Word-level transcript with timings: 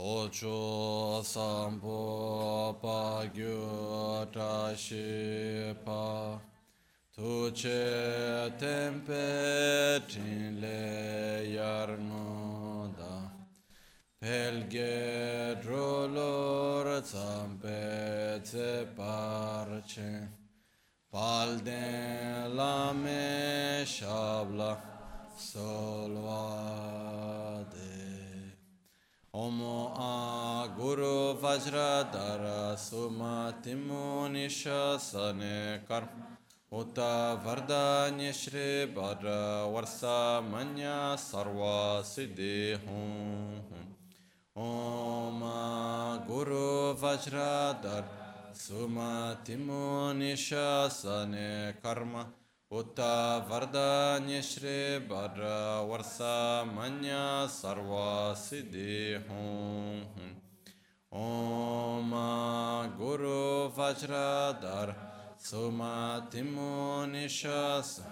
Socho 0.00 1.22
sampo 1.22 2.74
pa 2.80 3.28
gyu 3.34 4.24
ta 4.32 4.72
shi 4.74 5.74
pa. 5.84 6.40
Tuce 7.14 8.50
tempe 8.58 10.00
tin 10.08 10.58
le 10.58 11.44
yarno 11.56 12.88
da. 12.96 13.16
Pelge 14.18 15.58
drolor 15.62 17.02
zampe 17.04 18.40
ze 18.42 18.86
parce 18.96 20.00
Palde 21.12 22.48
la 22.54 22.92
me 22.94 23.84
shabla 23.84 24.78
solvade 25.36 26.99
Omo 29.60 29.92
a 29.94 30.68
Guru 30.74 31.34
Vajradhara 31.36 32.74
Sumatimu 32.76 34.28
Nishasane 34.32 35.86
Karma 35.86 36.38
Uta 36.72 37.38
Vardanya 37.44 38.32
Shri 38.32 38.86
Bhadra 38.94 39.68
Varsa 39.70 40.42
Manya 40.50 41.14
Sarva 41.16 42.02
Siddhi 42.02 42.78
Om 44.56 45.40
Guru 46.26 46.94
Vajradhara 46.94 48.04
Sumatimu 48.54 50.14
Nishasane 50.16 51.74
Karma 51.82 52.26
Uta 52.72 53.44
Vardanya 53.50 54.40
Shri 54.40 55.00
Bhadra 55.00 55.82
Varsa 55.88 56.64
Manya 56.72 57.48
Sarva 57.48 58.32
Siddhi 58.32 59.18
Hum 59.26 60.06
Om 61.10 62.12
Guru 62.96 63.70
Vajradhar 63.70 64.94
Sumatimu 65.36 67.10
Nishasane 67.10 68.04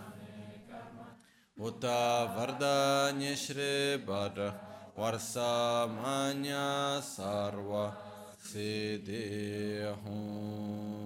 Uta 1.57 2.27
Vardanya 2.37 3.37
Shri 3.37 4.03
Bhadra 4.05 4.53
Varsa 4.99 5.87
Manya 6.03 7.01
Sarva 7.01 7.95
Siddhi 8.43 9.87
Hum 10.05 10.98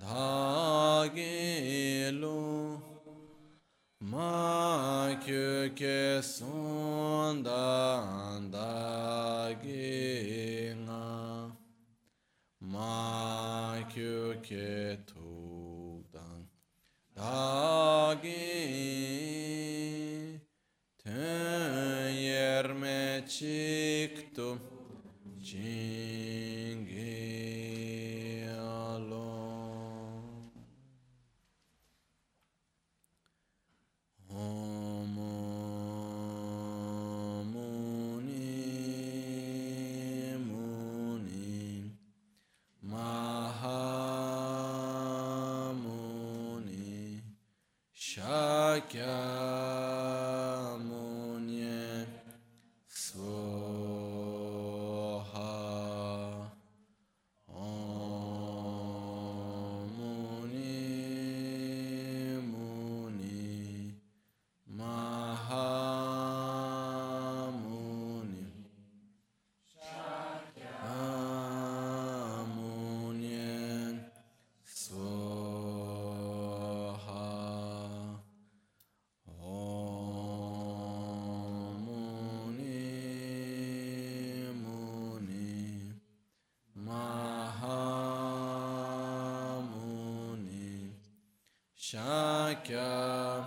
dagilo 0.00 1.22
Makyuke 4.00 5.42
sundan 6.22 7.46
Makyuke 14.46 15.02
tudan 15.06 16.46
Shakya 91.86 93.46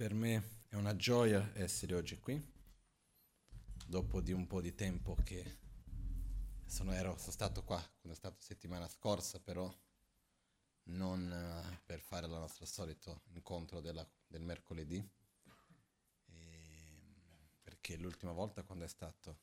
Per 0.00 0.14
me 0.14 0.42
è 0.70 0.76
una 0.76 0.89
gioia 1.00 1.50
essere 1.54 1.94
oggi 1.94 2.18
qui, 2.18 2.38
dopo 3.86 4.20
di 4.20 4.32
un 4.32 4.46
po' 4.46 4.60
di 4.60 4.74
tempo 4.74 5.16
che 5.24 5.56
sono, 6.66 6.92
ero, 6.92 7.16
sono 7.16 7.32
stato 7.32 7.64
qua, 7.64 7.78
quando 7.78 8.12
è 8.12 8.14
stato 8.14 8.42
settimana 8.42 8.86
scorsa, 8.86 9.40
però 9.40 9.74
non 10.88 11.22
uh, 11.22 11.78
per 11.86 12.00
fare 12.00 12.26
il 12.26 12.32
nostro 12.32 12.66
solito 12.66 13.22
incontro 13.28 13.80
della, 13.80 14.06
del 14.26 14.42
mercoledì, 14.42 15.02
e, 16.26 17.48
perché 17.62 17.96
l'ultima 17.96 18.32
volta 18.32 18.62
quando 18.62 18.84
è 18.84 18.88
stato 18.88 19.38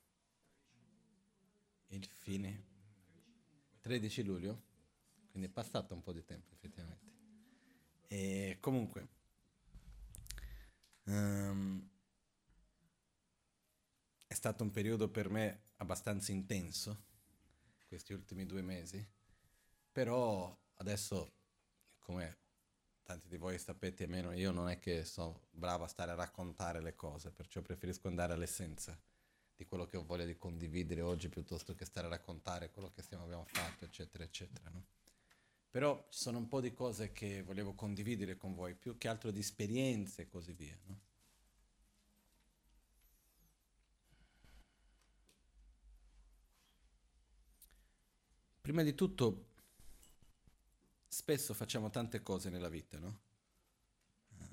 il 1.88 2.06
fine 2.06 2.66
13 3.80 4.22
luglio, 4.22 4.62
quindi 5.32 5.48
è 5.48 5.52
passato 5.52 5.96
un 5.96 6.04
po' 6.04 6.14
di 6.14 6.24
tempo 6.24 6.54
effettivamente. 6.54 7.16
E 8.10 8.58
comunque, 8.60 9.16
um, 11.08 11.90
è 14.27 14.27
stato 14.38 14.62
un 14.62 14.70
periodo 14.70 15.10
per 15.10 15.30
me 15.30 15.62
abbastanza 15.78 16.32
intenso, 16.32 17.06
questi 17.88 18.14
ultimi 18.14 18.46
due 18.46 18.62
mesi, 18.62 19.04
però 19.92 20.56
adesso, 20.76 21.32
come 21.98 22.38
tanti 23.02 23.28
di 23.28 23.38
voi 23.38 23.58
sapete, 23.58 24.04
almeno 24.04 24.32
io 24.34 24.52
non 24.52 24.70
è 24.70 24.78
che 24.78 25.06
sono 25.06 25.48
bravo 25.50 25.86
a 25.86 25.88
stare 25.88 26.12
a 26.12 26.16
raccontare 26.16 26.82
le 26.82 26.96
cose, 26.96 27.32
perciò 27.32 27.62
preferisco 27.62 28.08
andare 28.08 28.34
all'essenza 28.34 28.96
di 29.56 29.66
quello 29.66 29.88
che 29.88 29.98
ho 29.98 30.06
voglia 30.06 30.26
di 30.26 30.38
condividere 30.38 31.02
oggi 31.02 31.30
piuttosto 31.30 31.74
che 31.74 31.86
stare 31.86 32.06
a 32.06 32.12
raccontare 32.12 32.70
quello 32.70 32.92
che 32.92 33.02
stiamo, 33.02 33.24
abbiamo 33.24 33.46
fatto, 33.46 33.86
eccetera, 33.86 34.24
eccetera. 34.24 34.70
No? 34.70 34.86
Però 35.72 36.06
ci 36.12 36.20
sono 36.20 36.38
un 36.38 36.48
po' 36.48 36.62
di 36.62 36.74
cose 36.74 37.12
che 37.12 37.42
volevo 37.42 37.74
condividere 37.74 38.38
con 38.38 38.54
voi, 38.54 38.76
più 38.76 39.00
che 39.00 39.08
altro 39.08 39.32
di 39.32 39.40
esperienze 39.40 40.24
e 40.24 40.28
così 40.28 40.54
via. 40.54 40.78
No? 40.86 41.06
Prima 48.78 48.92
di 48.92 48.96
tutto, 48.96 49.46
spesso 51.08 51.56
facciamo 51.56 51.90
tante 51.90 52.22
cose 52.22 52.52
nella 52.52 52.70
vita, 52.70 53.00
no? 53.00 53.22
Uh, 54.28 54.44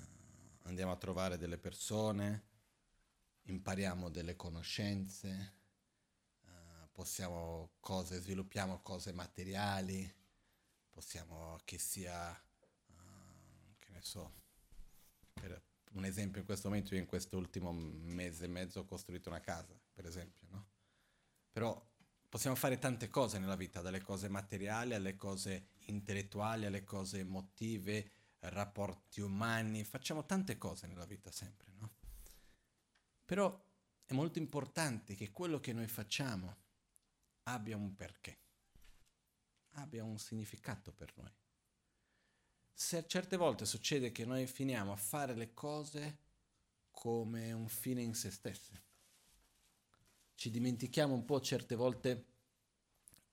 andiamo 0.63 0.91
a 0.91 0.95
trovare 0.95 1.37
delle 1.37 1.59
persone, 1.59 2.43
impariamo 3.43 4.09
delle 4.09 4.35
conoscenze, 4.35 5.53
uh, 6.41 6.89
possiamo 6.91 7.73
cose, 7.79 8.19
sviluppiamo 8.19 8.81
cose 8.81 9.13
materiali, 9.13 10.11
possiamo 10.89 11.59
che 11.63 11.77
sia, 11.77 12.31
uh, 12.31 13.75
che 13.77 13.91
ne 13.91 14.01
so, 14.01 14.33
per 15.33 15.61
un 15.91 16.03
esempio 16.03 16.39
in 16.39 16.47
questo 16.47 16.67
momento 16.67 16.95
io 16.95 16.99
in 16.99 17.05
questo 17.05 17.37
ultimo 17.37 17.71
mese 17.71 18.45
e 18.45 18.47
mezzo 18.47 18.79
ho 18.79 18.85
costruito 18.85 19.29
una 19.29 19.39
casa, 19.39 19.79
per 19.93 20.07
esempio, 20.07 20.47
no? 20.49 20.65
Però 21.51 21.93
possiamo 22.35 22.57
fare 22.57 22.77
tante 22.79 23.09
cose 23.09 23.39
nella 23.39 23.55
vita, 23.55 23.79
dalle 23.79 24.01
cose 24.01 24.27
materiali 24.27 24.93
alle 24.93 25.15
cose 25.15 25.67
intellettuali, 25.85 26.65
alle 26.65 26.83
cose 26.83 27.19
emotive, 27.19 28.11
rapporti 28.39 29.21
umani, 29.21 29.85
facciamo 29.85 30.25
tante 30.25 30.57
cose 30.57 30.85
nella 30.85 31.05
vita 31.05 31.31
sempre, 31.31 31.71
no? 31.79 31.93
Però 33.23 33.57
è 34.03 34.11
molto 34.11 34.37
importante 34.37 35.15
che 35.15 35.31
quello 35.31 35.61
che 35.61 35.71
noi 35.71 35.87
facciamo 35.87 36.57
abbia 37.43 37.77
un 37.77 37.95
perché, 37.95 38.37
abbia 39.75 40.03
un 40.03 40.19
significato 40.19 40.91
per 40.91 41.13
noi. 41.15 41.31
Se 42.73 43.07
certe 43.07 43.37
volte 43.37 43.65
succede 43.65 44.11
che 44.11 44.25
noi 44.25 44.45
finiamo 44.45 44.91
a 44.91 44.97
fare 44.97 45.35
le 45.35 45.53
cose 45.53 46.17
come 46.91 47.53
un 47.53 47.69
fine 47.69 48.01
in 48.01 48.13
se 48.13 48.29
stesse, 48.29 48.83
ci 50.35 50.51
dimentichiamo 50.51 51.13
un 51.13 51.25
po' 51.25 51.41
certe 51.41 51.75
volte 51.75 52.25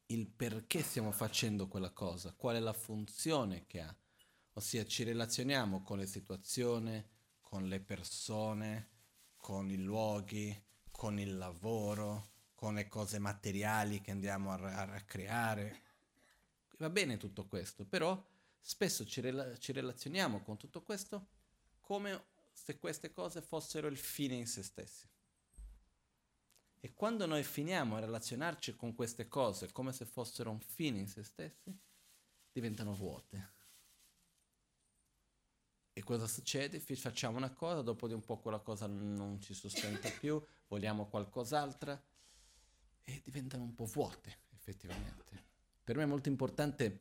il 0.06 0.28
perché 0.28 0.82
stiamo 0.82 1.10
facendo 1.10 1.68
quella 1.68 1.90
cosa, 1.90 2.32
qual 2.32 2.56
è 2.56 2.60
la 2.60 2.72
funzione 2.72 3.66
che 3.66 3.80
ha. 3.80 3.94
Ossia 4.54 4.84
ci 4.84 5.02
relazioniamo 5.02 5.82
con 5.82 5.98
le 5.98 6.06
situazioni, 6.06 7.04
con 7.40 7.68
le 7.68 7.80
persone, 7.80 8.88
con 9.36 9.70
i 9.70 9.76
luoghi, 9.76 10.54
con 10.90 11.18
il 11.18 11.36
lavoro, 11.36 12.30
con 12.54 12.74
le 12.74 12.86
cose 12.88 13.18
materiali 13.18 14.00
che 14.00 14.10
andiamo 14.10 14.52
a, 14.52 14.82
a 14.82 15.00
creare. 15.02 15.82
Va 16.78 16.90
bene 16.90 17.16
tutto 17.16 17.46
questo, 17.46 17.84
però 17.84 18.22
spesso 18.60 19.04
ci, 19.04 19.20
rela- 19.20 19.56
ci 19.58 19.72
relazioniamo 19.72 20.42
con 20.42 20.56
tutto 20.56 20.82
questo 20.82 21.26
come 21.80 22.24
se 22.52 22.78
queste 22.78 23.10
cose 23.10 23.40
fossero 23.40 23.88
il 23.88 23.96
fine 23.96 24.34
in 24.34 24.46
se 24.46 24.62
stessi. 24.62 25.11
E 26.84 26.94
quando 26.94 27.26
noi 27.26 27.44
finiamo 27.44 27.94
a 27.94 28.00
relazionarci 28.00 28.74
con 28.74 28.96
queste 28.96 29.28
cose 29.28 29.70
come 29.70 29.92
se 29.92 30.04
fossero 30.04 30.50
un 30.50 30.58
fine 30.58 30.98
in 30.98 31.06
se 31.06 31.22
stessi, 31.22 31.72
diventano 32.50 32.92
vuote. 32.92 33.50
E 35.92 36.02
cosa 36.02 36.26
succede? 36.26 36.80
Facciamo 36.80 37.36
una 37.36 37.52
cosa, 37.52 37.82
dopo 37.82 38.08
di 38.08 38.14
un 38.14 38.24
po' 38.24 38.38
quella 38.38 38.58
cosa 38.58 38.88
non 38.88 39.40
ci 39.40 39.54
sostenta 39.54 40.10
più, 40.18 40.44
vogliamo 40.66 41.06
qualcos'altra 41.06 42.02
e 43.04 43.20
diventano 43.24 43.62
un 43.62 43.76
po' 43.76 43.84
vuote, 43.84 44.40
effettivamente. 44.52 45.44
Per 45.84 45.94
me 45.94 46.02
è 46.02 46.06
molto 46.06 46.28
importante 46.28 47.00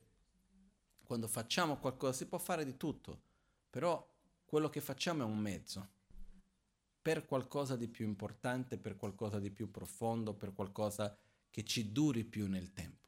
quando 1.04 1.28
facciamo 1.28 1.78
qualcosa, 1.78 2.14
si 2.14 2.28
può 2.28 2.38
fare 2.38 2.64
di 2.64 2.78
tutto, 2.78 3.20
però 3.68 4.08
quello 4.46 4.70
che 4.70 4.80
facciamo 4.80 5.24
è 5.24 5.26
un 5.26 5.40
mezzo 5.40 6.00
per 7.02 7.26
qualcosa 7.26 7.76
di 7.76 7.88
più 7.88 8.06
importante, 8.06 8.78
per 8.78 8.96
qualcosa 8.96 9.40
di 9.40 9.50
più 9.50 9.72
profondo, 9.72 10.34
per 10.34 10.54
qualcosa 10.54 11.18
che 11.50 11.64
ci 11.64 11.92
duri 11.92 12.24
più 12.24 12.48
nel 12.48 12.72
tempo. 12.74 13.08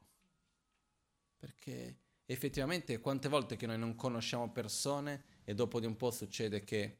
Perché 1.37 1.97
effettivamente 2.25 2.99
quante 2.99 3.29
volte 3.29 3.55
che 3.55 3.67
noi 3.67 3.77
non 3.77 3.95
conosciamo 3.95 4.51
persone 4.51 5.23
e 5.43 5.53
dopo 5.53 5.79
di 5.79 5.85
un 5.85 5.95
po' 5.95 6.09
succede 6.09 6.63
che 6.63 6.97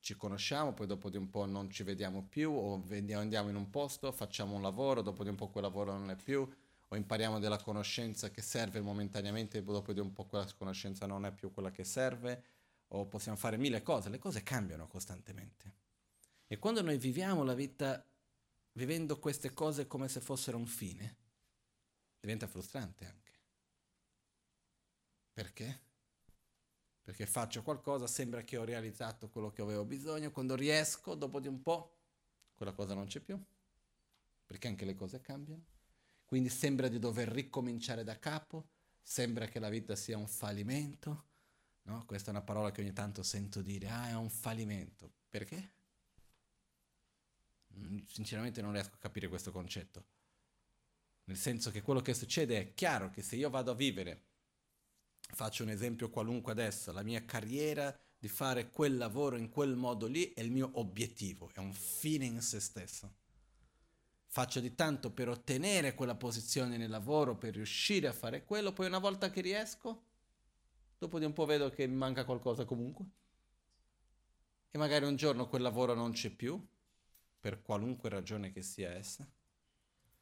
ci 0.00 0.16
conosciamo, 0.16 0.74
poi 0.74 0.86
dopo 0.86 1.10
di 1.10 1.16
un 1.16 1.28
po' 1.28 1.44
non 1.44 1.70
ci 1.70 1.82
vediamo 1.82 2.24
più 2.24 2.50
o 2.50 2.82
andiamo 3.12 3.48
in 3.48 3.56
un 3.56 3.68
posto, 3.70 4.10
facciamo 4.10 4.54
un 4.54 4.62
lavoro, 4.62 5.02
dopo 5.02 5.22
di 5.22 5.28
un 5.28 5.36
po' 5.36 5.48
quel 5.48 5.64
lavoro 5.64 5.92
non 5.92 6.10
è 6.10 6.16
più, 6.16 6.48
o 6.88 6.96
impariamo 6.96 7.38
della 7.38 7.60
conoscenza 7.60 8.30
che 8.30 8.40
serve 8.40 8.80
momentaneamente 8.80 9.62
dopo 9.62 9.92
di 9.92 10.00
un 10.00 10.12
po' 10.12 10.24
quella 10.24 10.46
conoscenza 10.56 11.06
non 11.06 11.26
è 11.26 11.32
più 11.32 11.52
quella 11.52 11.70
che 11.70 11.84
serve 11.84 12.44
o 12.88 13.06
possiamo 13.06 13.36
fare 13.36 13.56
mille 13.56 13.82
cose, 13.82 14.08
le 14.08 14.18
cose 14.18 14.42
cambiano 14.42 14.86
costantemente. 14.86 15.74
E 16.46 16.58
quando 16.58 16.82
noi 16.82 16.96
viviamo 16.98 17.44
la 17.44 17.54
vita 17.54 18.04
vivendo 18.72 19.18
queste 19.18 19.52
cose 19.52 19.86
come 19.86 20.08
se 20.08 20.20
fossero 20.20 20.56
un 20.56 20.66
fine, 20.66 21.16
diventa 22.20 22.46
frustrante 22.46 23.04
anche. 23.04 23.32
Perché? 25.32 25.80
Perché 27.02 27.26
faccio 27.26 27.62
qualcosa, 27.62 28.06
sembra 28.06 28.42
che 28.42 28.56
ho 28.56 28.64
realizzato 28.64 29.28
quello 29.28 29.50
che 29.50 29.62
avevo 29.62 29.84
bisogno, 29.84 30.30
quando 30.30 30.54
riesco, 30.54 31.14
dopo 31.14 31.40
di 31.40 31.48
un 31.48 31.62
po', 31.62 31.96
quella 32.54 32.72
cosa 32.72 32.94
non 32.94 33.06
c'è 33.06 33.20
più, 33.20 33.40
perché 34.44 34.68
anche 34.68 34.84
le 34.84 34.94
cose 34.94 35.20
cambiano. 35.20 35.64
Quindi 36.24 36.48
sembra 36.48 36.88
di 36.88 36.98
dover 36.98 37.28
ricominciare 37.28 38.04
da 38.04 38.18
capo, 38.18 38.68
sembra 39.02 39.46
che 39.46 39.58
la 39.58 39.70
vita 39.70 39.96
sia 39.96 40.18
un 40.18 40.28
fallimento, 40.28 41.24
No? 41.88 42.04
Questa 42.04 42.28
è 42.28 42.30
una 42.30 42.42
parola 42.42 42.70
che 42.70 42.82
ogni 42.82 42.92
tanto 42.92 43.22
sento 43.22 43.62
dire, 43.62 43.88
ah 43.88 44.08
è 44.08 44.14
un 44.14 44.28
fallimento. 44.28 45.10
Perché? 45.30 45.72
Mm, 47.74 48.00
sinceramente 48.06 48.60
non 48.60 48.72
riesco 48.72 48.94
a 48.94 48.98
capire 48.98 49.28
questo 49.28 49.52
concetto. 49.52 50.04
Nel 51.24 51.38
senso 51.38 51.70
che 51.70 51.80
quello 51.80 52.00
che 52.00 52.12
succede 52.12 52.58
è 52.58 52.74
chiaro 52.74 53.08
che 53.10 53.22
se 53.22 53.36
io 53.36 53.48
vado 53.48 53.70
a 53.70 53.74
vivere, 53.74 54.24
faccio 55.32 55.62
un 55.62 55.70
esempio 55.70 56.10
qualunque 56.10 56.52
adesso, 56.52 56.92
la 56.92 57.02
mia 57.02 57.24
carriera 57.24 57.96
di 58.18 58.28
fare 58.28 58.70
quel 58.70 58.98
lavoro 58.98 59.36
in 59.36 59.48
quel 59.48 59.74
modo 59.74 60.06
lì 60.06 60.32
è 60.34 60.40
il 60.40 60.50
mio 60.50 60.70
obiettivo, 60.74 61.50
è 61.54 61.58
un 61.58 61.72
fine 61.72 62.26
in 62.26 62.42
se 62.42 62.60
stesso. 62.60 63.14
Faccio 64.26 64.60
di 64.60 64.74
tanto 64.74 65.10
per 65.10 65.28
ottenere 65.30 65.94
quella 65.94 66.14
posizione 66.14 66.76
nel 66.76 66.90
lavoro, 66.90 67.36
per 67.36 67.54
riuscire 67.54 68.08
a 68.08 68.12
fare 68.12 68.44
quello, 68.44 68.74
poi 68.74 68.86
una 68.86 68.98
volta 68.98 69.30
che 69.30 69.40
riesco, 69.40 70.07
dopo 70.98 71.18
di 71.18 71.24
un 71.24 71.32
po' 71.32 71.46
vedo 71.46 71.70
che 71.70 71.86
mi 71.86 71.96
manca 71.96 72.24
qualcosa 72.24 72.64
comunque. 72.64 73.04
E 74.70 74.78
magari 74.78 75.04
un 75.06 75.16
giorno 75.16 75.48
quel 75.48 75.62
lavoro 75.62 75.94
non 75.94 76.12
c'è 76.12 76.30
più, 76.30 76.62
per 77.40 77.62
qualunque 77.62 78.08
ragione 78.08 78.50
che 78.50 78.62
sia 78.62 78.90
essa. 78.90 79.26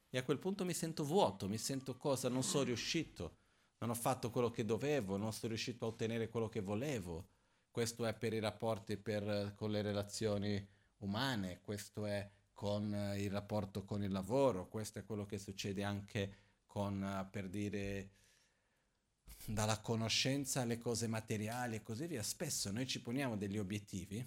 E 0.09 0.17
a 0.17 0.23
quel 0.23 0.39
punto 0.39 0.63
mi 0.63 0.73
sento 0.73 1.03
vuoto, 1.03 1.49
mi 1.49 1.57
sento 1.57 1.97
cosa, 1.97 2.29
non 2.29 2.43
sono 2.43 2.63
riuscito, 2.63 3.37
non 3.79 3.89
ho 3.89 3.95
fatto 3.95 4.29
quello 4.29 4.49
che 4.49 4.63
dovevo, 4.63 5.17
non 5.17 5.33
sono 5.33 5.49
riuscito 5.49 5.85
a 5.85 5.89
ottenere 5.89 6.29
quello 6.29 6.47
che 6.47 6.61
volevo. 6.61 7.29
Questo 7.69 8.05
è 8.05 8.13
per 8.13 8.33
i 8.33 8.39
rapporti 8.39 8.97
per, 8.97 9.53
con 9.55 9.71
le 9.71 9.81
relazioni 9.81 10.65
umane, 10.99 11.59
questo 11.61 12.05
è 12.05 12.29
con 12.53 12.91
eh, 12.91 13.21
il 13.21 13.29
rapporto 13.29 13.85
con 13.85 14.01
il 14.01 14.11
lavoro, 14.11 14.67
questo 14.67 14.97
è 14.97 15.05
quello 15.05 15.25
che 15.25 15.37
succede 15.37 15.83
anche 15.83 16.35
con, 16.65 17.01
uh, 17.01 17.29
per 17.29 17.49
dire, 17.49 18.09
dalla 19.49 19.79
conoscenza 19.79 20.61
alle 20.61 20.77
cose 20.77 21.07
materiali 21.07 21.77
e 21.77 21.81
così 21.81 22.05
via, 22.05 22.21
spesso 22.21 22.69
noi 22.69 22.85
ci 22.85 23.01
poniamo 23.01 23.37
degli 23.37 23.57
obiettivi, 23.57 24.21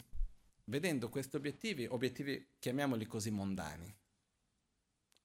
vedendo 0.64 1.10
questi 1.10 1.36
obiettivi, 1.36 1.84
obiettivi 1.84 2.54
chiamiamoli 2.58 3.04
così 3.04 3.30
mondani, 3.30 3.94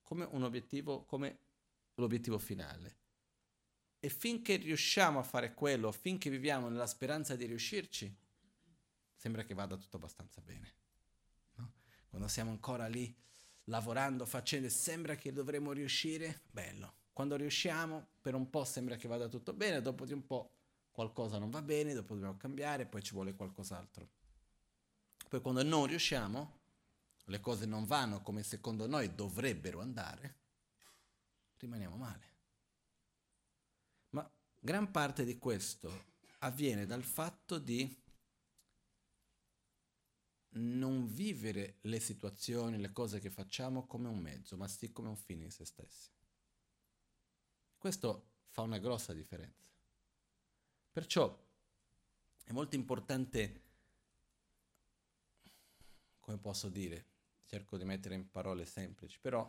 come 0.02 0.28
un 0.30 0.42
obiettivo, 0.42 1.04
come 1.04 1.38
l'obiettivo 1.94 2.38
finale. 2.38 2.98
E 3.98 4.10
finché 4.10 4.56
riusciamo 4.56 5.18
a 5.18 5.22
fare 5.22 5.54
quello, 5.54 5.90
finché 5.92 6.28
viviamo 6.28 6.68
nella 6.68 6.86
speranza 6.86 7.34
di 7.34 7.46
riuscirci, 7.46 8.14
sembra 9.14 9.44
che 9.44 9.54
vada 9.54 9.78
tutto 9.78 9.96
abbastanza 9.96 10.42
bene. 10.42 10.74
No? 11.54 11.72
Quando 12.08 12.28
siamo 12.28 12.50
ancora 12.50 12.86
lì 12.86 13.16
lavorando, 13.64 14.26
facendo, 14.26 14.68
sembra 14.68 15.14
che 15.16 15.32
dovremo 15.32 15.72
riuscire, 15.72 16.42
bello. 16.50 16.96
Quando 17.16 17.36
riusciamo, 17.36 18.08
per 18.20 18.34
un 18.34 18.50
po' 18.50 18.66
sembra 18.66 18.96
che 18.96 19.08
vada 19.08 19.26
tutto 19.26 19.54
bene, 19.54 19.80
dopo 19.80 20.04
di 20.04 20.12
un 20.12 20.26
po' 20.26 20.50
qualcosa 20.90 21.38
non 21.38 21.48
va 21.48 21.62
bene, 21.62 21.94
dopo 21.94 22.12
dobbiamo 22.12 22.36
cambiare, 22.36 22.84
poi 22.84 23.02
ci 23.02 23.14
vuole 23.14 23.34
qualcos'altro. 23.34 24.06
Poi 25.26 25.40
quando 25.40 25.62
non 25.62 25.86
riusciamo, 25.86 26.58
le 27.24 27.40
cose 27.40 27.64
non 27.64 27.86
vanno 27.86 28.20
come 28.20 28.42
secondo 28.42 28.86
noi 28.86 29.14
dovrebbero 29.14 29.80
andare, 29.80 30.36
rimaniamo 31.56 31.96
male. 31.96 32.34
Ma 34.10 34.30
gran 34.60 34.90
parte 34.90 35.24
di 35.24 35.38
questo 35.38 36.04
avviene 36.40 36.84
dal 36.84 37.02
fatto 37.02 37.58
di 37.58 37.98
non 40.50 41.06
vivere 41.06 41.78
le 41.80 41.98
situazioni, 41.98 42.76
le 42.76 42.92
cose 42.92 43.20
che 43.20 43.30
facciamo 43.30 43.86
come 43.86 44.08
un 44.08 44.18
mezzo, 44.18 44.58
ma 44.58 44.68
sì 44.68 44.92
come 44.92 45.08
un 45.08 45.16
fine 45.16 45.44
in 45.44 45.50
se 45.50 45.64
stessi. 45.64 46.14
Questo 47.86 48.30
fa 48.48 48.62
una 48.62 48.78
grossa 48.78 49.12
differenza. 49.12 49.64
Perciò 50.90 51.40
è 52.42 52.50
molto 52.50 52.74
importante, 52.74 53.62
come 56.18 56.36
posso 56.38 56.68
dire, 56.68 57.06
cerco 57.44 57.78
di 57.78 57.84
mettere 57.84 58.16
in 58.16 58.28
parole 58.28 58.66
semplici, 58.66 59.20
però 59.20 59.48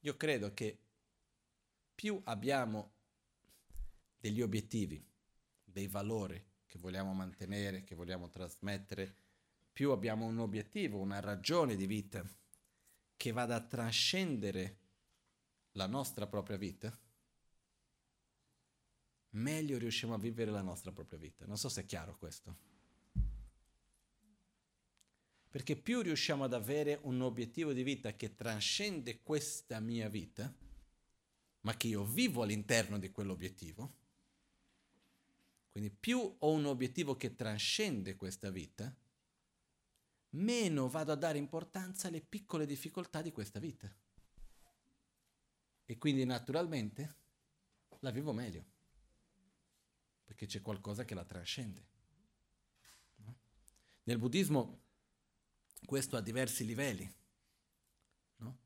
io 0.00 0.16
credo 0.18 0.52
che 0.52 0.78
più 1.94 2.20
abbiamo 2.24 2.92
degli 4.18 4.42
obiettivi, 4.42 5.02
dei 5.64 5.88
valori 5.88 6.44
che 6.66 6.78
vogliamo 6.78 7.14
mantenere, 7.14 7.84
che 7.84 7.94
vogliamo 7.94 8.28
trasmettere, 8.28 9.21
più 9.72 9.90
abbiamo 9.90 10.26
un 10.26 10.38
obiettivo, 10.38 10.98
una 10.98 11.20
ragione 11.20 11.76
di 11.76 11.86
vita 11.86 12.24
che 13.16 13.32
vada 13.32 13.56
a 13.56 13.60
trascendere 13.60 14.78
la 15.72 15.86
nostra 15.86 16.26
propria 16.26 16.56
vita, 16.56 16.96
meglio 19.30 19.78
riusciamo 19.78 20.14
a 20.14 20.18
vivere 20.18 20.50
la 20.50 20.62
nostra 20.62 20.92
propria 20.92 21.18
vita. 21.18 21.46
Non 21.46 21.56
so 21.56 21.68
se 21.68 21.82
è 21.82 21.86
chiaro 21.86 22.16
questo. 22.18 22.70
Perché 25.48 25.76
più 25.76 26.00
riusciamo 26.00 26.44
ad 26.44 26.54
avere 26.54 26.98
un 27.02 27.20
obiettivo 27.20 27.72
di 27.72 27.82
vita 27.82 28.14
che 28.14 28.34
trascende 28.34 29.22
questa 29.22 29.80
mia 29.80 30.08
vita, 30.08 30.52
ma 31.60 31.76
che 31.76 31.88
io 31.88 32.04
vivo 32.04 32.42
all'interno 32.42 32.98
di 32.98 33.10
quell'obiettivo, 33.10 34.00
quindi 35.70 35.90
più 35.90 36.36
ho 36.38 36.50
un 36.50 36.66
obiettivo 36.66 37.16
che 37.16 37.34
trascende 37.34 38.16
questa 38.16 38.50
vita, 38.50 38.94
meno 40.32 40.88
vado 40.88 41.12
a 41.12 41.16
dare 41.16 41.38
importanza 41.38 42.08
alle 42.08 42.20
piccole 42.20 42.66
difficoltà 42.66 43.22
di 43.22 43.32
questa 43.32 43.58
vita. 43.58 43.92
E 45.84 45.98
quindi 45.98 46.24
naturalmente 46.24 47.16
la 48.00 48.10
vivo 48.10 48.32
meglio, 48.32 48.64
perché 50.24 50.46
c'è 50.46 50.60
qualcosa 50.60 51.04
che 51.04 51.14
la 51.14 51.24
trascende. 51.24 51.90
Nel 54.04 54.18
buddismo 54.18 54.80
questo 55.84 56.16
ha 56.16 56.20
diversi 56.20 56.64
livelli, 56.64 57.08
no? 58.36 58.58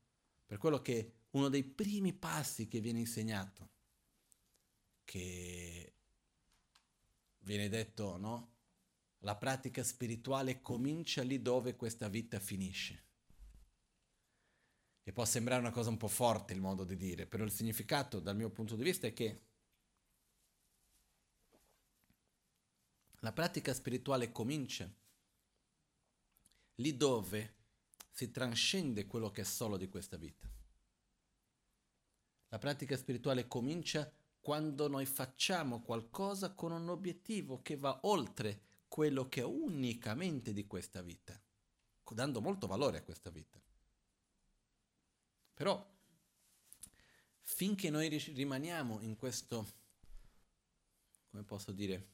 per 0.45 0.57
quello 0.57 0.81
che 0.81 1.13
uno 1.31 1.49
dei 1.49 1.63
primi 1.63 2.13
passi 2.13 2.67
che 2.67 2.79
viene 2.79 2.99
insegnato, 2.99 3.69
che 5.03 5.93
viene 7.39 7.69
detto, 7.69 8.17
no? 8.17 8.56
La 9.21 9.35
pratica 9.35 9.83
spirituale 9.83 10.61
comincia 10.61 11.23
lì 11.23 11.41
dove 11.41 11.75
questa 11.75 12.07
vita 12.07 12.39
finisce. 12.39 13.05
E 15.03 15.11
può 15.11 15.25
sembrare 15.25 15.61
una 15.61 15.71
cosa 15.71 15.89
un 15.89 15.97
po' 15.97 16.07
forte 16.07 16.53
il 16.53 16.59
modo 16.59 16.83
di 16.83 16.97
dire, 16.97 17.25
però 17.25 17.43
il 17.43 17.51
significato 17.51 18.19
dal 18.19 18.35
mio 18.35 18.49
punto 18.49 18.75
di 18.75 18.83
vista 18.83 19.07
è 19.07 19.13
che 19.13 19.41
la 23.21 23.31
pratica 23.31 23.73
spirituale 23.73 24.31
comincia 24.31 24.93
lì 26.75 26.95
dove 26.95 27.55
si 28.11 28.31
trascende 28.31 29.07
quello 29.07 29.31
che 29.31 29.41
è 29.41 29.45
solo 29.45 29.77
di 29.77 29.87
questa 29.87 30.17
vita. 30.17 30.49
La 32.49 32.59
pratica 32.59 32.95
spirituale 32.97 33.47
comincia 33.47 34.11
quando 34.39 34.87
noi 34.87 35.05
facciamo 35.05 35.81
qualcosa 35.81 36.53
con 36.53 36.71
un 36.71 36.89
obiettivo 36.89 37.61
che 37.61 37.75
va 37.75 37.99
oltre 38.03 38.61
quello 38.87 39.27
che 39.29 39.41
è 39.41 39.45
unicamente 39.45 40.53
di 40.53 40.65
questa 40.65 41.01
vita, 41.01 41.39
dando 42.11 42.41
molto 42.41 42.67
valore 42.67 42.99
a 42.99 43.03
questa 43.03 43.29
vita. 43.29 43.61
Però 45.53 45.95
finché 47.43 47.89
noi 47.89 48.09
rimaniamo 48.09 49.01
in 49.01 49.15
questo, 49.15 49.65
come 51.29 51.43
posso 51.43 51.71
dire, 51.71 52.07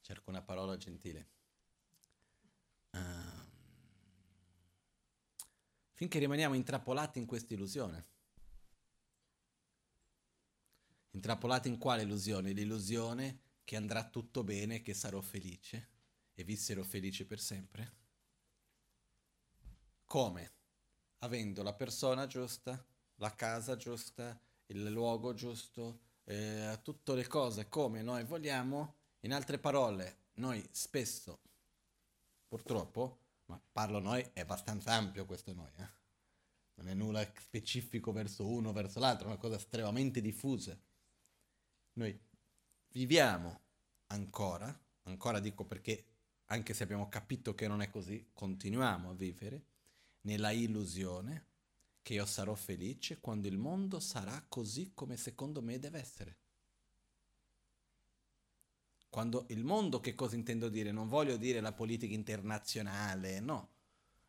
cerco 0.00 0.30
una 0.30 0.42
parola 0.42 0.76
gentile, 0.76 1.28
uh, 2.92 2.98
finché 5.92 6.18
rimaniamo 6.18 6.54
intrappolati 6.54 7.18
in 7.18 7.26
questa 7.26 7.54
illusione, 7.54 8.16
Intrappolato 11.18 11.68
in 11.68 11.78
quale 11.78 12.02
illusione? 12.02 12.52
L'illusione 12.52 13.40
che 13.68 13.76
andrà 13.76 14.08
tutto 14.08 14.44
bene, 14.44 14.80
che 14.80 14.94
sarò 14.94 15.20
felice 15.20 15.88
e 16.32 16.42
visserò 16.42 16.82
felice 16.82 17.26
per 17.26 17.38
sempre? 17.38 17.96
Come? 20.06 20.52
Avendo 21.18 21.62
la 21.62 21.74
persona 21.74 22.26
giusta, 22.26 22.82
la 23.16 23.34
casa 23.34 23.76
giusta, 23.76 24.40
il 24.68 24.88
luogo 24.88 25.34
giusto, 25.34 26.00
eh, 26.24 26.80
tutte 26.82 27.14
le 27.14 27.26
cose 27.26 27.68
come 27.68 28.00
noi 28.00 28.24
vogliamo. 28.24 28.94
In 29.20 29.34
altre 29.34 29.58
parole, 29.58 30.28
noi 30.36 30.66
spesso, 30.70 31.42
purtroppo, 32.48 33.18
ma 33.46 33.60
parlo 33.70 33.98
noi, 33.98 34.26
è 34.32 34.40
abbastanza 34.40 34.92
ampio 34.94 35.26
questo 35.26 35.52
noi, 35.52 35.72
eh? 35.76 35.88
non 36.76 36.88
è 36.88 36.94
nulla 36.94 37.30
specifico 37.36 38.12
verso 38.12 38.48
uno 38.48 38.70
o 38.70 38.72
verso 38.72 38.98
l'altro, 38.98 39.26
è 39.26 39.32
una 39.32 39.36
cosa 39.36 39.56
estremamente 39.56 40.22
diffusa. 40.22 40.74
Noi 41.98 42.27
viviamo 42.90 43.60
ancora, 44.08 44.76
ancora 45.04 45.40
dico 45.40 45.64
perché 45.64 46.04
anche 46.46 46.74
se 46.74 46.82
abbiamo 46.82 47.08
capito 47.08 47.54
che 47.54 47.68
non 47.68 47.82
è 47.82 47.90
così, 47.90 48.30
continuiamo 48.32 49.10
a 49.10 49.14
vivere 49.14 49.64
nella 50.22 50.50
illusione 50.50 51.46
che 52.02 52.14
io 52.14 52.26
sarò 52.26 52.54
felice 52.54 53.20
quando 53.20 53.48
il 53.48 53.58
mondo 53.58 54.00
sarà 54.00 54.42
così 54.48 54.92
come 54.94 55.16
secondo 55.16 55.60
me 55.60 55.78
deve 55.78 55.98
essere. 55.98 56.36
Quando 59.10 59.46
il 59.48 59.64
mondo, 59.64 60.00
che 60.00 60.14
cosa 60.14 60.36
intendo 60.36 60.68
dire? 60.68 60.92
Non 60.92 61.08
voglio 61.08 61.36
dire 61.36 61.60
la 61.60 61.72
politica 61.72 62.14
internazionale, 62.14 63.40
no. 63.40 63.70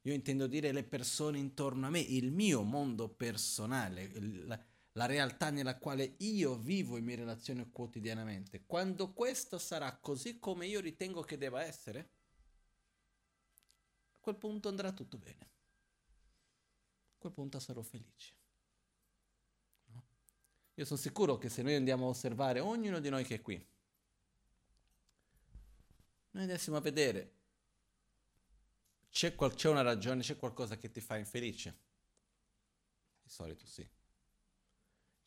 Io 0.04 0.14
intendo 0.14 0.48
dire 0.48 0.72
le 0.72 0.84
persone 0.84 1.38
intorno 1.38 1.86
a 1.86 1.90
me, 1.90 2.00
il 2.00 2.32
mio 2.32 2.64
mondo 2.64 3.10
personale, 3.10 4.04
il, 4.04 4.66
la 4.94 5.06
realtà 5.06 5.50
nella 5.50 5.78
quale 5.78 6.16
io 6.20 6.56
vivo 6.58 6.98
e 6.98 7.02
mi 7.02 7.16
relaziono 7.16 7.70
quotidianamente, 7.70 8.66
quando 8.66 9.14
questo 9.14 9.60
sarà 9.60 9.96
così 9.98 10.40
come 10.40 10.66
io 10.66 10.80
ritengo 10.80 11.22
che 11.22 11.38
debba 11.38 11.64
essere, 11.64 12.00
a 14.14 14.20
quel 14.20 14.36
punto 14.36 14.68
andrà 14.68 14.92
tutto 14.92 15.18
bene. 15.18 15.48
A 17.14 17.18
quel 17.20 17.34
punto 17.34 17.60
sarò 17.60 17.82
felice. 17.82 18.34
No? 19.86 20.08
Io 20.76 20.86
sono 20.86 21.00
sicuro 21.00 21.38
che 21.38 21.50
se 21.50 21.62
noi 21.62 21.76
andiamo 21.76 22.06
a 22.06 22.10
osservare 22.10 22.60
ognuno 22.60 23.00
di 23.00 23.10
noi 23.10 23.24
che 23.24 23.36
è 23.36 23.42
qui, 23.42 23.56
noi 26.32 26.44
andassimo 26.44 26.78
a 26.78 26.82
vedere, 26.82 27.36
c'è, 29.10 29.36
qual- 29.36 29.54
c'è 29.54 29.70
una 29.70 29.82
ragione, 29.82 30.22
c'è 30.22 30.38
qualcosa 30.38 30.78
che 30.78 30.92
ti 30.92 31.02
fa 31.02 31.18
infelice? 31.18 31.88
Di 33.22 33.30
solito 33.30 33.66
sì 33.66 33.98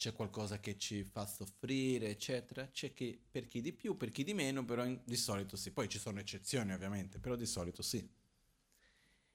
c'è 0.03 0.13
qualcosa 0.13 0.59
che 0.59 0.77
ci 0.79 1.05
fa 1.05 1.25
soffrire, 1.27 2.09
eccetera. 2.09 2.67
C'è 2.67 2.93
chi, 2.93 3.17
per 3.31 3.47
chi 3.47 3.61
di 3.61 3.73
più, 3.73 3.97
per 3.97 4.11
chi 4.11 4.25
di 4.25 4.35
meno, 4.35 4.65
però 4.65 4.85
in, 4.85 5.01
di 5.05 5.15
solito 5.15 5.55
sì. 5.55 5.71
Poi 5.71 5.89
ci 5.89 6.01
sono 6.01 6.19
eccezioni 6.19 6.73
ovviamente, 6.73 7.21
però 7.21 7.37
di 7.37 7.47
solito 7.47 7.83
sì. 7.83 8.05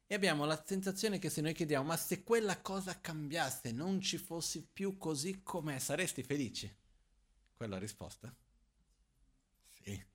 E 0.06 0.14
abbiamo 0.14 0.44
la 0.44 0.62
sensazione 0.66 1.20
che 1.20 1.30
se 1.30 1.40
noi 1.40 1.54
chiediamo, 1.54 1.86
ma 1.86 1.96
se 1.96 2.22
quella 2.22 2.60
cosa 2.60 3.00
cambiasse, 3.00 3.72
non 3.72 4.02
ci 4.02 4.18
fossi 4.18 4.62
più 4.62 4.98
così 4.98 5.42
com'è, 5.42 5.80
saresti 5.80 6.22
felice? 6.22 6.76
Quella 7.56 7.76
la 7.76 7.80
risposta? 7.80 8.36
Sì. 9.72 10.06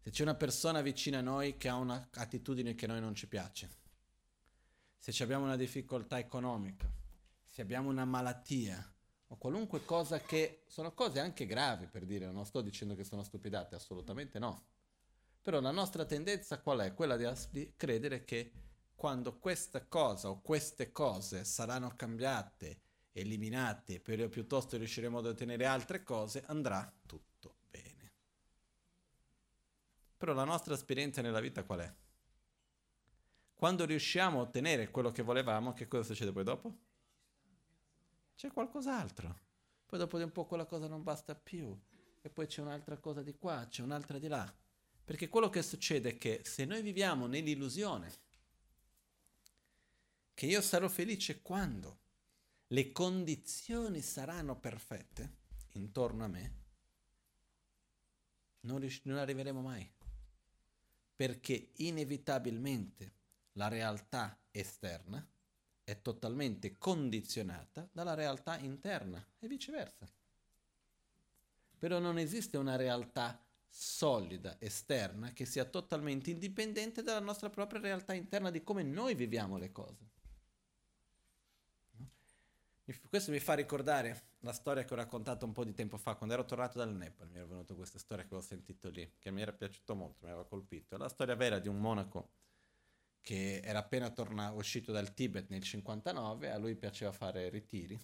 Se 0.00 0.10
c'è 0.10 0.22
una 0.22 0.34
persona 0.34 0.80
vicina 0.80 1.18
a 1.18 1.22
noi 1.22 1.56
che 1.56 1.68
ha 1.68 1.76
un'attitudine 1.76 2.74
che 2.74 2.86
a 2.86 2.88
noi 2.88 3.00
non 3.00 3.14
ci 3.14 3.28
piace, 3.28 3.70
se 4.98 5.22
abbiamo 5.22 5.44
una 5.44 5.56
difficoltà 5.56 6.18
economica, 6.18 7.01
se 7.52 7.60
abbiamo 7.60 7.90
una 7.90 8.06
malattia 8.06 8.82
o 9.26 9.36
qualunque 9.36 9.84
cosa 9.84 10.18
che 10.20 10.62
sono 10.68 10.94
cose 10.94 11.20
anche 11.20 11.44
gravi 11.44 11.86
per 11.86 12.06
dire, 12.06 12.30
non 12.30 12.46
sto 12.46 12.62
dicendo 12.62 12.94
che 12.94 13.04
sono 13.04 13.22
stupidate, 13.22 13.74
assolutamente 13.74 14.38
no. 14.38 14.68
Però 15.42 15.60
la 15.60 15.70
nostra 15.70 16.06
tendenza 16.06 16.60
qual 16.60 16.80
è? 16.80 16.94
Quella 16.94 17.18
di 17.50 17.74
credere 17.76 18.24
che 18.24 18.52
quando 18.94 19.36
questa 19.38 19.84
cosa 19.84 20.30
o 20.30 20.40
queste 20.40 20.92
cose 20.92 21.44
saranno 21.44 21.92
cambiate, 21.94 22.80
eliminate, 23.12 24.00
per 24.00 24.30
piuttosto 24.30 24.78
riusciremo 24.78 25.18
ad 25.18 25.26
ottenere 25.26 25.66
altre 25.66 26.02
cose, 26.02 26.42
andrà 26.46 26.90
tutto 27.04 27.56
bene. 27.68 28.12
Però 30.16 30.32
la 30.32 30.44
nostra 30.44 30.72
esperienza 30.72 31.20
nella 31.20 31.40
vita 31.40 31.64
qual 31.64 31.80
è? 31.80 31.94
Quando 33.52 33.84
riusciamo 33.84 34.38
a 34.38 34.42
ottenere 34.42 34.90
quello 34.90 35.10
che 35.10 35.22
volevamo, 35.22 35.74
che 35.74 35.86
cosa 35.86 36.04
succede 36.04 36.32
poi 36.32 36.44
dopo? 36.44 36.90
C'è 38.42 38.50
qualcos'altro. 38.50 39.38
Poi 39.86 40.00
dopo 40.00 40.16
di 40.16 40.24
un 40.24 40.32
po' 40.32 40.46
quella 40.46 40.64
cosa 40.64 40.88
non 40.88 41.04
basta 41.04 41.36
più. 41.36 41.80
E 42.20 42.28
poi 42.28 42.48
c'è 42.48 42.60
un'altra 42.60 42.98
cosa 42.98 43.22
di 43.22 43.36
qua, 43.36 43.68
c'è 43.68 43.82
un'altra 43.82 44.18
di 44.18 44.26
là. 44.26 44.52
Perché 45.04 45.28
quello 45.28 45.48
che 45.48 45.62
succede 45.62 46.08
è 46.08 46.18
che 46.18 46.40
se 46.44 46.64
noi 46.64 46.82
viviamo 46.82 47.28
nell'illusione 47.28 48.12
che 50.34 50.46
io 50.46 50.60
sarò 50.60 50.88
felice 50.88 51.40
quando 51.40 52.00
le 52.66 52.90
condizioni 52.90 54.00
saranno 54.00 54.58
perfette 54.58 55.36
intorno 55.74 56.24
a 56.24 56.28
me, 56.28 56.54
non, 58.62 58.80
rius- 58.80 59.02
non 59.04 59.18
arriveremo 59.18 59.60
mai. 59.60 59.88
Perché 61.14 61.70
inevitabilmente 61.76 63.12
la 63.52 63.68
realtà 63.68 64.36
esterna 64.50 65.31
è 65.84 66.00
totalmente 66.00 66.78
condizionata 66.78 67.88
dalla 67.92 68.14
realtà 68.14 68.58
interna 68.58 69.24
e 69.38 69.48
viceversa. 69.48 70.08
Però 71.78 71.98
non 71.98 72.18
esiste 72.18 72.56
una 72.56 72.76
realtà 72.76 73.42
solida 73.68 74.56
esterna 74.60 75.32
che 75.32 75.46
sia 75.46 75.64
totalmente 75.64 76.30
indipendente 76.30 77.02
dalla 77.02 77.20
nostra 77.20 77.50
propria 77.50 77.80
realtà 77.80 78.12
interna 78.12 78.50
di 78.50 78.62
come 78.62 78.82
noi 78.82 79.14
viviamo 79.14 79.56
le 79.56 79.72
cose. 79.72 80.10
Questo 83.08 83.30
mi 83.30 83.38
fa 83.38 83.54
ricordare 83.54 84.30
la 84.40 84.52
storia 84.52 84.84
che 84.84 84.92
ho 84.92 84.96
raccontato 84.96 85.46
un 85.46 85.52
po' 85.52 85.64
di 85.64 85.72
tempo 85.72 85.96
fa, 85.96 86.14
quando 86.14 86.34
ero 86.34 86.44
tornato 86.44 86.78
dal 86.78 86.92
Nepal, 86.92 87.28
mi 87.28 87.38
era 87.38 87.46
venuta 87.46 87.74
questa 87.74 87.98
storia 87.98 88.24
che 88.24 88.34
ho 88.34 88.40
sentito 88.40 88.90
lì, 88.90 89.14
che 89.18 89.30
mi 89.30 89.40
era 89.40 89.52
piaciuto 89.52 89.94
molto, 89.94 90.26
mi 90.26 90.30
aveva 90.30 90.46
colpito. 90.46 90.96
È 90.96 90.98
la 90.98 91.08
storia 91.08 91.34
vera 91.34 91.58
di 91.58 91.68
un 91.68 91.78
monaco 91.78 92.30
che 93.22 93.60
era 93.64 93.78
appena 93.78 94.10
tornato, 94.10 94.56
uscito 94.56 94.92
dal 94.92 95.14
Tibet 95.14 95.48
nel 95.48 95.62
59, 95.62 96.50
a 96.50 96.58
lui 96.58 96.74
piaceva 96.76 97.12
fare 97.12 97.48
ritiri 97.48 97.98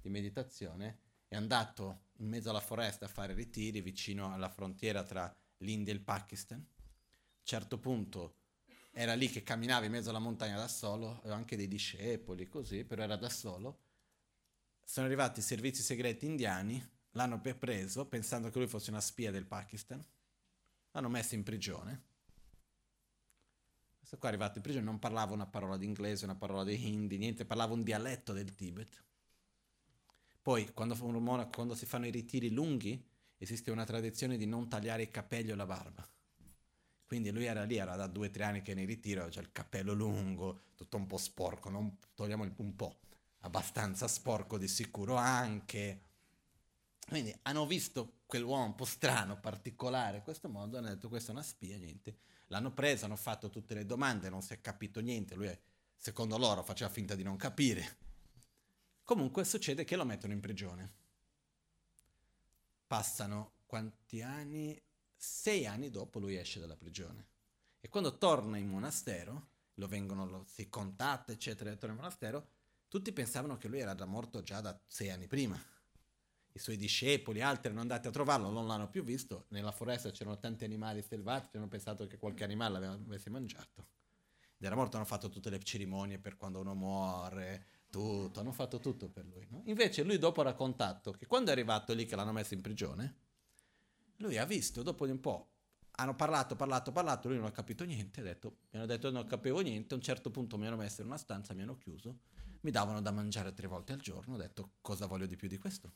di 0.00 0.08
meditazione, 0.08 0.98
è 1.28 1.36
andato 1.36 2.06
in 2.16 2.28
mezzo 2.28 2.50
alla 2.50 2.60
foresta 2.60 3.04
a 3.04 3.08
fare 3.08 3.34
ritiri 3.34 3.80
vicino 3.80 4.32
alla 4.32 4.48
frontiera 4.48 5.04
tra 5.04 5.32
l'India 5.58 5.92
e 5.92 5.96
il 5.96 6.02
Pakistan. 6.02 6.58
A 6.58 6.62
un 6.62 7.44
certo 7.44 7.78
punto 7.78 8.38
era 8.90 9.14
lì 9.14 9.30
che 9.30 9.44
camminava 9.44 9.84
in 9.84 9.92
mezzo 9.92 10.10
alla 10.10 10.18
montagna 10.18 10.56
da 10.56 10.68
solo, 10.68 11.18
aveva 11.20 11.36
anche 11.36 11.56
dei 11.56 11.68
discepoli 11.68 12.48
così, 12.48 12.84
però 12.84 13.04
era 13.04 13.16
da 13.16 13.28
solo 13.28 13.84
sono 14.88 15.06
arrivati 15.06 15.40
i 15.40 15.42
servizi 15.42 15.82
segreti 15.82 16.26
indiani, 16.26 16.82
l'hanno 17.10 17.40
preso 17.40 18.06
pensando 18.06 18.50
che 18.50 18.58
lui 18.58 18.68
fosse 18.68 18.90
una 18.90 19.00
spia 19.00 19.32
del 19.32 19.44
Pakistan, 19.44 20.02
l'hanno 20.92 21.08
messo 21.08 21.34
in 21.34 21.42
prigione. 21.42 22.02
Questo 24.06 24.24
qua 24.24 24.30
è 24.30 24.34
arrivato 24.34 24.58
in 24.58 24.62
prigione, 24.62 24.84
non 24.84 25.00
parlava 25.00 25.32
una 25.32 25.48
parola 25.48 25.76
di 25.76 25.84
inglese, 25.84 26.26
una 26.26 26.36
parola 26.36 26.62
di 26.62 26.86
hindi, 26.86 27.18
niente, 27.18 27.44
parlava 27.44 27.72
un 27.72 27.82
dialetto 27.82 28.32
del 28.32 28.54
Tibet. 28.54 29.02
Poi, 30.40 30.72
quando, 30.72 30.94
monaco, 30.94 31.50
quando 31.50 31.74
si 31.74 31.86
fanno 31.86 32.06
i 32.06 32.12
ritiri 32.12 32.52
lunghi, 32.52 33.04
esiste 33.36 33.72
una 33.72 33.84
tradizione 33.84 34.36
di 34.36 34.46
non 34.46 34.68
tagliare 34.68 35.02
i 35.02 35.10
capelli 35.10 35.50
o 35.50 35.56
la 35.56 35.66
barba. 35.66 36.08
Quindi 37.04 37.32
lui 37.32 37.46
era 37.46 37.64
lì, 37.64 37.78
era 37.78 37.96
da 37.96 38.06
due 38.06 38.28
o 38.28 38.30
tre 38.30 38.44
anni 38.44 38.62
che 38.62 38.74
nei 38.74 38.84
ritiro, 38.84 39.24
c'è 39.24 39.30
cioè 39.32 39.42
il 39.42 39.50
capello 39.50 39.92
lungo, 39.92 40.66
tutto 40.76 40.96
un 40.96 41.08
po' 41.08 41.18
sporco, 41.18 41.68
non 41.68 41.98
togliamo 42.14 42.48
un 42.58 42.76
po' 42.76 43.00
abbastanza 43.40 44.06
sporco 44.06 44.56
di 44.56 44.68
sicuro 44.68 45.16
anche. 45.16 46.02
Quindi 47.08 47.36
hanno 47.42 47.66
visto 47.66 48.18
quell'uomo 48.26 48.66
un 48.66 48.74
po' 48.76 48.84
strano, 48.84 49.40
particolare, 49.40 50.18
in 50.18 50.22
questo 50.22 50.48
modo 50.48 50.78
hanno 50.78 50.90
detto 50.90 51.08
questa 51.08 51.32
è 51.32 51.34
una 51.34 51.42
spia, 51.42 51.76
niente. 51.76 52.18
L'hanno 52.48 52.72
preso, 52.72 53.04
hanno 53.04 53.16
fatto 53.16 53.50
tutte 53.50 53.74
le 53.74 53.86
domande, 53.86 54.28
non 54.28 54.42
si 54.42 54.52
è 54.52 54.60
capito 54.60 55.00
niente, 55.00 55.34
lui 55.34 55.56
secondo 55.96 56.38
loro 56.38 56.62
faceva 56.62 56.90
finta 56.90 57.14
di 57.14 57.22
non 57.22 57.36
capire. 57.36 57.98
Comunque 59.02 59.44
succede 59.44 59.84
che 59.84 59.96
lo 59.96 60.04
mettono 60.04 60.32
in 60.32 60.40
prigione. 60.40 60.94
Passano 62.86 63.54
quanti 63.66 64.22
anni? 64.22 64.80
Sei 65.14 65.66
anni 65.66 65.90
dopo 65.90 66.18
lui 66.18 66.36
esce 66.36 66.60
dalla 66.60 66.76
prigione. 66.76 67.26
E 67.80 67.88
quando 67.88 68.18
torna 68.18 68.58
in 68.58 68.68
monastero, 68.68 69.48
lo 69.74 69.86
vengono, 69.88 70.26
lo, 70.26 70.44
si 70.48 70.68
contatta, 70.68 71.32
eccetera, 71.32 71.74
torna 71.76 71.94
in 71.94 72.00
monastero, 72.00 72.48
tutti 72.88 73.12
pensavano 73.12 73.56
che 73.58 73.68
lui 73.68 73.80
era 73.80 73.94
già 73.94 74.04
morto 74.06 74.42
già 74.42 74.60
da 74.60 74.78
sei 74.86 75.10
anni 75.10 75.26
prima. 75.26 75.60
I 76.56 76.58
suoi 76.58 76.78
discepoli, 76.78 77.42
altri 77.42 77.66
erano 77.66 77.82
andati 77.82 78.08
a 78.08 78.10
trovarlo, 78.10 78.48
non 78.48 78.66
l'hanno 78.66 78.88
più 78.88 79.04
visto. 79.04 79.44
Nella 79.50 79.72
foresta 79.72 80.10
c'erano 80.10 80.38
tanti 80.38 80.64
animali 80.64 81.02
selvatici, 81.02 81.58
hanno 81.58 81.68
pensato 81.68 82.06
che 82.06 82.16
qualche 82.16 82.44
animale 82.44 82.78
l'avesse 82.80 83.28
mangiato. 83.28 83.88
Ed 84.56 84.64
era 84.64 84.74
morto, 84.74 84.96
hanno 84.96 85.04
fatto 85.04 85.28
tutte 85.28 85.50
le 85.50 85.62
cerimonie 85.62 86.18
per 86.18 86.38
quando 86.38 86.58
uno 86.60 86.74
muore, 86.74 87.66
tutto, 87.90 88.40
hanno 88.40 88.52
fatto 88.52 88.80
tutto 88.80 89.10
per 89.10 89.26
lui. 89.26 89.46
No? 89.50 89.64
Invece 89.66 90.02
lui 90.02 90.16
dopo 90.16 90.40
ha 90.40 90.44
raccontato 90.44 91.12
che 91.12 91.26
quando 91.26 91.50
è 91.50 91.52
arrivato 91.52 91.92
lì 91.92 92.06
che 92.06 92.16
l'hanno 92.16 92.32
messo 92.32 92.54
in 92.54 92.62
prigione, 92.62 93.16
lui 94.16 94.38
ha 94.38 94.46
visto, 94.46 94.82
dopo 94.82 95.04
di 95.04 95.12
un 95.12 95.20
po', 95.20 95.50
hanno 95.96 96.14
parlato, 96.14 96.56
parlato, 96.56 96.90
parlato, 96.90 97.28
lui 97.28 97.36
non 97.36 97.48
ha 97.48 97.52
capito 97.52 97.84
niente, 97.84 98.20
ha 98.20 98.24
detto, 98.24 98.60
mi 98.70 98.78
hanno 98.78 98.86
detto 98.86 99.10
non 99.10 99.26
capivo 99.26 99.60
niente, 99.60 99.92
a 99.92 99.98
un 99.98 100.02
certo 100.02 100.30
punto 100.30 100.56
mi 100.56 100.66
hanno 100.66 100.76
messo 100.76 101.02
in 101.02 101.08
una 101.08 101.18
stanza, 101.18 101.52
mi 101.52 101.60
hanno 101.60 101.76
chiuso 101.76 102.20
mi 102.66 102.72
davano 102.72 103.00
da 103.00 103.12
mangiare 103.12 103.54
tre 103.54 103.68
volte 103.68 103.92
al 103.92 104.00
giorno, 104.00 104.34
ho 104.34 104.36
detto 104.36 104.72
cosa 104.80 105.06
voglio 105.06 105.26
di 105.26 105.36
più 105.36 105.46
di 105.46 105.56
questo? 105.56 105.92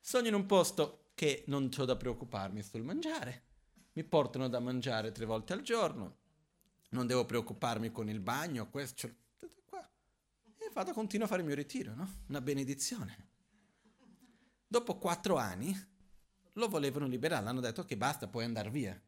Sogno 0.00 0.26
in 0.26 0.34
un 0.34 0.46
posto 0.46 1.10
che 1.14 1.44
non 1.46 1.70
ho 1.76 1.84
da 1.84 1.94
preoccuparmi 1.94 2.60
sul 2.64 2.82
mangiare, 2.82 3.44
mi 3.92 4.02
portano 4.02 4.48
da 4.48 4.58
mangiare 4.58 5.12
tre 5.12 5.26
volte 5.26 5.52
al 5.52 5.62
giorno, 5.62 6.16
non 6.90 7.06
devo 7.06 7.24
preoccuparmi 7.24 7.92
con 7.92 8.08
il 8.08 8.18
bagno, 8.18 8.68
questo, 8.68 9.14
qua. 9.64 9.88
e 10.56 10.68
vado, 10.72 10.92
continuo 10.92 11.26
a 11.26 11.28
fare 11.28 11.42
il 11.42 11.46
mio 11.46 11.56
ritiro, 11.56 11.94
no? 11.94 12.22
Una 12.26 12.40
benedizione. 12.40 13.28
Dopo 14.66 14.98
quattro 14.98 15.36
anni 15.36 15.72
lo 16.54 16.66
volevano 16.66 17.06
liberare, 17.06 17.46
hanno 17.46 17.60
detto 17.60 17.84
che 17.84 17.96
basta, 17.96 18.26
puoi 18.26 18.42
andare 18.42 18.70
via. 18.70 19.00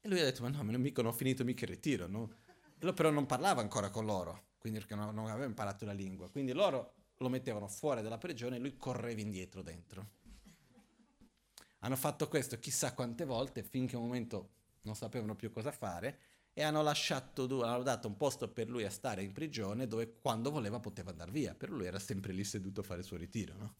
E 0.00 0.08
lui 0.08 0.20
ha 0.20 0.24
detto, 0.24 0.40
ma 0.40 0.48
no, 0.48 0.62
non, 0.62 0.80
mica, 0.80 1.02
non 1.02 1.12
ho 1.12 1.14
finito 1.14 1.44
mica 1.44 1.66
il 1.66 1.70
ritiro, 1.72 2.06
no? 2.06 2.48
Però 2.80 3.10
non 3.10 3.26
parlava 3.26 3.60
ancora 3.60 3.90
con 3.90 4.06
loro, 4.06 4.48
quindi 4.58 4.78
perché 4.78 4.94
non, 4.94 5.14
non 5.14 5.28
aveva 5.28 5.46
imparato 5.46 5.84
la 5.84 5.92
lingua. 5.92 6.30
Quindi 6.30 6.52
loro 6.52 6.94
lo 7.18 7.28
mettevano 7.28 7.68
fuori 7.68 8.02
dalla 8.02 8.18
prigione 8.18 8.56
e 8.56 8.58
lui 8.58 8.76
correva 8.76 9.20
indietro 9.20 9.62
dentro. 9.62 10.18
Hanno 11.80 11.96
fatto 11.96 12.28
questo 12.28 12.58
chissà 12.58 12.94
quante 12.94 13.24
volte 13.24 13.62
finché 13.62 13.96
un 13.96 14.04
momento 14.04 14.50
non 14.82 14.94
sapevano 14.94 15.34
più 15.34 15.50
cosa 15.50 15.70
fare 15.70 16.18
e 16.52 16.62
hanno 16.62 16.82
lasciato, 16.82 17.62
hanno 17.62 17.82
dato 17.82 18.08
un 18.08 18.16
posto 18.16 18.48
per 18.48 18.68
lui 18.68 18.84
a 18.84 18.90
stare 18.90 19.22
in 19.22 19.32
prigione 19.32 19.86
dove 19.86 20.18
quando 20.20 20.50
voleva 20.50 20.80
poteva 20.80 21.10
andare 21.10 21.30
via, 21.30 21.54
però 21.54 21.74
lui 21.74 21.86
era 21.86 21.98
sempre 21.98 22.32
lì 22.32 22.44
seduto 22.44 22.80
a 22.80 22.84
fare 22.84 23.00
il 23.00 23.06
suo 23.06 23.16
ritiro, 23.16 23.54
no? 23.56 23.74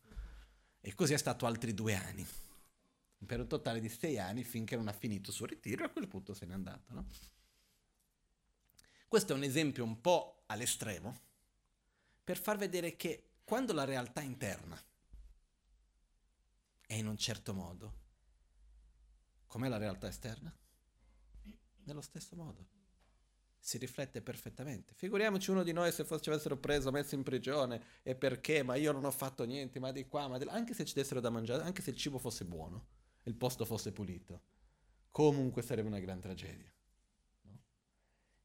E 0.80 0.94
così 0.94 1.12
è 1.12 1.18
stato 1.18 1.46
altri 1.46 1.74
due 1.74 1.94
anni, 1.94 2.26
per 3.26 3.40
un 3.40 3.48
totale 3.48 3.80
di 3.80 3.88
sei 3.88 4.18
anni 4.18 4.44
finché 4.44 4.76
non 4.76 4.88
ha 4.88 4.92
finito 4.92 5.30
il 5.30 5.36
suo 5.36 5.46
ritiro 5.46 5.82
e 5.82 5.86
a 5.86 5.90
quel 5.90 6.08
punto 6.08 6.32
se 6.32 6.46
n'è 6.46 6.54
andato, 6.54 6.94
no? 6.94 7.06
Questo 9.10 9.32
è 9.32 9.36
un 9.36 9.42
esempio 9.42 9.82
un 9.82 10.00
po' 10.00 10.44
all'estremo 10.46 11.20
per 12.22 12.38
far 12.38 12.56
vedere 12.56 12.94
che 12.94 13.30
quando 13.42 13.72
la 13.72 13.82
realtà 13.82 14.20
interna 14.20 14.80
è 16.86 16.94
in 16.94 17.08
un 17.08 17.16
certo 17.16 17.52
modo, 17.52 17.94
com'è 19.48 19.66
la 19.66 19.78
realtà 19.78 20.06
esterna? 20.06 20.56
Nello 21.86 22.00
stesso 22.02 22.36
modo. 22.36 22.68
Si 23.58 23.78
riflette 23.78 24.22
perfettamente. 24.22 24.94
Figuriamoci 24.94 25.50
uno 25.50 25.64
di 25.64 25.72
noi 25.72 25.90
se 25.90 26.06
ci 26.20 26.28
avessero 26.28 26.56
preso, 26.58 26.92
messo 26.92 27.16
in 27.16 27.24
prigione, 27.24 27.82
e 28.04 28.14
perché? 28.14 28.62
Ma 28.62 28.76
io 28.76 28.92
non 28.92 29.04
ho 29.04 29.10
fatto 29.10 29.42
niente, 29.42 29.80
ma 29.80 29.90
di 29.90 30.06
qua, 30.06 30.28
ma 30.28 30.38
di 30.38 30.44
là. 30.44 30.52
Anche 30.52 30.72
se 30.72 30.84
ci 30.84 30.94
dessero 30.94 31.18
da 31.18 31.30
mangiare, 31.30 31.64
anche 31.64 31.82
se 31.82 31.90
il 31.90 31.96
cibo 31.96 32.18
fosse 32.18 32.44
buono, 32.44 32.86
il 33.24 33.34
posto 33.34 33.64
fosse 33.64 33.90
pulito, 33.90 34.42
comunque 35.10 35.62
sarebbe 35.62 35.88
una 35.88 35.98
gran 35.98 36.20
tragedia. 36.20 36.72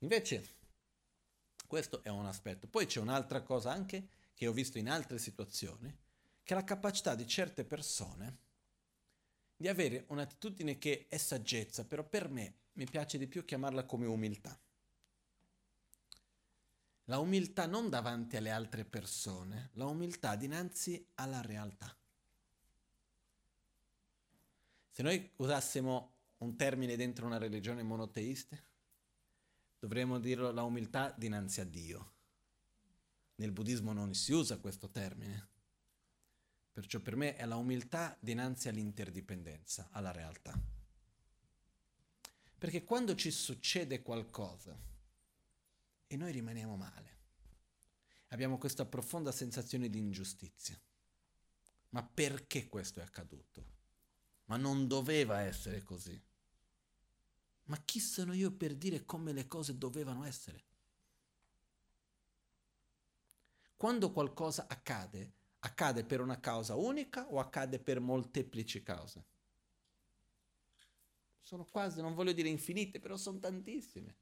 Invece, 0.06 0.58
questo 1.66 2.04
è 2.04 2.10
un 2.10 2.28
aspetto. 2.28 2.68
Poi 2.68 2.86
c'è 2.86 3.00
un'altra 3.00 3.42
cosa 3.42 3.72
anche 3.72 4.08
che 4.36 4.46
ho 4.46 4.52
visto 4.52 4.78
in 4.78 4.88
altre 4.88 5.18
situazioni, 5.18 5.90
che 6.44 6.54
è 6.54 6.56
la 6.56 6.64
capacità 6.64 7.16
di 7.16 7.26
certe 7.26 7.66
persone 7.66 8.38
di 9.58 9.68
avere 9.68 10.06
un'attitudine 10.10 10.78
che 10.78 11.08
è 11.10 11.18
saggezza, 11.18 11.86
però 11.86 12.04
per 12.04 12.30
me 12.30 12.54
mi 12.74 12.86
piace 12.86 13.18
di 13.18 13.26
più 13.26 13.44
chiamarla 13.44 13.86
come 13.86 14.06
umiltà. 14.06 14.56
La 17.06 17.18
umiltà 17.18 17.66
non 17.66 17.90
davanti 17.90 18.38
alle 18.38 18.52
altre 18.52 18.86
persone, 18.86 19.72
la 19.74 19.86
umiltà 19.86 20.36
dinanzi 20.36 21.04
alla 21.16 21.42
realtà. 21.42 21.96
Se 24.92 25.02
noi 25.02 25.32
usassimo 25.38 26.14
un 26.40 26.56
termine 26.56 26.96
dentro 26.96 27.26
una 27.26 27.40
religione 27.40 27.82
monoteista, 27.82 28.56
dovremmo 29.80 30.20
dirlo 30.20 30.52
la 30.52 30.64
umiltà 30.64 31.14
dinanzi 31.18 31.62
a 31.62 31.66
Dio. 31.66 32.14
Nel 33.36 33.52
buddismo 33.52 33.94
non 33.94 34.14
si 34.14 34.32
usa 34.32 34.60
questo 34.60 34.90
termine. 34.90 35.50
Perciò 36.72 37.00
per 37.00 37.16
me 37.16 37.36
è 37.36 37.46
la 37.46 37.56
umiltà 37.56 38.18
dinanzi 38.20 38.68
all'interdipendenza, 38.68 39.90
alla 39.92 40.12
realtà. 40.12 40.60
Perché 42.58 42.84
quando 42.84 43.16
ci 43.16 43.32
succede 43.32 44.02
qualcosa 44.02 44.78
e 46.08 46.16
noi 46.18 46.32
rimaniamo 46.32 46.76
male, 46.76 47.18
abbiamo 48.28 48.58
questa 48.58 48.86
profonda 48.86 49.32
sensazione 49.32 49.90
di 49.90 50.00
ingiustizia. 50.00 50.80
Ma 51.90 52.04
perché 52.04 52.68
questo 52.68 53.00
è 53.00 53.04
accaduto? 53.04 53.74
Ma 54.46 54.58
non 54.58 54.88
doveva 54.88 55.42
essere 55.42 55.82
così. 55.82 56.22
Ma 57.66 57.78
chi 57.78 58.00
sono 58.00 58.34
io 58.34 58.52
per 58.52 58.76
dire 58.76 59.06
come 59.06 59.32
le 59.32 59.48
cose 59.48 59.78
dovevano 59.78 60.24
essere? 60.24 60.64
Quando 63.76 64.12
qualcosa 64.12 64.68
accade, 64.68 65.34
accade 65.60 66.04
per 66.04 66.22
una 66.22 66.40
causa 66.40 66.76
unica 66.76 67.28
o 67.28 67.40
accade 67.40 67.80
per 67.80 68.00
molteplici 68.00 68.84
cause? 68.84 69.26
Sono 71.42 71.66
quasi, 71.66 72.02
non 72.02 72.14
voglio 72.14 72.34
dire 72.34 72.50
infinite, 72.50 73.00
però 73.00 73.18
sono 73.18 73.40
tantissime. 73.40 74.16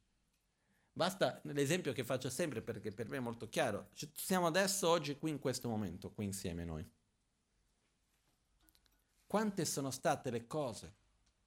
Basta 0.91 1.41
l'esempio 1.45 1.91
che 1.91 2.03
faccio 2.03 2.29
sempre 2.29 2.61
perché 2.61 2.91
per 2.91 3.09
me 3.09 3.17
è 3.17 3.21
molto 3.21 3.49
chiaro. 3.49 3.89
Siamo 4.13 4.47
adesso, 4.47 4.87
oggi, 4.87 5.17
qui 5.17 5.31
in 5.31 5.39
questo 5.39 5.67
momento, 5.67 6.11
qui 6.11 6.25
insieme 6.25 6.63
noi. 6.63 6.87
Quante 9.25 9.65
sono 9.65 9.91
state 9.91 10.29
le 10.29 10.45
cose 10.47 11.01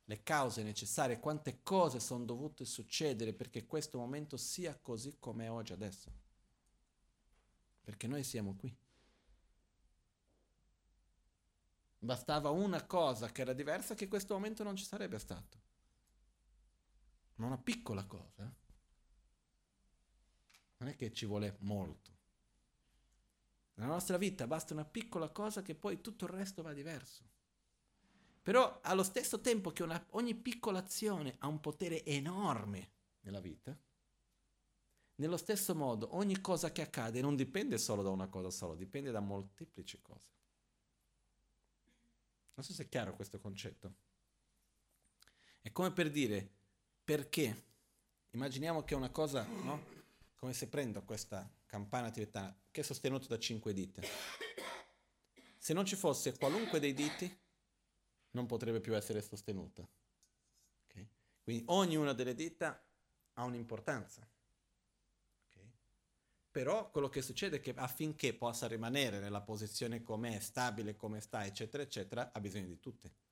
le 0.08 0.22
cause 0.22 0.62
necessarie, 0.62 1.18
quante 1.18 1.62
cose 1.62 1.98
sono 1.98 2.24
dovute 2.24 2.64
succedere 2.64 3.32
perché 3.32 3.66
questo 3.66 3.98
momento 3.98 4.36
sia 4.36 4.76
così 4.76 5.16
come 5.18 5.46
è 5.46 5.50
oggi 5.50 5.72
adesso. 5.72 6.12
Perché 7.82 8.06
noi 8.06 8.22
siamo 8.22 8.54
qui. 8.54 8.74
Bastava 11.98 12.50
una 12.50 12.84
cosa 12.84 13.32
che 13.32 13.40
era 13.40 13.52
diversa 13.52 13.94
che 13.94 14.06
questo 14.06 14.34
momento 14.34 14.62
non 14.62 14.76
ci 14.76 14.84
sarebbe 14.84 15.18
stato. 15.18 15.60
Ma 17.36 17.46
una 17.46 17.58
piccola 17.58 18.04
cosa. 18.04 18.44
Eh? 18.44 18.64
Non 20.78 20.88
è 20.88 20.94
che 20.94 21.12
ci 21.12 21.26
vuole 21.26 21.56
molto. 21.60 22.14
Nella 23.74 23.90
nostra 23.90 24.18
vita 24.18 24.46
basta 24.46 24.72
una 24.72 24.84
piccola 24.84 25.30
cosa 25.30 25.62
che 25.62 25.74
poi 25.74 26.00
tutto 26.00 26.26
il 26.26 26.30
resto 26.30 26.62
va 26.62 26.72
diverso. 26.72 27.34
Però 28.46 28.78
allo 28.82 29.02
stesso 29.02 29.40
tempo 29.40 29.72
che 29.72 29.82
una, 29.82 30.06
ogni 30.10 30.36
piccola 30.36 30.78
azione 30.78 31.34
ha 31.38 31.48
un 31.48 31.58
potere 31.58 32.04
enorme 32.04 32.90
nella 33.22 33.40
vita, 33.40 33.76
nello 35.16 35.36
stesso 35.36 35.74
modo 35.74 36.14
ogni 36.14 36.40
cosa 36.40 36.70
che 36.70 36.80
accade 36.80 37.20
non 37.20 37.34
dipende 37.34 37.76
solo 37.76 38.04
da 38.04 38.10
una 38.10 38.28
cosa 38.28 38.50
sola, 38.50 38.76
dipende 38.76 39.10
da 39.10 39.18
molteplici 39.18 40.00
cose. 40.00 40.28
Non 42.54 42.64
so 42.64 42.72
se 42.72 42.84
è 42.84 42.88
chiaro 42.88 43.16
questo 43.16 43.40
concetto. 43.40 43.94
È 45.60 45.72
come 45.72 45.90
per 45.90 46.08
dire 46.12 46.48
perché 47.02 47.64
immaginiamo 48.30 48.84
che 48.84 48.94
una 48.94 49.10
cosa, 49.10 49.44
no? 49.44 49.82
Come 50.36 50.52
se 50.52 50.68
prendo 50.68 51.02
questa 51.02 51.52
campana 51.66 52.12
tibetana 52.12 52.56
che 52.70 52.82
è 52.82 52.84
sostenuta 52.84 53.26
da 53.26 53.40
cinque 53.40 53.72
dita. 53.72 54.02
Se 55.58 55.72
non 55.72 55.84
ci 55.84 55.96
fosse 55.96 56.38
qualunque 56.38 56.78
dei 56.78 56.94
diti, 56.94 57.44
non 58.36 58.46
potrebbe 58.46 58.80
più 58.80 58.94
essere 58.94 59.22
sostenuta. 59.22 59.88
Okay? 60.84 61.08
Quindi 61.42 61.64
ognuna 61.68 62.12
delle 62.12 62.34
dita 62.34 62.80
ha 63.32 63.44
un'importanza. 63.44 64.28
Okay? 65.48 65.72
Però 66.50 66.90
quello 66.90 67.08
che 67.08 67.22
succede 67.22 67.56
è 67.56 67.60
che 67.60 67.72
affinché 67.74 68.34
possa 68.34 68.68
rimanere 68.68 69.18
nella 69.18 69.40
posizione 69.40 70.02
com'è, 70.02 70.38
stabile 70.38 70.94
come 70.94 71.20
sta, 71.20 71.46
eccetera, 71.46 71.82
eccetera, 71.82 72.30
ha 72.32 72.40
bisogno 72.40 72.66
di 72.66 72.78
tutte. 72.78 73.24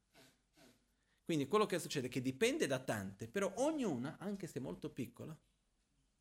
Quindi 1.23 1.47
quello 1.47 1.67
che 1.67 1.79
succede 1.79 2.09
è 2.09 2.11
che 2.11 2.21
dipende 2.21 2.67
da 2.67 2.79
tante, 2.79 3.29
però 3.29 3.51
ognuna, 3.57 4.17
anche 4.19 4.47
se 4.47 4.61
molto 4.61 4.91
piccola, 4.91 5.37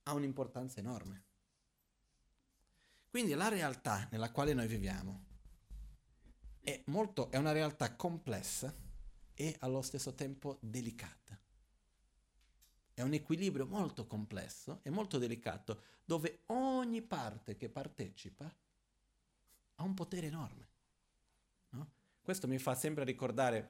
ha 0.03 0.13
un'importanza 0.13 0.79
enorme. 0.79 1.23
Quindi 3.09 3.33
la 3.33 3.47
realtà 3.47 4.07
nella 4.11 4.31
quale 4.31 4.53
noi 4.53 4.67
viviamo 4.67 5.31
è, 6.63 6.81
molto, 6.85 7.29
è 7.29 7.37
una 7.37 7.51
realtà 7.51 7.93
complessa 7.95 8.73
e 9.33 9.55
allo 9.59 9.81
stesso 9.81 10.13
tempo 10.13 10.57
delicata. 10.61 11.37
È 12.93 13.01
un 13.01 13.13
equilibrio 13.13 13.65
molto 13.65 14.07
complesso 14.07 14.79
e 14.83 14.89
molto 14.89 15.17
delicato, 15.17 15.81
dove 16.05 16.43
ogni 16.47 17.01
parte 17.01 17.57
che 17.57 17.69
partecipa 17.69 18.51
ha 19.75 19.83
un 19.83 19.93
potere 19.93 20.27
enorme. 20.27 20.67
No? 21.69 21.91
Questo 22.21 22.47
mi 22.47 22.59
fa 22.59 22.75
sempre 22.75 23.03
ricordare 23.03 23.67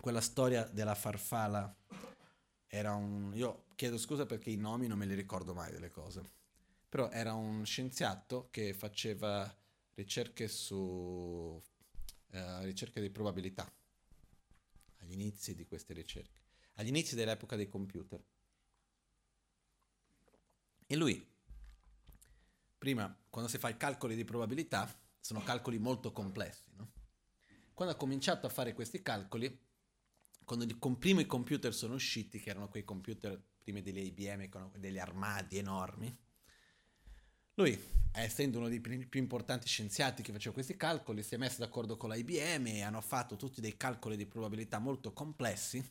quella 0.00 0.20
storia 0.20 0.64
della 0.64 0.94
farfalla. 0.94 1.72
Era 2.66 2.94
un... 2.94 3.32
Io 3.34 3.66
chiedo 3.76 3.98
scusa 3.98 4.26
perché 4.26 4.50
i 4.50 4.56
nomi 4.56 4.88
non 4.88 4.98
me 4.98 5.06
li 5.06 5.14
ricordo 5.14 5.54
mai 5.54 5.70
delle 5.70 5.90
cose. 5.90 6.22
Però 6.88 7.10
era 7.10 7.34
un 7.34 7.64
scienziato 7.64 8.48
che 8.50 8.72
faceva 8.72 9.54
ricerche 9.94 10.48
su 10.48 11.62
eh, 12.36 12.64
ricerca 12.64 13.00
di 13.00 13.10
probabilità, 13.10 13.70
agli 14.98 15.12
inizi 15.12 15.54
di 15.54 15.66
queste 15.66 15.94
ricerche, 15.94 16.40
agli 16.74 16.88
inizi 16.88 17.14
dell'epoca 17.14 17.56
dei 17.56 17.68
computer. 17.68 18.22
E 20.86 20.96
lui, 20.96 21.26
prima, 22.76 23.14
quando 23.30 23.50
si 23.50 23.58
fa 23.58 23.70
i 23.70 23.76
calcoli 23.76 24.14
di 24.14 24.24
probabilità, 24.24 24.86
sono 25.18 25.42
calcoli 25.42 25.78
molto 25.78 26.12
complessi, 26.12 26.70
no? 26.76 26.92
Quando 27.72 27.94
ha 27.94 27.96
cominciato 27.96 28.46
a 28.46 28.50
fare 28.50 28.74
questi 28.74 29.02
calcoli, 29.02 29.64
quando 30.44 30.64
i 30.64 30.96
primi 30.98 31.26
computer 31.26 31.74
sono 31.74 31.94
usciti, 31.94 32.38
che 32.38 32.50
erano 32.50 32.68
quei 32.68 32.84
computer 32.84 33.42
prima 33.58 33.80
degli 33.80 33.98
IBM 33.98 34.48
con 34.48 34.70
degli 34.78 34.98
armadi 34.98 35.58
enormi, 35.58 36.16
lui, 37.56 37.78
essendo 38.12 38.58
uno 38.58 38.68
dei 38.68 38.80
più 38.80 39.20
importanti 39.20 39.66
scienziati 39.66 40.22
che 40.22 40.32
faceva 40.32 40.54
questi 40.54 40.76
calcoli, 40.76 41.22
si 41.22 41.34
è 41.34 41.38
messo 41.38 41.58
d'accordo 41.58 41.96
con 41.96 42.10
la 42.10 42.16
IBM 42.16 42.66
e 42.66 42.82
hanno 42.82 43.00
fatto 43.00 43.36
tutti 43.36 43.60
dei 43.60 43.76
calcoli 43.76 44.16
di 44.16 44.26
probabilità 44.26 44.78
molto 44.78 45.12
complessi 45.12 45.82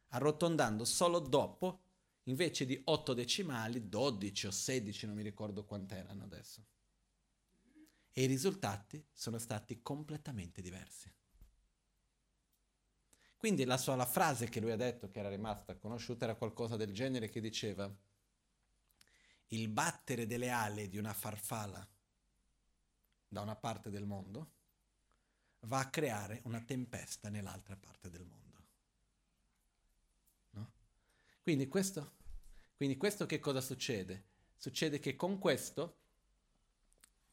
arrotondando 0.09 0.85
solo 0.85 1.19
dopo, 1.19 1.83
invece 2.25 2.65
di 2.65 2.81
8 2.85 3.15
decimali, 3.15 3.89
12 3.89 4.47
o 4.47 4.51
16, 4.51 5.07
non 5.07 5.17
mi 5.17 5.23
ricordo 5.23 5.65
quant'erano 5.65 6.23
adesso. 6.23 6.65
E 8.13 8.23
i 8.23 8.27
risultati 8.27 9.05
sono 9.13 9.39
stati 9.39 9.81
completamente 9.83 10.61
diversi. 10.61 11.11
Quindi 13.37 13.65
la 13.65 13.79
sola 13.79 14.07
frase 14.07 14.49
che 14.49 14.61
lui 14.61 14.71
ha 14.71 14.77
detto, 14.77 15.11
che 15.11 15.19
era 15.19 15.29
rimasta 15.29 15.77
conosciuta, 15.77 16.27
era 16.27 16.37
qualcosa 16.37 16.77
del 16.77 16.93
genere 16.93 17.29
che 17.29 17.41
diceva 17.41 17.93
il 19.53 19.69
battere 19.69 20.27
delle 20.27 20.51
ali 20.51 20.89
di 20.89 20.99
una 20.99 21.13
farfalla 21.13 21.87
da 23.29 23.41
una 23.41 23.57
parte 23.57 23.91
del 23.91 24.05
mondo 24.05 24.51
va 25.61 25.79
a 25.79 25.91
creare 25.91 26.41
una 26.45 26.61
tempesta 26.61 27.29
nell'altra 27.29 27.77
parte 27.77 28.11
del 28.11 28.25
mondo. 28.25 28.67
No? 30.51 30.73
Quindi, 31.43 31.69
questo, 31.69 32.15
quindi 32.77 32.97
questo 32.97 33.27
che 33.27 33.39
cosa 33.41 33.61
succede? 33.61 34.25
Succede 34.57 34.99
che 34.99 35.17
con 35.17 35.39
questo 35.39 35.99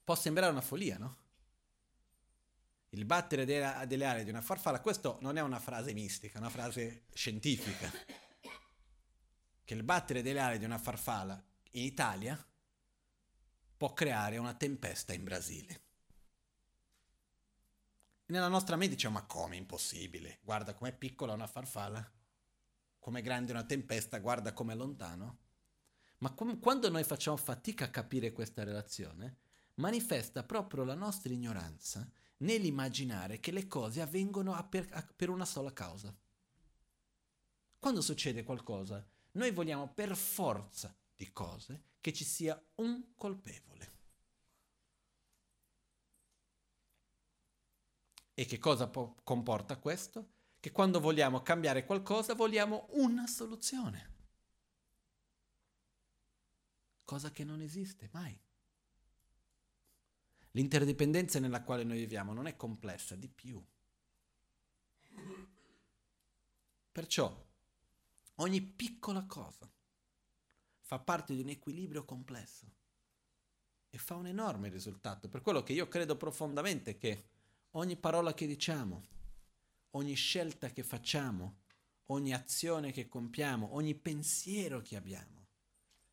può 0.03 0.15
sembrare 0.15 0.51
una 0.51 0.61
follia, 0.61 0.97
no? 0.97 1.17
Il 2.89 3.05
battere 3.05 3.45
delle, 3.45 4.05
ali 4.05 4.23
di 4.23 4.29
una 4.29 4.41
farfalla, 4.41 4.81
questo 4.81 5.19
non 5.21 5.37
è 5.37 5.41
una 5.41 5.59
frase 5.59 5.93
mistica, 5.93 6.37
è 6.37 6.39
una 6.39 6.49
frase 6.49 7.05
scientifica. 7.13 7.91
Che 9.63 9.73
il 9.73 9.83
battere 9.83 10.23
delle 10.23 10.39
ali 10.39 10.57
di 10.57 10.65
una 10.65 10.79
farfalla 10.79 11.48
in 11.71 11.83
Italia 11.83 12.43
può 13.77 13.93
creare 13.93 14.37
una 14.37 14.53
tempesta 14.55 15.13
in 15.13 15.23
Brasile. 15.23 15.81
Nella 18.25 18.47
nostra 18.47 18.75
mente 18.75 18.95
diciamo, 18.95 19.19
ma 19.19 19.25
come 19.25 19.55
impossibile? 19.55 20.39
Guarda 20.41 20.73
com'è 20.73 20.95
piccola 20.95 21.33
una 21.33 21.47
farfalla, 21.47 22.11
com'è 22.99 23.21
grande 23.21 23.51
una 23.51 23.63
tempesta, 23.63 24.19
guarda 24.19 24.53
com'è 24.53 24.75
lontano. 24.75 25.39
Ma 26.19 26.31
com- 26.33 26.59
quando 26.59 26.89
noi 26.89 27.03
facciamo 27.03 27.37
fatica 27.37 27.85
a 27.85 27.89
capire 27.89 28.31
questa 28.31 28.63
relazione, 28.63 29.37
manifesta 29.75 30.43
proprio 30.43 30.83
la 30.83 30.95
nostra 30.95 31.33
ignoranza 31.33 32.07
nell'immaginare 32.39 33.39
che 33.39 33.51
le 33.51 33.67
cose 33.67 34.01
avvengono 34.01 34.53
a 34.53 34.63
per, 34.63 34.87
a, 34.91 35.07
per 35.15 35.29
una 35.29 35.45
sola 35.45 35.71
causa. 35.71 36.15
Quando 37.79 38.01
succede 38.01 38.43
qualcosa, 38.43 39.03
noi 39.31 39.51
vogliamo 39.51 39.91
per 39.93 40.15
forza 40.15 40.93
di 41.19 41.33
cose 41.33 41.83
che 41.99 42.13
ci 42.13 42.23
sia 42.23 42.57
un 42.75 43.13
colpevole. 43.13 43.97
E 48.33 48.45
che 48.45 48.57
cosa 48.57 48.87
po- 48.87 49.17
comporta 49.25 49.77
questo? 49.79 50.29
Che 50.61 50.71
quando 50.71 51.01
vogliamo 51.01 51.41
cambiare 51.41 51.83
qualcosa 51.83 52.35
vogliamo 52.35 52.87
una 52.91 53.27
soluzione. 53.27 54.15
Cosa 57.03 57.31
che 57.31 57.43
non 57.43 57.59
esiste 57.59 58.07
mai. 58.13 58.39
L'interdipendenza 60.51 61.37
nella 61.39 61.63
quale 61.63 61.83
noi 61.83 61.97
viviamo 61.97 62.31
non 62.31 62.47
è 62.47 62.55
complessa, 62.55 63.17
di 63.17 63.27
più. 63.27 63.61
Perciò 66.93 67.45
ogni 68.35 68.61
piccola 68.61 69.25
cosa 69.25 69.69
fa 70.89 70.97
parte 70.97 71.35
di 71.35 71.41
un 71.41 71.49
equilibrio 71.49 72.03
complesso 72.03 72.67
e 73.91 73.99
fa 73.99 74.15
un 74.15 74.25
enorme 74.25 74.69
risultato. 74.69 75.29
Per 75.29 75.43
quello 75.43 75.61
che 75.61 75.73
io 75.73 75.87
credo 75.87 76.17
profondamente 76.17 76.97
che 76.97 77.25
ogni 77.73 77.95
parola 77.95 78.33
che 78.33 78.47
diciamo, 78.47 79.05
ogni 79.91 80.15
scelta 80.15 80.71
che 80.71 80.81
facciamo, 80.81 81.59
ogni 82.07 82.33
azione 82.33 82.91
che 82.91 83.07
compiamo, 83.07 83.75
ogni 83.75 83.93
pensiero 83.93 84.81
che 84.81 84.95
abbiamo, 84.95 85.49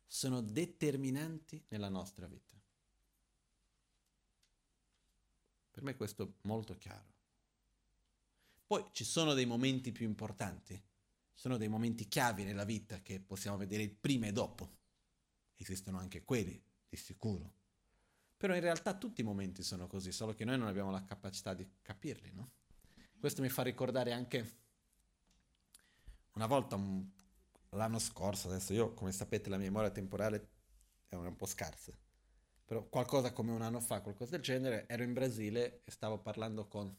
sono 0.05 0.41
determinanti 0.41 1.65
nella 1.69 1.89
nostra 1.89 2.27
vita. 2.27 2.55
Per 5.71 5.81
me 5.81 5.95
questo 5.95 6.23
è 6.23 6.27
molto 6.41 6.77
chiaro. 6.77 7.15
Poi 8.67 8.85
ci 8.91 9.03
sono 9.03 9.33
dei 9.33 9.47
momenti 9.47 9.91
più 9.91 10.05
importanti 10.05 10.79
sono 11.37 11.57
dei 11.57 11.67
momenti 11.67 12.07
chiavi 12.07 12.43
nella 12.43 12.63
vita 12.63 12.99
che 13.03 13.19
possiamo 13.19 13.57
vedere 13.57 13.87
prima 13.89 14.25
e 14.25 14.31
dopo. 14.31 14.71
Esistono 15.55 15.99
anche 15.99 16.23
quelli, 16.23 16.59
di 16.89 16.97
sicuro. 16.97 17.53
Però 18.35 18.55
in 18.55 18.59
realtà 18.59 18.97
tutti 18.97 19.21
i 19.21 19.23
momenti 19.23 19.61
sono 19.61 19.85
così, 19.85 20.11
solo 20.11 20.33
che 20.33 20.45
noi 20.45 20.57
non 20.57 20.67
abbiamo 20.67 20.89
la 20.89 21.05
capacità 21.05 21.53
di 21.53 21.67
capirli, 21.83 22.31
no? 22.33 22.53
Questo 23.19 23.43
mi 23.43 23.49
fa 23.49 23.61
ricordare 23.61 24.13
anche 24.13 24.55
una 26.33 26.47
volta, 26.47 26.75
un, 26.75 27.07
l'anno 27.69 27.99
scorso, 27.99 28.47
adesso 28.47 28.73
io 28.73 28.93
come 28.95 29.11
sapete 29.11 29.49
la 29.49 29.57
mia 29.57 29.67
memoria 29.67 29.91
temporale 29.91 30.49
è 31.07 31.13
un 31.15 31.35
po' 31.35 31.45
scarsa, 31.45 31.95
però 32.65 32.83
qualcosa 32.89 33.31
come 33.31 33.51
un 33.51 33.61
anno 33.61 33.79
fa, 33.79 34.01
qualcosa 34.01 34.31
del 34.31 34.41
genere, 34.41 34.87
ero 34.87 35.03
in 35.03 35.13
Brasile 35.13 35.81
e 35.83 35.91
stavo 35.91 36.17
parlando 36.17 36.67
con 36.67 36.95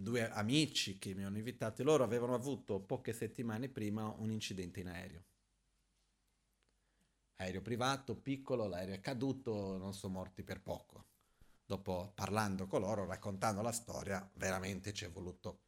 due 0.00 0.30
amici 0.30 0.96
che 0.98 1.12
mi 1.12 1.24
hanno 1.24 1.38
invitato, 1.38 1.82
loro 1.82 2.04
avevano 2.04 2.34
avuto 2.34 2.78
poche 2.78 3.12
settimane 3.12 3.68
prima 3.68 4.06
un 4.18 4.30
incidente 4.30 4.78
in 4.78 4.88
aereo. 4.88 5.24
Aereo 7.36 7.62
privato, 7.62 8.14
piccolo, 8.16 8.68
l'aereo 8.68 8.94
è 8.94 9.00
caduto, 9.00 9.76
non 9.76 9.92
sono 9.94 10.12
morti 10.12 10.44
per 10.44 10.60
poco. 10.60 11.06
Dopo 11.64 12.12
parlando 12.14 12.66
con 12.66 12.80
loro, 12.80 13.06
raccontando 13.06 13.60
la 13.60 13.72
storia, 13.72 14.28
veramente 14.34 14.92
ci 14.92 15.04
è 15.04 15.10
voluto 15.10 15.62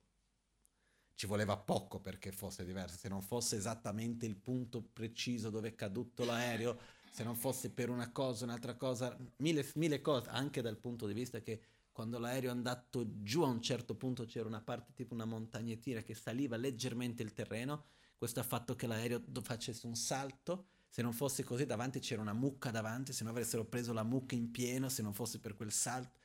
ci 1.21 1.27
voleva 1.27 1.59
poco 1.59 2.01
perché 2.01 2.33
fosse 2.33 2.65
diverso, 2.65 2.97
se 2.97 3.11
non 3.11 3.21
fosse 3.21 3.57
esattamente 3.57 4.25
il 4.25 4.37
punto 4.37 4.81
preciso 4.81 5.51
dove 5.51 5.69
è 5.69 5.75
caduto 5.75 6.25
l'aereo, 6.25 6.79
se 7.11 7.25
non 7.25 7.37
fosse 7.37 7.69
per 7.69 7.91
una 7.91 8.11
cosa, 8.11 8.45
un'altra 8.45 8.75
cosa, 8.75 9.15
mille, 9.37 9.71
mille 9.75 10.01
cose, 10.01 10.31
anche 10.31 10.63
dal 10.63 10.79
punto 10.79 11.07
di 11.07 11.13
vista 11.13 11.43
che 11.43 11.61
quando 12.01 12.19
l'aereo 12.19 12.49
è 12.49 12.53
andato 12.53 13.21
giù 13.21 13.43
a 13.43 13.49
un 13.49 13.61
certo 13.61 13.95
punto 13.95 14.25
c'era 14.25 14.49
una 14.49 14.63
parte 14.63 14.95
tipo 14.95 15.13
una 15.13 15.27
montagnettina 15.27 16.01
che 16.01 16.15
saliva 16.15 16.57
leggermente 16.57 17.23
il 17.23 17.35
terreno, 17.35 17.89
questo 18.17 18.41
ha 18.41 18.43
fatto 18.43 18.75
che 18.75 18.87
l'aereo 18.87 19.23
facesse 19.43 19.87
un 19.87 19.95
salto, 19.95 20.69
se 20.89 21.03
non 21.03 21.13
fosse 21.13 21.45
così 21.45 21.67
davanti 21.67 21.99
c'era 21.99 22.23
una 22.23 22.33
mucca 22.33 22.71
davanti, 22.71 23.13
se 23.13 23.23
non 23.23 23.35
avessero 23.35 23.67
preso 23.67 23.93
la 23.93 24.03
mucca 24.03 24.35
in 24.35 24.51
pieno, 24.51 24.89
se 24.89 25.03
non 25.03 25.13
fosse 25.13 25.41
per 25.41 25.55
quel 25.55 25.73
salto, 25.73 26.19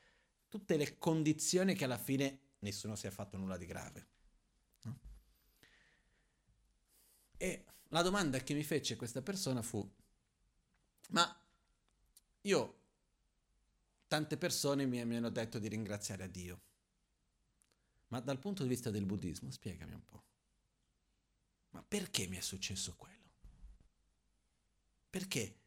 tutte 0.47 0.77
le 0.77 0.97
condizioni 0.97 1.75
che 1.75 1.83
alla 1.83 1.97
fine 1.97 2.39
nessuno 2.59 2.95
si 2.95 3.07
è 3.07 3.09
fatto 3.09 3.35
nulla 3.35 3.57
di 3.57 3.65
grave. 3.65 4.07
No? 4.83 4.99
E 7.35 7.65
la 7.89 8.01
domanda 8.01 8.39
che 8.39 8.53
mi 8.53 8.63
fece 8.63 8.95
questa 8.95 9.21
persona 9.21 9.61
fu, 9.61 9.85
ma 11.09 11.37
io 12.43 12.83
tante 14.07 14.37
persone 14.37 14.85
mi, 14.85 15.03
mi 15.05 15.15
hanno 15.15 15.29
detto 15.29 15.59
di 15.59 15.67
ringraziare 15.67 16.23
a 16.23 16.27
Dio. 16.27 16.61
Ma 18.07 18.19
dal 18.19 18.39
punto 18.39 18.63
di 18.63 18.69
vista 18.69 18.91
del 18.91 19.05
buddismo, 19.05 19.51
spiegami 19.51 19.93
un 19.93 20.05
po'. 20.05 20.23
Ma 21.71 21.83
perché 21.83 22.27
mi 22.27 22.37
è 22.37 22.41
successo 22.41 22.95
quello? 22.95 23.31
Perché 25.09 25.59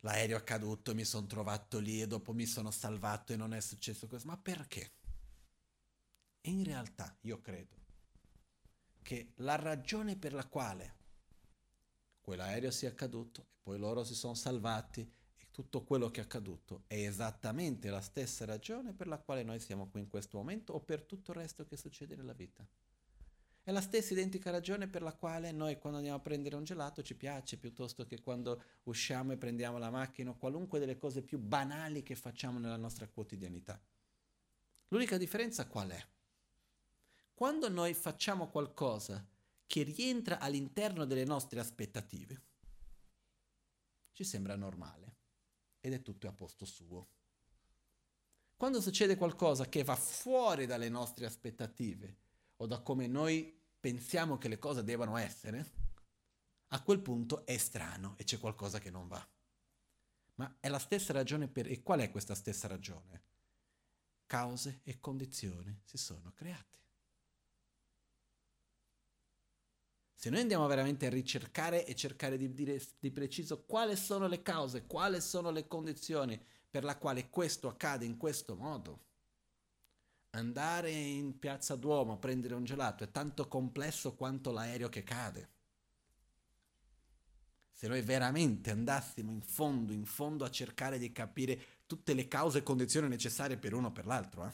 l'aereo 0.00 0.38
è 0.38 0.44
caduto, 0.44 0.94
mi 0.94 1.04
sono 1.04 1.26
trovato 1.26 1.78
lì 1.78 2.00
e 2.00 2.06
dopo 2.06 2.32
mi 2.32 2.46
sono 2.46 2.70
salvato 2.70 3.32
e 3.32 3.36
non 3.36 3.52
è 3.52 3.60
successo 3.60 4.06
questo? 4.06 4.28
Ma 4.28 4.38
perché? 4.38 4.92
E 6.40 6.50
in 6.50 6.64
realtà 6.64 7.14
io 7.22 7.40
credo 7.40 7.76
che 9.02 9.32
la 9.36 9.56
ragione 9.56 10.16
per 10.16 10.32
la 10.32 10.46
quale 10.46 10.98
quell'aereo 12.20 12.70
sia 12.70 12.94
caduto 12.94 13.48
e 13.52 13.58
poi 13.62 13.78
loro 13.78 14.04
si 14.04 14.14
sono 14.14 14.34
salvati 14.34 15.10
tutto 15.50 15.82
quello 15.82 16.10
che 16.10 16.20
è 16.20 16.24
accaduto 16.24 16.84
è 16.86 16.94
esattamente 16.94 17.90
la 17.90 18.00
stessa 18.00 18.44
ragione 18.44 18.92
per 18.92 19.06
la 19.06 19.18
quale 19.18 19.42
noi 19.42 19.60
siamo 19.60 19.88
qui 19.88 20.00
in 20.00 20.08
questo 20.08 20.38
momento 20.38 20.72
o 20.74 20.80
per 20.80 21.02
tutto 21.02 21.32
il 21.32 21.38
resto 21.38 21.66
che 21.66 21.76
succede 21.76 22.14
nella 22.16 22.32
vita. 22.32 22.66
È 23.62 23.72
la 23.72 23.80
stessa 23.80 24.14
identica 24.14 24.50
ragione 24.50 24.88
per 24.88 25.02
la 25.02 25.12
quale 25.12 25.52
noi 25.52 25.78
quando 25.78 25.98
andiamo 25.98 26.18
a 26.18 26.22
prendere 26.22 26.56
un 26.56 26.64
gelato 26.64 27.02
ci 27.02 27.14
piace 27.14 27.58
piuttosto 27.58 28.06
che 28.06 28.20
quando 28.20 28.62
usciamo 28.84 29.32
e 29.32 29.36
prendiamo 29.36 29.78
la 29.78 29.90
macchina 29.90 30.30
o 30.30 30.36
qualunque 30.36 30.78
delle 30.78 30.96
cose 30.96 31.22
più 31.22 31.38
banali 31.38 32.02
che 32.02 32.14
facciamo 32.14 32.58
nella 32.58 32.76
nostra 32.76 33.06
quotidianità. 33.06 33.80
L'unica 34.88 35.18
differenza 35.18 35.66
qual 35.66 35.90
è? 35.90 36.06
Quando 37.34 37.68
noi 37.68 37.92
facciamo 37.94 38.48
qualcosa 38.48 39.24
che 39.66 39.82
rientra 39.82 40.38
all'interno 40.38 41.04
delle 41.04 41.24
nostre 41.24 41.60
aspettative, 41.60 42.42
ci 44.12 44.24
sembra 44.24 44.56
normale 44.56 45.09
ed 45.80 45.92
è 45.92 46.02
tutto 46.02 46.28
a 46.28 46.32
posto 46.32 46.64
suo. 46.64 47.08
Quando 48.56 48.80
succede 48.80 49.16
qualcosa 49.16 49.68
che 49.68 49.82
va 49.84 49.96
fuori 49.96 50.66
dalle 50.66 50.88
nostre 50.88 51.26
aspettative 51.26 52.16
o 52.56 52.66
da 52.66 52.80
come 52.80 53.06
noi 53.06 53.58
pensiamo 53.80 54.36
che 54.36 54.48
le 54.48 54.58
cose 54.58 54.84
devono 54.84 55.16
essere, 55.16 55.72
a 56.68 56.82
quel 56.82 57.00
punto 57.00 57.46
è 57.46 57.56
strano 57.56 58.14
e 58.18 58.24
c'è 58.24 58.38
qualcosa 58.38 58.78
che 58.78 58.90
non 58.90 59.08
va. 59.08 59.26
Ma 60.34 60.56
è 60.60 60.68
la 60.68 60.78
stessa 60.78 61.12
ragione 61.12 61.48
per... 61.48 61.70
E 61.70 61.82
qual 61.82 62.00
è 62.00 62.10
questa 62.10 62.34
stessa 62.34 62.68
ragione? 62.68 63.22
Cause 64.26 64.80
e 64.84 65.00
condizioni 65.00 65.80
si 65.84 65.96
sono 65.96 66.32
create. 66.32 66.79
Se 70.20 70.28
noi 70.28 70.40
andiamo 70.40 70.66
veramente 70.66 71.06
a 71.06 71.08
ricercare 71.08 71.86
e 71.86 71.94
cercare 71.94 72.36
di 72.36 72.52
dire 72.52 72.78
di 72.98 73.10
preciso 73.10 73.64
quali 73.64 73.96
sono 73.96 74.26
le 74.26 74.42
cause, 74.42 74.84
quali 74.84 75.18
sono 75.18 75.50
le 75.50 75.66
condizioni 75.66 76.38
per 76.68 76.84
la 76.84 76.98
quale 76.98 77.30
questo 77.30 77.68
accade 77.68 78.04
in 78.04 78.18
questo 78.18 78.54
modo, 78.54 79.04
andare 80.32 80.90
in 80.90 81.38
piazza 81.38 81.74
Duomo 81.74 82.12
a 82.12 82.16
prendere 82.18 82.52
un 82.52 82.64
gelato 82.64 83.02
è 83.02 83.10
tanto 83.10 83.48
complesso 83.48 84.14
quanto 84.14 84.52
l'aereo 84.52 84.90
che 84.90 85.04
cade. 85.04 85.48
Se 87.72 87.88
noi 87.88 88.02
veramente 88.02 88.70
andassimo 88.70 89.30
in 89.30 89.40
fondo, 89.40 89.94
in 89.94 90.04
fondo 90.04 90.44
a 90.44 90.50
cercare 90.50 90.98
di 90.98 91.12
capire 91.12 91.58
tutte 91.86 92.12
le 92.12 92.28
cause 92.28 92.58
e 92.58 92.62
condizioni 92.62 93.08
necessarie 93.08 93.56
per 93.56 93.72
uno 93.72 93.86
o 93.86 93.92
per 93.92 94.04
l'altro, 94.04 94.46
eh? 94.46 94.52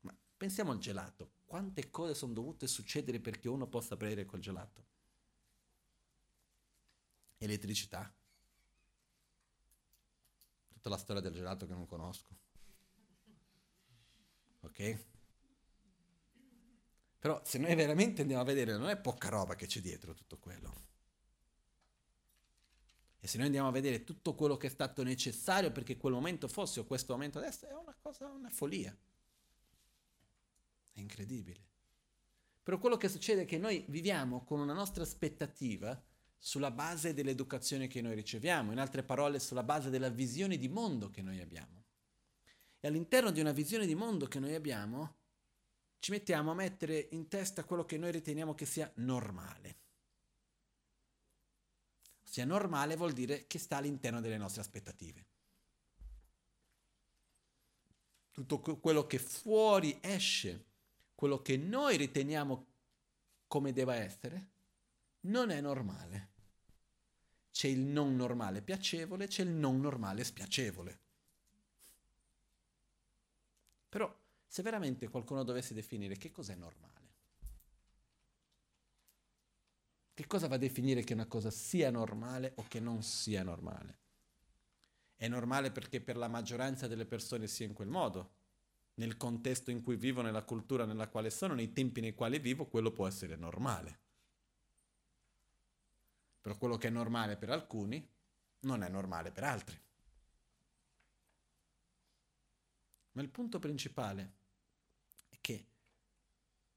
Ma 0.00 0.16
pensiamo 0.38 0.70
al 0.70 0.78
gelato. 0.78 1.40
Quante 1.52 1.90
cose 1.90 2.14
sono 2.14 2.32
dovute 2.32 2.66
succedere 2.66 3.20
perché 3.20 3.46
uno 3.46 3.66
possa 3.66 3.94
prendere 3.94 4.24
quel 4.24 4.40
gelato? 4.40 4.86
Elettricità. 7.36 8.10
Tutta 10.68 10.88
la 10.88 10.96
storia 10.96 11.20
del 11.20 11.34
gelato 11.34 11.66
che 11.66 11.74
non 11.74 11.84
conosco. 11.84 12.34
Ok? 14.60 15.04
Però 17.18 17.42
se 17.44 17.58
noi 17.58 17.74
veramente 17.74 18.22
andiamo 18.22 18.40
a 18.40 18.46
vedere, 18.46 18.78
non 18.78 18.88
è 18.88 18.96
poca 18.96 19.28
roba 19.28 19.54
che 19.54 19.66
c'è 19.66 19.82
dietro 19.82 20.14
tutto 20.14 20.38
quello. 20.38 20.72
E 23.20 23.26
se 23.26 23.36
noi 23.36 23.44
andiamo 23.48 23.68
a 23.68 23.72
vedere 23.72 24.04
tutto 24.04 24.34
quello 24.34 24.56
che 24.56 24.68
è 24.68 24.70
stato 24.70 25.02
necessario 25.02 25.70
perché 25.70 25.98
quel 25.98 26.14
momento 26.14 26.48
fosse 26.48 26.80
o 26.80 26.86
questo 26.86 27.12
momento 27.12 27.36
adesso, 27.36 27.66
è 27.66 27.74
una 27.74 27.94
cosa, 28.00 28.26
una 28.28 28.48
follia. 28.48 28.96
È 30.92 31.00
incredibile. 31.00 31.70
Però 32.62 32.78
quello 32.78 32.96
che 32.96 33.08
succede 33.08 33.42
è 33.42 33.44
che 33.44 33.58
noi 33.58 33.84
viviamo 33.88 34.44
con 34.44 34.60
una 34.60 34.72
nostra 34.72 35.02
aspettativa 35.02 36.00
sulla 36.38 36.70
base 36.70 37.14
dell'educazione 37.14 37.86
che 37.86 38.00
noi 38.00 38.14
riceviamo, 38.14 38.72
in 38.72 38.78
altre 38.78 39.02
parole 39.02 39.38
sulla 39.38 39.62
base 39.62 39.90
della 39.90 40.10
visione 40.10 40.58
di 40.58 40.68
mondo 40.68 41.10
che 41.10 41.22
noi 41.22 41.40
abbiamo. 41.40 41.84
E 42.80 42.88
all'interno 42.88 43.30
di 43.30 43.40
una 43.40 43.52
visione 43.52 43.86
di 43.86 43.94
mondo 43.94 44.26
che 44.26 44.38
noi 44.38 44.54
abbiamo, 44.54 45.16
ci 45.98 46.10
mettiamo 46.10 46.50
a 46.50 46.54
mettere 46.54 47.08
in 47.12 47.28
testa 47.28 47.64
quello 47.64 47.84
che 47.84 47.96
noi 47.96 48.10
riteniamo 48.10 48.54
che 48.54 48.66
sia 48.66 48.90
normale 48.96 49.80
sia 52.32 52.46
normale 52.46 52.96
vuol 52.96 53.12
dire 53.12 53.46
che 53.46 53.58
sta 53.58 53.76
all'interno 53.76 54.22
delle 54.22 54.38
nostre 54.38 54.62
aspettative. 54.62 55.26
Tutto 58.30 58.60
quello 58.60 59.06
che 59.06 59.18
fuori 59.18 59.98
esce, 60.00 60.64
quello 61.22 61.40
che 61.40 61.56
noi 61.56 61.96
riteniamo 61.96 62.66
come 63.46 63.72
deve 63.72 63.94
essere, 63.94 64.50
non 65.20 65.50
è 65.50 65.60
normale. 65.60 66.30
C'è 67.52 67.68
il 67.68 67.78
non 67.78 68.16
normale 68.16 68.60
piacevole, 68.60 69.28
c'è 69.28 69.44
il 69.44 69.50
non 69.50 69.80
normale 69.80 70.24
spiacevole. 70.24 71.00
Però 73.88 74.12
se 74.44 74.62
veramente 74.62 75.08
qualcuno 75.10 75.44
dovesse 75.44 75.74
definire 75.74 76.16
che 76.16 76.32
cos'è 76.32 76.56
normale, 76.56 76.90
Che 80.14 80.26
cosa 80.26 80.48
va 80.48 80.56
a 80.56 80.58
definire 80.58 81.04
che 81.04 81.14
una 81.14 81.26
cosa 81.26 81.52
sia 81.52 81.90
normale 81.90 82.52
o 82.56 82.64
che 82.66 82.80
non 82.80 83.00
sia 83.04 83.44
normale? 83.44 83.98
È 85.14 85.28
normale 85.28 85.70
perché 85.70 86.00
per 86.00 86.16
la 86.16 86.28
maggioranza 86.28 86.88
delle 86.88 87.06
persone 87.06 87.46
sia 87.46 87.66
in 87.66 87.74
quel 87.74 87.88
modo. 87.88 88.41
Nel 88.94 89.16
contesto 89.16 89.70
in 89.70 89.82
cui 89.82 89.96
vivo, 89.96 90.22
nella 90.22 90.44
cultura 90.44 90.84
nella 90.84 91.08
quale 91.08 91.30
sono, 91.30 91.54
nei 91.54 91.72
tempi 91.72 92.00
nei 92.00 92.14
quali 92.14 92.38
vivo, 92.38 92.66
quello 92.66 92.92
può 92.92 93.06
essere 93.06 93.36
normale. 93.36 94.00
Però 96.40 96.56
quello 96.58 96.76
che 96.76 96.88
è 96.88 96.90
normale 96.90 97.36
per 97.36 97.50
alcuni 97.50 98.06
non 98.60 98.82
è 98.82 98.88
normale 98.88 99.30
per 99.30 99.44
altri. 99.44 99.80
Ma 103.12 103.22
il 103.22 103.28
punto 103.28 103.58
principale 103.58 104.32
è 105.28 105.36
che 105.40 105.66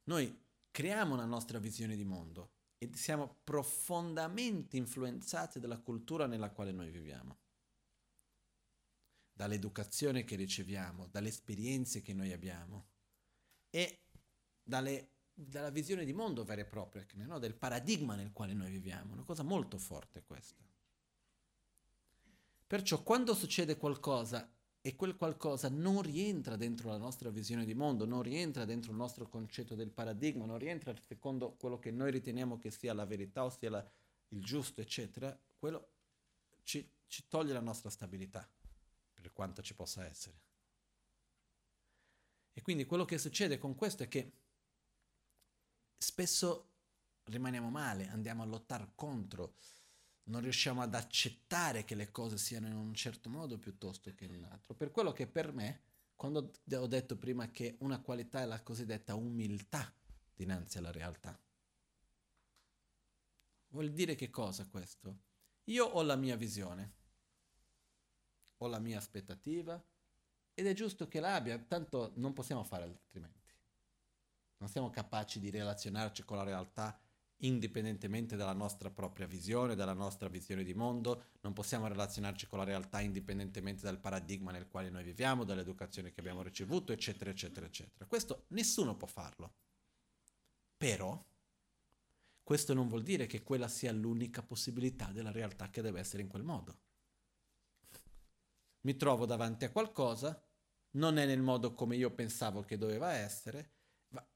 noi 0.03 0.43
creiamo 0.71 1.15
la 1.15 1.25
nostra 1.25 1.59
visione 1.59 1.95
di 1.95 2.03
mondo 2.03 2.51
e 2.77 2.89
siamo 2.93 3.37
profondamente 3.43 4.75
influenzati 4.77 5.59
dalla 5.59 5.79
cultura 5.79 6.27
nella 6.27 6.51
quale 6.51 6.71
noi 6.71 6.89
viviamo, 6.89 7.37
dall'educazione 9.35 10.23
che 10.23 10.37
riceviamo, 10.37 11.07
dalle 11.07 11.27
esperienze 11.27 12.01
che 12.01 12.13
noi 12.13 12.31
abbiamo 12.31 12.87
e 13.69 14.03
dalle, 14.63 15.09
dalla 15.33 15.69
visione 15.69 16.05
di 16.05 16.13
mondo 16.13 16.45
vera 16.45 16.61
e 16.61 16.65
propria, 16.65 17.05
no? 17.15 17.37
del 17.37 17.53
paradigma 17.53 18.15
nel 18.15 18.31
quale 18.31 18.53
noi 18.53 18.71
viviamo, 18.71 19.11
una 19.11 19.23
cosa 19.23 19.43
molto 19.43 19.77
forte 19.77 20.23
questa. 20.23 20.63
Perciò 22.65 23.03
quando 23.03 23.35
succede 23.35 23.75
qualcosa 23.75 24.49
e 24.79 24.95
quel 24.95 25.17
qualcosa 25.17 25.67
non 25.67 26.01
rientra 26.01 26.55
dentro 26.55 26.89
la 26.89 26.97
nostra 26.97 27.29
visione 27.29 27.65
di 27.65 27.73
mondo, 27.73 28.05
non 28.05 28.21
rientra 28.21 28.63
dentro 28.63 28.91
il 28.91 28.97
nostro 28.97 29.27
concetto 29.27 29.75
del 29.75 29.89
paradigma, 29.89 30.45
non 30.45 30.59
rientra 30.59 30.95
secondo 31.07 31.55
quello 31.57 31.77
che 31.77 31.91
noi 31.91 32.11
riteniamo 32.11 32.57
che 32.57 32.71
sia 32.71 32.93
la 32.93 33.05
verità 33.05 33.43
o 33.43 33.49
sia 33.49 33.69
la, 33.69 33.91
il 34.29 34.41
giusto, 34.41 34.79
eccetera, 34.79 35.37
quello 35.57 35.89
ci, 36.63 36.89
ci 37.07 37.25
toglie 37.27 37.51
la 37.51 37.59
nostra 37.59 37.89
stabilità, 37.89 38.47
per 39.25 39.33
quanto 39.33 39.63
ci 39.63 39.73
possa 39.73 40.05
essere. 40.05 40.39
E 42.53 42.61
quindi 42.61 42.85
quello 42.85 43.05
che 43.05 43.17
succede 43.17 43.57
con 43.57 43.73
questo 43.73 44.03
è 44.03 44.07
che 44.07 44.31
spesso 45.97 46.73
rimaniamo 47.23 47.71
male, 47.71 48.07
andiamo 48.09 48.43
a 48.43 48.45
lottare 48.45 48.91
contro, 48.93 49.55
non 50.25 50.41
riusciamo 50.41 50.83
ad 50.83 50.93
accettare 50.93 51.85
che 51.85 51.95
le 51.95 52.11
cose 52.11 52.37
siano 52.37 52.67
in 52.67 52.75
un 52.75 52.93
certo 52.93 53.29
modo 53.29 53.57
piuttosto 53.57 54.13
che 54.13 54.25
in 54.25 54.35
un 54.35 54.43
altro. 54.43 54.75
Per 54.75 54.91
quello 54.91 55.11
che 55.11 55.25
per 55.25 55.51
me, 55.51 55.81
quando 56.15 56.51
ho 56.71 56.87
detto 56.87 57.17
prima 57.17 57.49
che 57.49 57.77
una 57.79 57.99
qualità 57.99 58.41
è 58.41 58.45
la 58.45 58.61
cosiddetta 58.61 59.15
umiltà 59.15 59.91
dinanzi 60.35 60.77
alla 60.77 60.91
realtà, 60.91 61.37
vuol 63.69 63.91
dire 63.91 64.13
che 64.13 64.29
cosa 64.29 64.67
questo? 64.67 65.23
Io 65.65 65.83
ho 65.83 66.03
la 66.03 66.15
mia 66.15 66.35
visione, 66.35 66.93
ho 68.57 68.67
la 68.67 68.79
mia 68.79 68.97
aspettativa 68.97 69.81
ed 70.53 70.67
è 70.67 70.73
giusto 70.73 71.07
che 71.07 71.19
l'abbia, 71.19 71.57
tanto 71.57 72.13
non 72.15 72.33
possiamo 72.33 72.63
fare 72.63 72.83
altrimenti. 72.83 73.53
Non 74.57 74.69
siamo 74.69 74.89
capaci 74.89 75.39
di 75.39 75.49
relazionarci 75.49 76.23
con 76.23 76.37
la 76.37 76.43
realtà 76.43 76.97
indipendentemente 77.39 78.35
dalla 78.35 78.53
nostra 78.53 78.89
propria 78.89 79.27
visione, 79.27 79.75
dalla 79.75 79.93
nostra 79.93 80.29
visione 80.29 80.63
di 80.63 80.73
mondo, 80.73 81.25
non 81.41 81.53
possiamo 81.53 81.87
relazionarci 81.87 82.47
con 82.47 82.59
la 82.59 82.63
realtà 82.63 83.01
indipendentemente 83.01 83.83
dal 83.83 83.99
paradigma 83.99 84.51
nel 84.51 84.67
quale 84.67 84.89
noi 84.89 85.03
viviamo, 85.03 85.43
dall'educazione 85.43 86.11
che 86.11 86.21
abbiamo 86.21 86.41
ricevuto, 86.41 86.93
eccetera, 86.93 87.29
eccetera, 87.29 87.65
eccetera. 87.65 88.05
Questo 88.05 88.45
nessuno 88.49 88.95
può 88.95 89.07
farlo. 89.07 89.53
Però 90.77 91.23
questo 92.41 92.73
non 92.73 92.87
vuol 92.87 93.03
dire 93.03 93.25
che 93.25 93.43
quella 93.43 93.67
sia 93.67 93.91
l'unica 93.91 94.41
possibilità 94.41 95.11
della 95.11 95.31
realtà 95.31 95.69
che 95.69 95.81
deve 95.81 95.99
essere 95.99 96.21
in 96.21 96.29
quel 96.29 96.43
modo. 96.43 96.83
Mi 98.85 98.95
trovo 98.95 99.25
davanti 99.25 99.65
a 99.65 99.71
qualcosa, 99.71 100.39
non 100.91 101.17
è 101.17 101.25
nel 101.25 101.41
modo 101.41 101.73
come 101.73 101.95
io 101.95 102.11
pensavo 102.11 102.61
che 102.61 102.77
doveva 102.77 103.13
essere, 103.13 103.71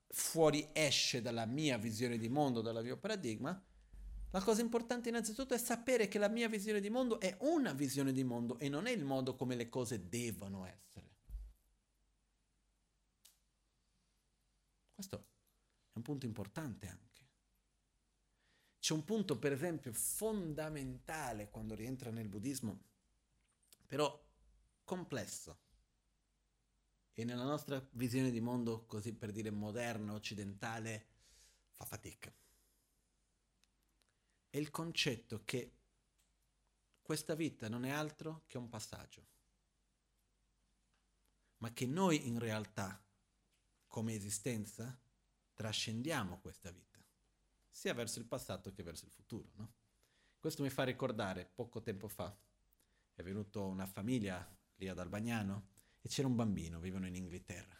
fuori 0.07 0.69
esce 0.73 1.21
dalla 1.21 1.45
mia 1.45 1.77
visione 1.77 2.17
di 2.17 2.29
mondo, 2.29 2.61
dal 2.61 2.83
mio 2.83 2.97
paradigma, 2.97 3.63
la 4.31 4.41
cosa 4.41 4.61
importante 4.61 5.09
innanzitutto 5.09 5.53
è 5.53 5.57
sapere 5.59 6.07
che 6.07 6.17
la 6.17 6.29
mia 6.29 6.47
visione 6.47 6.79
di 6.79 6.89
mondo 6.89 7.19
è 7.19 7.37
una 7.41 7.73
visione 7.73 8.11
di 8.11 8.23
mondo 8.23 8.57
e 8.57 8.69
non 8.69 8.87
è 8.87 8.91
il 8.91 9.05
modo 9.05 9.35
come 9.35 9.55
le 9.55 9.69
cose 9.69 10.09
devono 10.09 10.65
essere. 10.65 11.17
Questo 14.95 15.15
è 15.15 15.97
un 15.97 16.01
punto 16.01 16.25
importante 16.25 16.87
anche. 16.87 17.27
C'è 18.79 18.93
un 18.93 19.03
punto, 19.05 19.37
per 19.37 19.51
esempio, 19.51 19.93
fondamentale 19.93 21.49
quando 21.51 21.75
rientra 21.75 22.09
nel 22.09 22.29
buddismo, 22.29 22.81
però 23.85 24.27
complesso 24.89 25.59
e 27.13 27.23
nella 27.23 27.43
nostra 27.43 27.79
visione 27.91 28.31
di 28.31 28.41
mondo, 28.41 28.87
così 28.87 29.13
per 29.13 29.31
dire 29.31 29.51
moderno, 29.51 30.15
occidentale, 30.15 31.05
fa 31.69 31.85
fatica. 31.85 32.33
È 34.49 34.57
il 34.57 34.71
concetto 34.71 35.43
che 35.45 35.75
questa 37.03 37.35
vita 37.35 37.69
non 37.69 37.85
è 37.85 37.91
altro 37.91 38.45
che 38.47 38.57
un 38.57 38.67
passaggio, 38.67 39.27
ma 41.57 41.71
che 41.71 41.85
noi 41.85 42.27
in 42.27 42.39
realtà, 42.39 42.99
come 43.85 44.15
esistenza, 44.15 44.99
trascendiamo 45.53 46.39
questa 46.39 46.71
vita, 46.71 46.99
sia 47.69 47.93
verso 47.93 48.17
il 48.17 48.25
passato 48.25 48.71
che 48.71 48.81
verso 48.81 49.05
il 49.05 49.11
futuro. 49.11 49.51
No? 49.53 49.71
Questo 50.39 50.63
mi 50.63 50.71
fa 50.71 50.83
ricordare, 50.83 51.45
poco 51.45 51.79
tempo 51.79 52.07
fa, 52.07 52.35
è 53.13 53.21
venuta 53.21 53.59
una 53.59 53.85
famiglia 53.85 54.57
lì 54.79 54.87
ad 54.87 54.99
Albagnano 54.99 55.67
e 56.01 56.09
c'era 56.09 56.27
un 56.27 56.35
bambino, 56.35 56.79
vivono 56.79 57.05
in 57.07 57.15
Inghilterra. 57.15 57.77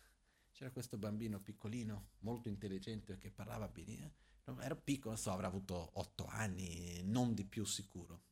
C'era 0.52 0.72
questo 0.72 0.98
bambino 0.98 1.40
piccolino, 1.40 2.10
molto 2.20 2.50
intelligente, 2.50 3.18
che 3.18 3.32
parlava 3.32 3.68
bene. 3.68 4.14
Era 4.60 4.76
piccolo, 4.76 5.16
so, 5.16 5.32
avrà 5.32 5.48
avuto 5.48 5.92
otto 5.94 6.26
anni, 6.26 7.02
non 7.04 7.34
di 7.34 7.46
più 7.46 7.64
sicuro. 7.64 8.24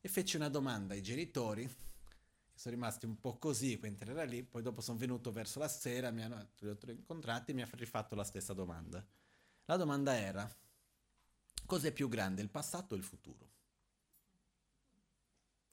E 0.00 0.08
fece 0.08 0.36
una 0.36 0.48
domanda 0.48 0.94
ai 0.94 1.02
genitori, 1.02 1.66
che 1.66 2.58
sono 2.58 2.74
rimasti 2.74 3.06
un 3.06 3.18
po' 3.20 3.38
così 3.38 3.78
mentre 3.82 4.12
era 4.12 4.24
lì, 4.24 4.42
poi 4.44 4.62
dopo 4.62 4.80
sono 4.80 4.98
venuto 4.98 5.30
verso 5.30 5.58
la 5.58 5.68
sera, 5.68 6.10
mi 6.10 6.22
hanno 6.22 6.52
li 6.60 6.68
ho 6.68 6.78
incontrati 6.86 7.50
e 7.50 7.54
mi 7.54 7.62
ha 7.62 7.68
rifatto 7.72 8.14
la 8.14 8.24
stessa 8.24 8.54
domanda. 8.54 9.04
La 9.66 9.76
domanda 9.76 10.16
era, 10.16 10.48
cos'è 11.66 11.92
più 11.92 12.08
grande, 12.08 12.40
il 12.40 12.50
passato 12.50 12.94
o 12.94 12.96
il 12.96 13.04
futuro? 13.04 13.50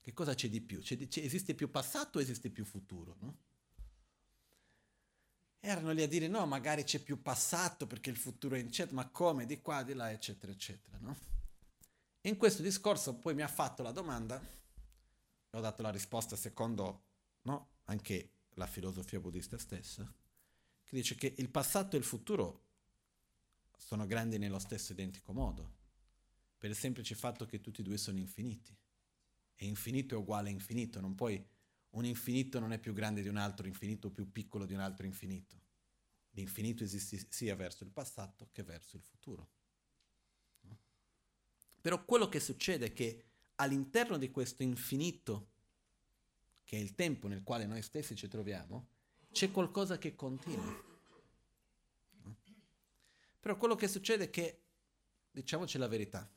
Che 0.01 0.13
cosa 0.13 0.33
c'è 0.33 0.49
di 0.49 0.61
più? 0.61 0.79
C'è 0.79 0.95
di, 0.95 1.07
c'è, 1.07 1.21
esiste 1.21 1.53
più 1.55 1.69
passato 1.69 2.17
o 2.17 2.21
esiste 2.21 2.49
più 2.49 2.65
futuro? 2.65 3.15
No? 3.19 3.37
Erano 5.59 5.91
lì 5.91 6.01
a 6.01 6.07
dire 6.07 6.27
no, 6.27 6.45
magari 6.45 6.83
c'è 6.83 6.99
più 6.99 7.21
passato 7.21 7.85
perché 7.85 8.09
il 8.09 8.15
futuro 8.15 8.55
è 8.55 8.59
incerto, 8.59 8.95
ma 8.95 9.07
come, 9.09 9.45
di 9.45 9.61
qua, 9.61 9.83
di 9.83 9.93
là, 9.93 10.11
eccetera, 10.11 10.51
eccetera. 10.51 10.97
No? 10.99 11.17
E 12.21 12.29
in 12.29 12.37
questo 12.37 12.61
discorso 12.61 13.15
poi 13.15 13.33
mi 13.33 13.41
ha 13.41 13.47
fatto 13.47 13.83
la 13.83 13.91
domanda, 13.91 14.41
ho 15.51 15.59
dato 15.59 15.81
la 15.81 15.89
risposta 15.89 16.35
secondo 16.35 17.03
no, 17.43 17.67
anche 17.85 18.31
la 18.55 18.67
filosofia 18.67 19.19
buddista 19.19 19.57
stessa, 19.57 20.03
che 20.83 20.95
dice 20.95 21.15
che 21.15 21.33
il 21.37 21.49
passato 21.49 21.95
e 21.95 21.99
il 21.99 22.05
futuro 22.05 22.67
sono 23.77 24.05
grandi 24.05 24.37
nello 24.37 24.59
stesso 24.59 24.91
identico 24.91 25.33
modo, 25.33 25.77
per 26.57 26.69
il 26.69 26.75
semplice 26.75 27.15
fatto 27.15 27.45
che 27.45 27.61
tutti 27.61 27.81
e 27.81 27.83
due 27.83 27.97
sono 27.97 28.17
infiniti. 28.17 28.75
E 29.61 29.65
infinito 29.65 30.15
è 30.15 30.17
uguale 30.17 30.47
a 30.47 30.53
infinito, 30.53 31.01
non 31.01 31.15
puoi, 31.15 31.45
un 31.89 32.05
infinito 32.05 32.59
non 32.59 32.71
è 32.71 32.79
più 32.79 32.93
grande 32.93 33.21
di 33.21 33.27
un 33.27 33.35
altro 33.35 33.67
infinito, 33.67 34.09
più 34.09 34.31
piccolo 34.31 34.65
di 34.65 34.73
un 34.73 34.79
altro 34.79 35.05
infinito. 35.05 35.59
L'infinito 36.29 36.85
esiste 36.85 37.27
sia 37.27 37.57
verso 37.57 37.83
il 37.83 37.89
passato 37.89 38.47
che 38.53 38.63
verso 38.63 38.95
il 38.95 39.01
futuro. 39.01 39.49
Però 41.81 42.05
quello 42.05 42.29
che 42.29 42.39
succede 42.39 42.85
è 42.85 42.93
che 42.93 43.25
all'interno 43.55 44.17
di 44.17 44.31
questo 44.31 44.63
infinito, 44.63 45.49
che 46.63 46.77
è 46.77 46.79
il 46.79 46.95
tempo 46.95 47.27
nel 47.27 47.43
quale 47.43 47.65
noi 47.65 47.81
stessi 47.81 48.15
ci 48.15 48.29
troviamo, 48.29 48.87
c'è 49.29 49.51
qualcosa 49.51 49.97
che 49.97 50.15
continua. 50.15 50.87
Però 53.41 53.57
quello 53.57 53.75
che 53.75 53.89
succede 53.89 54.23
è 54.25 54.29
che, 54.29 54.61
diciamoci 55.31 55.77
la 55.77 55.87
verità, 55.89 56.31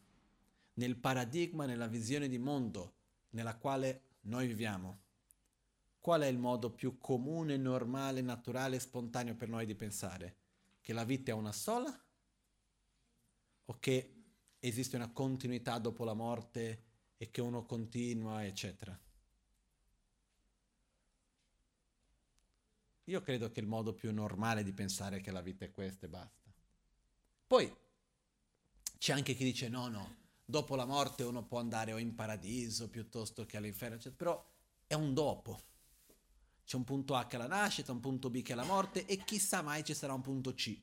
nel 0.74 0.96
paradigma, 0.96 1.66
nella 1.66 1.86
visione 1.86 2.26
di 2.26 2.38
mondo 2.38 2.94
nella 3.32 3.56
quale 3.56 4.16
noi 4.22 4.46
viviamo, 4.46 5.00
qual 6.00 6.22
è 6.22 6.26
il 6.26 6.38
modo 6.38 6.70
più 6.70 6.98
comune, 6.98 7.56
normale, 7.56 8.20
naturale 8.22 8.76
e 8.76 8.80
spontaneo 8.80 9.34
per 9.34 9.48
noi 9.48 9.66
di 9.66 9.74
pensare? 9.74 10.36
Che 10.80 10.92
la 10.92 11.04
vita 11.04 11.30
è 11.30 11.34
una 11.34 11.52
sola? 11.52 11.96
O 13.66 13.78
che 13.78 14.24
esiste 14.58 14.96
una 14.96 15.12
continuità 15.12 15.78
dopo 15.78 16.04
la 16.04 16.14
morte 16.14 16.84
e 17.16 17.30
che 17.30 17.40
uno 17.40 17.64
continua, 17.64 18.44
eccetera? 18.44 18.98
Io 23.04 23.20
credo 23.20 23.50
che 23.50 23.60
il 23.60 23.66
modo 23.66 23.94
più 23.94 24.12
normale 24.12 24.62
di 24.62 24.72
pensare 24.72 25.20
che 25.20 25.30
la 25.30 25.40
vita 25.40 25.64
è 25.64 25.70
questa 25.70 26.06
e 26.06 26.08
basta. 26.08 26.52
Poi 27.46 27.72
c'è 28.98 29.12
anche 29.12 29.34
chi 29.34 29.44
dice 29.44 29.68
no, 29.68 29.88
no, 29.88 30.16
dopo 30.52 30.76
la 30.76 30.84
morte 30.84 31.22
uno 31.22 31.42
può 31.42 31.58
andare 31.58 31.94
o 31.94 31.98
in 31.98 32.14
paradiso 32.14 32.90
piuttosto 32.90 33.46
che 33.46 33.56
all'inferno, 33.56 33.96
eccetera, 33.96 34.16
però 34.16 34.46
è 34.86 34.92
un 34.92 35.14
dopo. 35.14 35.58
C'è 36.64 36.76
un 36.76 36.84
punto 36.84 37.14
H 37.14 37.34
alla 37.34 37.46
nascita, 37.46 37.90
un 37.90 38.00
punto 38.00 38.28
B 38.28 38.42
che 38.42 38.52
è 38.52 38.54
la 38.54 38.64
morte 38.64 39.06
e 39.06 39.16
chissà 39.24 39.62
mai 39.62 39.82
ci 39.82 39.94
sarà 39.94 40.12
un 40.12 40.20
punto 40.20 40.52
C. 40.52 40.78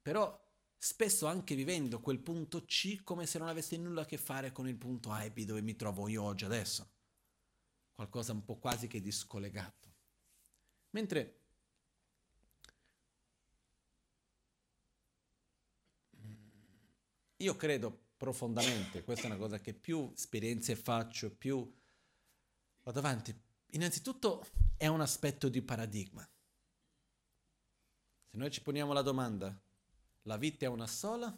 Però 0.00 0.42
spesso 0.78 1.26
anche 1.26 1.54
vivendo 1.54 2.00
quel 2.00 2.18
punto 2.18 2.64
C 2.64 3.02
come 3.04 3.26
se 3.26 3.38
non 3.38 3.48
avesse 3.48 3.76
nulla 3.76 4.02
a 4.02 4.06
che 4.06 4.16
fare 4.16 4.50
con 4.50 4.66
il 4.66 4.76
punto 4.76 5.12
A 5.12 5.22
e 5.22 5.30
B 5.30 5.44
dove 5.44 5.60
mi 5.60 5.76
trovo 5.76 6.08
io 6.08 6.22
oggi 6.22 6.46
adesso. 6.46 6.90
Qualcosa 7.94 8.32
un 8.32 8.42
po' 8.42 8.56
quasi 8.56 8.86
che 8.88 9.02
discollegato. 9.02 9.92
Mentre 10.90 11.43
io 17.36 17.56
credo 17.56 18.06
profondamente, 18.16 19.02
questa 19.02 19.24
è 19.24 19.26
una 19.26 19.36
cosa 19.36 19.60
che 19.60 19.74
più 19.74 20.10
esperienze 20.14 20.76
faccio, 20.76 21.34
più 21.34 21.70
vado 22.82 22.98
avanti. 22.98 23.34
Innanzitutto 23.72 24.46
è 24.76 24.86
un 24.86 25.00
aspetto 25.00 25.48
di 25.48 25.60
paradigma. 25.62 26.26
Se 28.30 28.36
noi 28.36 28.50
ci 28.50 28.62
poniamo 28.62 28.92
la 28.92 29.02
domanda, 29.02 29.58
la 30.22 30.36
vita 30.36 30.66
è 30.66 30.68
una 30.68 30.86
sola? 30.86 31.36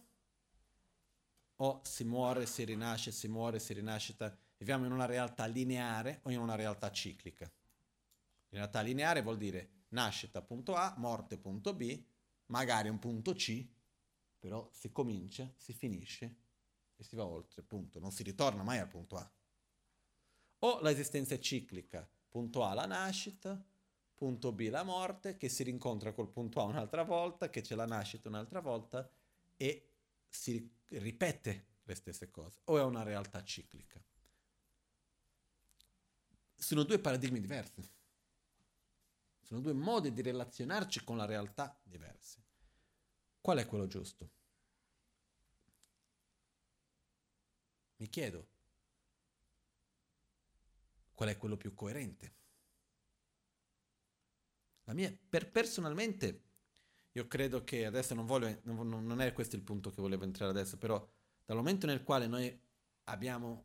O 1.59 1.81
si 1.85 2.05
muore, 2.05 2.47
si 2.47 2.65
rinasce, 2.65 3.11
si 3.13 3.29
muore, 3.29 3.59
si 3.59 3.73
rinascita? 3.73 4.37
Viviamo 4.59 4.85
in 4.85 4.93
una 4.93 5.07
realtà 5.07 5.47
lineare 5.47 6.21
o 6.25 6.31
in 6.31 6.39
una 6.39 6.55
realtà 6.55 6.91
ciclica? 6.91 7.45
In 7.45 8.59
realtà 8.59 8.81
lineare 8.81 9.23
vuol 9.23 9.39
dire 9.39 9.85
nascita 9.89 10.43
punto 10.43 10.75
A, 10.75 10.95
morte 10.99 11.39
punto 11.39 11.75
B, 11.75 12.05
magari 12.47 12.89
un 12.89 12.99
punto 12.99 13.33
C, 13.33 13.67
però 14.47 14.71
si 14.73 14.93
comincia, 14.93 15.53
si 15.57 15.73
finisce 15.73 16.37
e 16.95 17.03
si 17.03 17.17
va 17.17 17.27
oltre, 17.27 17.63
punto. 17.63 17.99
Non 17.99 18.13
si 18.13 18.23
ritorna 18.23 18.63
mai 18.63 18.79
al 18.79 18.87
punto 18.87 19.17
A. 19.17 19.33
O 20.61 20.81
l'esistenza 20.83 21.35
è 21.35 21.41
ciclica, 21.41 22.09
punto 22.29 22.63
A 22.63 22.73
la 22.73 22.87
nascita, 22.87 23.61
punto 24.15 24.53
B 24.53 24.69
la 24.69 24.85
morte, 24.85 25.37
che 25.37 25.49
si 25.49 25.65
rincontra 25.65 26.13
col 26.13 26.29
punto 26.29 26.61
A 26.61 26.63
un'altra 26.63 27.03
volta, 27.03 27.51
che 27.51 27.61
c'è 27.61 27.75
la 27.75 27.87
nascita 27.87 28.29
un'altra 28.29 28.61
volta 28.61 29.11
e 29.57 29.91
si 30.29 30.73
ripete 30.91 31.67
le 31.83 31.95
stesse 31.97 32.31
cose. 32.31 32.61
O 32.67 32.79
è 32.79 32.83
una 32.85 33.03
realtà 33.03 33.43
ciclica. 33.43 34.01
Sono 36.55 36.85
due 36.85 37.01
paradigmi 37.01 37.41
diversi. 37.41 37.83
Sono 39.43 39.59
due 39.59 39.73
modi 39.73 40.13
di 40.13 40.23
relazionarci 40.23 41.03
con 41.03 41.17
la 41.17 41.25
realtà 41.25 41.77
diversi. 41.83 42.41
Qual 43.41 43.59
è 43.59 43.67
quello 43.67 43.89
giusto? 43.89 44.36
Mi 47.97 48.09
chiedo, 48.09 48.49
qual 51.15 51.31
è 51.31 51.37
quello 51.37 51.57
più 51.57 51.75
coerente? 51.75 52.35
Mia, 54.93 55.13
per 55.29 55.51
personalmente, 55.51 56.45
io 57.13 57.27
credo 57.27 57.65
che 57.65 57.87
adesso 57.87 58.15
non 58.15 58.27
voglio, 58.27 58.61
non, 58.65 58.89
non 58.89 59.21
è 59.21 59.33
questo 59.33 59.57
il 59.57 59.63
punto 59.63 59.91
che 59.91 60.01
volevo 60.01 60.25
entrare 60.25 60.51
adesso, 60.51 60.77
però 60.77 61.05
dal 61.45 61.57
momento 61.57 61.87
nel 61.87 62.05
quale 62.05 62.27
noi 62.27 62.61
abbiamo 63.05 63.65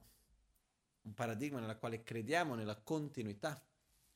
un 1.02 1.14
paradigma 1.14 1.60
nel 1.60 1.78
quale 1.78 2.04
crediamo 2.04 2.56
nella 2.56 2.78
continuità 2.78 3.64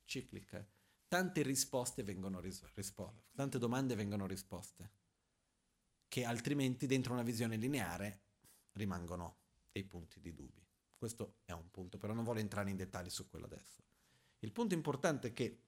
ciclica, 0.05 0.65
tante 1.07 1.41
risposte 1.43 2.03
vengono 2.03 2.39
risposte, 2.39 3.25
tante 3.35 3.59
domande 3.59 3.95
vengono 3.95 4.25
risposte, 4.25 4.91
che 6.07 6.23
altrimenti 6.23 6.87
dentro 6.87 7.13
una 7.13 7.23
visione 7.23 7.57
lineare 7.57 8.21
rimangono 8.73 9.43
dei 9.75 9.83
punti 9.83 10.21
di 10.21 10.33
dubbio. 10.33 10.63
Questo 10.95 11.39
è 11.43 11.51
un 11.51 11.69
punto, 11.69 11.97
però 11.97 12.13
non 12.13 12.23
voglio 12.23 12.39
entrare 12.39 12.69
in 12.69 12.77
dettagli 12.77 13.09
su 13.09 13.27
quello 13.27 13.45
adesso. 13.45 13.83
Il 14.39 14.53
punto 14.53 14.73
importante 14.73 15.27
è 15.27 15.33
che 15.33 15.63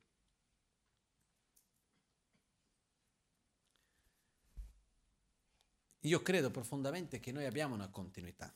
io 5.99 6.22
credo 6.22 6.49
profondamente 6.51 7.20
che 7.20 7.34
noi 7.34 7.45
abbiamo 7.45 7.74
una 7.74 7.89
continuità. 7.89 8.55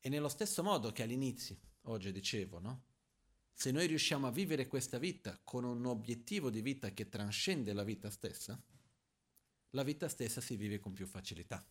E 0.00 0.08
nello 0.08 0.28
stesso 0.30 0.62
modo 0.62 0.90
che 0.90 1.02
all'inizio, 1.02 1.58
oggi 1.82 2.10
dicevo, 2.10 2.58
no? 2.58 2.84
Se 3.52 3.70
noi 3.70 3.86
riusciamo 3.86 4.26
a 4.26 4.30
vivere 4.30 4.66
questa 4.66 4.98
vita 4.98 5.38
con 5.44 5.64
un 5.64 5.84
obiettivo 5.84 6.48
di 6.48 6.62
vita 6.62 6.90
che 6.90 7.10
trascende 7.10 7.74
la 7.74 7.82
vita 7.82 8.08
stessa, 8.08 8.58
la 9.72 9.82
vita 9.82 10.08
stessa 10.08 10.40
si 10.40 10.56
vive 10.56 10.78
con 10.78 10.94
più 10.94 11.06
facilità. 11.06 11.66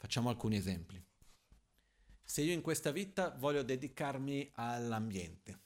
Facciamo 0.00 0.28
alcuni 0.28 0.56
esempi. 0.56 1.04
Se 2.22 2.40
io 2.40 2.52
in 2.52 2.62
questa 2.62 2.92
vita 2.92 3.30
voglio 3.30 3.64
dedicarmi 3.64 4.48
all'ambiente, 4.54 5.60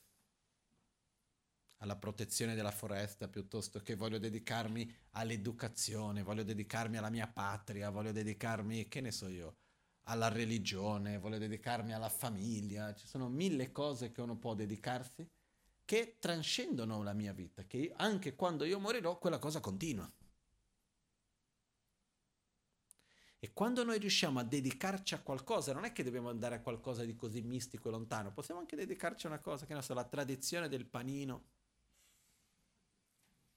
alla 1.76 1.96
protezione 1.96 2.54
della 2.54 2.70
foresta, 2.70 3.28
piuttosto 3.28 3.80
che 3.82 3.94
voglio 3.94 4.18
dedicarmi 4.18 4.90
all'educazione, 5.10 6.22
voglio 6.22 6.44
dedicarmi 6.44 6.96
alla 6.96 7.10
mia 7.10 7.28
patria, 7.28 7.90
voglio 7.90 8.12
dedicarmi, 8.12 8.88
che 8.88 9.02
ne 9.02 9.10
so 9.10 9.28
io, 9.28 9.56
alla 10.04 10.28
religione, 10.28 11.18
voglio 11.18 11.38
dedicarmi 11.38 11.92
alla 11.92 12.08
famiglia, 12.08 12.94
ci 12.94 13.06
sono 13.06 13.28
mille 13.28 13.70
cose 13.70 14.12
che 14.12 14.22
uno 14.22 14.38
può 14.38 14.54
dedicarsi 14.54 15.28
che 15.84 16.16
trascendono 16.18 17.02
la 17.02 17.12
mia 17.12 17.34
vita, 17.34 17.64
che 17.64 17.92
anche 17.96 18.34
quando 18.34 18.64
io 18.64 18.78
morirò 18.78 19.18
quella 19.18 19.38
cosa 19.38 19.60
continua. 19.60 20.10
E 23.44 23.52
quando 23.52 23.82
noi 23.82 23.98
riusciamo 23.98 24.38
a 24.38 24.44
dedicarci 24.44 25.14
a 25.14 25.20
qualcosa, 25.20 25.72
non 25.72 25.82
è 25.84 25.90
che 25.90 26.04
dobbiamo 26.04 26.28
andare 26.28 26.54
a 26.54 26.60
qualcosa 26.60 27.04
di 27.04 27.16
così 27.16 27.42
mistico 27.42 27.88
e 27.88 27.90
lontano, 27.90 28.30
possiamo 28.32 28.60
anche 28.60 28.76
dedicarci 28.76 29.26
a 29.26 29.30
una 29.30 29.40
cosa 29.40 29.66
che 29.66 29.72
non 29.72 29.82
so, 29.82 29.94
la 29.94 30.04
tradizione 30.04 30.68
del 30.68 30.86
panino. 30.86 31.42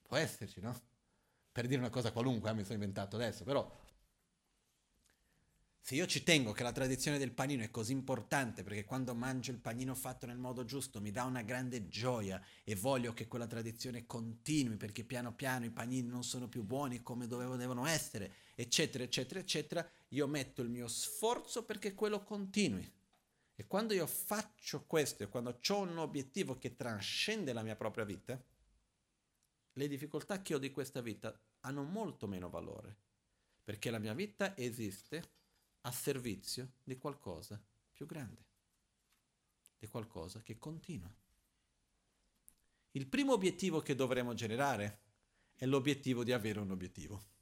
Può 0.02 0.18
esserci, 0.18 0.62
no? 0.62 0.74
Per 1.52 1.68
dire 1.68 1.80
una 1.80 1.90
cosa 1.90 2.12
qualunque, 2.12 2.50
eh, 2.50 2.54
mi 2.54 2.64
sono 2.64 2.76
inventato 2.76 3.16
adesso, 3.16 3.44
però 3.44 3.70
Se 5.80 5.96
io 5.96 6.06
ci 6.06 6.24
tengo 6.24 6.52
che 6.52 6.64
la 6.64 6.74
tradizione 6.74 7.18
del 7.18 7.32
panino 7.32 7.64
è 7.64 7.70
così 7.72 7.94
importante 7.94 8.64
perché 8.64 8.84
quando 8.84 9.16
mangio 9.16 9.52
il 9.52 9.60
panino 9.60 9.96
fatto 9.96 10.26
nel 10.26 10.38
modo 10.38 10.66
giusto 10.66 11.00
mi 11.00 11.12
dà 11.12 11.24
una 11.24 11.44
grande 11.44 11.88
gioia 11.88 12.44
e 12.66 12.76
voglio 12.76 13.14
che 13.14 13.28
quella 13.28 13.48
tradizione 13.48 14.06
continui 14.08 14.76
perché 14.78 15.06
piano 15.06 15.34
piano 15.34 15.64
i 15.64 15.70
panini 15.70 16.08
non 16.10 16.24
sono 16.24 16.50
più 16.50 16.64
buoni 16.64 17.04
come 17.04 17.28
dovevano 17.28 17.86
essere, 17.86 18.34
eccetera, 18.56 19.04
eccetera, 19.04 19.40
eccetera, 19.40 19.92
io 20.10 20.28
metto 20.28 20.62
il 20.62 20.70
mio 20.70 20.88
sforzo 20.88 21.64
perché 21.66 21.94
quello 21.94 22.24
continui. 22.24 22.90
E 23.58 23.68
quando 23.68 23.94
io 23.94 24.08
faccio 24.08 24.86
questo 24.86 25.24
e 25.24 25.28
quando 25.28 25.60
ho 25.66 25.80
un 25.80 25.98
obiettivo 25.98 26.58
che 26.58 26.76
trascende 26.76 27.54
la 27.54 27.64
mia 27.64 27.76
propria 27.76 28.06
vita, 28.06 28.42
le 29.74 29.88
difficoltà 29.88 30.42
che 30.42 30.56
ho 30.56 30.58
di 30.58 30.72
questa 30.72 31.02
vita 31.02 31.38
hanno 31.62 31.84
molto 31.84 32.28
meno 32.28 32.50
valore, 32.50 32.98
perché 33.64 33.90
la 33.90 34.00
mia 34.00 34.14
vita 34.14 34.56
esiste 34.58 35.32
a 35.82 35.92
servizio 35.92 36.74
di 36.84 36.98
qualcosa 36.98 37.62
più 37.92 38.06
grande, 38.06 38.44
di 39.78 39.88
qualcosa 39.88 40.42
che 40.42 40.58
continua. 40.58 41.14
Il 42.92 43.08
primo 43.08 43.34
obiettivo 43.34 43.82
che 43.82 43.96
dovremo 43.96 44.34
generare 44.34 45.02
è 45.56 45.66
l'obiettivo 45.66 46.24
di 46.24 46.32
avere 46.32 46.60
un 46.60 46.72
obiettivo 46.72 47.35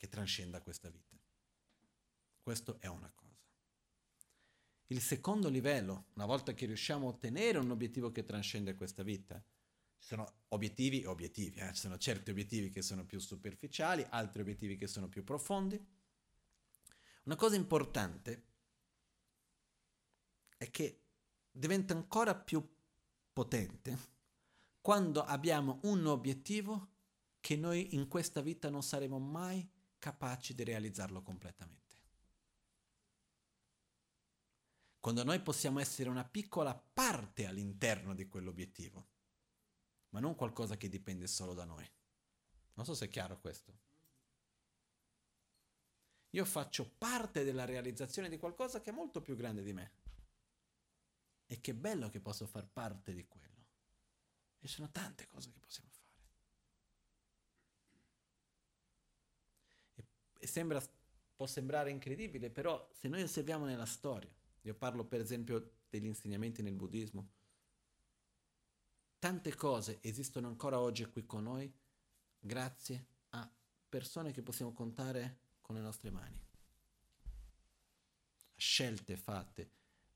che 0.00 0.08
trascenda 0.08 0.62
questa 0.62 0.88
vita. 0.88 1.14
Questo 2.40 2.80
è 2.80 2.86
una 2.86 3.12
cosa. 3.14 3.36
Il 4.86 5.02
secondo 5.02 5.50
livello, 5.50 6.06
una 6.14 6.24
volta 6.24 6.54
che 6.54 6.64
riusciamo 6.64 7.06
a 7.06 7.10
ottenere 7.10 7.58
un 7.58 7.70
obiettivo 7.70 8.10
che 8.10 8.24
trascende 8.24 8.74
questa 8.74 9.02
vita, 9.02 9.38
ci 9.98 10.06
sono 10.06 10.44
obiettivi 10.48 11.02
e 11.02 11.06
obiettivi, 11.06 11.58
eh? 11.58 11.74
ci 11.74 11.80
sono 11.80 11.98
certi 11.98 12.30
obiettivi 12.30 12.70
che 12.70 12.80
sono 12.80 13.04
più 13.04 13.18
superficiali, 13.18 14.06
altri 14.08 14.40
obiettivi 14.40 14.78
che 14.78 14.86
sono 14.86 15.06
più 15.06 15.22
profondi. 15.22 15.78
Una 17.24 17.36
cosa 17.36 17.56
importante 17.56 18.44
è 20.56 20.70
che 20.70 21.02
diventa 21.52 21.92
ancora 21.92 22.34
più 22.34 22.66
potente 23.34 23.98
quando 24.80 25.22
abbiamo 25.22 25.80
un 25.82 26.06
obiettivo 26.06 26.88
che 27.38 27.54
noi 27.54 27.94
in 27.94 28.08
questa 28.08 28.40
vita 28.40 28.70
non 28.70 28.82
saremo 28.82 29.18
mai 29.18 29.70
capaci 30.00 30.52
di 30.54 30.64
realizzarlo 30.64 31.22
completamente. 31.22 31.78
Quando 34.98 35.22
noi 35.22 35.40
possiamo 35.40 35.78
essere 35.78 36.08
una 36.08 36.24
piccola 36.24 36.74
parte 36.74 37.46
all'interno 37.46 38.14
di 38.14 38.26
quell'obiettivo 38.26 39.18
ma 40.10 40.20
non 40.20 40.34
qualcosa 40.34 40.76
che 40.76 40.88
dipende 40.88 41.26
solo 41.26 41.54
da 41.54 41.64
noi. 41.64 41.88
Non 42.74 42.84
so 42.84 42.94
se 42.94 43.06
è 43.06 43.08
chiaro 43.08 43.38
questo. 43.40 43.78
Io 46.30 46.44
faccio 46.44 46.88
parte 46.88 47.44
della 47.44 47.64
realizzazione 47.64 48.28
di 48.28 48.38
qualcosa 48.38 48.80
che 48.80 48.90
è 48.90 48.92
molto 48.92 49.20
più 49.20 49.36
grande 49.36 49.62
di 49.62 49.72
me. 49.72 49.92
E 51.46 51.60
che 51.60 51.74
bello 51.74 52.08
che 52.08 52.20
posso 52.20 52.46
far 52.46 52.66
parte 52.66 53.12
di 53.12 53.26
quello. 53.26 53.48
E 54.60 54.68
sono 54.68 54.90
tante 54.90 55.26
cose 55.26 55.50
che 55.50 55.58
possiamo 55.58 55.90
fare. 55.90 56.08
E, 59.94 60.02
e 60.02 60.06
sembra, 60.46 60.82
può 61.34 61.46
sembrare 61.46 61.90
incredibile, 61.90 62.50
però 62.50 62.88
se 62.92 63.08
noi 63.08 63.22
osserviamo 63.22 63.64
nella 63.64 63.86
storia, 63.86 64.30
io 64.62 64.74
parlo 64.74 65.04
per 65.04 65.20
esempio 65.20 65.72
degli 65.88 66.06
insegnamenti 66.06 66.62
nel 66.62 66.74
buddismo, 66.74 67.28
Tante 69.20 69.54
cose 69.54 69.98
esistono 70.00 70.48
ancora 70.48 70.80
oggi 70.80 71.04
qui 71.04 71.26
con 71.26 71.42
noi 71.42 71.70
grazie 72.38 73.04
a 73.30 73.52
persone 73.86 74.32
che 74.32 74.40
possiamo 74.40 74.72
contare 74.72 75.40
con 75.60 75.74
le 75.74 75.82
nostre 75.82 76.10
mani. 76.10 76.42
Scelte 78.56 79.18
fatte, 79.18 79.70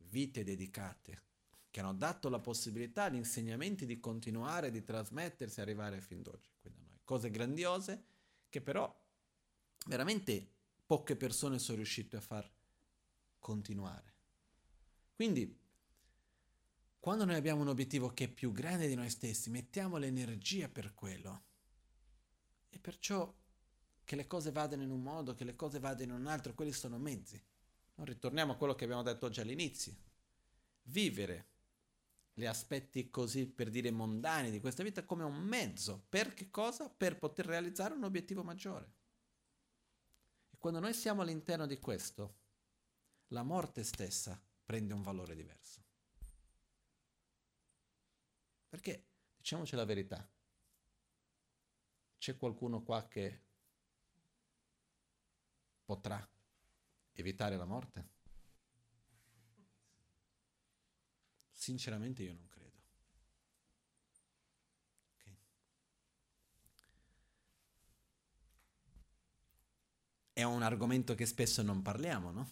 vite 0.09 0.43
dedicate, 0.43 1.22
che 1.70 1.81
hanno 1.81 1.93
dato 1.93 2.31
la 2.31 2.39
possibilità 2.39 3.05
agli 3.05 3.16
insegnamenti 3.16 3.85
di 3.85 4.01
continuare, 4.01 4.70
di 4.70 4.83
trasmettersi 4.83 5.59
e 5.59 5.62
arrivare 5.62 6.01
fin 6.01 6.22
d'oggi 6.22 6.49
qui 6.59 6.70
da 6.70 6.81
noi. 6.81 6.99
Cose 7.05 7.29
grandiose 7.29 8.05
che 8.49 8.62
però 8.62 8.91
veramente 9.85 10.53
poche 10.87 11.16
persone 11.16 11.59
sono 11.59 11.76
riuscite 11.76 12.16
a 12.16 12.20
far 12.20 12.51
continuare. 13.39 14.12
Quindi 15.14 15.62
quando 17.05 17.26
noi 17.26 17.35
abbiamo 17.35 17.61
un 17.61 17.68
obiettivo 17.68 18.14
che 18.14 18.24
è 18.24 18.28
più 18.28 18.51
grande 18.51 18.89
di 18.89 18.95
noi 18.95 19.11
stessi, 19.11 19.51
mettiamo 19.51 19.99
l'energia 19.99 20.68
per 20.68 20.95
quello. 20.95 21.43
E 22.70 22.78
perciò 22.78 23.30
che 24.05 24.16
le 24.16 24.26
cose 24.26 24.51
vadano 24.51 24.82
in 24.82 24.91
un 24.91 25.03
modo, 25.03 25.35
che 25.35 25.45
le 25.45 25.55
cose 25.55 25.78
vadano 25.78 26.14
in 26.14 26.20
un 26.20 26.26
altro, 26.26 26.55
quelli 26.55 26.72
sono 26.72 26.99
mezzi. 26.99 27.39
Non 27.97 28.07
ritorniamo 28.07 28.53
a 28.53 28.57
quello 28.57 28.74
che 28.74 28.85
abbiamo 28.85 29.03
detto 29.03 29.26
oggi 29.26 29.41
all'inizio. 29.41 29.95
Vivere 30.85 31.49
gli 32.32 32.47
aspetti 32.47 33.11
così, 33.11 33.47
per 33.47 33.70
dire, 33.70 33.91
mondani 33.91 34.51
di 34.51 34.61
questa 34.61 34.82
vita 34.82 35.05
come 35.05 35.24
un 35.24 35.37
mezzo. 35.37 36.07
Per 36.09 36.35
che 36.35 36.51
cosa? 36.51 36.89
Per 36.89 37.18
poter 37.18 37.45
realizzare 37.47 37.95
un 37.95 38.05
obiettivo 38.05 38.43
maggiore. 38.43 38.93
Quando 40.65 40.81
noi 40.81 40.95
siamo 40.95 41.21
all'interno 41.21 41.67
di 41.67 41.79
questo, 41.79 42.37
la 43.29 43.43
morte 43.43 43.83
stessa 43.83 44.43
prende 44.65 44.95
un 44.95 45.03
valore 45.03 45.35
diverso. 45.35 45.85
Perché, 48.71 49.05
diciamoci 49.37 49.77
la 49.77 49.85
verità, 49.85 50.27
c'è 52.17 52.39
qualcuno 52.39 52.83
qua 52.83 53.07
che 53.07 53.43
potrà 55.85 56.27
evitare 57.12 57.59
la 57.59 57.67
morte? 57.67 58.09
Sinceramente 61.51 62.23
io 62.23 62.33
non 62.33 62.49
credo. 62.49 62.81
Okay. 65.19 65.37
È 70.35 70.43
un 70.43 70.62
argomento 70.62 71.14
che 71.14 71.26
spesso 71.26 71.62
non 71.62 71.80
parliamo, 71.80 72.32
no? 72.32 72.51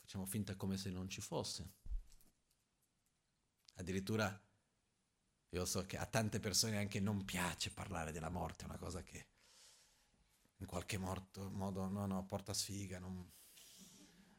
Facciamo 0.00 0.24
finta 0.24 0.56
come 0.56 0.78
se 0.78 0.88
non 0.88 1.10
ci 1.10 1.20
fosse. 1.20 1.74
Addirittura 3.74 4.42
io 5.50 5.64
so 5.66 5.84
che 5.84 5.98
a 5.98 6.06
tante 6.06 6.40
persone 6.40 6.78
anche 6.78 7.00
non 7.00 7.22
piace 7.26 7.70
parlare 7.70 8.12
della 8.12 8.30
morte, 8.30 8.64
è 8.64 8.66
una 8.66 8.78
cosa 8.78 9.02
che 9.02 9.26
in 10.56 10.66
qualche 10.66 10.96
morto, 10.96 11.50
modo 11.50 11.86
no, 11.86 12.06
no, 12.06 12.24
porta 12.24 12.54
sfiga, 12.54 12.98
non, 12.98 13.30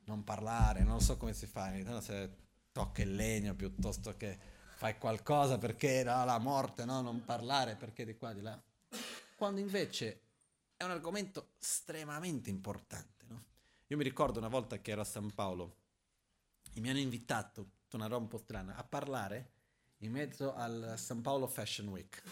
non 0.06 0.24
parlare, 0.24 0.84
non 0.84 1.00
so 1.00 1.16
come 1.16 1.34
si 1.34 1.46
fa, 1.46 1.72
se 2.02 2.38
tocca 2.72 3.04
il 3.04 3.14
legno 3.14 3.54
piuttosto 3.54 4.18
che 4.18 4.38
fai 4.78 4.98
qualcosa 4.98 5.60
perché 5.60 6.04
no, 6.04 6.26
la 6.26 6.40
morte, 6.40 6.86
no, 6.86 7.02
non 7.02 7.24
parlare 7.24 7.76
perché 7.76 8.04
di 8.04 8.16
qua, 8.18 8.34
di 8.34 8.42
là. 8.42 8.60
Quando 9.36 9.60
invece 9.60 10.29
è 10.80 10.86
un 10.86 10.92
argomento 10.92 11.50
estremamente 11.60 12.50
importante. 12.50 13.26
No? 13.28 13.44
Io 13.88 13.98
mi 13.98 14.04
ricordo 14.04 14.40
una 14.40 14.48
volta 14.48 14.80
che 14.80 14.92
ero 14.92 15.02
a 15.02 15.04
San 15.04 15.34
Paolo 15.34 15.76
e 16.74 16.80
mi 16.80 16.90
hanno 16.90 17.00
invitato 17.00 17.72
una 17.92 18.08
roba 18.08 18.22
un 18.22 18.28
po' 18.30 18.38
strana, 18.38 18.78
a 18.78 18.84
parlare 18.86 19.52
in 19.98 20.14
mezzo 20.14 20.54
al 20.54 20.94
San 20.96 21.22
Paolo 21.22 21.48
Fashion 21.48 21.90
Week. 21.90 22.24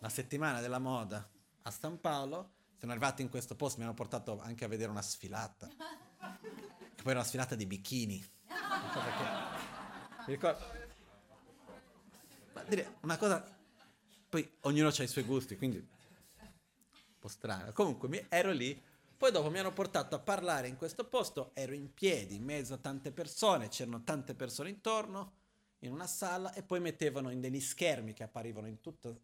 La 0.00 0.08
settimana 0.08 0.60
della 0.60 0.80
moda 0.80 1.24
a 1.62 1.70
San 1.70 2.00
Paolo, 2.00 2.54
sono 2.80 2.90
arrivati 2.90 3.22
in 3.22 3.28
questo 3.28 3.54
posto, 3.54 3.78
mi 3.78 3.84
hanno 3.84 3.94
portato 3.94 4.40
anche 4.40 4.64
a 4.64 4.68
vedere 4.68 4.90
una 4.90 5.02
sfilata, 5.02 5.68
che 5.68 5.76
poi 6.96 7.10
era 7.12 7.20
una 7.20 7.28
sfilata 7.28 7.54
di 7.54 7.66
bikini. 7.66 8.28
Mi 10.26 10.34
ricordo... 10.34 10.64
Ma 12.54 12.64
dire, 12.64 12.96
una 13.02 13.16
cosa... 13.16 13.56
Poi 14.28 14.56
ognuno 14.62 14.88
ha 14.88 15.02
i 15.04 15.06
suoi 15.06 15.22
gusti, 15.22 15.56
quindi... 15.56 15.98
Po' 17.20 17.28
strano. 17.28 17.72
Comunque 17.72 18.26
ero 18.28 18.50
lì 18.50 18.82
poi 19.20 19.32
dopo 19.32 19.50
mi 19.50 19.58
hanno 19.58 19.74
portato 19.74 20.14
a 20.14 20.18
parlare 20.18 20.66
in 20.66 20.78
questo 20.78 21.04
posto, 21.04 21.50
ero 21.52 21.74
in 21.74 21.92
piedi 21.92 22.36
in 22.36 22.42
mezzo 22.42 22.72
a 22.72 22.78
tante 22.78 23.12
persone, 23.12 23.68
c'erano 23.68 24.02
tante 24.02 24.34
persone 24.34 24.70
intorno, 24.70 25.32
in 25.80 25.92
una 25.92 26.06
sala, 26.06 26.54
e 26.54 26.62
poi 26.62 26.80
mettevano 26.80 27.28
in 27.28 27.38
degli 27.38 27.60
schermi 27.60 28.14
che 28.14 28.22
apparivano 28.22 28.66
in 28.66 28.80
tutta 28.80 29.14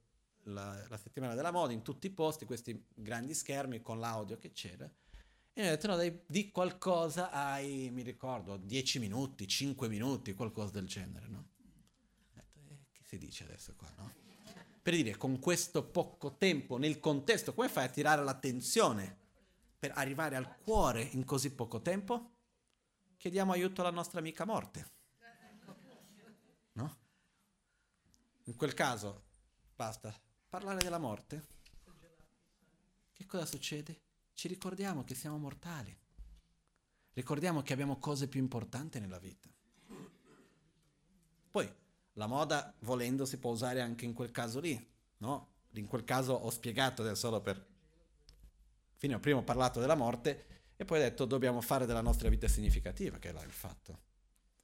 la, 0.42 0.84
la 0.86 0.96
settimana 0.98 1.34
della 1.34 1.50
moda, 1.50 1.72
in 1.72 1.80
tutti 1.80 2.08
i 2.08 2.10
posti, 2.10 2.44
questi 2.44 2.78
grandi 2.92 3.32
schermi 3.32 3.80
con 3.80 3.98
l'audio 3.98 4.36
che 4.36 4.52
c'era. 4.52 4.84
E 4.84 4.90
mi 5.54 5.62
hanno 5.62 5.70
detto, 5.70 5.86
no, 5.86 5.96
dai, 5.96 6.20
di 6.26 6.50
qualcosa 6.50 7.30
hai, 7.30 7.88
mi 7.90 8.02
ricordo, 8.02 8.58
10 8.58 8.98
minuti, 8.98 9.48
5 9.48 9.88
minuti, 9.88 10.34
qualcosa 10.34 10.72
del 10.72 10.86
genere, 10.86 11.26
no? 11.26 11.48
Detto, 12.34 12.58
eh, 12.68 12.80
che 12.92 13.00
si 13.02 13.16
dice 13.16 13.44
adesso 13.44 13.72
qua, 13.74 13.90
no? 13.96 14.25
Per 14.86 14.94
dire, 14.94 15.16
con 15.16 15.40
questo 15.40 15.82
poco 15.82 16.36
tempo, 16.36 16.76
nel 16.76 17.00
contesto, 17.00 17.52
come 17.52 17.68
fai 17.68 17.86
a 17.86 17.88
tirare 17.88 18.22
l'attenzione 18.22 19.18
per 19.76 19.90
arrivare 19.96 20.36
al 20.36 20.58
cuore 20.58 21.02
in 21.02 21.24
così 21.24 21.52
poco 21.52 21.82
tempo, 21.82 22.34
chiediamo 23.16 23.50
aiuto 23.50 23.80
alla 23.80 23.90
nostra 23.90 24.20
amica 24.20 24.44
morte. 24.44 24.92
No? 26.74 26.96
In 28.44 28.54
quel 28.54 28.74
caso 28.74 29.24
basta 29.74 30.14
parlare 30.48 30.78
della 30.78 30.98
morte. 30.98 31.44
cosa 33.26 33.44
succede? 33.44 34.02
Ci 34.34 34.46
ricordiamo 34.46 35.02
che 35.02 35.16
siamo 35.16 35.36
mortali. 35.36 35.98
Ricordiamo 37.12 37.62
che 37.62 37.72
abbiamo 37.72 37.98
cose 37.98 38.28
più 38.28 38.38
importanti 38.38 39.00
nella 39.00 39.18
vita. 39.18 39.48
Poi 41.50 41.84
la 42.16 42.26
moda, 42.26 42.74
volendo, 42.80 43.24
si 43.24 43.38
può 43.38 43.50
usare 43.50 43.80
anche 43.80 44.04
in 44.04 44.12
quel 44.12 44.30
caso 44.30 44.60
lì, 44.60 44.86
no? 45.18 45.54
In 45.72 45.86
quel 45.86 46.04
caso 46.04 46.32
ho 46.32 46.50
spiegato 46.50 47.02
adesso 47.02 47.26
solo 47.26 47.40
per... 47.40 47.74
Fino 48.96 49.16
a 49.16 49.20
prima 49.20 49.38
ho 49.38 49.44
parlato 49.44 49.80
della 49.80 49.94
morte 49.94 50.72
e 50.76 50.84
poi 50.84 50.98
ho 50.98 51.02
detto 51.02 51.26
dobbiamo 51.26 51.60
fare 51.60 51.84
della 51.84 52.00
nostra 52.00 52.30
vita 52.30 52.48
significativa, 52.48 53.18
che 53.18 53.28
è 53.28 53.32
là 53.32 53.42
il 53.42 53.52
fatto. 53.52 54.00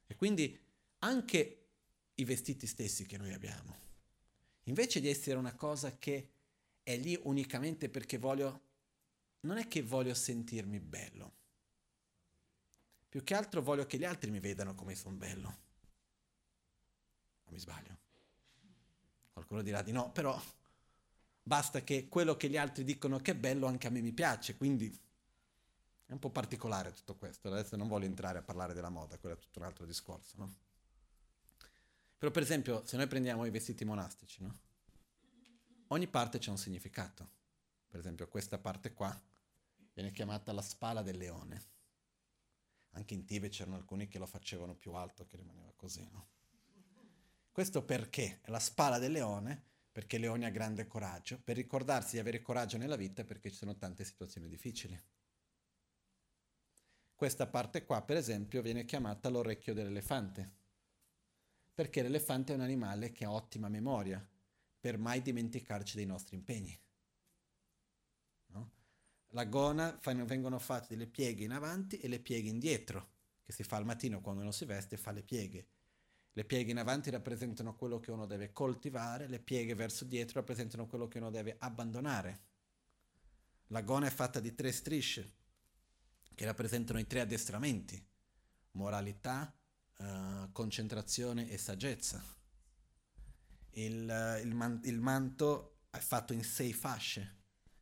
E 0.07 0.15
quindi 0.15 0.59
anche 0.99 1.67
i 2.15 2.23
vestiti 2.23 2.65
stessi 2.65 3.05
che 3.05 3.17
noi 3.17 3.33
abbiamo, 3.33 3.75
invece 4.63 4.99
di 4.99 5.09
essere 5.09 5.37
una 5.37 5.53
cosa 5.55 5.97
che 5.97 6.31
è 6.81 6.97
lì 6.97 7.19
unicamente 7.23 7.89
perché 7.89 8.17
voglio, 8.17 8.61
non 9.41 9.57
è 9.57 9.67
che 9.67 9.83
voglio 9.83 10.13
sentirmi 10.15 10.79
bello, 10.79 11.33
più 13.09 13.23
che 13.23 13.35
altro 13.35 13.61
voglio 13.61 13.85
che 13.85 13.97
gli 13.99 14.05
altri 14.05 14.31
mi 14.31 14.39
vedano 14.39 14.73
come 14.73 14.95
sono 14.95 15.15
bello. 15.15 15.62
Mi 17.53 17.59
sbaglio? 17.59 17.97
Qualcuno 19.31 19.61
dirà 19.61 19.83
di 19.83 19.91
no, 19.91 20.11
però 20.11 20.39
basta 21.43 21.83
che 21.83 22.09
quello 22.09 22.35
che 22.35 22.49
gli 22.49 22.57
altri 22.57 22.83
dicono 22.83 23.19
che 23.19 23.31
è 23.31 23.35
bello 23.35 23.67
anche 23.67 23.87
a 23.87 23.89
me 23.91 24.01
mi 24.01 24.11
piace, 24.11 24.57
quindi 24.57 24.87
è 26.05 26.11
un 26.11 26.17
po' 26.19 26.31
particolare 26.31 26.91
tutto 26.93 27.15
questo. 27.15 27.49
Adesso 27.49 27.75
non 27.75 27.87
voglio 27.87 28.05
entrare 28.05 28.39
a 28.39 28.41
parlare 28.41 28.73
della 28.73 28.89
moda, 28.89 29.19
quello 29.19 29.35
è 29.35 29.39
tutto 29.39 29.59
un 29.59 29.65
altro 29.65 29.85
discorso, 29.85 30.35
no? 30.37 30.55
Però 32.17 32.31
per 32.31 32.41
esempio, 32.41 32.83
se 32.85 32.97
noi 32.97 33.07
prendiamo 33.07 33.45
i 33.45 33.51
vestiti 33.51 33.85
monastici, 33.85 34.41
no? 34.41 34.59
Ogni 35.87 36.07
parte 36.07 36.39
c'è 36.39 36.49
un 36.49 36.57
significato. 36.57 37.29
Per 37.87 37.99
esempio, 37.99 38.27
questa 38.27 38.57
parte 38.57 38.93
qua 38.93 39.15
viene 39.93 40.11
chiamata 40.11 40.51
la 40.53 40.61
spalla 40.63 41.03
del 41.03 41.17
leone. 41.17 41.71
Anche 42.91 43.13
in 43.13 43.25
Tibet 43.25 43.51
c'erano 43.51 43.75
alcuni 43.75 44.07
che 44.07 44.17
lo 44.17 44.25
facevano 44.25 44.73
più 44.73 44.93
alto, 44.93 45.27
che 45.27 45.37
rimaneva 45.37 45.71
così, 45.75 46.07
no? 46.11 46.27
Questo 47.53 47.85
perché? 47.85 48.39
È 48.41 48.49
la 48.49 48.57
spalla 48.57 48.97
del 48.97 49.11
leone, 49.11 49.63
perché 49.91 50.17
leone 50.17 50.47
ha 50.47 50.49
grande 50.49 50.87
coraggio, 50.87 51.39
per 51.39 51.55
ricordarsi 51.55 52.13
di 52.13 52.19
avere 52.19 52.41
coraggio 52.41 52.77
nella 52.79 52.95
vita 52.95 53.23
perché 53.23 53.51
ci 53.51 53.57
sono 53.57 53.77
tante 53.77 54.03
situazioni 54.03 54.47
difficili. 54.47 54.99
Questa 57.13 57.45
parte 57.45 57.85
qua, 57.85 58.01
per 58.01 58.17
esempio, 58.17 58.63
viene 58.63 58.85
chiamata 58.85 59.29
l'orecchio 59.29 59.75
dell'elefante, 59.75 60.51
perché 61.75 62.01
l'elefante 62.01 62.53
è 62.53 62.55
un 62.55 62.63
animale 62.63 63.11
che 63.11 63.23
ha 63.23 63.31
ottima 63.31 63.69
memoria, 63.69 64.27
per 64.79 64.97
mai 64.97 65.21
dimenticarci 65.21 65.95
dei 65.95 66.07
nostri 66.07 66.35
impegni. 66.35 66.75
No? 68.47 68.71
La 69.27 69.45
gona 69.45 69.99
vengono 70.25 70.57
fatte 70.57 70.95
le 70.95 71.05
pieghe 71.05 71.43
in 71.43 71.51
avanti 71.51 71.99
e 71.99 72.07
le 72.07 72.19
pieghe 72.19 72.49
indietro, 72.49 73.11
che 73.43 73.51
si 73.51 73.61
fa 73.61 73.75
al 73.75 73.85
mattino 73.85 74.21
quando 74.21 74.41
uno 74.41 74.51
si 74.51 74.65
veste, 74.65 74.97
fa 74.97 75.11
le 75.11 75.21
pieghe. 75.21 75.67
Le 76.35 76.45
pieghe 76.45 76.71
in 76.71 76.79
avanti 76.79 77.11
rappresentano 77.11 77.75
quello 77.75 77.99
che 77.99 78.09
uno 78.09 78.25
deve 78.25 78.51
coltivare, 78.51 79.27
le 79.27 79.39
pieghe 79.39 79.75
verso 79.75 80.03
dietro 80.03 80.39
rappresentano 80.39 80.87
quello 80.87 81.07
che 81.07 81.19
uno 81.19 81.29
deve 81.29 81.55
abbandonare. 81.59 82.41
La 83.67 83.81
gona 83.81 84.07
è 84.07 84.09
fatta 84.11 84.39
di 84.39 84.55
tre 84.55 84.71
strisce, 84.71 85.33
che 86.33 86.45
rappresentano 86.45 86.99
i 86.99 87.05
tre 87.05 87.21
addestramenti, 87.21 88.03
moralità, 88.71 89.55
uh, 89.97 90.51
concentrazione 90.51 91.49
e 91.49 91.57
saggezza. 91.59 92.23
Il, 93.75 94.39
il, 94.43 94.53
man- 94.55 94.81
il, 94.85 94.99
manto 94.99 95.81
è 95.91 95.99
fatto 95.99 96.33
in 96.33 96.43
sei 96.43 96.73
fasce, 96.73 97.41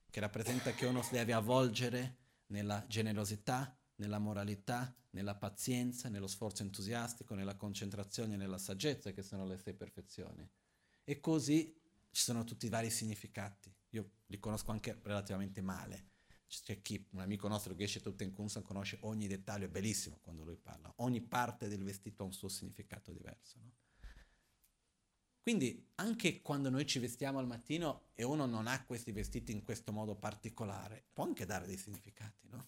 che 0.09 0.19
rappresenta 0.19 0.71
che 0.73 0.85
uno 0.85 1.01
si 1.01 1.13
deve 1.13 1.31
avvolgere 1.31 2.17
nella 2.47 2.85
generosità, 2.87 3.77
nella 4.01 4.19
moralità, 4.19 4.93
nella 5.11 5.35
pazienza, 5.35 6.09
nello 6.09 6.27
sforzo 6.27 6.63
entusiastico, 6.63 7.35
nella 7.35 7.55
concentrazione 7.55 8.33
e 8.33 8.37
nella 8.37 8.57
saggezza, 8.57 9.11
che 9.11 9.21
sono 9.21 9.45
le 9.45 9.57
sei 9.57 9.73
perfezioni. 9.73 10.47
E 11.03 11.19
così 11.19 11.79
ci 12.09 12.21
sono 12.21 12.43
tutti 12.43 12.65
i 12.65 12.69
vari 12.69 12.89
significati. 12.89 13.73
Io 13.89 14.09
li 14.25 14.39
conosco 14.39 14.71
anche 14.71 14.99
relativamente 15.03 15.61
male 15.61 16.09
c'è 16.59 16.81
chi, 16.81 17.07
un 17.11 17.19
amico 17.19 17.47
nostro, 17.47 17.73
Geshe 17.73 18.01
Tutten 18.01 18.33
Kunsan, 18.33 18.61
conosce 18.61 18.97
ogni 19.01 19.25
dettaglio, 19.27 19.65
è 19.65 19.69
bellissimo 19.69 20.19
quando 20.21 20.43
lui 20.43 20.57
parla, 20.57 20.91
ogni 20.97 21.21
parte 21.21 21.69
del 21.69 21.81
vestito 21.81 22.23
ha 22.23 22.25
un 22.25 22.33
suo 22.33 22.49
significato 22.49 23.13
diverso. 23.13 23.57
No? 23.61 23.71
Quindi 25.41 25.91
anche 25.95 26.41
quando 26.41 26.69
noi 26.69 26.85
ci 26.85 26.99
vestiamo 26.99 27.39
al 27.39 27.47
mattino 27.47 28.09
e 28.13 28.23
uno 28.23 28.45
non 28.45 28.67
ha 28.67 28.83
questi 28.83 29.11
vestiti 29.11 29.51
in 29.53 29.63
questo 29.63 29.91
modo 29.91 30.15
particolare, 30.15 31.05
può 31.13 31.23
anche 31.23 31.45
dare 31.45 31.65
dei 31.65 31.77
significati, 31.77 32.47
no? 32.49 32.67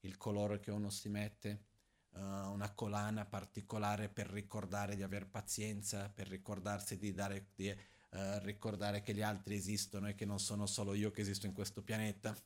Il 0.00 0.16
colore 0.16 0.60
che 0.60 0.70
uno 0.70 0.90
si 0.90 1.08
mette, 1.08 1.64
uh, 2.10 2.20
una 2.20 2.72
collana 2.74 3.24
particolare 3.24 4.08
per 4.08 4.28
ricordare 4.28 4.96
di 4.96 5.02
avere 5.02 5.26
pazienza, 5.26 6.08
per 6.08 6.28
ricordarsi 6.28 6.98
di, 6.98 7.12
dare, 7.12 7.50
di 7.54 7.68
uh, 7.68 8.38
ricordare 8.40 9.02
che 9.02 9.14
gli 9.14 9.22
altri 9.22 9.54
esistono 9.54 10.08
e 10.08 10.14
che 10.14 10.24
non 10.24 10.38
sono 10.38 10.66
solo 10.66 10.94
io 10.94 11.10
che 11.10 11.20
esisto 11.20 11.46
in 11.46 11.52
questo 11.52 11.82
pianeta 11.82 12.36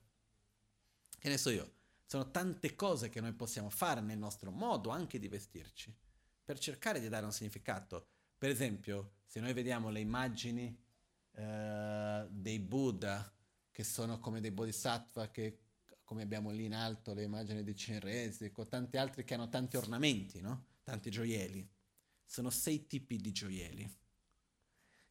che 1.25 1.31
ne 1.31 1.39
so 1.39 1.49
io, 1.49 1.73
sono 2.05 2.31
tante 2.31 2.75
cose 2.75 3.09
che 3.09 3.19
noi 3.23 3.33
possiamo 3.33 3.71
fare 3.71 4.03
nel 4.03 4.19
nostro 4.19 4.51
modo 4.51 4.91
anche 4.91 5.19
di 5.19 5.27
vestirci 5.27 5.91
per 6.45 6.59
cercare 6.59 7.01
di 7.01 7.09
dare 7.09 7.25
un 7.25 7.33
significato. 7.33 8.09
Per 8.37 8.51
esempio, 8.51 9.15
se 9.25 9.41
noi 9.41 9.55
vediamo 9.55 9.89
le 9.89 10.01
immagini 10.01 10.79
eh, 11.33 12.27
dei 12.29 12.59
Buddha, 12.59 13.33
che 13.71 13.85
sono 13.85 14.21
come 14.21 14.43
dei 14.43 14.51
bodhisattva, 14.51 15.31
che 15.31 15.61
come 16.05 16.23
abbiamo 16.23 16.51
lì 16.51 16.65
in 16.67 16.75
alto 16.75 17.15
le 17.15 17.25
immagini 17.25 17.65
di 17.65 17.73
Chenrezig, 17.73 18.57
o 18.59 18.67
tanti 18.67 18.97
altri 18.97 19.25
che 19.25 19.35
hanno 19.35 19.49
tanti 19.49 19.77
ornamenti, 19.77 20.41
no? 20.41 20.67
tanti 20.83 21.11
gioielli. 21.11 21.69
Sono 22.25 22.51
sei 22.51 22.87
tipi 22.87 23.17
di 23.17 23.33
gioielli 23.33 24.03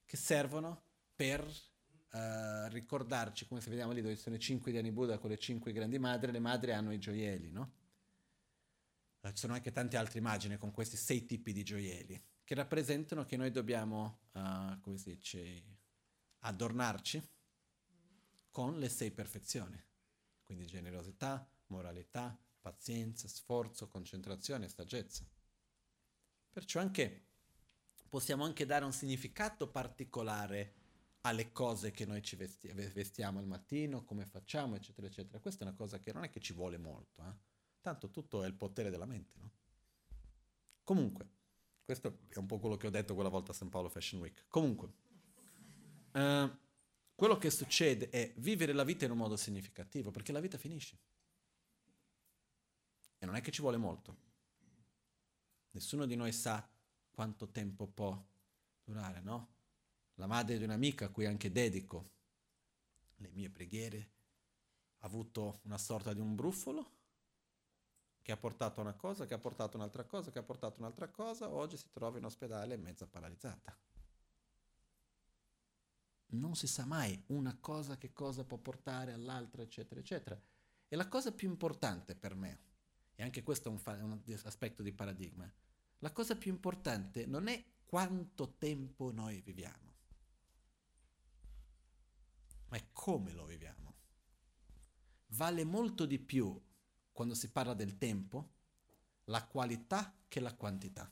che 0.06 0.18
servono 0.18 0.84
per 1.16 1.42
uh, 1.42 2.68
ricordarci, 2.68 3.48
come 3.48 3.62
se 3.62 3.70
vediamo 3.70 3.92
lì 3.92 4.02
dove 4.02 4.16
sono 4.16 4.36
i 4.36 4.40
cinque 4.40 4.72
Dhyani 4.72 4.92
Buddha 4.92 5.18
con 5.18 5.30
le 5.30 5.38
cinque 5.38 5.74
grandi 5.74 5.98
madri, 6.00 6.32
le 6.32 6.40
madri 6.40 6.72
hanno 6.72 6.92
i 6.92 7.00
gioielli, 7.00 7.52
no? 7.52 7.74
Uh, 9.22 9.30
ci 9.30 9.38
sono 9.38 9.54
anche 9.54 9.72
tante 9.72 9.98
altre 9.98 10.20
immagini 10.20 10.58
con 10.58 10.72
questi 10.72 10.98
sei 10.98 11.26
tipi 11.26 11.54
di 11.54 11.64
gioielli 11.64 12.22
che 12.44 12.56
rappresentano 12.56 13.26
che 13.26 13.38
noi 13.38 13.52
dobbiamo, 13.52 14.28
uh, 14.34 14.80
come 14.82 14.98
si 14.98 15.16
dice, 15.16 15.64
adornarci 16.40 17.30
con 18.52 18.78
le 18.78 18.90
sei 18.90 19.12
perfezioni, 19.12 19.82
quindi 20.44 20.66
generosità, 20.66 21.48
moralità, 21.68 22.38
pazienza, 22.60 23.28
sforzo, 23.28 23.88
concentrazione 23.88 24.66
e 24.66 24.70
saggezza. 24.70 25.26
Perciò 26.52 26.80
anche 26.80 27.26
possiamo 28.10 28.44
anche 28.44 28.66
dare 28.66 28.86
un 28.86 28.94
significato 28.94 29.68
particolare 29.70 30.76
alle 31.22 31.52
cose 31.52 31.92
che 31.92 32.06
noi 32.06 32.22
ci 32.22 32.36
vesti- 32.36 32.72
vestiamo 32.72 33.40
al 33.40 33.48
mattino, 33.48 34.04
come 34.04 34.26
facciamo, 34.26 34.76
eccetera, 34.76 35.08
eccetera. 35.08 35.40
Questa 35.40 35.64
è 35.64 35.68
una 35.68 35.76
cosa 35.76 36.00
che 36.00 36.14
non 36.14 36.24
è 36.24 36.30
che 36.30 36.40
ci 36.40 36.54
vuole 36.54 36.78
molto, 36.78 37.24
eh? 37.24 37.34
tanto 37.82 38.10
tutto 38.10 38.44
è 38.44 38.48
il 38.48 38.54
potere 38.54 38.90
della 38.90 39.06
mente, 39.06 39.40
no? 39.40 39.52
Comunque, 40.84 41.30
questo 41.84 42.20
è 42.30 42.38
un 42.38 42.46
po' 42.46 42.60
quello 42.60 42.78
che 42.78 42.88
ho 42.88 42.90
detto 42.90 43.14
quella 43.14 43.30
volta 43.30 43.52
a 43.52 43.56
St. 43.56 43.70
Paolo 43.70 43.90
Fashion 43.90 44.22
Week. 44.22 44.46
Comunque, 44.48 44.92
eh, 46.12 46.52
quello 47.16 47.38
che 47.38 47.50
succede 47.50 48.10
è 48.10 48.34
vivere 48.38 48.74
la 48.74 48.84
vita 48.84 49.06
in 49.06 49.12
un 49.12 49.18
modo 49.18 49.36
significativo, 49.36 50.12
perché 50.12 50.32
la 50.32 50.40
vita 50.40 50.58
finisce. 50.58 50.98
E 53.18 53.26
non 53.26 53.36
è 53.36 53.42
che 53.42 53.52
ci 53.52 53.62
vuole 53.62 53.78
molto. 53.78 54.32
Nessuno 55.72 56.06
di 56.06 56.16
noi 56.16 56.32
sa 56.32 56.68
quanto 57.12 57.50
tempo 57.50 57.88
può 57.88 58.22
durare, 58.84 59.22
no? 59.22 59.54
la 60.16 60.28
madre 60.28 60.58
di 60.58 60.64
un'amica 60.64 61.06
a 61.06 61.10
cui 61.10 61.26
anche 61.26 61.52
dedico 61.52 62.12
le 63.18 63.30
mie 63.32 63.50
preghiere, 63.50 64.12
ha 65.00 65.06
avuto 65.06 65.62
una 65.64 65.78
sorta 65.78 66.14
di 66.14 66.20
un 66.20 66.36
brufolo 66.36 66.92
che 68.22 68.32
ha 68.32 68.38
portato 68.38 68.82
una 68.82 68.94
cosa, 68.94 69.26
che 69.26 69.34
ha 69.34 69.40
portato 69.40 69.78
un'altra 69.78 70.04
cosa, 70.06 70.32
che 70.32 70.40
ha 70.40 70.44
portato 70.44 70.80
un'altra 70.80 71.10
cosa, 71.10 71.50
oggi 71.50 71.78
si 71.78 71.90
trova 71.92 72.18
in 72.18 72.26
ospedale 72.26 72.78
mezza 72.78 73.08
paralizzata. 73.08 73.76
Non 76.34 76.56
si 76.56 76.68
sa 76.68 76.86
mai 76.86 77.22
una 77.28 77.56
cosa 77.60 77.98
che 77.98 78.14
cosa 78.14 78.44
può 78.44 78.58
portare 78.58 79.14
all'altra, 79.14 79.62
eccetera, 79.62 80.00
eccetera. 80.00 80.42
E 80.88 80.96
la 80.96 81.08
cosa 81.08 81.32
più 81.32 81.50
importante 81.50 82.16
per 82.16 82.36
me, 82.36 82.60
e 83.16 83.24
anche 83.24 83.44
questo 83.44 83.70
è 83.70 83.72
un, 83.72 83.80
fa- 83.80 84.04
un 84.04 84.22
aspetto 84.44 84.84
di 84.84 84.92
paradigma, 84.92 85.52
la 86.00 86.12
cosa 86.12 86.36
più 86.36 86.52
importante 86.52 87.26
non 87.26 87.48
è 87.48 87.64
quanto 87.84 88.56
tempo 88.58 89.12
noi 89.12 89.42
viviamo 89.42 89.94
ma 92.74 92.80
è 92.80 92.88
come 92.92 93.34
lo 93.34 93.46
viviamo. 93.46 93.94
Vale 95.28 95.64
molto 95.64 96.08
di 96.08 96.18
più 96.18 96.60
quando 97.12 97.36
si 97.36 97.52
parla 97.52 97.76
del 97.76 98.00
tempo 98.00 98.56
la 99.26 99.46
qualità 99.46 100.18
che 100.28 100.40
la 100.40 100.56
quantità. 100.56 101.12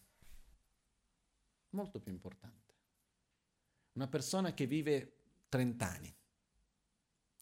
Molto 1.69 1.99
più 1.99 2.11
importante. 2.11 2.60
Una 3.93 4.07
persona 4.07 4.53
che 4.53 4.65
vive 4.67 5.17
30 5.49 5.85
anni, 5.85 6.15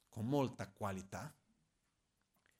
con 0.10 0.28
molta 0.28 0.68
qualità, 0.70 1.34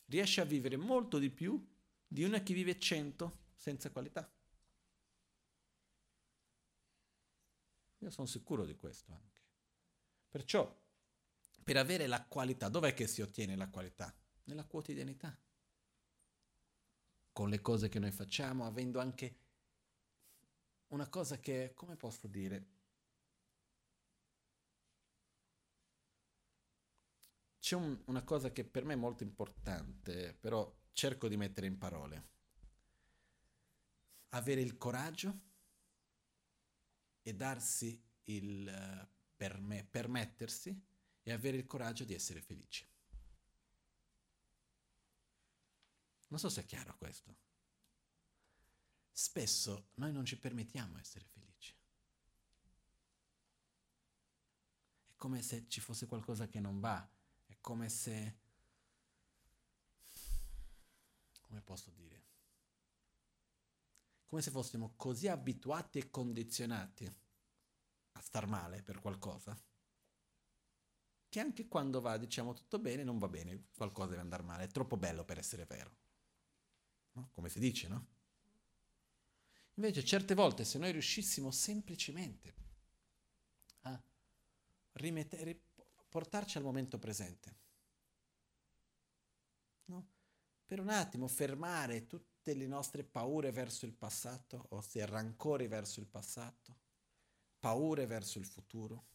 riesce 0.06 0.42
a 0.42 0.46
vivere 0.46 0.78
molto 0.78 1.18
di 1.18 1.30
più 1.30 1.66
di 2.08 2.24
una 2.24 2.42
che 2.42 2.54
vive 2.54 2.80
100 2.80 3.38
senza 3.56 3.92
qualità. 3.92 4.32
Io 8.00 8.10
sono 8.10 8.28
sicuro 8.28 8.66
di 8.66 8.76
questo 8.76 9.12
anche. 9.12 9.42
Perciò, 10.30 10.78
per 11.64 11.78
avere 11.78 12.08
la 12.08 12.24
qualità, 12.24 12.70
dov'è 12.70 12.94
che 12.94 13.08
si 13.08 13.22
ottiene 13.22 13.56
la 13.56 13.68
qualità? 13.70 14.16
Nella 14.46 14.66
quotidianità. 14.66 15.38
Con 17.32 17.50
le 17.50 17.62
cose 17.62 17.90
che 17.90 18.00
noi 18.00 18.12
facciamo, 18.12 18.66
avendo 18.66 19.00
anche 19.00 19.38
una 20.88 21.08
cosa 21.10 21.40
che, 21.40 21.74
come 21.76 21.96
posso 21.96 22.28
dire, 22.28 22.78
c'è 27.70 27.76
un, 27.76 28.02
una 28.06 28.24
cosa 28.24 28.52
che 28.52 28.66
per 28.66 28.84
me 28.84 28.94
è 28.94 28.96
molto 28.96 29.22
importante, 29.22 30.34
però 30.34 30.76
cerco 30.92 31.28
di 31.28 31.38
mettere 31.38 31.68
in 31.68 31.78
parole. 31.78 32.28
Avere 34.30 34.62
il 34.62 34.76
coraggio 34.76 35.40
e 37.22 37.36
darsi 37.36 38.04
il 38.24 39.08
per 39.36 39.60
me, 39.60 39.86
permettersi 39.86 40.84
e 41.22 41.32
avere 41.32 41.58
il 41.58 41.68
coraggio 41.68 42.06
di 42.06 42.16
essere 42.16 42.42
felici. 42.42 42.88
Non 46.30 46.40
so 46.40 46.50
se 46.50 46.62
è 46.62 46.66
chiaro 46.66 46.98
questo. 46.98 47.38
Spesso 49.12 49.92
noi 49.96 50.12
non 50.12 50.26
ci 50.26 50.40
permettiamo 50.40 50.96
di 50.96 51.02
essere 51.02 51.26
felici. 51.26 51.76
È 55.06 55.14
come 55.18 55.44
se 55.44 55.68
ci 55.68 55.80
fosse 55.82 56.08
qualcosa 56.08 56.48
che 56.48 56.60
non 56.60 56.80
va, 56.80 57.08
come 57.70 57.88
se... 57.88 58.38
come 61.42 61.62
posso 61.62 61.92
dire? 61.92 62.26
Come 64.26 64.42
se 64.42 64.50
fossimo 64.50 64.96
così 64.96 65.28
abituati 65.28 66.00
e 66.00 66.10
condizionati 66.10 67.06
a 68.14 68.22
star 68.22 68.48
male 68.48 68.82
per 68.82 69.00
qualcosa, 69.00 69.56
che 71.30 71.40
anche 71.40 71.68
quando 71.68 72.02
va, 72.02 72.18
diciamo, 72.18 72.56
tutto 72.56 72.80
bene, 72.80 73.04
non 73.04 73.20
va 73.20 73.28
bene, 73.28 73.68
qualcosa 73.76 74.10
deve 74.10 74.22
andare 74.22 74.42
male, 74.42 74.64
è 74.64 74.68
troppo 74.70 74.98
bello 74.98 75.24
per 75.24 75.38
essere 75.38 75.66
vero. 75.66 75.96
No? 77.12 77.30
Come 77.34 77.50
si 77.50 77.60
dice, 77.60 77.88
no? 77.88 78.08
Invece 79.76 80.04
certe 80.04 80.34
volte 80.34 80.66
se 80.66 80.80
noi 80.80 80.92
riuscissimo 80.92 81.52
semplicemente 81.52 82.56
a 83.82 84.04
rimettere, 84.94 85.69
portarci 86.10 86.58
al 86.58 86.64
momento 86.64 86.98
presente. 86.98 87.58
No? 89.86 90.08
Per 90.66 90.80
un 90.80 90.90
attimo 90.90 91.28
fermare 91.28 92.08
tutte 92.08 92.54
le 92.54 92.68
nostre 92.68 93.04
paure 93.04 93.52
verso 93.52 93.86
il 93.86 93.94
passato, 93.94 94.66
ossia 94.70 95.06
rancori 95.06 95.68
verso 95.68 96.00
il 96.00 96.08
passato, 96.08 96.78
paure 97.60 98.06
verso 98.06 98.40
il 98.40 98.46
futuro, 98.46 99.08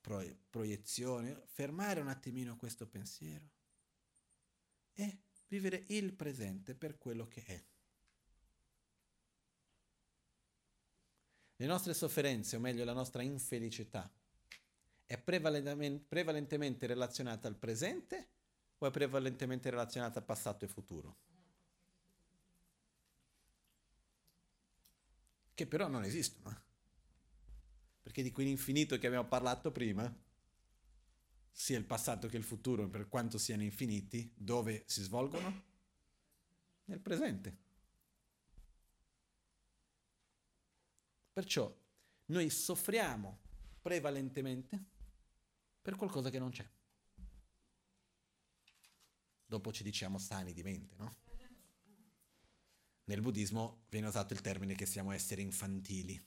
pro- 0.00 0.36
proiezioni, 0.48 1.36
fermare 1.44 2.00
un 2.00 2.08
attimino 2.08 2.56
questo 2.56 2.86
pensiero 2.86 3.48
e 4.92 5.18
vivere 5.48 5.84
il 5.88 6.12
presente 6.14 6.74
per 6.74 6.98
quello 6.98 7.26
che 7.26 7.44
è. 7.44 7.64
Le 11.56 11.66
nostre 11.66 11.92
sofferenze, 11.92 12.56
o 12.56 12.60
meglio 12.60 12.84
la 12.84 12.94
nostra 12.94 13.22
infelicità, 13.22 14.10
è 15.10 15.18
prevalentemente 15.18 16.86
relazionata 16.86 17.48
al 17.48 17.56
presente 17.56 18.28
o 18.78 18.86
è 18.86 18.92
prevalentemente 18.92 19.68
relazionata 19.68 20.20
a 20.20 20.22
passato 20.22 20.64
e 20.64 20.68
futuro? 20.68 21.16
Che 25.52 25.66
però 25.66 25.88
non 25.88 26.04
esistono. 26.04 26.62
Perché 28.00 28.22
di 28.22 28.30
quell'infinito 28.30 28.98
che 28.98 29.08
abbiamo 29.08 29.26
parlato 29.26 29.72
prima, 29.72 30.16
sia 31.50 31.76
il 31.76 31.86
passato 31.86 32.28
che 32.28 32.36
il 32.36 32.44
futuro, 32.44 32.88
per 32.88 33.08
quanto 33.08 33.36
siano 33.36 33.64
infiniti, 33.64 34.32
dove 34.36 34.84
si 34.86 35.02
svolgono? 35.02 35.64
Nel 36.84 37.00
presente. 37.00 37.56
Perciò 41.32 41.76
noi 42.26 42.48
soffriamo 42.48 43.38
prevalentemente 43.82 44.89
per 45.80 45.96
qualcosa 45.96 46.30
che 46.30 46.38
non 46.38 46.50
c'è. 46.50 46.68
Dopo 49.44 49.72
ci 49.72 49.82
diciamo 49.82 50.18
sani 50.18 50.52
di 50.52 50.62
mente, 50.62 50.94
no? 50.96 51.16
Nel 53.04 53.20
buddismo 53.20 53.86
viene 53.88 54.06
usato 54.06 54.32
il 54.32 54.40
termine 54.40 54.74
che 54.76 54.86
siamo 54.86 55.10
esseri 55.10 55.42
infantili, 55.42 56.20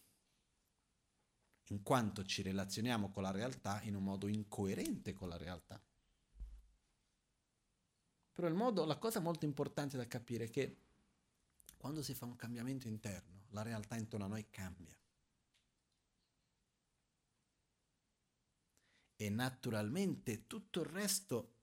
in 1.68 1.82
quanto 1.82 2.26
ci 2.26 2.41
relazioniamo 2.41 3.10
con 3.10 3.24
la 3.24 3.32
realtà 3.32 3.82
in 3.84 3.95
un 3.95 4.04
modo 4.04 4.28
incoerente 4.28 5.14
con 5.14 5.30
la 5.30 5.38
realtà. 5.38 5.82
Però 8.34 8.47
il 8.47 8.54
modo, 8.56 8.84
la 8.84 8.97
cosa 8.97 9.22
molto 9.22 9.45
importante 9.45 9.95
da 9.95 10.08
capire 10.08 10.45
è 10.45 10.49
che 10.49 10.78
quando 11.78 12.01
si 12.01 12.14
fa 12.14 12.26
un 12.26 12.36
cambiamento 12.36 12.88
interno, 12.88 13.45
la 13.49 13.62
realtà 13.62 13.95
intorno 13.95 14.26
a 14.26 14.30
noi 14.30 14.49
cambia. 14.49 14.97
E 19.16 19.30
naturalmente 19.30 20.47
tutto 20.47 20.82
il 20.82 20.88
resto 20.88 21.53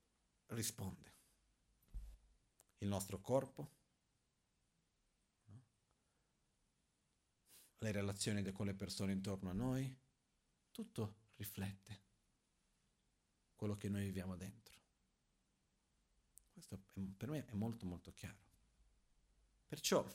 risponde. 0.46 1.09
Il 2.78 2.88
nostro 2.88 3.20
corpo, 3.20 3.70
no? 5.46 5.62
le 7.78 7.92
relazioni 7.92 8.51
con 8.53 8.66
le 8.66 8.74
persone 8.74 9.12
intorno 9.12 9.51
a 9.51 9.55
noi, 9.55 9.94
tutto 10.70 11.16
riflette 11.36 12.09
quello 13.57 13.76
che 13.76 13.88
noi 13.88 14.05
viviamo 14.05 14.36
dentro. 14.36 14.78
Questo 16.53 16.80
per 17.16 17.28
me 17.28 17.44
è 17.44 17.53
molto 17.53 17.84
molto 17.84 18.12
chiaro. 18.14 18.48
Perciò 19.66 20.07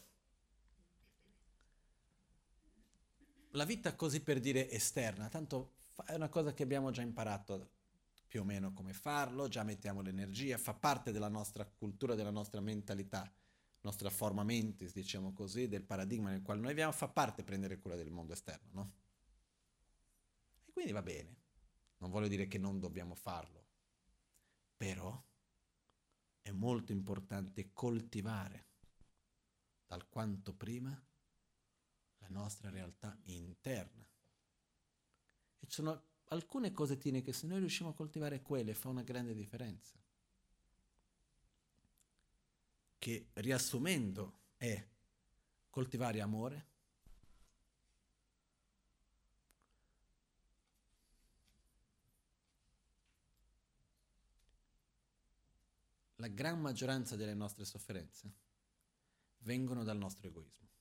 la 3.51 3.65
vita 3.65 3.95
così 3.95 4.19
per 4.21 4.39
dire 4.39 4.69
esterna, 4.69 5.29
tanto 5.29 5.73
è 6.03 6.15
una 6.15 6.29
cosa 6.29 6.53
che 6.53 6.63
abbiamo 6.63 6.91
già 6.91 7.01
imparato 7.01 7.71
più 8.27 8.41
o 8.41 8.43
meno 8.43 8.73
come 8.73 8.93
farlo, 8.93 9.47
già 9.47 9.63
mettiamo 9.63 10.01
l'energia, 10.01 10.57
fa 10.57 10.73
parte 10.73 11.11
della 11.11 11.29
nostra 11.29 11.65
cultura, 11.65 12.15
della 12.15 12.31
nostra 12.31 12.59
mentalità, 12.59 13.31
nostra 13.81 14.09
forma 14.09 14.43
mentis, 14.43 14.93
diciamo 14.93 15.31
così, 15.31 15.67
del 15.67 15.83
paradigma 15.83 16.31
nel 16.31 16.41
quale 16.41 16.59
noi 16.59 16.69
viviamo, 16.69 16.91
fa 16.91 17.07
parte 17.07 17.43
prendere 17.43 17.79
cura 17.79 17.95
del 17.95 18.09
mondo 18.09 18.33
esterno, 18.33 18.69
no? 18.73 18.93
E 20.65 20.71
quindi 20.73 20.91
va 20.91 21.01
bene, 21.01 21.35
non 21.97 22.09
voglio 22.09 22.27
dire 22.27 22.47
che 22.47 22.57
non 22.57 22.79
dobbiamo 22.79 23.15
farlo, 23.15 23.63
però 24.75 25.23
è 26.41 26.51
molto 26.51 26.91
importante 26.91 27.71
coltivare 27.71 28.65
dal 29.87 30.09
quanto 30.09 30.53
prima 30.53 30.91
la 32.17 32.27
nostra 32.27 32.69
realtà 32.69 33.17
interna 33.25 34.05
e 35.65 35.67
ci 35.67 35.75
sono 35.81 36.01
alcune 36.29 36.71
cosettine 36.71 37.21
che 37.21 37.33
se 37.33 37.47
noi 37.47 37.59
riusciamo 37.59 37.89
a 37.89 37.93
coltivare 37.93 38.41
quelle 38.41 38.73
fa 38.73 38.89
una 38.89 39.01
grande 39.01 39.33
differenza. 39.33 39.97
Che 42.97 43.29
riassumendo 43.33 44.39
è 44.57 44.87
coltivare 45.69 46.21
amore, 46.21 46.67
la 56.15 56.27
gran 56.27 56.59
maggioranza 56.61 57.15
delle 57.15 57.33
nostre 57.33 57.65
sofferenze 57.65 58.31
vengono 59.39 59.83
dal 59.83 59.97
nostro 59.97 60.27
egoismo. 60.27 60.74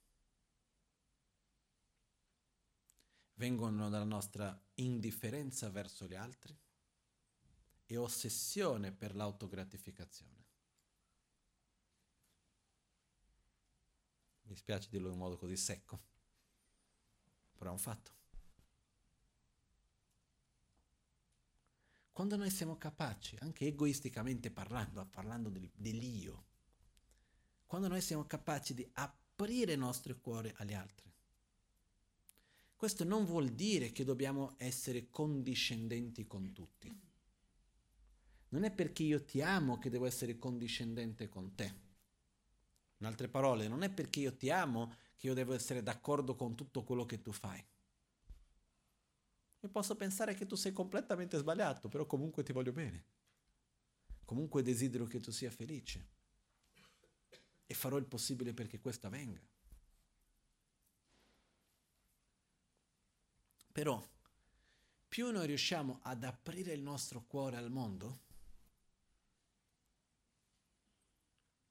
Vengono 3.34 3.88
dalla 3.88 4.04
nostra 4.04 4.58
indifferenza 4.74 5.68
verso 5.70 6.06
gli 6.06 6.14
altri 6.14 6.56
e 7.86 7.96
ossessione 7.96 8.92
per 8.92 9.14
l'autogratificazione. 9.14 10.42
Mi 14.42 14.56
spiace 14.56 14.88
dirlo 14.90 15.10
in 15.10 15.18
modo 15.18 15.36
così 15.36 15.56
secco, 15.56 16.00
però 17.56 17.70
è 17.70 17.72
un 17.72 17.78
fatto. 17.78 18.12
Quando 22.12 22.36
noi 22.36 22.50
siamo 22.50 22.76
capaci, 22.76 23.36
anche 23.40 23.66
egoisticamente 23.66 24.50
parlando, 24.50 25.04
parlando 25.06 25.50
dell'io, 25.50 26.44
quando 27.66 27.88
noi 27.88 28.00
siamo 28.00 28.24
capaci 28.24 28.72
di 28.72 28.88
aprire 28.92 29.72
il 29.72 29.78
nostro 29.80 30.14
cuore 30.20 30.54
agli 30.58 30.74
altri, 30.74 31.13
questo 32.84 33.04
non 33.04 33.24
vuol 33.24 33.48
dire 33.48 33.92
che 33.92 34.04
dobbiamo 34.04 34.56
essere 34.58 35.08
condiscendenti 35.08 36.26
con 36.26 36.52
tutti. 36.52 36.94
Non 38.48 38.62
è 38.62 38.70
perché 38.70 39.02
io 39.02 39.24
ti 39.24 39.40
amo 39.40 39.78
che 39.78 39.88
devo 39.88 40.04
essere 40.04 40.36
condiscendente 40.36 41.30
con 41.30 41.54
te. 41.54 41.74
In 42.98 43.06
altre 43.06 43.28
parole, 43.28 43.68
non 43.68 43.84
è 43.84 43.90
perché 43.90 44.20
io 44.20 44.36
ti 44.36 44.50
amo 44.50 44.96
che 45.16 45.28
io 45.28 45.32
devo 45.32 45.54
essere 45.54 45.82
d'accordo 45.82 46.34
con 46.34 46.54
tutto 46.54 46.84
quello 46.84 47.06
che 47.06 47.22
tu 47.22 47.32
fai. 47.32 47.64
Io 49.60 49.68
posso 49.70 49.96
pensare 49.96 50.34
che 50.34 50.44
tu 50.44 50.54
sei 50.54 50.74
completamente 50.74 51.38
sbagliato, 51.38 51.88
però 51.88 52.04
comunque 52.04 52.42
ti 52.42 52.52
voglio 52.52 52.72
bene. 52.72 53.04
Comunque 54.26 54.60
desidero 54.60 55.06
che 55.06 55.20
tu 55.20 55.30
sia 55.30 55.50
felice. 55.50 56.06
E 57.64 57.72
farò 57.72 57.96
il 57.96 58.04
possibile 58.04 58.52
perché 58.52 58.78
questo 58.78 59.06
avvenga. 59.06 59.40
Però, 63.74 64.00
più 65.08 65.32
noi 65.32 65.48
riusciamo 65.48 65.98
ad 66.04 66.22
aprire 66.22 66.72
il 66.72 66.80
nostro 66.80 67.24
cuore 67.24 67.56
al 67.56 67.72
mondo, 67.72 68.20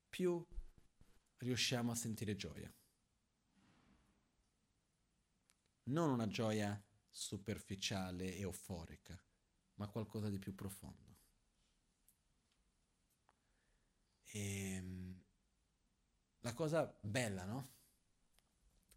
più 0.10 0.46
riusciamo 1.38 1.94
a 1.94 1.96
sentire 1.96 2.36
gioia. 2.36 2.70
Non 5.84 6.10
una 6.10 6.28
gioia 6.28 6.78
superficiale 7.10 8.36
e 8.36 8.42
euforica, 8.42 9.18
ma 9.76 9.88
qualcosa 9.88 10.28
di 10.28 10.40
più 10.40 10.54
profondo. 10.54 11.20
E 14.26 14.74
ehm, 14.74 15.24
la 16.42 16.54
cosa 16.54 17.00
bella, 17.00 17.46
no? 17.46 17.72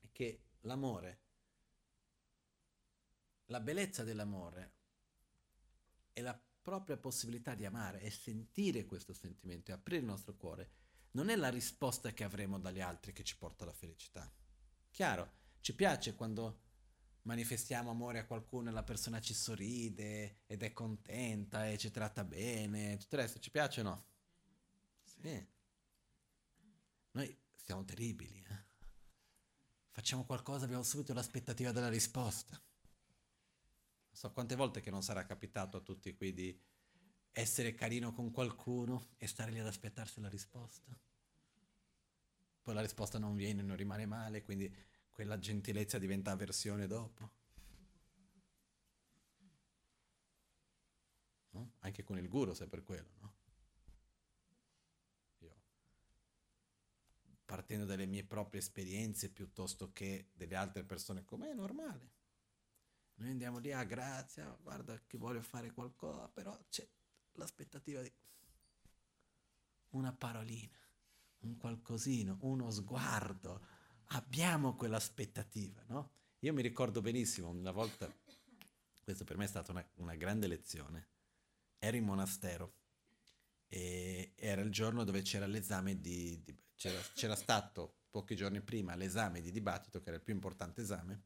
È 0.01 0.11
che 0.11 0.47
l'amore, 0.63 1.26
la 3.47 3.61
bellezza 3.61 4.05
dell'amore 4.05 4.75
è 6.13 6.21
la 6.21 6.39
propria 6.63 6.97
possibilità 6.97 7.55
di 7.55 7.65
amare 7.65 8.01
e 8.01 8.11
sentire 8.11 8.87
questo 8.87 9.13
sentimento 9.13 9.71
e 9.71 9.75
aprire 9.75 10.01
il 10.01 10.07
nostro 10.07 10.35
cuore 10.35 10.71
non 11.13 11.29
è 11.29 11.37
la 11.37 11.49
risposta 11.49 12.13
che 12.13 12.25
avremo 12.25 12.59
dagli 12.59 12.81
altri 12.81 13.13
che 13.13 13.25
ci 13.25 13.37
porta 13.37 13.65
alla 13.65 13.73
felicità. 13.73 14.31
Chiaro, 14.91 15.33
ci 15.61 15.75
piace 15.75 16.15
quando 16.15 16.63
manifestiamo 17.23 17.91
amore 17.91 18.19
a 18.19 18.27
qualcuno 18.27 18.69
e 18.69 18.73
la 18.73 18.83
persona 18.83 19.21
ci 19.21 19.35
sorride 19.35 20.43
ed 20.47 20.63
è 20.63 20.73
contenta 20.73 21.69
e 21.69 21.79
ci 21.79 21.91
tratta 21.91 22.25
bene, 22.25 22.97
tutto 22.99 23.15
il 23.17 23.23
resto 23.23 23.39
ci 23.39 23.51
piace 23.51 23.81
o 23.81 23.85
no? 23.85 24.07
Sì. 25.03 25.47
Noi 27.13 27.39
siamo 27.55 27.85
terribili, 27.85 28.45
eh? 28.49 28.65
Facciamo 29.91 30.25
qualcosa, 30.25 30.67
abbiamo 30.67 30.83
subito 30.83 31.15
l'aspettativa 31.15 31.73
della 31.73 31.89
risposta. 31.89 32.61
So 34.17 34.33
quante 34.33 34.57
volte 34.57 34.81
che 34.81 34.91
non 34.91 35.03
sarà 35.03 35.27
capitato 35.27 35.77
a 35.77 35.83
tutti 35.83 36.15
qui 36.15 36.33
di 36.33 36.59
essere 37.33 37.75
carino 37.75 38.15
con 38.15 38.31
qualcuno 38.31 39.09
e 39.19 39.27
stare 39.27 39.51
lì 39.51 39.59
ad 39.59 39.67
aspettarsi 39.67 40.23
la 40.23 40.31
risposta. 40.31 40.99
Poi 42.63 42.73
la 42.73 42.81
risposta 42.81 43.19
non 43.19 43.37
viene, 43.37 43.61
non 43.61 43.77
rimane 43.77 44.07
male, 44.07 44.43
quindi 44.43 44.75
quella 45.11 45.39
gentilezza 45.39 45.99
diventa 45.99 46.31
avversione 46.31 46.87
dopo. 46.87 47.31
No? 51.51 51.73
Anche 51.81 52.03
con 52.03 52.17
il 52.17 52.31
guru, 52.31 52.55
se 52.55 52.67
per 52.69 52.83
quello, 52.85 53.11
no? 53.21 53.35
Io, 55.41 55.57
partendo 57.45 57.85
dalle 57.85 58.07
mie 58.07 58.25
proprie 58.25 58.63
esperienze 58.63 59.31
piuttosto 59.31 59.93
che 59.93 60.31
delle 60.33 60.55
altre 60.55 60.85
persone, 60.85 61.23
com'è 61.23 61.53
normale. 61.53 62.16
Noi 63.17 63.31
andiamo 63.31 63.59
lì, 63.59 63.73
ah 63.73 63.85
grazie, 63.85 64.43
ah, 64.43 64.59
guarda 64.63 65.01
che 65.07 65.17
voglio 65.17 65.41
fare 65.41 65.73
qualcosa, 65.73 66.29
però 66.29 66.57
c'è 66.69 66.87
l'aspettativa 67.33 68.03
di 68.03 68.13
una 69.91 70.13
parolina, 70.13 70.79
un 71.41 71.57
qualcosino, 71.57 72.39
uno 72.41 72.71
sguardo. 72.71 73.67
Abbiamo 74.11 74.75
quell'aspettativa, 74.75 75.83
no? 75.87 76.13
Io 76.41 76.53
mi 76.53 76.63
ricordo 76.63 77.01
benissimo 77.01 77.49
una 77.49 77.73
volta, 77.73 78.13
questo 79.03 79.25
per 79.25 79.39
me 79.39 79.45
è 79.45 79.49
stata 79.49 79.73
una, 79.73 79.89
una 79.97 80.15
grande 80.15 80.47
lezione, 80.47 81.09
ero 81.79 81.97
in 81.97 82.05
monastero 82.05 82.75
e 83.69 84.35
era 84.37 84.61
il 84.61 84.71
giorno 84.71 85.05
dove 85.05 85.23
c'era 85.23 85.47
l'esame 85.47 86.01
di, 86.01 86.41
di 86.43 86.55
c'era, 86.77 87.01
c'era 87.15 87.35
stato 87.35 87.95
pochi 88.11 88.37
giorni 88.37 88.61
prima 88.61 88.95
l'esame 88.95 89.41
di 89.41 89.51
dibattito, 89.51 90.01
che 90.01 90.09
era 90.09 90.17
il 90.17 90.23
più 90.23 90.35
importante 90.35 90.83
esame, 90.83 91.23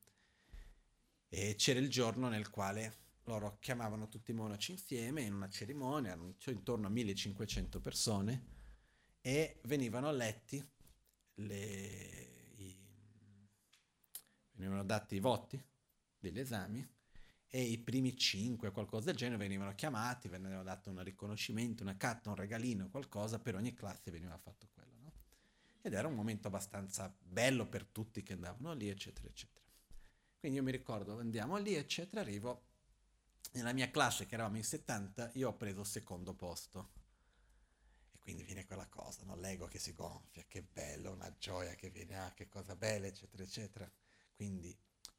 e 1.33 1.55
c'era 1.57 1.78
il 1.78 1.89
giorno 1.89 2.28
nel 2.28 2.51
quale 2.51 2.99
loro 3.24 3.59
chiamavano 3.61 4.09
tutti 4.09 4.33
i 4.33 4.35
monaci 4.35 4.72
insieme 4.72 5.22
in 5.22 5.33
una 5.33 5.49
cerimonia, 5.49 6.11
erano 6.11 6.35
intorno 6.47 6.89
a 6.89 6.91
1500 6.91 7.81
persone, 7.81 8.45
e 9.20 9.61
venivano 9.64 10.11
letti, 10.11 10.62
le, 11.35 12.53
i, 12.57 12.76
venivano 14.53 14.85
dati 14.85 15.14
i 15.14 15.20
voti 15.20 15.62
degli 16.18 16.41
esami 16.41 16.87
e 17.47 17.62
i 17.62 17.78
primi 17.78 18.16
cinque, 18.16 18.72
qualcosa 18.72 19.07
del 19.07 19.16
genere, 19.16 19.39
venivano 19.39 19.74
chiamati, 19.74 20.28
veniva 20.28 20.62
dato 20.62 20.91
un 20.91 21.03
riconoscimento, 21.03 21.85
una 21.85 21.97
carta, 21.97 22.31
un 22.31 22.37
regalino, 22.37 22.91
qualcosa, 22.91 23.39
per 23.39 23.55
ogni 23.55 23.72
classe 23.72 24.11
veniva 24.11 24.37
fatto 24.37 24.68
quello. 24.72 24.99
No? 24.99 25.12
Ed 25.83 25.93
era 25.93 26.09
un 26.09 26.14
momento 26.14 26.49
abbastanza 26.49 27.14
bello 27.20 27.68
per 27.68 27.85
tutti 27.87 28.22
che 28.22 28.33
andavano 28.33 28.74
lì, 28.74 28.89
eccetera, 28.89 29.28
eccetera. 29.28 29.59
Quindi 30.41 30.57
io 30.57 30.64
mi 30.64 30.70
ricordo, 30.70 31.18
andiamo 31.18 31.59
lì, 31.59 31.74
eccetera, 31.74 32.22
arrivo 32.22 32.68
nella 33.53 33.74
mia 33.74 33.91
classe, 33.91 34.24
che 34.24 34.34
eravamo 34.34 34.57
in 34.57 34.64
70, 34.64 35.32
io 35.34 35.51
ho 35.51 35.55
preso 35.55 35.80
il 35.80 35.86
secondo 35.86 36.32
posto. 36.32 36.93
E 38.11 38.18
quindi 38.18 38.43
viene 38.45 38.64
quella 38.64 38.86
cosa, 38.86 39.22
no? 39.24 39.36
l'ego 39.36 39.66
che 39.66 39.78
si 39.78 39.93
gonfia, 39.93 40.43
che 40.49 40.62
bello, 40.62 41.12
una 41.12 41.30
gioia 41.38 41.74
che 41.74 41.91
viene, 41.91 42.16
ah, 42.16 42.32
che 42.32 42.49
cosa 42.49 42.74
bella, 42.74 43.07
eccetera, 43.07 43.43
eccetera. 43.43 43.93
Quindi 44.34 44.74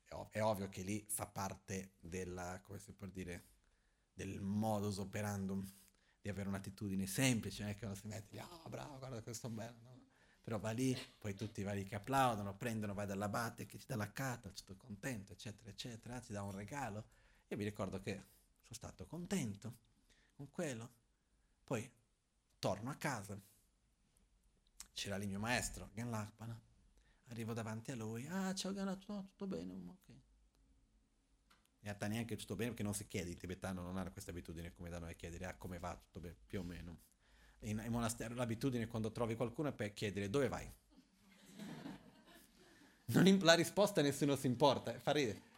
è, 0.06 0.14
ov- 0.16 0.32
è 0.32 0.42
ovvio 0.42 0.70
che 0.70 0.82
lì 0.82 1.06
fa 1.08 1.28
parte 1.28 1.92
della, 2.00 2.60
come 2.64 2.80
si 2.80 2.92
può 2.92 3.06
dire, 3.06 3.46
del 4.12 4.42
modus 4.42 4.98
operandum 4.98 5.64
di 6.20 6.30
avere 6.30 6.48
un'attitudine 6.48 7.06
semplice, 7.06 7.62
non 7.62 7.72
è 7.72 7.76
che 7.76 7.86
uno 7.86 7.94
si 7.94 8.08
mette 8.08 8.38
lì, 8.38 8.42
oh 8.42 8.68
bravo, 8.70 8.98
guarda 8.98 9.22
questo 9.22 9.50
bello, 9.50 9.78
no? 9.84 10.01
Però 10.42 10.60
va 10.60 10.72
lì, 10.72 10.98
poi 11.18 11.36
tutti 11.36 11.64
va 11.64 11.74
lì 11.74 11.84
che 11.84 11.96
applaudono, 11.96 12.56
prendono, 12.56 12.94
vai 12.94 13.06
dall'abate 13.06 13.66
che 13.66 13.78
ti 13.78 13.86
dà 13.88 13.96
la 13.96 14.12
carta, 14.12 14.50
tutto 14.50 14.76
contento, 14.76 15.34
eccetera, 15.34 15.70
eccetera, 15.70 16.20
ti 16.20 16.34
dà 16.34 16.42
un 16.44 16.52
regalo 16.52 17.20
io 17.52 17.58
mi 17.58 17.66
ricordo 17.66 18.00
che 18.00 18.14
sono 18.62 18.76
stato 18.76 19.06
contento 19.06 19.80
con 20.32 20.50
quello. 20.50 20.90
Poi 21.66 21.90
torno 22.60 22.90
a 22.90 22.96
casa. 22.96 23.38
C'era 24.94 25.18
lì 25.18 25.28
mio 25.28 25.40
maestro, 25.40 25.90
Gan 25.94 26.10
Lakpana. 26.10 26.58
Arrivo 27.28 27.52
davanti 27.52 27.92
a 27.92 27.96
lui. 27.96 28.26
Ah, 28.28 28.56
ciao 28.56 28.72
Gan, 28.72 28.98
tutto, 28.98 29.48
bene? 29.48 29.74
Mm, 29.74 29.90
ok. 29.90 30.08
In 30.08 30.22
realtà 31.88 32.08
neanche 32.08 32.38
tutto 32.38 32.56
bene 32.56 32.70
perché 32.70 32.84
non 32.84 32.94
si 32.94 33.06
chiede, 33.06 33.32
il 33.32 33.38
tibetano 33.38 33.82
non 33.82 33.98
hanno 33.98 34.14
questa 34.14 34.32
abitudine 34.32 34.72
come 34.72 34.90
da 34.90 35.00
noi 35.00 35.12
a 35.12 35.16
chiedere 35.16 35.46
ah, 35.46 35.58
come 35.58 35.78
va, 35.78 35.94
tutto 35.94 36.22
bene, 36.22 36.38
più 36.48 36.60
o 36.60 36.64
meno. 36.64 37.00
In, 37.62 37.82
in 37.86 37.92
monastero 37.92 38.34
l'abitudine 38.34 38.88
quando 38.88 39.12
trovi 39.12 39.36
qualcuno 39.36 39.74
è 39.76 39.94
chiedere 39.94 40.30
dove 40.30 40.48
vai. 40.48 40.72
Non, 43.06 43.40
la 43.42 43.54
risposta 43.54 44.02
nessuno 44.02 44.36
si 44.36 44.48
importa, 44.48 44.98
fa 45.00 45.12
ridere 45.12 45.50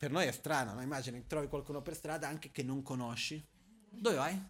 per 0.00 0.10
noi 0.10 0.24
è 0.24 0.32
strano, 0.32 0.72
no? 0.72 0.80
immagini, 0.80 1.26
trovi 1.26 1.46
qualcuno 1.46 1.82
per 1.82 1.94
strada 1.94 2.26
anche 2.26 2.50
che 2.50 2.62
non 2.62 2.82
conosci. 2.82 3.46
Dove 3.90 4.16
vai? 4.16 4.42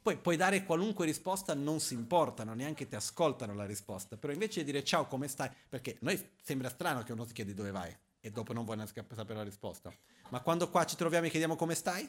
Poi 0.00 0.16
puoi 0.18 0.36
dare 0.36 0.62
qualunque 0.62 1.04
risposta, 1.04 1.52
non 1.52 1.80
si 1.80 1.94
importano, 1.94 2.54
neanche 2.54 2.86
ti 2.86 2.94
ascoltano 2.94 3.54
la 3.54 3.66
risposta. 3.66 4.16
Però 4.16 4.32
invece 4.32 4.60
di 4.60 4.66
dire 4.70 4.84
ciao, 4.84 5.08
come 5.08 5.26
stai? 5.26 5.50
Perché 5.68 5.96
noi 6.02 6.30
sembra 6.40 6.68
strano 6.68 7.02
che 7.02 7.10
uno 7.10 7.26
ti 7.26 7.32
chiede 7.32 7.54
dove 7.54 7.72
vai 7.72 7.92
e 8.20 8.30
dopo 8.30 8.52
non 8.52 8.64
vuoi 8.64 8.78
sapere 8.86 9.34
la 9.34 9.42
risposta. 9.42 9.92
Ma 10.28 10.38
quando 10.38 10.70
qua 10.70 10.86
ci 10.86 10.94
troviamo 10.94 11.26
e 11.26 11.30
chiediamo 11.30 11.56
come 11.56 11.74
stai, 11.74 12.08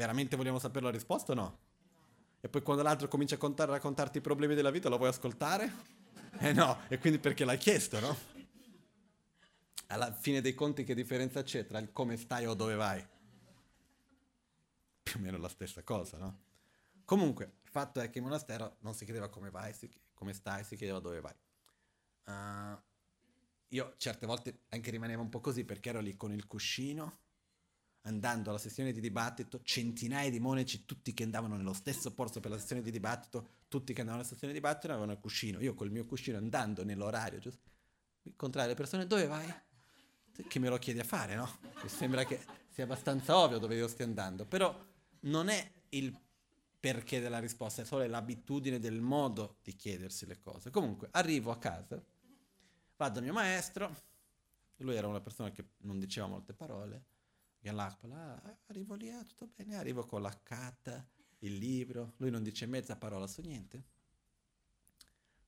veramente 0.00 0.34
vogliamo 0.34 0.58
sapere 0.58 0.86
la 0.86 0.90
risposta 0.90 1.32
o 1.32 1.34
no? 1.34 1.58
E 2.40 2.48
poi 2.48 2.62
quando 2.62 2.82
l'altro 2.82 3.06
comincia 3.06 3.34
a, 3.34 3.38
contare, 3.38 3.70
raccontarti 3.70 4.16
i 4.16 4.22
problemi 4.22 4.54
della 4.54 4.70
vita, 4.70 4.88
lo 4.88 4.96
vuoi 4.96 5.10
ascoltare? 5.10 5.98
Eh 6.38 6.54
no, 6.54 6.78
e 6.88 6.96
quindi 6.98 7.18
perché 7.18 7.44
l'hai 7.44 7.58
chiesto, 7.58 8.00
no? 8.00 8.16
alla 9.88 10.12
fine 10.12 10.40
dei 10.40 10.54
conti 10.54 10.84
che 10.84 10.94
differenza 10.94 11.42
c'è 11.42 11.66
tra 11.66 11.78
il 11.78 11.92
come 11.92 12.16
stai 12.16 12.46
o 12.46 12.54
dove 12.54 12.76
vai? 12.76 13.04
Più 15.02 15.18
o 15.18 15.22
meno 15.22 15.36
la 15.36 15.48
stessa 15.48 15.82
cosa, 15.82 16.16
no? 16.16 16.38
Comunque, 17.04 17.56
il 17.64 17.68
fatto 17.68 18.00
è 18.00 18.08
che 18.08 18.18
in 18.18 18.24
monastero 18.24 18.76
non 18.80 18.94
si 18.94 19.04
chiedeva 19.04 19.28
come 19.28 19.50
vai, 19.50 19.74
si, 19.74 19.90
come 20.14 20.32
stai, 20.32 20.64
si 20.64 20.76
chiedeva 20.76 21.00
dove 21.00 21.20
vai. 21.20 21.34
Uh, 22.24 22.80
io 23.68 23.94
certe 23.98 24.26
volte 24.26 24.60
anche 24.68 24.90
rimanevo 24.90 25.20
un 25.20 25.28
po' 25.28 25.40
così 25.40 25.64
perché 25.64 25.88
ero 25.90 26.00
lì 26.00 26.16
con 26.16 26.32
il 26.32 26.46
cuscino, 26.46 27.18
andando 28.02 28.50
alla 28.50 28.58
sessione 28.58 28.92
di 28.92 29.00
dibattito, 29.00 29.60
centinaia 29.62 30.30
di 30.30 30.40
monaci, 30.40 30.84
tutti 30.84 31.12
che 31.12 31.22
andavano 31.22 31.56
nello 31.56 31.72
stesso 31.72 32.14
posto 32.14 32.40
per 32.40 32.50
la 32.50 32.58
sessione 32.58 32.82
di 32.82 32.90
dibattito, 32.90 33.48
tutti 33.68 33.92
che 33.92 34.00
andavano 34.00 34.22
alla 34.22 34.32
sessione 34.32 34.52
di 34.52 34.58
dibattito 34.58 34.92
avevano 34.92 35.12
il 35.12 35.18
cuscino. 35.18 35.60
Io 35.60 35.74
col 35.74 35.90
mio 35.90 36.04
cuscino 36.06 36.38
andando 36.38 36.84
nell'orario, 36.84 37.38
giusto? 37.38 37.68
Incontrare 38.22 38.68
le 38.68 38.74
persone, 38.74 39.06
dove 39.06 39.26
vai? 39.26 39.52
che 40.48 40.58
me 40.58 40.68
lo 40.68 40.78
chiedi 40.78 41.00
a 41.00 41.04
fare, 41.04 41.34
no? 41.34 41.58
Mi 41.82 41.88
sembra 41.88 42.24
che 42.24 42.40
sia 42.70 42.84
abbastanza 42.84 43.36
ovvio 43.36 43.58
dove 43.58 43.76
io 43.76 43.88
stia 43.88 44.04
andando, 44.04 44.46
però 44.46 44.74
non 45.20 45.48
è 45.48 45.72
il 45.90 46.16
perché 46.78 47.20
della 47.20 47.38
risposta, 47.38 47.82
è 47.82 47.84
solo 47.84 48.06
l'abitudine 48.06 48.78
del 48.78 49.00
modo 49.00 49.58
di 49.62 49.74
chiedersi 49.74 50.24
le 50.24 50.40
cose. 50.40 50.70
Comunque, 50.70 51.08
arrivo 51.10 51.50
a 51.50 51.58
casa, 51.58 52.02
vado 52.96 53.18
al 53.18 53.24
mio 53.24 53.34
maestro, 53.34 53.94
lui 54.76 54.94
era 54.94 55.06
una 55.06 55.20
persona 55.20 55.50
che 55.50 55.72
non 55.78 55.98
diceva 55.98 56.26
molte 56.26 56.54
parole, 56.54 57.04
ah, 58.42 58.58
arrivo 58.66 58.94
lì, 58.94 59.10
ah, 59.10 59.22
tutto 59.24 59.50
bene, 59.54 59.76
arrivo 59.76 60.06
con 60.06 60.22
la 60.22 60.42
carta, 60.42 61.06
il 61.40 61.56
libro, 61.56 62.14
lui 62.16 62.30
non 62.30 62.42
dice 62.42 62.66
mezza 62.66 62.96
parola 62.96 63.26
su 63.26 63.42
niente. 63.42 63.98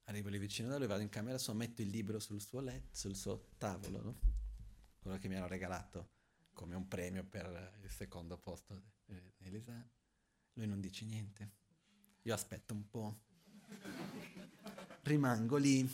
Arrivo 0.05 0.29
lì 0.29 0.39
vicino 0.39 0.69
da 0.69 0.79
lui, 0.79 0.87
vado 0.87 1.03
in 1.03 1.09
camera 1.09 1.39
sua, 1.39 1.55
metto 1.55 1.81
il 1.81 1.89
libro 1.89 2.19
sul 2.19 2.41
suo 2.41 2.61
letto, 2.61 2.95
sul 2.95 3.15
suo 3.15 3.49
tavolo, 3.57 4.03
no? 4.03 4.17
quello 5.01 5.19
che 5.19 5.29
mi 5.29 5.37
hanno 5.37 5.47
regalato 5.47 6.11
come 6.53 6.75
un 6.75 6.87
premio 6.87 7.25
per 7.25 7.79
il 7.83 7.91
secondo 7.91 8.37
posto 8.37 8.83
nell'esame. 9.39 9.91
Lui 10.55 10.67
non 10.67 10.81
dice 10.81 11.05
niente. 11.05 11.51
Io 12.23 12.35
aspetto 12.35 12.75
un 12.75 12.89
po'. 12.89 13.21
Rimango 15.03 15.57
lì. 15.57 15.89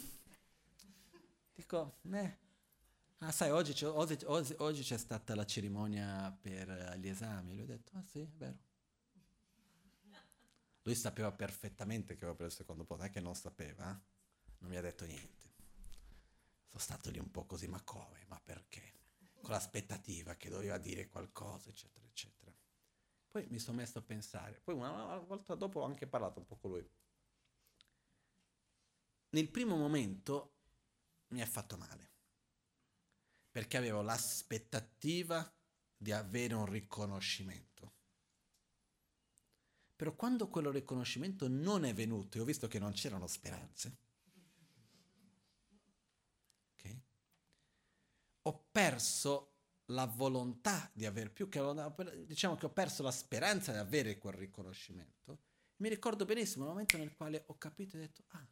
Dico, 1.55 1.99
eh. 2.11 2.48
Ah, 3.21 3.33
sai, 3.33 3.51
oggi 3.51 3.73
c'è, 3.73 3.87
oggi, 3.87 4.17
oggi, 4.27 4.55
oggi 4.59 4.83
c'è 4.83 4.97
stata 4.97 5.35
la 5.35 5.45
cerimonia 5.45 6.31
per 6.41 6.97
gli 6.99 7.09
esami. 7.09 7.55
Lui 7.55 7.65
ha 7.65 7.67
detto, 7.67 7.97
ah 7.97 8.03
sì, 8.03 8.21
è 8.21 8.29
vero. 8.29 8.59
Lui 10.83 10.95
sapeva 10.95 11.33
perfettamente 11.33 12.15
che 12.15 12.21
avevo 12.21 12.37
preso 12.37 12.53
il 12.53 12.57
secondo 12.59 12.85
posto, 12.85 13.03
non 13.03 13.11
è 13.11 13.15
che 13.15 13.21
non 13.21 13.35
sapeva, 13.35 13.91
eh? 13.91 14.01
non 14.59 14.71
mi 14.71 14.77
ha 14.77 14.81
detto 14.81 15.05
niente. 15.05 15.55
Sono 16.69 16.81
stato 16.81 17.11
lì 17.11 17.19
un 17.19 17.31
po' 17.31 17.45
così, 17.45 17.67
ma 17.67 17.83
come? 17.83 18.25
Ma 18.29 18.41
perché? 18.43 18.95
Con 19.43 19.51
l'aspettativa 19.51 20.37
che 20.37 20.49
doveva 20.49 20.79
dire 20.79 21.09
qualcosa, 21.09 21.69
eccetera, 21.69 22.07
eccetera. 22.07 22.55
Poi 23.29 23.47
mi 23.49 23.59
sono 23.59 23.77
messo 23.77 23.99
a 23.99 24.03
pensare, 24.03 24.61
poi 24.63 24.77
una 24.77 25.19
volta 25.19 25.55
dopo 25.55 25.81
ho 25.81 25.85
anche 25.85 26.07
parlato 26.07 26.39
un 26.39 26.47
po' 26.47 26.57
con 26.57 26.71
lui. 26.71 26.91
Nel 29.31 29.51
primo 29.51 29.77
momento 29.77 30.55
mi 31.29 31.43
ha 31.43 31.47
fatto 31.47 31.77
male, 31.77 32.13
perché 33.59 33.77
avevo 33.77 34.03
l'aspettativa 34.03 35.53
di 35.97 36.13
avere 36.13 36.55
un 36.55 36.67
riconoscimento. 36.67 37.95
Però 39.97 40.15
quando 40.15 40.49
quello 40.49 40.71
riconoscimento 40.71 41.49
non 41.49 41.85
è 41.85 41.93
venuto 41.93 42.39
e 42.39 42.41
ho 42.41 42.45
visto 42.45 42.69
che 42.69 42.79
non 42.79 42.93
c'erano 42.93 43.27
speranze, 43.27 43.97
okay, 46.77 47.03
ho 48.43 48.69
perso 48.71 49.57
la 49.87 50.05
volontà 50.05 50.89
di 50.95 51.05
avere 51.05 51.31
più 51.31 51.49
che 51.49 51.61
diciamo 52.27 52.55
che 52.55 52.67
ho 52.67 52.71
perso 52.71 53.03
la 53.03 53.11
speranza 53.11 53.73
di 53.73 53.79
avere 53.79 54.19
quel 54.19 54.35
riconoscimento. 54.35 55.41
Mi 55.79 55.89
ricordo 55.89 56.25
benissimo 56.25 56.63
il 56.63 56.71
momento 56.71 56.97
nel 56.97 57.13
quale 57.13 57.43
ho 57.49 57.59
capito 57.59 57.97
e 57.97 58.01
detto, 58.03 58.23
ah, 58.29 58.49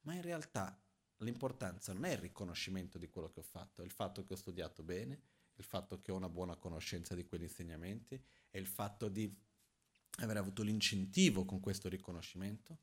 ma 0.00 0.12
in 0.12 0.20
realtà 0.20 0.83
l'importanza 1.18 1.92
non 1.92 2.04
è 2.04 2.12
il 2.12 2.18
riconoscimento 2.18 2.98
di 2.98 3.08
quello 3.08 3.30
che 3.30 3.40
ho 3.40 3.44
fatto, 3.44 3.82
è 3.82 3.84
il 3.84 3.90
fatto 3.90 4.24
che 4.24 4.32
ho 4.32 4.36
studiato 4.36 4.82
bene, 4.82 5.20
il 5.54 5.64
fatto 5.64 6.00
che 6.00 6.12
ho 6.12 6.16
una 6.16 6.28
buona 6.28 6.56
conoscenza 6.56 7.14
di 7.14 7.24
quegli 7.24 7.44
insegnamenti, 7.44 8.20
è 8.50 8.58
il 8.58 8.66
fatto 8.66 9.08
di 9.08 9.32
aver 10.18 10.36
avuto 10.36 10.62
l'incentivo 10.62 11.44
con 11.44 11.60
questo 11.60 11.88
riconoscimento 11.88 12.78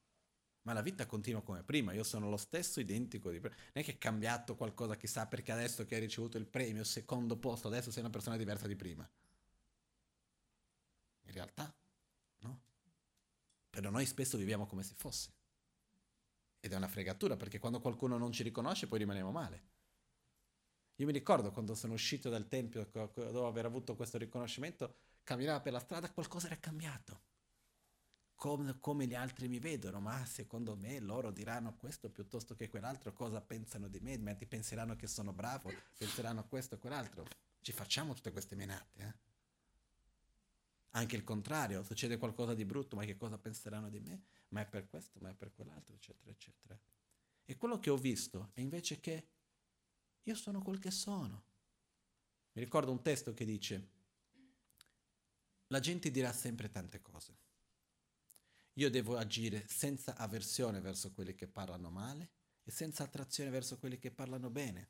ma 0.63 0.73
la 0.73 0.81
vita 0.81 1.05
continua 1.07 1.41
come 1.41 1.63
prima, 1.63 1.93
io 1.93 2.03
sono 2.03 2.29
lo 2.29 2.37
stesso 2.37 2.79
identico 2.79 3.31
di 3.31 3.39
prima. 3.39 3.55
Non 3.55 3.71
è 3.73 3.83
che 3.83 3.93
è 3.93 3.97
cambiato 3.97 4.55
qualcosa 4.55 4.95
chissà 4.95 5.25
perché 5.25 5.51
adesso 5.51 5.85
che 5.85 5.95
hai 5.95 6.01
ricevuto 6.01 6.37
il 6.37 6.45
premio, 6.45 6.83
secondo 6.83 7.35
posto, 7.37 7.67
adesso 7.67 7.89
sei 7.89 8.01
una 8.01 8.11
persona 8.11 8.37
diversa 8.37 8.67
di 8.67 8.75
prima. 8.75 9.09
In 11.23 11.31
realtà, 11.31 11.73
no. 12.39 12.61
Però 13.69 13.89
noi 13.89 14.05
spesso 14.05 14.37
viviamo 14.37 14.67
come 14.67 14.83
se 14.83 14.93
fosse. 14.95 15.31
Ed 16.61 16.71
è 16.71 16.75
una 16.77 16.87
fregatura 16.87 17.35
perché 17.35 17.59
quando 17.59 17.81
qualcuno 17.81 18.17
non 18.17 18.31
ci 18.31 18.43
riconosce 18.43 18.87
poi 18.87 18.99
rimaniamo 18.99 19.31
male. 19.31 19.63
Io 20.95 21.05
mi 21.05 21.11
ricordo 21.11 21.51
quando 21.51 21.75
sono 21.75 21.93
uscito 21.93 22.29
dal 22.29 22.47
tempio 22.47 22.87
dopo 22.93 23.47
aver 23.47 23.65
avuto 23.65 23.95
questo 23.95 24.17
riconoscimento, 24.17 24.95
camminava 25.23 25.59
per 25.59 25.73
la 25.73 25.79
strada, 25.79 26.09
qualcosa 26.11 26.45
era 26.45 26.57
cambiato 26.57 27.29
come, 28.41 28.79
come, 28.79 29.05
gli 29.05 29.13
altri 29.13 29.47
mi 29.47 29.59
vedono, 29.59 29.99
ma 29.99 30.25
secondo 30.25 30.75
me 30.75 30.99
loro 30.99 31.29
diranno 31.29 31.75
questo 31.75 32.09
piuttosto 32.09 32.55
che 32.55 32.69
quell'altro, 32.69 33.13
cosa 33.13 33.39
pensano 33.39 33.87
di 33.87 33.99
me, 33.99 34.17
penseranno 34.47 34.95
che 34.95 35.05
sono 35.05 35.31
bravo, 35.31 35.71
penseranno 35.95 36.47
questo 36.47 36.73
e 36.73 36.77
quell'altro. 36.79 37.23
Ci 37.61 37.71
facciamo 37.71 38.15
tutte 38.15 38.31
queste 38.31 38.55
menate. 38.55 38.99
Eh? 38.99 39.30
Anche 40.91 41.15
il 41.15 41.23
contrario, 41.23 41.83
succede 41.83 42.17
qualcosa 42.17 42.53
di 42.53 42.65
brutto, 42.65 42.95
ma 42.95 43.05
che 43.05 43.15
cosa 43.15 43.37
penseranno 43.37 43.89
di 43.89 43.99
me? 43.99 44.23
Ma 44.49 44.61
è 44.61 44.65
per 44.65 44.87
questo, 44.87 45.19
ma 45.21 45.29
è 45.29 45.33
per 45.33 45.51
quell'altro, 45.53 45.95
eccetera, 45.95 46.29
eccetera. 46.29 46.77
E 47.45 47.57
quello 47.57 47.79
che 47.79 47.89
ho 47.89 47.97
visto 47.97 48.51
è 48.53 48.61
invece 48.61 48.99
che 48.99 49.27
io 50.23 50.35
sono 50.35 50.61
quel 50.61 50.79
che 50.79 50.91
sono. 50.91 51.43
Mi 52.53 52.61
ricordo 52.61 52.91
un 52.91 53.01
testo 53.01 53.33
che 53.33 53.45
dice, 53.45 53.89
la 55.67 55.79
gente 55.79 56.11
dirà 56.11 56.33
sempre 56.33 56.69
tante 56.69 57.01
cose 57.01 57.49
io 58.75 58.89
devo 58.89 59.17
agire 59.17 59.65
senza 59.67 60.15
avversione 60.15 60.79
verso 60.79 61.11
quelli 61.11 61.35
che 61.35 61.47
parlano 61.47 61.89
male 61.89 62.29
e 62.63 62.71
senza 62.71 63.03
attrazione 63.03 63.49
verso 63.49 63.77
quelli 63.77 63.97
che 63.97 64.11
parlano 64.11 64.49
bene. 64.49 64.89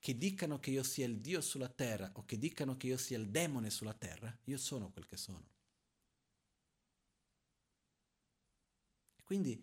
Che 0.00 0.16
dicano 0.16 0.58
che 0.58 0.70
io 0.70 0.82
sia 0.82 1.06
il 1.06 1.20
Dio 1.20 1.40
sulla 1.40 1.68
terra 1.68 2.10
o 2.14 2.24
che 2.24 2.38
dicano 2.38 2.76
che 2.76 2.86
io 2.88 2.96
sia 2.96 3.18
il 3.18 3.28
demone 3.28 3.70
sulla 3.70 3.92
terra, 3.92 4.36
io 4.44 4.56
sono 4.56 4.90
quel 4.90 5.06
che 5.06 5.16
sono. 5.16 5.46
E 9.14 9.22
quindi 9.22 9.62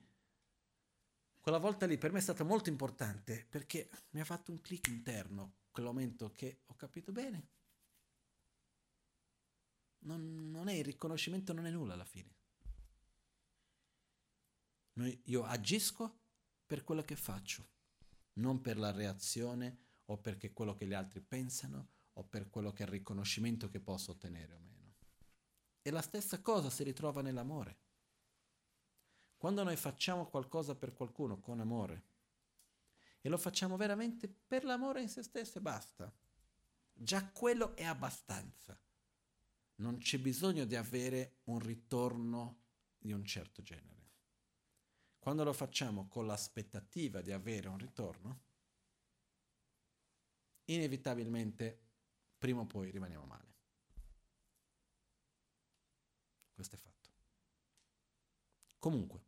quella 1.41 1.57
volta 1.57 1.85
lì 1.87 1.97
per 1.97 2.11
me 2.11 2.19
è 2.19 2.21
stata 2.21 2.43
molto 2.43 2.69
importante 2.69 3.47
perché 3.49 3.89
mi 4.11 4.19
ha 4.19 4.25
fatto 4.25 4.51
un 4.51 4.61
clic 4.61 4.87
interno, 4.87 5.55
quel 5.71 5.85
momento 5.85 6.31
che 6.31 6.59
ho 6.65 6.75
capito 6.75 7.11
bene. 7.11 7.47
Non, 9.99 10.51
non 10.51 10.67
è 10.67 10.73
il 10.73 10.85
riconoscimento, 10.85 11.53
non 11.53 11.65
è 11.65 11.71
nulla 11.71 11.93
alla 11.93 12.05
fine. 12.05 12.35
Noi, 14.93 15.19
io 15.25 15.43
agisco 15.45 16.19
per 16.65 16.83
quello 16.83 17.01
che 17.01 17.15
faccio, 17.15 17.65
non 18.33 18.61
per 18.61 18.77
la 18.77 18.91
reazione 18.91 19.85
o 20.09 20.17
perché 20.17 20.53
quello 20.53 20.75
che 20.75 20.85
gli 20.85 20.93
altri 20.93 21.21
pensano 21.21 21.89
o 22.13 22.23
per 22.23 22.49
quello 22.49 22.71
che 22.71 22.83
è 22.83 22.85
il 22.85 22.91
riconoscimento 22.91 23.69
che 23.69 23.79
posso 23.79 24.11
ottenere 24.11 24.53
o 24.53 24.59
meno. 24.59 24.95
E 25.81 25.91
la 25.91 26.01
stessa 26.01 26.41
cosa 26.41 26.69
si 26.69 26.83
ritrova 26.83 27.21
nell'amore. 27.21 27.85
Quando 29.37 29.63
noi 29.63 29.75
facciamo 29.75 30.27
qualcosa 30.27 30.75
per 30.75 30.93
qualcuno 30.93 31.39
con 31.39 31.59
amore 31.59 32.05
e 33.21 33.29
lo 33.29 33.37
facciamo 33.37 33.77
veramente 33.77 34.27
per 34.27 34.63
l'amore 34.63 35.01
in 35.01 35.09
se 35.09 35.21
stesso 35.21 35.59
e 35.59 35.61
basta, 35.61 36.11
già 36.91 37.29
quello 37.29 37.75
è 37.75 37.83
abbastanza. 37.83 38.79
Non 39.75 39.99
c'è 39.99 40.17
bisogno 40.17 40.65
di 40.65 40.75
avere 40.75 41.41
un 41.45 41.59
ritorno 41.59 42.63
di 42.97 43.11
un 43.11 43.23
certo 43.23 43.61
genere. 43.61 43.95
Quando 45.19 45.43
lo 45.43 45.53
facciamo 45.53 46.07
con 46.07 46.25
l'aspettativa 46.25 47.21
di 47.21 47.31
avere 47.31 47.67
un 47.67 47.77
ritorno, 47.77 48.46
inevitabilmente 50.67 51.79
prima 52.37 52.61
o 52.61 52.65
poi 52.65 52.89
rimaniamo 52.89 53.25
male. 53.25 53.55
Questo 56.53 56.75
è 56.75 56.77
fatto. 56.77 57.09
Comunque, 58.79 59.25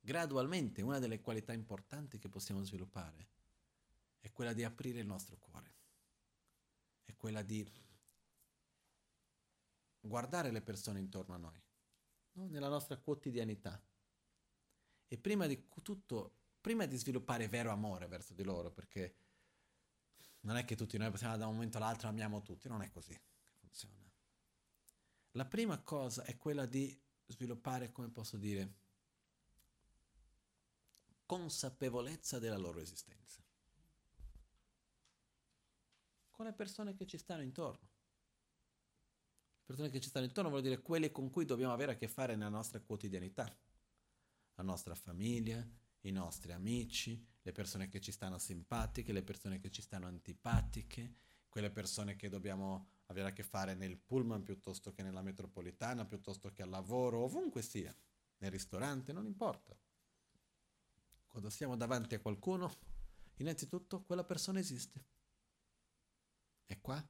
gradualmente 0.00 0.82
una 0.82 0.98
delle 0.98 1.20
qualità 1.20 1.52
importanti 1.52 2.18
che 2.18 2.28
possiamo 2.28 2.62
sviluppare 2.62 3.28
è 4.20 4.32
quella 4.32 4.52
di 4.52 4.64
aprire 4.64 5.00
il 5.00 5.06
nostro 5.06 5.36
cuore, 5.36 5.74
è 7.04 7.14
quella 7.14 7.42
di 7.42 7.70
guardare 10.00 10.50
le 10.50 10.62
persone 10.62 10.98
intorno 10.98 11.34
a 11.34 11.38
noi, 11.38 11.62
no? 12.32 12.46
nella 12.46 12.68
nostra 12.68 12.96
quotidianità 12.96 13.80
e 15.06 15.18
prima 15.18 15.46
di 15.46 15.68
tutto, 15.82 16.36
prima 16.60 16.86
di 16.86 16.96
sviluppare 16.96 17.48
vero 17.48 17.70
amore 17.70 18.06
verso 18.06 18.34
di 18.34 18.42
loro, 18.42 18.70
perché 18.70 19.14
non 20.40 20.56
è 20.56 20.64
che 20.64 20.76
tutti 20.76 20.96
noi 20.98 21.10
possiamo 21.10 21.36
da 21.36 21.46
un 21.46 21.54
momento 21.54 21.76
all'altro 21.78 22.08
amiamo 22.08 22.42
tutti, 22.42 22.68
non 22.68 22.82
è 22.82 22.90
così 22.90 23.12
che 23.12 23.56
funziona. 23.58 24.10
La 25.32 25.44
prima 25.44 25.78
cosa 25.78 26.24
è 26.24 26.36
quella 26.36 26.66
di 26.66 26.98
sviluppare, 27.26 27.92
come 27.92 28.08
posso 28.08 28.36
dire, 28.36 28.74
consapevolezza 31.26 32.38
della 32.38 32.56
loro 32.56 32.80
esistenza. 32.80 33.42
Con 36.30 36.46
le 36.46 36.52
persone 36.52 36.94
che 36.94 37.06
ci 37.06 37.18
stanno 37.18 37.42
intorno. 37.42 37.86
Le 39.58 39.64
persone 39.64 39.90
che 39.90 40.00
ci 40.00 40.08
stanno 40.08 40.24
intorno 40.24 40.48
vuol 40.50 40.62
dire 40.62 40.80
quelle 40.80 41.10
con 41.10 41.30
cui 41.30 41.44
dobbiamo 41.44 41.72
avere 41.72 41.92
a 41.92 41.96
che 41.96 42.08
fare 42.08 42.34
nella 42.34 42.48
nostra 42.48 42.80
quotidianità 42.80 43.54
la 44.54 44.62
nostra 44.62 44.94
famiglia, 44.94 45.64
i 46.02 46.10
nostri 46.10 46.52
amici, 46.52 47.24
le 47.42 47.52
persone 47.52 47.88
che 47.88 48.00
ci 48.00 48.12
stanno 48.12 48.38
simpatiche, 48.38 49.12
le 49.12 49.22
persone 49.22 49.58
che 49.58 49.70
ci 49.70 49.82
stanno 49.82 50.06
antipatiche, 50.06 51.14
quelle 51.48 51.70
persone 51.70 52.14
che 52.16 52.28
dobbiamo 52.28 52.90
avere 53.06 53.28
a 53.28 53.32
che 53.32 53.42
fare 53.42 53.74
nel 53.74 53.96
pullman 53.96 54.42
piuttosto 54.42 54.92
che 54.92 55.02
nella 55.02 55.22
metropolitana, 55.22 56.04
piuttosto 56.04 56.52
che 56.52 56.62
al 56.62 56.68
lavoro, 56.68 57.20
ovunque 57.20 57.62
sia, 57.62 57.94
nel 58.38 58.50
ristorante, 58.50 59.12
non 59.12 59.26
importa. 59.26 59.76
Quando 61.26 61.50
siamo 61.50 61.76
davanti 61.76 62.14
a 62.14 62.20
qualcuno, 62.20 62.72
innanzitutto 63.36 64.02
quella 64.02 64.24
persona 64.24 64.58
esiste. 64.58 65.04
È 66.64 66.78
qua, 66.80 67.06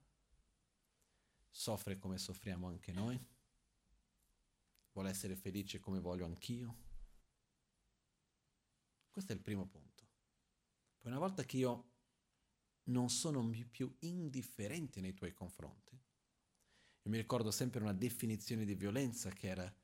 soffre 1.50 1.98
come 1.98 2.18
soffriamo 2.18 2.68
anche 2.68 2.92
noi, 2.92 3.20
vuole 4.92 5.10
essere 5.10 5.34
felice 5.36 5.80
come 5.80 5.98
voglio 5.98 6.24
anch'io. 6.24 6.86
Questo 9.10 9.32
è 9.32 9.34
il 9.34 9.40
primo 9.40 9.66
punto. 9.66 10.06
Poi 10.98 11.10
una 11.10 11.20
volta 11.20 11.44
che 11.44 11.56
io 11.56 11.90
non 12.84 13.10
sono 13.10 13.48
più 13.70 13.94
indifferente 14.00 15.00
nei 15.00 15.14
tuoi 15.14 15.32
confronti, 15.32 15.98
io 17.02 17.10
mi 17.10 17.16
ricordo 17.16 17.50
sempre 17.50 17.80
una 17.80 17.94
definizione 17.94 18.64
di 18.64 18.74
violenza 18.74 19.30
che 19.30 19.48
era 19.48 19.74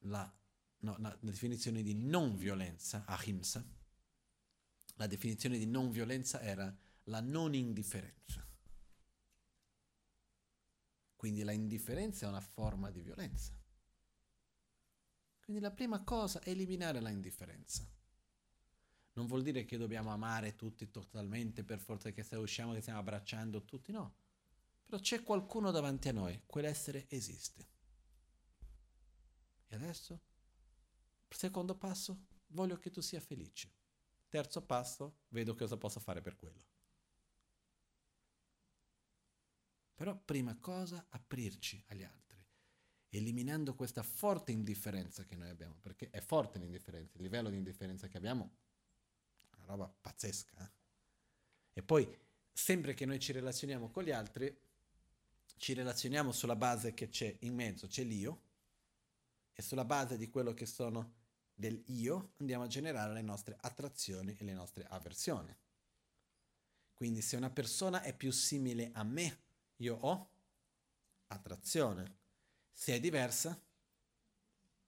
la, 0.00 0.32
no, 0.78 0.96
la 0.98 1.18
definizione 1.20 1.82
di 1.82 1.94
non 1.94 2.36
violenza, 2.36 3.04
ahimsa. 3.04 3.64
La 4.94 5.06
definizione 5.06 5.58
di 5.58 5.66
non 5.66 5.90
violenza 5.90 6.40
era 6.40 6.74
la 7.04 7.20
non 7.20 7.54
indifferenza. 7.54 8.46
Quindi 11.16 11.42
la 11.42 11.52
indifferenza 11.52 12.26
è 12.26 12.28
una 12.28 12.40
forma 12.40 12.90
di 12.90 13.00
violenza. 13.00 13.52
Quindi 15.40 15.62
la 15.62 15.72
prima 15.72 16.02
cosa 16.04 16.40
è 16.40 16.50
eliminare 16.50 17.00
la 17.00 17.10
indifferenza. 17.10 17.84
Non 19.16 19.26
vuol 19.26 19.42
dire 19.42 19.64
che 19.64 19.78
dobbiamo 19.78 20.10
amare 20.10 20.56
tutti 20.56 20.90
totalmente 20.90 21.64
per 21.64 21.78
forza 21.78 22.10
che 22.10 22.22
se 22.22 22.36
usciamo 22.36 22.74
che 22.74 22.82
stiamo 22.82 22.98
abbracciando 22.98 23.64
tutti, 23.64 23.90
no. 23.90 24.14
Però 24.84 24.98
c'è 24.98 25.22
qualcuno 25.22 25.70
davanti 25.70 26.08
a 26.08 26.12
noi, 26.12 26.42
quell'essere 26.44 27.06
esiste. 27.08 27.68
E 29.68 29.74
adesso, 29.74 30.20
secondo 31.30 31.74
passo, 31.76 32.26
voglio 32.48 32.76
che 32.76 32.90
tu 32.90 33.00
sia 33.00 33.20
felice. 33.20 33.72
Terzo 34.28 34.60
passo, 34.62 35.20
vedo 35.28 35.54
cosa 35.54 35.78
posso 35.78 35.98
fare 35.98 36.20
per 36.20 36.36
quello. 36.36 36.64
Però 39.94 40.14
prima 40.14 40.54
cosa, 40.58 41.06
aprirci 41.08 41.82
agli 41.88 42.02
altri, 42.02 42.44
eliminando 43.08 43.74
questa 43.74 44.02
forte 44.02 44.52
indifferenza 44.52 45.24
che 45.24 45.36
noi 45.36 45.48
abbiamo, 45.48 45.78
perché 45.80 46.10
è 46.10 46.20
forte 46.20 46.58
l'indifferenza, 46.58 47.16
il 47.16 47.22
livello 47.22 47.48
di 47.48 47.56
indifferenza 47.56 48.08
che 48.08 48.18
abbiamo 48.18 48.64
una 49.66 49.74
roba 49.74 49.94
pazzesca. 50.00 50.56
Eh? 50.64 50.70
E 51.74 51.82
poi, 51.82 52.08
sempre 52.52 52.94
che 52.94 53.04
noi 53.04 53.18
ci 53.18 53.32
relazioniamo 53.32 53.90
con 53.90 54.04
gli 54.04 54.10
altri, 54.10 54.54
ci 55.56 55.74
relazioniamo 55.74 56.32
sulla 56.32 56.56
base 56.56 56.94
che 56.94 57.08
c'è 57.08 57.36
in 57.40 57.54
mezzo, 57.54 57.86
c'è 57.86 58.02
l'io, 58.02 58.42
e 59.52 59.62
sulla 59.62 59.84
base 59.84 60.16
di 60.16 60.28
quello 60.28 60.54
che 60.54 60.66
sono 60.66 61.14
del 61.54 61.82
io 61.86 62.32
andiamo 62.36 62.64
a 62.64 62.68
generare 62.68 63.14
le 63.14 63.22
nostre 63.22 63.56
attrazioni 63.58 64.36
e 64.38 64.44
le 64.44 64.52
nostre 64.52 64.84
avversioni. 64.84 65.54
Quindi 66.92 67.22
se 67.22 67.36
una 67.36 67.50
persona 67.50 68.02
è 68.02 68.14
più 68.14 68.30
simile 68.30 68.90
a 68.92 69.02
me 69.02 69.38
io 69.76 69.96
ho 69.96 70.30
attrazione. 71.28 72.24
Se 72.72 72.94
è 72.94 73.00
diversa, 73.00 73.58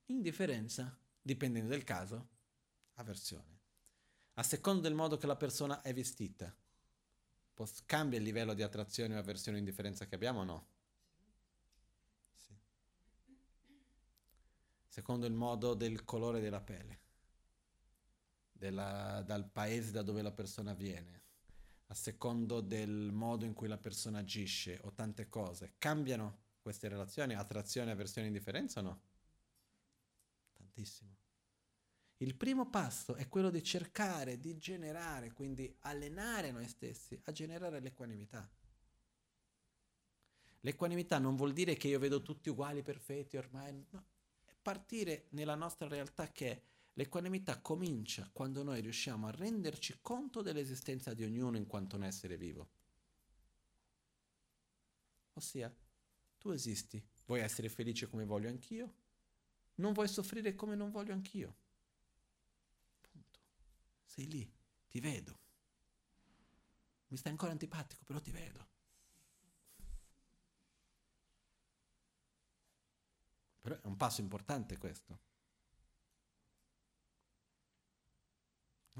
indifferenza, 0.05 0.95
dipendendo 1.21 1.69
del 1.69 1.83
caso, 1.83 2.27
avversione. 2.95 3.58
A 4.39 4.43
seconda 4.43 4.83
del 4.83 4.95
modo 4.95 5.17
che 5.17 5.27
la 5.27 5.35
persona 5.35 5.81
è 5.81 5.93
vestita, 5.93 6.55
cambia 7.85 8.17
il 8.17 8.23
livello 8.23 8.53
di 8.53 8.63
attrazione 8.63 9.15
o 9.15 9.19
avversione 9.19 9.57
o 9.57 9.59
indifferenza 9.59 10.05
che 10.05 10.15
abbiamo 10.15 10.39
o 10.39 10.43
no? 10.45 10.67
Sì. 12.37 12.57
Secondo 14.87 15.25
il 15.25 15.33
modo 15.33 15.73
del 15.73 16.05
colore 16.05 16.39
della 16.39 16.61
pelle, 16.61 16.99
della, 18.49 19.21
dal 19.25 19.45
paese 19.45 19.91
da 19.91 20.03
dove 20.03 20.21
la 20.21 20.31
persona 20.31 20.73
viene, 20.73 21.21
a 21.87 21.93
secondo 21.93 22.61
del 22.61 23.11
modo 23.11 23.43
in 23.43 23.53
cui 23.53 23.67
la 23.67 23.77
persona 23.77 24.19
agisce 24.19 24.79
o 24.83 24.93
tante 24.93 25.27
cose, 25.27 25.73
cambiano 25.77 26.43
queste 26.61 26.87
relazioni, 26.87 27.33
attrazione, 27.33 27.91
avversione, 27.91 28.27
indifferenza 28.27 28.79
o 28.79 28.83
no? 28.83 29.01
Tantissimo. 30.53 31.18
Il 32.21 32.35
primo 32.35 32.69
passo 32.69 33.15
è 33.15 33.27
quello 33.27 33.49
di 33.49 33.63
cercare 33.63 34.39
di 34.39 34.57
generare, 34.57 35.31
quindi 35.31 35.73
allenare 35.81 36.51
noi 36.51 36.67
stessi 36.67 37.19
a 37.25 37.31
generare 37.31 37.79
l'equanimità. 37.79 38.49
L'equanimità 40.61 41.17
non 41.17 41.35
vuol 41.35 41.53
dire 41.53 41.75
che 41.75 41.87
io 41.87 41.99
vedo 41.99 42.21
tutti 42.21 42.49
uguali, 42.49 42.81
perfetti, 42.81 43.37
ormai, 43.37 43.85
no. 43.91 44.05
È 44.43 44.53
partire 44.61 45.27
nella 45.29 45.55
nostra 45.55 45.87
realtà 45.87 46.31
che 46.31 46.63
L'equanimità 46.99 47.61
comincia 47.61 48.29
quando 48.33 48.61
noi 48.61 48.81
riusciamo 48.81 49.27
a 49.27 49.31
renderci 49.31 49.99
conto 50.01 50.41
dell'esistenza 50.41 51.13
di 51.13 51.23
ognuno 51.23 51.55
in 51.55 51.65
quanto 51.65 51.95
un 51.95 52.03
essere 52.03 52.35
vivo. 52.35 52.69
Ossia, 55.35 55.73
tu 56.37 56.49
esisti, 56.49 57.01
vuoi 57.25 57.39
essere 57.39 57.69
felice 57.69 58.09
come 58.09 58.25
voglio 58.25 58.49
anch'io, 58.49 58.95
non 59.75 59.93
vuoi 59.93 60.09
soffrire 60.09 60.55
come 60.55 60.75
non 60.75 60.91
voglio 60.91 61.13
anch'io. 61.13 61.58
Sei 64.09 64.27
lì, 64.27 64.51
ti 64.89 64.99
vedo. 64.99 65.37
Mi 67.09 67.17
stai 67.17 67.31
ancora 67.31 67.51
antipatico, 67.51 68.03
però 68.03 68.19
ti 68.19 68.31
vedo. 68.31 68.67
Però 73.61 73.75
è 73.79 73.85
un 73.85 73.95
passo 73.97 74.21
importante 74.21 74.77
questo. 74.77 75.19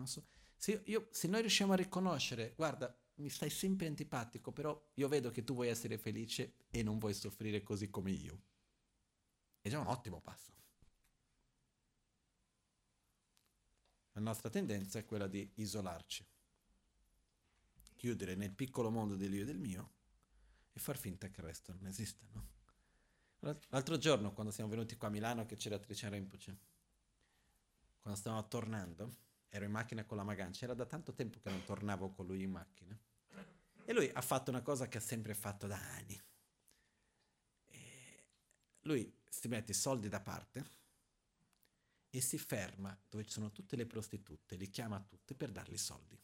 So. 0.03 0.27
Se, 0.55 0.83
io, 0.85 1.07
se 1.09 1.27
noi 1.27 1.41
riusciamo 1.41 1.73
a 1.73 1.75
riconoscere, 1.75 2.53
guarda, 2.55 2.95
mi 3.15 3.29
stai 3.29 3.49
sempre 3.49 3.87
antipatico, 3.87 4.51
però 4.51 4.79
io 4.93 5.07
vedo 5.07 5.31
che 5.31 5.43
tu 5.43 5.55
vuoi 5.55 5.69
essere 5.69 5.97
felice 5.97 6.67
e 6.69 6.83
non 6.83 6.99
vuoi 6.99 7.15
soffrire 7.15 7.63
così 7.63 7.89
come 7.89 8.11
io. 8.11 8.41
È 9.59 9.69
già 9.69 9.79
un 9.79 9.87
ottimo 9.87 10.21
passo. 10.21 10.58
La 14.19 14.25
nostra 14.25 14.49
tendenza 14.49 14.99
è 14.99 15.05
quella 15.05 15.27
di 15.27 15.49
isolarci, 15.55 16.27
chiudere 17.95 18.35
nel 18.35 18.51
piccolo 18.51 18.91
mondo 18.91 19.15
dell'io 19.15 19.43
e 19.43 19.45
del 19.45 19.57
mio 19.57 19.91
e 20.73 20.79
far 20.81 20.97
finta 20.97 21.29
che 21.29 21.39
il 21.39 21.45
resto 21.45 21.71
non 21.71 21.87
esista, 21.87 22.25
no? 22.33 22.47
L'altro 23.69 23.97
giorno, 23.97 24.33
quando 24.33 24.51
siamo 24.51 24.69
venuti 24.69 24.97
qua 24.97 25.07
a 25.07 25.11
Milano, 25.11 25.45
che 25.45 25.55
c'era 25.55 25.79
Tricia 25.79 26.09
Rinpoche, 26.09 26.57
quando 28.01 28.19
stavamo 28.19 28.45
tornando, 28.49 29.15
ero 29.47 29.63
in 29.63 29.71
macchina 29.71 30.03
con 30.03 30.17
la 30.17 30.23
Magancia, 30.23 30.65
era 30.65 30.73
da 30.73 30.85
tanto 30.85 31.13
tempo 31.13 31.39
che 31.39 31.49
non 31.49 31.63
tornavo 31.63 32.11
con 32.11 32.25
lui 32.25 32.43
in 32.43 32.51
macchina. 32.51 32.99
E 33.85 33.93
lui 33.93 34.09
ha 34.13 34.21
fatto 34.21 34.51
una 34.51 34.61
cosa 34.61 34.89
che 34.89 34.97
ha 34.97 35.01
sempre 35.01 35.33
fatto 35.33 35.65
da 35.65 35.77
anni. 35.77 36.21
E 37.67 38.23
lui 38.81 39.17
si 39.29 39.47
mette 39.47 39.71
i 39.71 39.75
soldi 39.75 40.09
da 40.09 40.19
parte 40.19 40.78
e 42.09 42.21
si 42.21 42.37
ferma 42.37 42.97
dove 43.07 43.25
ci 43.25 43.31
sono 43.31 43.51
tutte 43.51 43.75
le 43.75 43.85
prostitute, 43.85 44.55
li 44.55 44.69
chiama 44.69 44.99
tutte 44.99 45.35
per 45.35 45.51
dargli 45.51 45.77
soldi. 45.77 46.19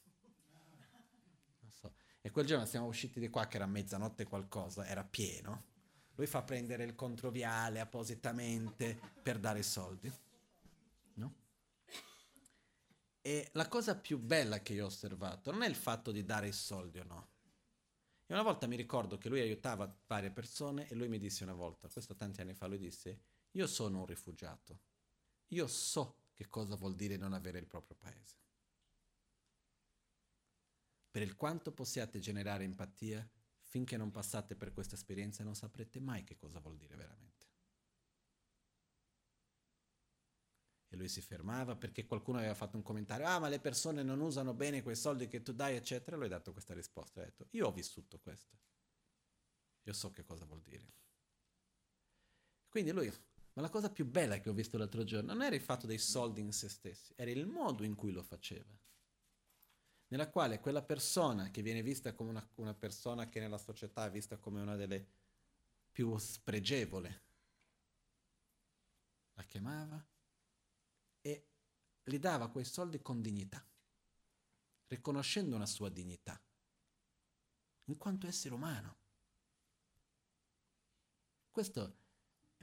So. 1.69 1.93
E 2.21 2.31
quel 2.31 2.45
giorno 2.45 2.65
siamo 2.65 2.87
usciti 2.87 3.19
di 3.19 3.29
qua 3.29 3.47
che 3.47 3.57
era 3.57 3.65
mezzanotte 3.65 4.25
qualcosa, 4.25 4.85
era 4.85 5.03
pieno. 5.03 5.73
Lui 6.15 6.27
fa 6.27 6.43
prendere 6.43 6.83
il 6.85 6.95
controviale 6.95 7.79
appositamente 7.79 8.99
per 9.21 9.37
dare 9.37 9.59
i 9.59 9.63
soldi. 9.63 10.11
No? 11.15 11.35
E 13.21 13.49
la 13.53 13.67
cosa 13.67 13.97
più 13.97 14.17
bella 14.17 14.61
che 14.61 14.73
io 14.73 14.85
ho 14.85 14.87
osservato 14.87 15.51
non 15.51 15.63
è 15.63 15.67
il 15.67 15.75
fatto 15.75 16.11
di 16.11 16.23
dare 16.23 16.47
i 16.47 16.53
soldi 16.53 16.99
o 16.99 17.03
no. 17.03 17.29
E 18.27 18.33
una 18.33 18.43
volta 18.43 18.65
mi 18.65 18.75
ricordo 18.75 19.17
che 19.17 19.29
lui 19.29 19.41
aiutava 19.41 19.93
varie 20.07 20.31
persone 20.31 20.87
e 20.87 20.95
lui 20.95 21.07
mi 21.07 21.19
disse 21.19 21.43
una 21.43 21.53
volta, 21.53 21.89
questo 21.89 22.15
tanti 22.15 22.41
anni 22.41 22.55
fa, 22.55 22.65
lui 22.65 22.79
disse, 22.79 23.19
io 23.51 23.67
sono 23.67 23.99
un 23.99 24.05
rifugiato, 24.05 24.79
io 25.47 25.67
so 25.67 26.23
che 26.33 26.47
cosa 26.47 26.75
vuol 26.75 26.95
dire 26.95 27.17
non 27.17 27.33
avere 27.33 27.59
il 27.59 27.67
proprio 27.67 27.95
paese. 27.95 28.37
Per 31.09 31.21
il 31.21 31.35
quanto 31.35 31.71
possiate 31.71 32.19
generare 32.19 32.65
empatia, 32.65 33.27
finché 33.61 33.97
non 33.97 34.11
passate 34.11 34.55
per 34.55 34.73
questa 34.73 34.95
esperienza 34.95 35.43
non 35.43 35.55
saprete 35.55 35.99
mai 35.99 36.23
che 36.23 36.35
cosa 36.35 36.59
vuol 36.59 36.77
dire 36.77 36.95
veramente. 36.95 37.45
E 40.87 40.97
lui 40.97 41.07
si 41.07 41.21
fermava 41.21 41.75
perché 41.75 42.05
qualcuno 42.05 42.37
aveva 42.37 42.53
fatto 42.53 42.77
un 42.77 42.83
commentario, 42.83 43.27
ah 43.27 43.39
ma 43.39 43.47
le 43.47 43.59
persone 43.59 44.03
non 44.03 44.21
usano 44.21 44.53
bene 44.53 44.81
quei 44.81 44.95
soldi 44.95 45.27
che 45.27 45.41
tu 45.41 45.53
dai, 45.53 45.75
eccetera. 45.75 46.15
Lui 46.15 46.27
ha 46.27 46.29
dato 46.29 46.51
questa 46.51 46.73
risposta, 46.73 47.21
ha 47.21 47.25
detto, 47.25 47.47
io 47.51 47.67
ho 47.67 47.71
vissuto 47.71 48.19
questo, 48.19 48.57
io 49.83 49.93
so 49.93 50.11
che 50.11 50.23
cosa 50.23 50.45
vuol 50.45 50.61
dire. 50.61 50.93
Quindi 52.69 52.91
lui, 52.91 53.11
ma 53.55 53.61
la 53.61 53.69
cosa 53.69 53.89
più 53.89 54.05
bella 54.05 54.39
che 54.39 54.49
ho 54.49 54.53
visto 54.53 54.77
l'altro 54.77 55.05
giorno 55.05 55.33
non 55.33 55.41
era 55.41 55.55
il 55.55 55.61
fatto 55.61 55.87
dei 55.87 55.97
soldi 55.97 56.41
in 56.41 56.51
se 56.51 56.67
stessi, 56.67 57.13
era 57.15 57.31
il 57.31 57.47
modo 57.47 57.83
in 57.83 57.95
cui 57.95 58.11
lo 58.11 58.21
faceva. 58.21 58.77
nella 60.07 60.29
quale 60.29 60.59
quella 60.59 60.83
persona 60.83 61.49
che 61.49 61.61
viene 61.61 61.81
vista 61.81 62.13
come 62.13 62.29
una, 62.29 62.49
una 62.55 62.73
persona 62.73 63.27
che 63.27 63.39
nella 63.39 63.57
società 63.57 64.05
è 64.05 64.11
vista 64.11 64.37
come 64.37 64.61
una 64.61 64.75
delle 64.75 65.07
più 65.91 66.15
spregevole, 66.17 67.23
la 69.33 69.43
chiamava 69.43 70.05
e 71.21 71.47
gli 72.03 72.19
dava 72.19 72.49
quei 72.49 72.65
soldi 72.65 73.01
con 73.01 73.21
dignità, 73.21 73.65
riconoscendo 74.87 75.55
una 75.55 75.65
sua 75.65 75.89
dignità, 75.89 76.39
in 77.85 77.97
quanto 77.97 78.27
essere 78.27 78.53
umano. 78.53 78.97
Questo 81.49 82.03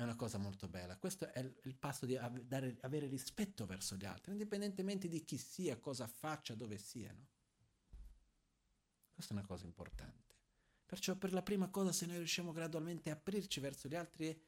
è 0.02 0.04
una 0.04 0.16
cosa 0.16 0.38
molto 0.38 0.68
bella, 0.68 0.96
questo 0.96 1.32
è 1.32 1.40
il 1.62 1.74
passo 1.74 2.06
di 2.06 2.18
dare, 2.44 2.76
avere 2.80 3.06
rispetto 3.06 3.66
verso 3.66 3.96
gli 3.96 4.04
altri, 4.04 4.32
indipendentemente 4.32 5.08
di 5.08 5.24
chi 5.24 5.36
sia, 5.36 5.78
cosa 5.78 6.06
faccia, 6.06 6.54
dove 6.54 6.78
siano. 6.78 7.28
Questa 9.14 9.32
è 9.32 9.36
una 9.36 9.46
cosa 9.46 9.66
importante. 9.66 10.34
Perciò 10.86 11.14
per 11.14 11.32
la 11.32 11.42
prima 11.42 11.68
cosa, 11.68 11.92
se 11.92 12.06
noi 12.06 12.16
riusciamo 12.16 12.52
gradualmente 12.52 13.10
a 13.10 13.14
aprirci 13.14 13.60
verso 13.60 13.88
gli 13.88 13.94
altri, 13.94 14.28
è 14.28 14.38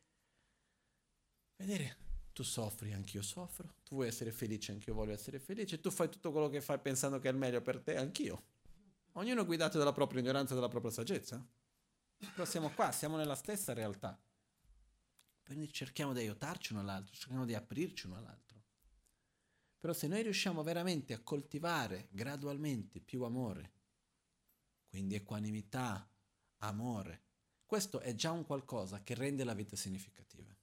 vedere 1.57 1.97
tu 2.33 2.43
soffri, 2.43 2.93
anch'io 2.93 3.23
soffro, 3.23 3.77
tu 3.85 3.95
vuoi 3.95 4.09
essere 4.09 4.33
felice, 4.33 4.73
anch'io 4.73 4.93
voglio 4.93 5.13
essere 5.13 5.39
felice, 5.39 5.81
tu 5.81 5.91
fai 5.91 6.09
tutto 6.09 6.33
quello 6.33 6.49
che 6.49 6.61
fai 6.61 6.79
pensando 6.81 7.19
che 7.19 7.29
è 7.29 7.31
il 7.31 7.39
meglio 7.39 7.63
per 7.63 7.81
te, 7.81 7.97
anch'io. 7.97 8.43
Ognuno 9.13 9.45
guidato 9.45 9.79
dalla 9.79 9.93
propria 9.93 10.21
ignoranza 10.21 10.53
e 10.53 10.57
dalla 10.57 10.69
propria 10.69 10.91
saggezza. 10.91 11.47
Però 12.19 12.45
siamo 12.45 12.71
qua, 12.71 12.91
siamo 12.91 13.17
nella 13.17 13.37
stessa 13.37 13.73
realtà. 13.73 14.19
Quindi 15.45 15.71
cerchiamo 15.71 16.13
di 16.13 16.21
aiutarci 16.21 16.73
uno 16.73 16.81
all'altro, 16.81 17.15
cerchiamo 17.15 17.45
di 17.45 17.55
aprirci 17.55 18.07
uno 18.07 18.17
all'altro. 18.17 18.63
Però 19.79 19.93
se 19.93 20.09
noi 20.09 20.23
riusciamo 20.23 20.63
veramente 20.63 21.13
a 21.13 21.21
coltivare 21.21 22.09
gradualmente 22.11 23.01
più 23.01 23.23
amore, 23.23 23.73
quindi 24.89 25.15
equanimità, 25.15 26.11
amore, 26.59 27.23
questo 27.67 28.01
è 28.01 28.15
già 28.15 28.31
un 28.31 28.47
qualcosa 28.47 29.03
che 29.03 29.15
rende 29.15 29.45
la 29.45 29.53
vita 29.53 29.77
significativa. 29.77 30.57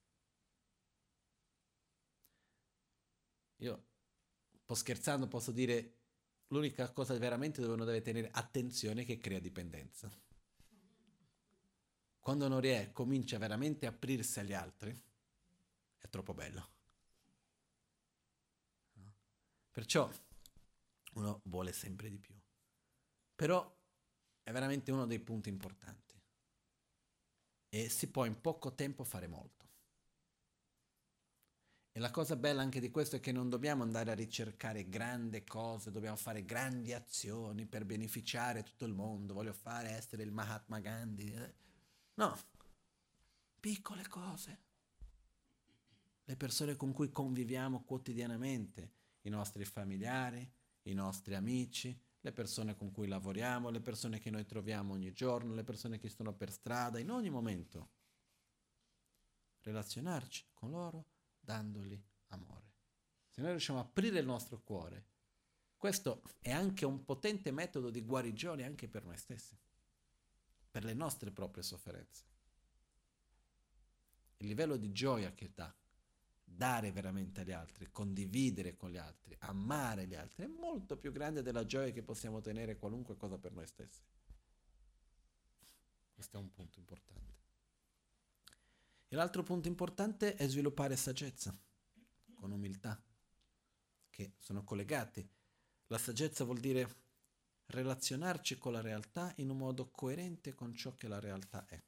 Io, 3.58 3.74
un 3.74 4.66
po' 4.66 4.74
scherzando, 4.74 5.28
posso 5.28 5.52
dire 5.52 5.98
l'unica 6.48 6.92
cosa 6.92 7.16
veramente 7.18 7.62
dove 7.62 7.74
uno 7.74 7.86
deve 7.86 8.02
tenere 8.02 8.32
attenzione 8.32 9.04
è 9.04 9.06
che 9.06 9.20
crea 9.20 9.40
dipendenza. 9.40 10.10
Quando 12.22 12.46
uno 12.46 12.60
riesce, 12.60 12.92
comincia 12.92 13.40
veramente 13.40 13.88
a 13.88 13.90
aprirsi 13.90 14.40
agli 14.40 14.54
altri, 14.54 14.96
è 15.98 16.08
troppo 16.08 16.36
bello. 16.36 16.70
Perciò 19.72 20.10
uno 21.14 21.42
vuole 21.46 21.74
sempre 21.74 22.10
di 22.10 22.20
più. 22.20 22.36
Però 23.36 23.76
è 24.44 24.52
veramente 24.52 24.92
uno 24.92 25.08
dei 25.08 25.20
punti 25.20 25.50
importanti. 25.50 26.16
E 27.70 27.90
si 27.90 28.08
può 28.12 28.26
in 28.26 28.40
poco 28.40 28.76
tempo 28.76 29.04
fare 29.04 29.28
molto. 29.28 29.70
E 31.94 32.00
la 32.00 32.12
cosa 32.12 32.36
bella 32.36 32.62
anche 32.62 32.80
di 32.80 32.92
questo 32.92 33.16
è 33.16 33.20
che 33.20 33.32
non 33.32 33.50
dobbiamo 33.50 33.82
andare 33.82 34.12
a 34.12 34.16
ricercare 34.16 34.88
grandi 34.88 35.44
cose, 35.44 35.92
dobbiamo 35.92 36.16
fare 36.16 36.46
grandi 36.46 36.94
azioni 36.94 37.66
per 37.66 37.84
beneficiare 37.84 38.64
tutto 38.64 38.86
il 38.86 38.94
mondo, 38.94 39.34
voglio 39.34 39.54
fare 39.54 39.90
essere 39.90 40.24
il 40.24 40.32
Mahatma 40.32 40.80
Gandhi. 40.80 41.34
No, 42.22 42.38
piccole 43.60 44.08
cose. 44.08 44.60
Le 46.24 46.36
persone 46.36 46.76
con 46.76 46.94
cui 46.94 47.10
conviviamo 47.10 47.84
quotidianamente, 47.84 48.94
i 49.22 49.30
nostri 49.30 49.66
familiari, 49.66 50.48
i 50.84 50.94
nostri 50.94 51.34
amici, 51.34 52.00
le 52.20 52.32
persone 52.32 52.78
con 52.78 52.92
cui 52.92 53.08
lavoriamo, 53.08 53.72
le 53.72 53.82
persone 53.82 54.20
che 54.20 54.30
noi 54.30 54.46
troviamo 54.46 54.94
ogni 54.94 55.12
giorno, 55.14 55.56
le 55.56 55.64
persone 55.64 55.98
che 55.98 56.10
sono 56.10 56.36
per 56.36 56.52
strada, 56.52 57.00
in 57.00 57.10
ogni 57.10 57.32
momento. 57.32 57.90
Relazionarci 59.62 60.46
con 60.54 60.70
loro 60.70 61.08
dandogli 61.40 62.00
amore. 62.28 62.74
Se 63.30 63.42
noi 63.42 63.50
riusciamo 63.50 63.80
a 63.80 63.82
aprire 63.82 64.20
il 64.20 64.28
nostro 64.28 64.62
cuore, 64.62 65.08
questo 65.76 66.22
è 66.40 66.52
anche 66.52 66.86
un 66.86 67.04
potente 67.04 67.50
metodo 67.50 67.90
di 67.90 68.04
guarigione 68.04 68.64
anche 68.64 68.88
per 68.88 69.06
noi 69.06 69.18
stessi, 69.18 69.58
per 70.72 70.86
le 70.86 70.94
nostre 70.94 71.32
proprie 71.32 71.64
sofferenze. 71.64 72.24
Il 74.38 74.48
livello 74.48 74.78
di 74.78 74.92
gioia 74.92 75.34
che 75.34 75.52
dà, 75.54 75.72
dare 76.44 76.92
veramente 76.92 77.42
agli 77.42 77.52
altri, 77.52 77.92
condividere 77.92 78.76
con 78.76 78.90
gli 78.90 78.98
altri, 78.98 79.36
amare 79.40 80.08
gli 80.08 80.16
altri, 80.16 80.46
è 80.46 80.48
molto 80.48 80.98
più 80.98 81.12
grande 81.12 81.42
della 81.42 81.66
gioia 81.66 81.92
che 81.92 82.02
possiamo 82.02 82.38
ottenere 82.38 82.78
qualunque 82.78 83.18
cosa 83.18 83.38
per 83.38 83.52
noi 83.52 83.68
stessi. 83.68 84.02
Questo 86.14 86.38
è 86.38 86.40
un 86.40 86.52
punto 86.52 86.80
importante. 86.80 87.40
E 89.08 89.16
l'altro 89.16 89.44
punto 89.44 89.68
importante 89.68 90.36
è 90.36 90.48
sviluppare 90.48 90.96
saggezza, 90.96 91.56
con 92.34 92.52
umiltà, 92.52 93.02
che 94.10 94.34
sono 94.38 94.64
collegati. 94.64 95.28
La 95.88 95.98
saggezza 95.98 96.46
vuol 96.46 96.60
dire 96.60 97.10
relazionarci 97.72 98.58
con 98.58 98.74
la 98.74 98.82
realtà 98.82 99.34
in 99.38 99.50
un 99.50 99.58
modo 99.58 99.90
coerente 99.90 100.54
con 100.54 100.74
ciò 100.74 100.96
che 100.96 101.08
la 101.08 101.20
realtà 101.20 101.66
è. 101.68 101.82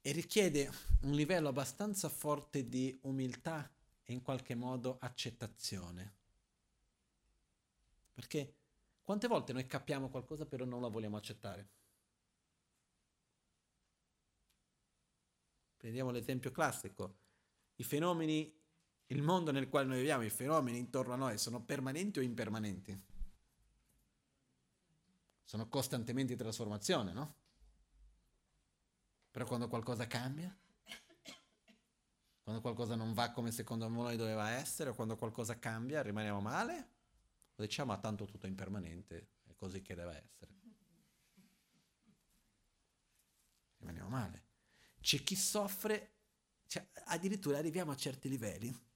E 0.00 0.12
richiede 0.12 0.70
un 1.02 1.12
livello 1.12 1.48
abbastanza 1.48 2.08
forte 2.08 2.68
di 2.68 2.98
umiltà 3.02 3.70
e 4.02 4.12
in 4.12 4.22
qualche 4.22 4.54
modo 4.54 4.98
accettazione. 5.00 6.14
Perché 8.14 8.54
quante 9.02 9.26
volte 9.26 9.52
noi 9.52 9.66
capiamo 9.66 10.08
qualcosa 10.08 10.46
però 10.46 10.64
non 10.64 10.80
la 10.80 10.88
vogliamo 10.88 11.16
accettare? 11.16 11.68
Prendiamo 15.76 16.10
l'esempio 16.10 16.50
classico. 16.50 17.18
I 17.76 17.84
fenomeni, 17.84 18.57
il 19.08 19.22
mondo 19.22 19.52
nel 19.52 19.68
quale 19.68 19.86
noi 19.86 19.98
viviamo, 19.98 20.24
i 20.24 20.30
fenomeni 20.30 20.78
intorno 20.78 21.14
a 21.14 21.16
noi 21.16 21.38
sono 21.38 21.62
permanenti 21.62 22.18
o 22.18 22.22
impermanenti? 22.22 23.06
Sono 25.44 25.68
costantemente 25.68 26.32
in 26.32 26.38
trasformazione, 26.38 27.12
no? 27.12 27.34
Però 29.30 29.46
quando 29.46 29.68
qualcosa 29.68 30.06
cambia, 30.06 30.54
quando 32.42 32.60
qualcosa 32.60 32.96
non 32.96 33.14
va 33.14 33.30
come 33.30 33.50
secondo 33.50 33.88
noi 33.88 34.16
doveva 34.16 34.50
essere, 34.50 34.90
o 34.90 34.94
quando 34.94 35.16
qualcosa 35.16 35.58
cambia, 35.58 36.02
rimaniamo 36.02 36.40
male, 36.40 36.88
o 37.54 37.62
diciamo, 37.62 37.92
ah, 37.92 37.98
tanto 37.98 38.26
tutto 38.26 38.44
è 38.44 38.48
impermanente, 38.48 39.28
è 39.44 39.54
così 39.54 39.80
che 39.80 39.94
deve 39.94 40.22
essere. 40.22 40.52
Rimaniamo 43.78 44.08
male. 44.08 44.44
C'è 45.00 45.22
chi 45.22 45.36
soffre, 45.36 46.16
cioè, 46.66 46.86
addirittura 47.06 47.56
arriviamo 47.56 47.92
a 47.92 47.96
certi 47.96 48.28
livelli 48.28 48.86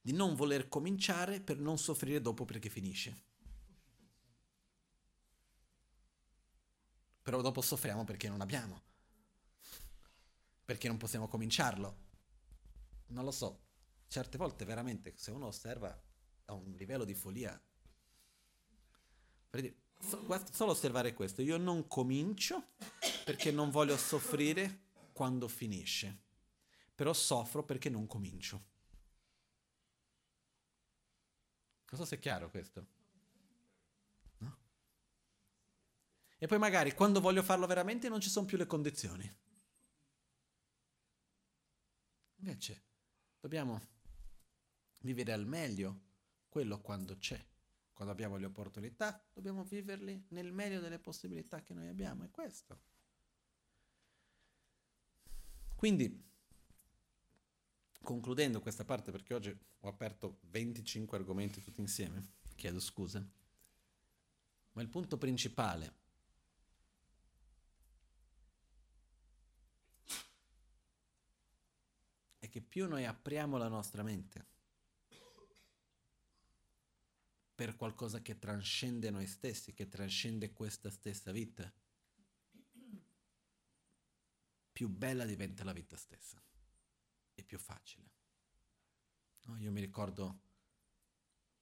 di 0.00 0.12
non 0.12 0.34
voler 0.34 0.68
cominciare 0.68 1.40
per 1.40 1.58
non 1.58 1.78
soffrire 1.78 2.20
dopo 2.20 2.44
perché 2.44 2.68
finisce. 2.68 3.28
Però 7.22 7.40
dopo 7.42 7.60
soffriamo 7.60 8.04
perché 8.04 8.28
non 8.28 8.40
abbiamo, 8.40 8.82
perché 10.64 10.88
non 10.88 10.96
possiamo 10.96 11.28
cominciarlo. 11.28 12.08
Non 13.08 13.24
lo 13.24 13.30
so, 13.30 13.60
certe 14.08 14.38
volte 14.38 14.64
veramente 14.64 15.12
se 15.16 15.30
uno 15.30 15.46
osserva 15.46 16.02
a 16.46 16.52
un 16.54 16.72
livello 16.72 17.04
di 17.04 17.14
follia, 17.14 17.60
per 19.50 19.60
dire, 19.60 19.76
solo 20.50 20.72
osservare 20.72 21.12
questo, 21.12 21.42
io 21.42 21.58
non 21.58 21.86
comincio 21.86 22.70
perché 23.24 23.50
non 23.50 23.70
voglio 23.70 23.96
soffrire 23.96 24.88
quando 25.12 25.46
finisce, 25.46 26.22
però 26.94 27.12
soffro 27.12 27.64
perché 27.64 27.90
non 27.90 28.06
comincio. 28.06 28.69
Non 31.90 32.00
so 32.00 32.04
se 32.04 32.16
è 32.16 32.18
chiaro 32.18 32.50
questo. 32.50 32.86
No? 34.38 34.58
E 36.38 36.46
poi 36.46 36.58
magari 36.58 36.94
quando 36.94 37.20
voglio 37.20 37.42
farlo 37.42 37.66
veramente 37.66 38.08
non 38.08 38.20
ci 38.20 38.30
sono 38.30 38.46
più 38.46 38.56
le 38.56 38.66
condizioni. 38.66 39.36
Invece 42.36 42.82
dobbiamo 43.40 43.80
vivere 45.00 45.32
al 45.32 45.46
meglio 45.46 46.00
quello 46.48 46.80
quando 46.80 47.18
c'è. 47.18 47.44
Quando 47.92 48.14
abbiamo 48.14 48.38
le 48.38 48.46
opportunità, 48.46 49.22
dobbiamo 49.32 49.62
viverli 49.64 50.26
nel 50.28 50.52
meglio 50.52 50.80
delle 50.80 50.98
possibilità 50.98 51.62
che 51.62 51.74
noi 51.74 51.88
abbiamo. 51.88 52.24
È 52.24 52.30
questo. 52.30 52.80
Quindi, 55.74 56.29
concludendo 58.02 58.60
questa 58.60 58.84
parte, 58.84 59.10
perché 59.10 59.34
oggi 59.34 59.56
ho 59.80 59.88
aperto 59.88 60.38
25 60.42 61.18
argomenti 61.18 61.62
tutti 61.62 61.80
insieme, 61.80 62.32
chiedo 62.54 62.80
scusa, 62.80 63.24
ma 64.72 64.82
il 64.82 64.88
punto 64.88 65.18
principale 65.18 65.98
è 72.38 72.48
che 72.48 72.60
più 72.60 72.88
noi 72.88 73.04
apriamo 73.04 73.56
la 73.56 73.68
nostra 73.68 74.02
mente, 74.02 74.46
per 77.54 77.76
qualcosa 77.76 78.22
che 78.22 78.38
trascende 78.38 79.10
noi 79.10 79.26
stessi, 79.26 79.74
che 79.74 79.88
trascende 79.88 80.52
questa 80.52 80.90
stessa 80.90 81.30
vita, 81.30 81.70
più 84.72 84.88
bella 84.88 85.26
diventa 85.26 85.62
la 85.62 85.74
vita 85.74 85.94
stessa 85.94 86.40
e 87.40 87.44
più 87.44 87.58
facile. 87.58 88.08
No, 89.46 89.56
io 89.58 89.70
mi 89.70 89.80
ricordo 89.80 90.40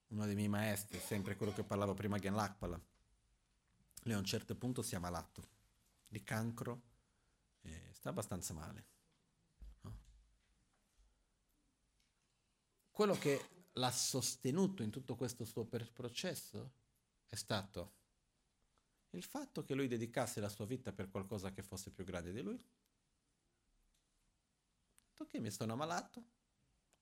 uno 0.08 0.26
dei 0.26 0.34
miei 0.34 0.48
maestri, 0.48 0.98
sempre 0.98 1.36
quello 1.36 1.52
che 1.52 1.64
parlavo 1.64 1.94
prima, 1.94 2.18
Gen 2.18 2.34
Lakpala. 2.34 2.80
Lui 4.02 4.14
a 4.14 4.18
un 4.18 4.24
certo 4.24 4.54
punto 4.56 4.82
si 4.82 4.94
è 4.94 4.96
ammalato 4.96 5.56
di 6.06 6.22
cancro 6.22 6.82
e 7.62 7.90
sta 7.92 8.10
abbastanza 8.10 8.54
male. 8.54 8.86
No? 9.82 9.98
Quello 12.90 13.14
che 13.14 13.66
l'ha 13.72 13.90
sostenuto 13.90 14.82
in 14.82 14.90
tutto 14.90 15.14
questo 15.14 15.44
suo 15.44 15.64
processo 15.64 16.72
è 17.26 17.34
stato 17.34 17.96
il 19.10 19.22
fatto 19.22 19.62
che 19.62 19.74
lui 19.74 19.88
dedicasse 19.88 20.40
la 20.40 20.48
sua 20.48 20.66
vita 20.66 20.92
per 20.92 21.10
qualcosa 21.10 21.52
che 21.52 21.62
fosse 21.62 21.90
più 21.90 22.04
grande 22.04 22.32
di 22.32 22.42
lui. 22.42 22.62
Perché 25.18 25.40
mi 25.40 25.50
sono 25.50 25.72
ammalato, 25.74 26.24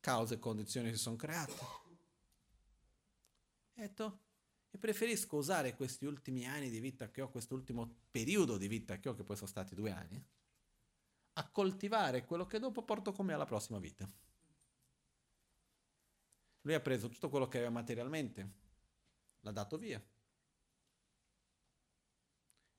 cause 0.01 0.35
e 0.35 0.39
condizioni 0.39 0.91
si 0.91 0.97
sono 0.97 1.17
create. 1.17 1.55
Etto, 3.75 4.21
e 4.71 4.79
preferisco 4.79 5.37
usare 5.37 5.75
questi 5.77 6.07
ultimi 6.07 6.47
anni 6.47 6.71
di 6.71 6.81
vita 6.81 7.11
che 7.11 7.21
ho, 7.21 7.31
quest'ultimo 7.31 8.05
periodo 8.11 8.57
di 8.57 8.69
vita 8.69 8.99
che 8.99 9.11
ho, 9.11 9.15
che 9.15 9.23
poi 9.23 9.37
sono 9.37 9.49
stati 9.49 9.75
due 9.75 9.91
anni, 9.91 10.25
a 11.35 11.51
coltivare 11.51 12.25
quello 12.25 12.47
che 12.47 12.59
dopo 12.59 12.83
porto 12.85 13.13
con 13.13 13.27
me 13.27 13.35
alla 13.35 13.45
prossima 13.45 13.79
vita. 13.79 14.11
Lui 16.63 16.75
ha 16.75 16.81
preso 16.81 17.09
tutto 17.09 17.29
quello 17.29 17.49
che 17.49 17.59
aveva 17.59 17.73
materialmente, 17.73 18.53
l'ha 19.41 19.53
dato 19.53 19.77
via. 19.77 20.03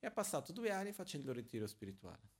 E 0.00 0.06
ha 0.06 0.10
passato 0.10 0.52
due 0.52 0.72
anni 0.72 0.92
facendo 0.92 1.30
il 1.30 1.36
ritiro 1.36 1.68
spirituale. 1.68 2.37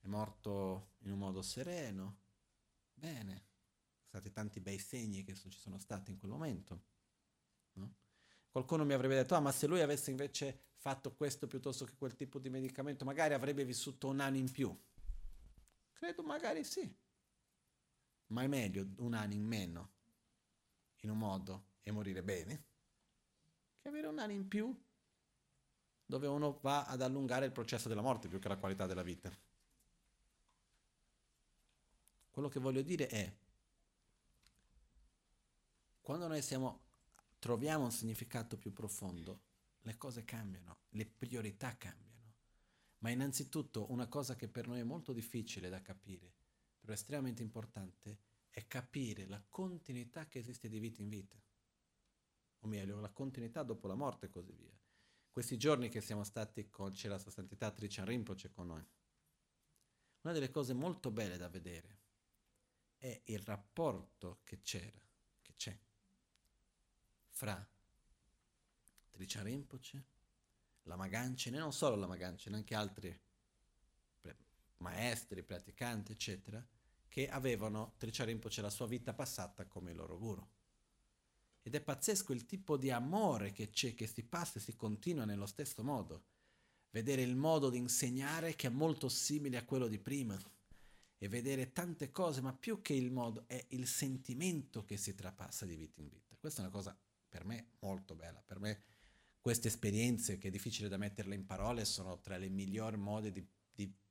È 0.00 0.06
morto 0.06 0.94
in 1.00 1.12
un 1.12 1.18
modo 1.18 1.42
sereno, 1.42 2.18
bene. 2.94 3.48
Sono 4.08 4.22
stati 4.22 4.32
tanti 4.32 4.60
bei 4.60 4.78
segni 4.78 5.22
che 5.22 5.34
ci 5.34 5.50
sono 5.50 5.78
stati 5.78 6.10
in 6.10 6.18
quel 6.18 6.30
momento. 6.30 6.82
No? 7.74 7.94
Qualcuno 8.50 8.84
mi 8.84 8.92
avrebbe 8.92 9.14
detto, 9.14 9.34
ah 9.34 9.40
ma 9.40 9.52
se 9.52 9.66
lui 9.66 9.80
avesse 9.80 10.10
invece 10.10 10.68
fatto 10.76 11.14
questo 11.14 11.46
piuttosto 11.46 11.84
che 11.84 11.94
quel 11.96 12.16
tipo 12.16 12.38
di 12.38 12.50
medicamento, 12.50 13.04
magari 13.04 13.34
avrebbe 13.34 13.64
vissuto 13.64 14.08
un 14.08 14.20
anno 14.20 14.38
in 14.38 14.50
più. 14.50 14.76
Credo 15.92 16.22
magari 16.22 16.64
sì 16.64 17.08
ma 18.30 18.42
è 18.42 18.46
meglio 18.46 18.86
un 18.98 19.14
anno 19.14 19.34
in 19.34 19.44
meno 19.44 19.90
in 21.00 21.10
un 21.10 21.18
modo 21.18 21.68
e 21.82 21.90
morire 21.90 22.22
bene 22.22 22.64
che 23.78 23.88
avere 23.88 24.06
un 24.06 24.18
anno 24.18 24.32
in 24.32 24.46
più 24.46 24.74
dove 26.04 26.26
uno 26.26 26.58
va 26.60 26.84
ad 26.86 27.02
allungare 27.02 27.46
il 27.46 27.52
processo 27.52 27.88
della 27.88 28.02
morte 28.02 28.28
più 28.28 28.40
che 28.40 28.48
la 28.48 28.56
qualità 28.56 28.84
della 28.86 29.04
vita. 29.04 29.30
Quello 32.40 32.54
che 32.54 32.60
voglio 32.60 32.80
dire 32.80 33.06
è, 33.06 33.36
quando 36.00 36.26
noi 36.26 36.40
siamo, 36.40 36.80
troviamo 37.38 37.84
un 37.84 37.90
significato 37.92 38.56
più 38.56 38.72
profondo, 38.72 39.42
le 39.82 39.98
cose 39.98 40.24
cambiano, 40.24 40.78
le 40.92 41.04
priorità 41.04 41.76
cambiano. 41.76 42.32
Ma 43.00 43.10
innanzitutto 43.10 43.90
una 43.92 44.06
cosa 44.06 44.36
che 44.36 44.48
per 44.48 44.68
noi 44.68 44.80
è 44.80 44.84
molto 44.84 45.12
difficile 45.12 45.68
da 45.68 45.82
capire 45.82 46.32
però 46.80 46.94
estremamente 46.94 47.42
importante, 47.42 48.20
è 48.48 48.66
capire 48.66 49.26
la 49.26 49.44
continuità 49.46 50.26
che 50.26 50.38
esiste 50.38 50.70
di 50.70 50.78
vita 50.78 51.02
in 51.02 51.10
vita. 51.10 51.38
O 52.60 52.68
meglio, 52.68 53.00
la 53.00 53.10
continuità 53.10 53.62
dopo 53.62 53.86
la 53.86 53.94
morte 53.94 54.26
e 54.26 54.30
così 54.30 54.54
via. 54.54 54.80
Questi 55.30 55.58
giorni 55.58 55.90
che 55.90 56.00
siamo 56.00 56.24
stati 56.24 56.70
con, 56.70 56.90
c'era 56.92 57.16
la 57.16 57.20
sua 57.20 57.32
santità 57.32 57.70
Trichan 57.70 58.06
Rinpoche 58.06 58.50
con 58.50 58.68
noi. 58.68 58.86
Una 60.22 60.32
delle 60.32 60.50
cose 60.50 60.72
molto 60.72 61.10
belle 61.10 61.36
da 61.36 61.50
vedere 61.50 61.99
è 63.00 63.22
il 63.24 63.38
rapporto 63.38 64.40
che 64.44 64.60
c'era, 64.60 65.00
che 65.40 65.54
c'è, 65.56 65.76
fra 67.30 67.66
Trichan 69.10 69.44
Rinpoche, 69.44 70.04
la 70.82 70.96
Magancene, 70.96 71.58
non 71.58 71.72
solo 71.72 71.96
la 71.96 72.06
Magancene, 72.06 72.56
anche 72.56 72.74
altri 72.74 73.18
maestri, 74.80 75.42
praticanti, 75.42 76.12
eccetera, 76.12 76.64
che 77.08 77.28
avevano 77.28 77.94
Tricia 77.96 78.26
la 78.60 78.70
sua 78.70 78.86
vita 78.86 79.14
passata 79.14 79.66
come 79.66 79.94
loro 79.94 80.18
guru. 80.18 80.46
Ed 81.62 81.74
è 81.74 81.80
pazzesco 81.80 82.34
il 82.34 82.44
tipo 82.44 82.76
di 82.76 82.90
amore 82.90 83.52
che 83.52 83.70
c'è, 83.70 83.94
che 83.94 84.06
si 84.06 84.24
passa 84.24 84.58
e 84.58 84.62
si 84.62 84.76
continua 84.76 85.24
nello 85.24 85.46
stesso 85.46 85.82
modo. 85.82 86.24
Vedere 86.90 87.22
il 87.22 87.36
modo 87.36 87.70
di 87.70 87.78
insegnare 87.78 88.54
che 88.56 88.66
è 88.66 88.70
molto 88.70 89.08
simile 89.08 89.56
a 89.56 89.64
quello 89.64 89.86
di 89.86 89.98
prima 89.98 90.38
e 91.22 91.28
vedere 91.28 91.70
tante 91.72 92.10
cose, 92.10 92.40
ma 92.40 92.54
più 92.54 92.80
che 92.80 92.94
il 92.94 93.10
modo 93.10 93.44
è 93.46 93.62
il 93.70 93.86
sentimento 93.86 94.86
che 94.86 94.96
si 94.96 95.14
trapassa 95.14 95.66
di 95.66 95.76
vita 95.76 96.00
in 96.00 96.08
vita. 96.08 96.34
Questa 96.38 96.62
è 96.62 96.64
una 96.64 96.72
cosa 96.72 96.98
per 97.28 97.44
me 97.44 97.72
molto 97.80 98.14
bella. 98.14 98.40
Per 98.40 98.58
me 98.58 98.82
queste 99.38 99.68
esperienze, 99.68 100.38
che 100.38 100.48
è 100.48 100.50
difficile 100.50 100.88
da 100.88 100.96
metterle 100.96 101.34
in 101.34 101.44
parole, 101.44 101.84
sono 101.84 102.20
tra 102.20 102.42
i 102.42 102.48
migliori 102.48 102.96
modi 102.96 103.30
di 103.32 103.46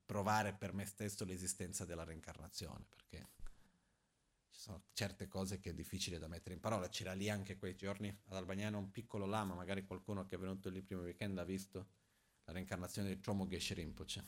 provare 0.06 0.54
per 0.54 0.72
me 0.74 0.86
stesso 0.86 1.26
l'esistenza 1.26 1.84
della 1.84 2.04
reincarnazione, 2.04 2.86
perché 2.88 3.28
ci 4.52 4.60
sono 4.60 4.84
certe 4.94 5.28
cose 5.28 5.60
che 5.60 5.72
è 5.72 5.74
difficile 5.74 6.20
da 6.20 6.28
mettere 6.28 6.54
in 6.54 6.62
parola. 6.62 6.90
C'era 6.90 7.14
lì 7.14 7.28
anche 7.28 7.58
quei 7.58 7.76
giorni 7.76 8.08
ad 8.08 8.36
Albagnano 8.36 8.78
un 8.78 8.92
piccolo 8.92 9.26
lama, 9.26 9.56
magari 9.56 9.84
qualcuno 9.84 10.26
che 10.26 10.36
è 10.36 10.38
venuto 10.38 10.70
lì 10.70 10.78
il 10.78 10.84
primo 10.84 11.02
weekend 11.02 11.40
ha 11.40 11.44
visto 11.44 11.88
la 12.44 12.54
reincarnazione 12.54 13.16
di 13.16 13.20
Chomo 13.20 13.48
Geshe 13.48 13.74
Rinpoche. 13.74 14.24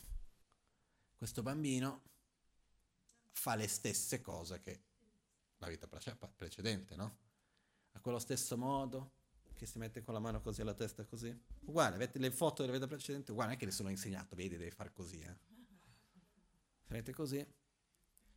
Questo 1.15 1.43
bambino 1.43 2.09
fa 3.31 3.55
le 3.55 3.67
stesse 3.67 4.21
cose 4.21 4.59
che 4.59 4.83
la 5.57 5.67
vita 5.67 5.87
precedente, 5.87 6.95
no? 6.95 7.17
A 7.93 7.99
quello 7.99 8.19
stesso 8.19 8.57
modo, 8.57 9.13
che 9.61 9.65
si 9.67 9.77
mette 9.77 10.01
con 10.01 10.15
la 10.15 10.19
mano 10.19 10.41
così 10.41 10.61
alla 10.61 10.73
testa 10.73 11.05
così. 11.05 11.39
Uguale, 11.65 11.93
avete 11.93 12.17
le 12.17 12.31
foto 12.31 12.61
della 12.61 12.73
vita 12.73 12.87
precedente, 12.87 13.31
uguale, 13.31 13.49
non 13.49 13.57
è 13.57 13.59
che 13.59 13.65
le 13.65 13.71
sono 13.71 13.89
insegnato, 13.89 14.35
vedi, 14.35 14.57
devi 14.57 14.71
fare 14.71 14.91
così, 14.91 15.19
eh. 15.19 15.37
Vedete 16.87 17.13
così? 17.13 17.45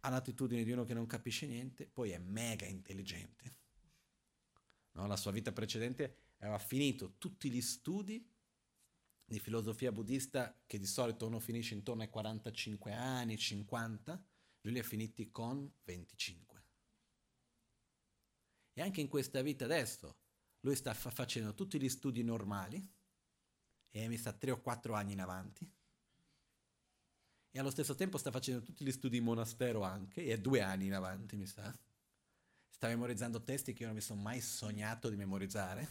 Ha 0.01 0.09
l'attitudine 0.11 0.65
di 0.65 0.71
uno 0.71 0.85
che 0.85 0.93
non 0.93 1.07
capisce 1.07 1.47
niente, 1.47 1.87
poi 1.87 2.11
è 2.11 2.19
mega 2.19 2.67
intelligente. 2.67 3.57
No, 4.93 5.07
la 5.07 5.17
sua 5.17 5.33
vita 5.33 5.51
precedente 5.51 6.33
aveva 6.41 6.59
finito 6.59 7.15
tutti 7.17 7.51
gli 7.51 7.63
studi 7.63 8.31
di 9.25 9.39
filosofia 9.41 9.91
buddista 9.91 10.63
che 10.67 10.79
di 10.79 10.87
solito 10.87 11.27
uno 11.27 11.41
finisce 11.41 11.73
intorno 11.73 12.03
ai 12.03 12.11
45 12.11 12.93
anni, 12.93 13.39
50, 13.39 14.23
lui 14.65 14.73
li 14.73 14.79
ha 14.81 14.85
finiti 14.85 15.31
con 15.31 15.71
25. 15.85 16.65
E 18.75 18.83
anche 18.83 19.01
in 19.01 19.09
questa 19.09 19.41
vita 19.41 19.65
adesso, 19.65 20.19
lui 20.61 20.75
sta 20.75 20.93
fa- 20.93 21.11
facendo 21.11 21.55
tutti 21.55 21.81
gli 21.81 21.89
studi 21.89 22.23
normali 22.23 22.83
e 23.91 24.09
mi 24.09 24.17
sta 24.17 24.33
3 24.33 24.51
o 24.51 24.61
4 24.61 24.95
anni 24.95 25.13
in 25.13 25.21
avanti 25.21 25.71
e 27.57 27.61
allo 27.61 27.71
stesso 27.71 27.95
tempo 27.95 28.19
sta 28.19 28.33
facendo 28.33 28.63
tutti 28.63 28.85
gli 28.85 28.91
studi 28.91 29.19
in 29.19 29.23
monastero 29.23 29.83
anche, 29.83 30.25
e 30.25 30.33
è 30.33 30.41
due 30.41 30.61
anni 30.61 30.87
in 30.87 30.95
avanti, 30.95 31.37
mi 31.37 31.47
sa. 31.47 31.73
Sta 32.69 32.89
memorizzando 32.89 33.45
testi 33.45 33.73
che 33.73 33.83
io 33.83 33.87
non 33.87 33.95
mi 33.95 34.03
sono 34.03 34.21
mai 34.21 34.41
sognato 34.41 35.09
di 35.09 35.15
memorizzare, 35.15 35.89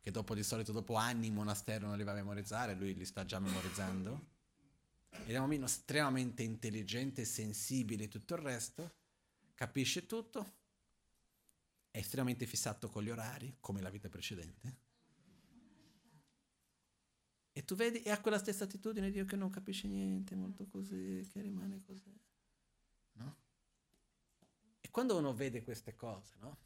che 0.00 0.10
dopo 0.10 0.34
di 0.34 0.42
solito 0.42 0.72
dopo 0.72 0.96
anni 0.96 1.28
in 1.28 1.34
monastero 1.34 1.86
non 1.86 1.96
li 1.96 2.02
va 2.02 2.10
a 2.10 2.16
memorizzare, 2.16 2.74
lui 2.74 2.94
li 2.94 3.04
sta 3.04 3.24
già 3.24 3.38
memorizzando. 3.38 4.34
Ed 5.24 5.32
è 5.32 5.34
un 5.34 5.40
bambino 5.40 5.64
estremamente 5.66 6.42
intelligente, 6.42 7.24
sensibile 7.24 8.04
e 8.04 8.08
tutto 8.08 8.34
il 8.34 8.40
resto, 8.40 8.94
capisce 9.54 10.06
tutto, 10.06 10.54
è 11.90 11.98
estremamente 11.98 12.46
fissato 12.46 12.88
con 12.88 13.02
gli 13.02 13.10
orari, 13.10 13.56
come 13.60 13.80
la 13.80 13.90
vita 13.90 14.08
precedente 14.08 14.84
e 17.56 17.64
tu 17.64 17.74
vedi, 17.74 18.02
e 18.02 18.10
ha 18.10 18.20
quella 18.20 18.36
stessa 18.36 18.64
attitudine 18.64 19.10
Dio 19.10 19.24
che 19.24 19.34
non 19.34 19.48
capisce 19.48 19.88
niente, 19.88 20.34
molto 20.34 20.66
così, 20.66 21.26
che 21.32 21.40
rimane 21.40 21.80
così. 21.80 22.14
No? 23.12 23.36
E 24.78 24.90
quando 24.90 25.16
uno 25.16 25.32
vede 25.32 25.64
queste 25.64 25.94
cose, 25.94 26.34
no? 26.36 26.58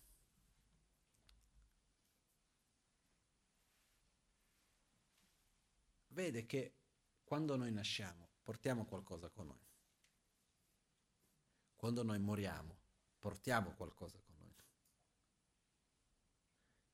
Vede 6.08 6.44
che 6.44 6.74
quando 7.22 7.54
noi 7.54 7.70
nasciamo 7.70 8.29
portiamo 8.50 8.84
qualcosa 8.84 9.28
con 9.28 9.46
noi. 9.46 9.68
Quando 11.76 12.02
noi 12.02 12.18
moriamo 12.18 12.78
portiamo 13.20 13.70
qualcosa 13.74 14.18
con 14.18 14.34
noi. 14.40 14.52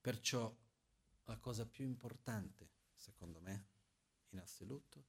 Perciò 0.02 0.54
la 1.24 1.38
cosa 1.38 1.64
più 1.64 1.86
importante, 1.86 2.68
secondo 2.94 3.40
me, 3.40 3.68
in 4.32 4.40
assoluto 4.40 5.06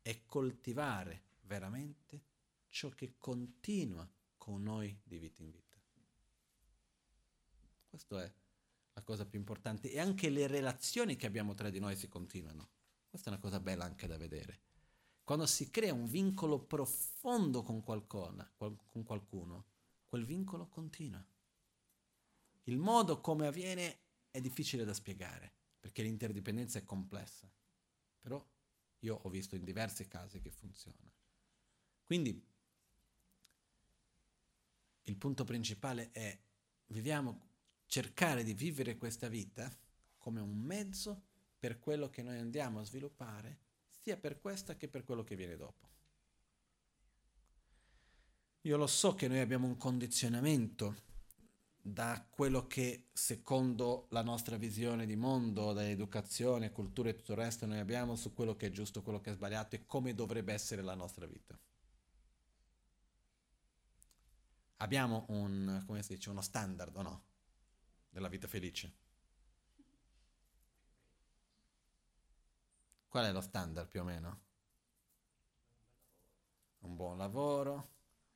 è 0.00 0.24
coltivare 0.24 1.24
veramente 1.40 2.22
ciò 2.68 2.90
che 2.90 3.16
continua 3.18 4.08
con 4.36 4.62
noi 4.62 4.96
di 5.02 5.18
vita 5.18 5.42
in 5.42 5.50
vita. 5.50 5.76
Questa 7.88 8.22
è 8.22 8.32
la 8.92 9.02
cosa 9.02 9.26
più 9.26 9.40
importante. 9.40 9.90
E 9.90 9.98
anche 9.98 10.30
le 10.30 10.46
relazioni 10.46 11.16
che 11.16 11.26
abbiamo 11.26 11.54
tra 11.54 11.70
di 11.70 11.80
noi 11.80 11.96
si 11.96 12.06
continuano. 12.06 12.68
Questa 13.10 13.30
è 13.30 13.32
una 13.32 13.42
cosa 13.42 13.58
bella 13.58 13.84
anche 13.84 14.06
da 14.06 14.16
vedere. 14.16 14.66
Quando 15.28 15.44
si 15.44 15.68
crea 15.68 15.92
un 15.92 16.06
vincolo 16.06 16.58
profondo 16.58 17.62
con, 17.62 17.82
qualcuna, 17.82 18.50
con 18.56 19.02
qualcuno, 19.04 19.66
quel 20.06 20.24
vincolo 20.24 20.68
continua. 20.68 21.22
Il 22.62 22.78
modo 22.78 23.20
come 23.20 23.46
avviene 23.46 23.98
è 24.30 24.40
difficile 24.40 24.86
da 24.86 24.94
spiegare, 24.94 25.52
perché 25.78 26.00
l'interdipendenza 26.00 26.78
è 26.78 26.84
complessa. 26.84 27.46
Però 28.20 28.42
io 29.00 29.20
ho 29.22 29.28
visto 29.28 29.54
in 29.54 29.64
diversi 29.64 30.08
casi 30.08 30.40
che 30.40 30.50
funziona. 30.50 31.12
Quindi 32.06 32.42
il 35.02 35.16
punto 35.18 35.44
principale 35.44 36.10
è 36.10 36.40
viviamo, 36.86 37.48
cercare 37.84 38.44
di 38.44 38.54
vivere 38.54 38.96
questa 38.96 39.28
vita 39.28 39.70
come 40.16 40.40
un 40.40 40.56
mezzo 40.56 41.22
per 41.58 41.78
quello 41.78 42.08
che 42.08 42.22
noi 42.22 42.38
andiamo 42.38 42.80
a 42.80 42.84
sviluppare, 42.84 43.66
sia 44.00 44.16
per 44.16 44.40
questa 44.40 44.76
che 44.76 44.88
per 44.88 45.04
quello 45.04 45.24
che 45.24 45.36
viene 45.36 45.56
dopo. 45.56 45.88
Io 48.62 48.76
lo 48.76 48.86
so 48.86 49.14
che 49.14 49.28
noi 49.28 49.38
abbiamo 49.38 49.66
un 49.66 49.76
condizionamento 49.76 51.06
da 51.80 52.26
quello 52.28 52.66
che 52.66 53.08
secondo 53.12 54.06
la 54.10 54.22
nostra 54.22 54.56
visione 54.56 55.06
di 55.06 55.16
mondo, 55.16 55.72
da 55.72 55.88
educazione, 55.88 56.72
cultura 56.72 57.08
e 57.08 57.14
tutto 57.14 57.32
il 57.32 57.38
resto 57.38 57.66
noi 57.66 57.78
abbiamo 57.78 58.14
su 58.14 58.34
quello 58.34 58.56
che 58.56 58.66
è 58.66 58.70
giusto, 58.70 59.02
quello 59.02 59.20
che 59.20 59.30
è 59.30 59.34
sbagliato 59.34 59.76
e 59.76 59.86
come 59.86 60.14
dovrebbe 60.14 60.52
essere 60.52 60.82
la 60.82 60.94
nostra 60.94 61.26
vita. 61.26 61.58
Abbiamo 64.80 65.24
un, 65.28 65.82
come 65.86 66.02
si 66.02 66.14
dice, 66.14 66.30
uno 66.30 66.42
standard 66.42 66.94
o 66.96 67.02
no? 67.02 67.24
Della 68.10 68.28
vita 68.28 68.46
felice. 68.46 68.92
Qual 73.08 73.24
è 73.24 73.32
lo 73.32 73.40
standard 73.40 73.88
più 73.88 74.00
o 74.00 74.04
meno? 74.04 74.40
Un 76.80 76.94
buon 76.94 77.16
lavoro, 77.16 77.88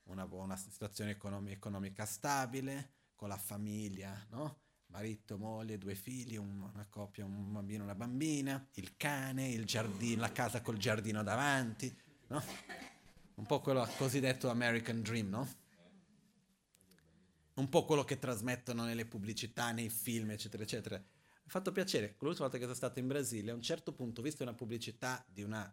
una 0.05 0.27
buona 0.27 0.57
situazione 0.57 1.11
economica, 1.11 1.55
economica 1.55 2.07
stabile, 2.07 2.93
con 3.15 3.29
la 3.29 3.37
famiglia, 3.37 4.27
no? 4.31 4.61
Marito, 4.87 5.37
moglie, 5.39 5.79
due 5.79 5.95
figli, 5.95 6.37
una 6.37 6.87
coppia, 6.89 7.25
un 7.25 7.53
bambino, 7.53 7.85
una 7.85 7.95
bambina, 7.95 8.67
il 8.75 8.97
cane, 8.97 9.49
il 9.49 9.65
giardino, 9.65 10.23
la 10.23 10.33
casa 10.33 10.63
col 10.63 10.79
giardino 10.79 11.23
davanti, 11.23 11.95
no? 12.29 12.43
Un 13.35 13.47
po' 13.47 13.61
quello 13.61 13.87
cosiddetto 13.99 14.49
American 14.49 15.03
Dream, 15.03 15.29
no? 15.29 15.49
Un 17.55 17.69
po' 17.69 17.85
quello 17.85 18.05
che 18.05 18.19
trasmettono 18.19 18.85
nelle 18.85 19.05
pubblicità, 19.05 19.71
nei 19.71 19.91
film, 19.91 20.31
eccetera, 20.31 20.63
eccetera. 20.63 21.03
Fatto 21.53 21.71
piacere, 21.71 22.17
l'ultima 22.21 22.49
volta 22.49 22.57
che 22.57 22.63
sono 22.63 22.75
stato 22.75 22.99
in 22.99 23.07
Brasile, 23.09 23.51
a 23.51 23.55
un 23.55 23.61
certo 23.61 23.93
punto 23.93 24.21
ho 24.21 24.25
visto 24.25 24.43
una 24.43 24.55
pubblicità 24.55 25.23
di 25.29 25.43
una 25.43 25.71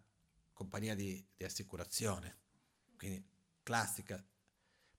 compagnia 0.51 0.93
di, 0.93 1.25
di 1.37 1.45
assicurazione, 1.45 2.39
quindi 2.97 3.25
classica, 3.63 4.21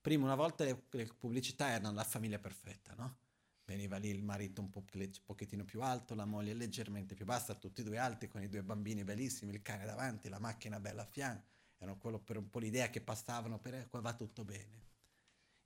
Prima 0.01 0.24
una 0.24 0.36
volta 0.36 0.65
le, 0.65 0.85
le 0.89 1.05
pubblicità 1.05 1.69
erano 1.69 1.93
la 1.93 2.05
famiglia 2.05 2.39
perfetta, 2.39 2.94
no? 2.94 3.19
Veniva 3.66 3.98
lì 3.98 4.09
il 4.09 4.23
marito 4.23 4.62
un, 4.62 4.70
po', 4.70 4.82
pochettino 5.27 5.66
più 5.66 5.82
alto, 5.82 6.15
la 6.15 6.24
moglie 6.24 6.55
leggermente 6.55 7.15
più 7.15 7.27
bassa, 7.27 7.55
tutti 7.55 7.82
e 7.82 7.85
due 7.85 7.98
alti 7.98 8.27
con 8.27 8.43
i 8.43 8.48
due 8.48 8.62
bambini 8.62 9.05
bellissimi, 9.05 9.52
il 9.52 9.61
cane 9.61 9.85
davanti, 9.85 10.31
la 10.31 10.39
macchina 10.39 10.81
bella 10.81 11.02
a 11.02 11.07
fianco. 11.07 11.47
Era 11.77 11.94
quello 11.97 12.20
per 12.20 12.39
un 12.39 12.48
po' 12.48 12.59
l'idea 12.59 12.89
che 12.89 13.02
passavano 13.02 13.59
per 13.59 13.86
qua 13.90 14.01
va 14.01 14.15
tutto 14.15 14.47
bene. 14.47 14.89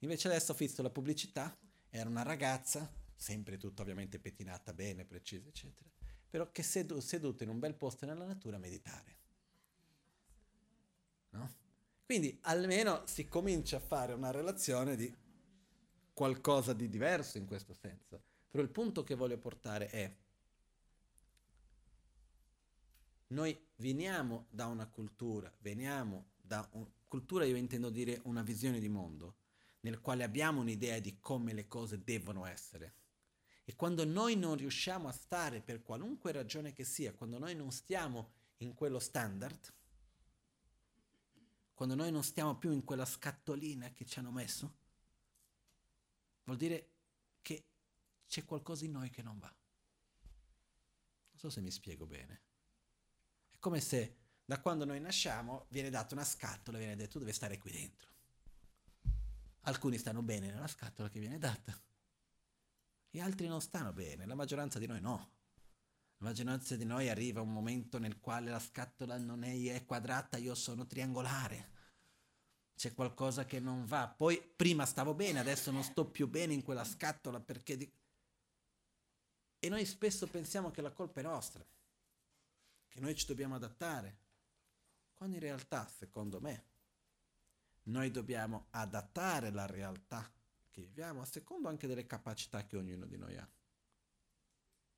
Invece 0.01 0.27
adesso 0.27 0.51
ho 0.51 0.57
visto 0.57 0.83
la 0.83 0.91
pubblicità, 0.91 1.57
era 1.89 2.09
una 2.09 2.25
ragazza, 2.25 2.93
sempre 3.15 3.57
tutta 3.57 3.83
ovviamente 3.83 4.19
pettinata 4.19 4.73
bene, 4.73 5.05
precisa, 5.05 5.49
eccetera, 5.49 5.89
però 6.29 6.51
che 6.51 6.63
sedu- 6.63 7.01
seduta 7.01 7.45
in 7.45 7.51
un 7.51 7.59
bel 7.59 7.75
posto 7.75 8.07
nella 8.07 8.27
natura 8.27 8.57
a 8.57 8.61
meditare. 8.61 9.17
No? 11.31 11.53
Quindi 12.05 12.39
almeno 12.43 13.07
si 13.07 13.27
comincia 13.27 13.79
a 13.79 13.81
fare 13.81 14.13
una 14.13 14.31
relazione 14.31 14.97
di 14.97 15.13
qualcosa 16.13 16.73
di 16.73 16.89
diverso 16.89 17.39
in 17.39 17.47
questo 17.47 17.75
senso. 17.75 18.23
Però 18.51 18.63
il 18.63 18.71
punto 18.71 19.03
che 19.03 19.15
voglio 19.15 19.39
portare 19.39 19.89
è, 19.89 20.17
noi 23.29 23.59
veniamo 23.77 24.47
da 24.51 24.67
una 24.67 24.87
cultura, 24.87 25.53
veniamo 25.61 26.33
da 26.41 26.67
una 26.73 26.89
cultura, 27.09 27.45
io 27.45 27.57
intendo 27.57 27.91
dire 27.91 28.21
una 28.25 28.43
visione 28.43 28.79
di 28.79 28.89
mondo, 28.89 29.37
nel 29.81 30.01
quale 30.01 30.25
abbiamo 30.25 30.61
un'idea 30.61 30.99
di 31.01 31.19
come 31.19 31.53
le 31.53 31.67
cose 31.67 32.03
devono 32.03 32.47
essere. 32.47 32.95
E 33.65 33.75
quando 33.77 34.05
noi 34.05 34.37
non 34.37 34.57
riusciamo 34.57 35.09
a 35.09 35.13
stare 35.13 35.61
per 35.61 35.83
qualunque 35.83 36.33
ragione 36.33 36.73
che 36.73 36.85
sia, 36.85 37.15
quando 37.15 37.39
noi 37.39 37.55
non 37.55 37.73
stiamo 37.73 38.33
in 38.59 38.75
quello 38.75 38.99
standard, 38.99 39.73
quando 41.73 41.95
noi 41.95 42.13
non 42.13 42.23
stiamo 42.23 42.57
più 42.57 42.73
in 42.73 42.85
quella 42.85 43.07
scatolina 43.07 43.91
che 43.93 44.05
ci 44.05 44.19
hanno 44.19 44.31
messo, 44.31 44.77
vuol 46.45 46.59
dire 46.59 46.91
che 47.43 47.65
c'è 48.27 48.45
qualcosa 48.45 48.85
in 48.85 48.93
noi 48.93 49.11
che 49.11 49.23
non 49.23 49.39
va. 49.39 49.53
Non 51.31 51.39
so 51.39 51.51
se 51.51 51.61
mi 51.61 51.71
spiego 51.71 52.07
bene. 52.07 52.43
È 53.51 53.59
come 53.59 53.81
se 53.81 54.19
da 54.45 54.61
quando 54.61 54.85
noi 54.85 55.01
nasciamo 55.01 55.67
viene 55.71 55.89
data 55.89 56.15
una 56.15 56.25
scatola 56.25 56.77
e 56.77 56.81
viene 56.81 56.97
detto 56.97 57.13
tu 57.13 57.19
devi 57.21 57.33
stare 57.33 57.59
qui 57.59 57.73
dentro. 57.73 58.13
Alcuni 59.63 59.97
stanno 59.97 60.23
bene 60.23 60.51
nella 60.51 60.69
scatola 60.69 61.09
che 61.09 61.19
viene 61.19 61.39
data, 61.39 61.75
e 63.15 63.21
altri 63.21 63.47
non 63.47 63.61
stanno 63.61 63.93
bene, 63.93 64.27
la 64.27 64.35
maggioranza 64.35 64.81
di 64.81 64.89
noi 64.89 65.01
no. 65.01 65.31
La 66.17 66.27
maggioranza 66.27 66.75
di 66.75 66.85
noi 66.85 67.09
arriva 67.09 67.41
un 67.41 67.53
momento 67.53 68.01
nel 68.01 68.19
quale 68.19 68.51
la 68.51 68.59
scatola 68.59 69.17
non 69.19 69.45
è, 69.45 69.85
quadrata, 69.85 70.37
io 70.37 70.57
sono 70.57 70.85
triangolare. 70.85 71.71
C'è 72.75 72.93
qualcosa 72.93 73.45
che 73.45 73.61
non 73.61 73.85
va. 73.87 74.09
Poi 74.09 74.43
prima 74.57 74.85
stavo 74.85 75.15
bene, 75.15 75.39
adesso 75.39 75.71
non 75.71 75.85
sto 75.85 76.07
più 76.07 76.29
bene 76.29 76.55
in 76.55 76.65
quella 76.65 76.83
scatola 76.83 77.39
perché... 77.39 77.77
Di... 77.77 77.93
E 79.61 79.69
noi 79.69 79.87
spesso 79.87 80.27
pensiamo 80.27 80.73
che 80.73 80.83
la 80.83 80.91
colpa 80.91 81.21
è 81.21 81.23
nostra, 81.23 81.65
che 82.89 82.99
noi 83.01 83.15
ci 83.15 83.27
dobbiamo 83.27 83.55
adattare, 83.55 84.19
quando 85.15 85.37
in 85.37 85.43
realtà, 85.43 85.87
secondo 85.87 86.41
me, 86.41 86.65
noi 87.85 88.11
dobbiamo 88.11 88.67
adattare 88.71 89.53
la 89.53 89.67
realtà 89.67 90.29
viviamo 90.75 91.21
a 91.21 91.25
secondo 91.25 91.69
anche 91.69 91.87
delle 91.87 92.07
capacità 92.07 92.67
che 92.67 92.77
ognuno 92.77 93.07
di 93.07 93.17
noi 93.17 93.37
ha 93.37 93.49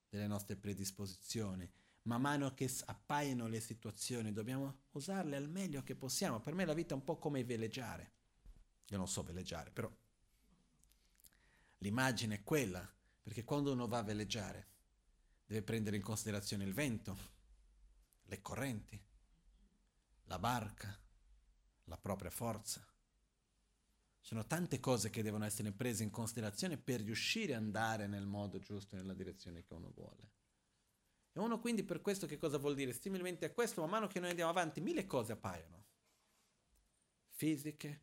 delle 0.08 0.26
nostre 0.26 0.56
predisposizioni. 0.56 1.70
Man 2.02 2.20
mano 2.20 2.54
che 2.54 2.70
appaiono 2.86 3.48
le 3.48 3.60
situazioni 3.60 4.32
dobbiamo 4.32 4.84
usarle 4.92 5.36
al 5.36 5.48
meglio 5.48 5.82
che 5.82 5.96
possiamo. 5.96 6.40
Per 6.40 6.54
me 6.54 6.64
la 6.64 6.72
vita 6.72 6.94
è 6.94 6.96
un 6.96 7.04
po' 7.04 7.18
come 7.18 7.44
veleggiare. 7.44 8.12
Io 8.86 8.96
non 8.96 9.08
so 9.08 9.22
veleggiare, 9.24 9.70
però 9.70 9.92
l'immagine 11.78 12.36
è 12.36 12.42
quella, 12.44 12.88
perché 13.22 13.44
quando 13.44 13.72
uno 13.72 13.88
va 13.88 13.98
a 13.98 14.04
veleggiare 14.04 14.68
deve 15.44 15.62
prendere 15.62 15.96
in 15.96 16.02
considerazione 16.02 16.64
il 16.64 16.72
vento, 16.72 17.16
le 18.24 18.40
correnti, 18.40 19.00
la 20.24 20.38
barca, 20.38 20.96
la 21.84 21.98
propria 21.98 22.30
forza 22.30 22.86
sono 24.26 24.44
tante 24.44 24.80
cose 24.80 25.08
che 25.08 25.22
devono 25.22 25.44
essere 25.44 25.70
prese 25.70 26.02
in 26.02 26.10
considerazione 26.10 26.78
per 26.78 27.00
riuscire 27.00 27.54
ad 27.54 27.62
andare 27.62 28.08
nel 28.08 28.26
modo 28.26 28.58
giusto, 28.58 28.96
nella 28.96 29.14
direzione 29.14 29.62
che 29.62 29.72
uno 29.72 29.92
vuole. 29.94 30.30
E 31.32 31.38
uno 31.38 31.60
quindi 31.60 31.84
per 31.84 32.00
questo 32.00 32.26
che 32.26 32.36
cosa 32.36 32.58
vuol 32.58 32.74
dire? 32.74 32.92
Similmente 32.92 33.44
a 33.44 33.52
questo, 33.52 33.82
man 33.82 33.90
mano 33.90 34.08
che 34.08 34.18
noi 34.18 34.30
andiamo 34.30 34.50
avanti, 34.50 34.80
mille 34.80 35.06
cose 35.06 35.30
appaiono. 35.30 35.84
Fisiche, 37.28 38.00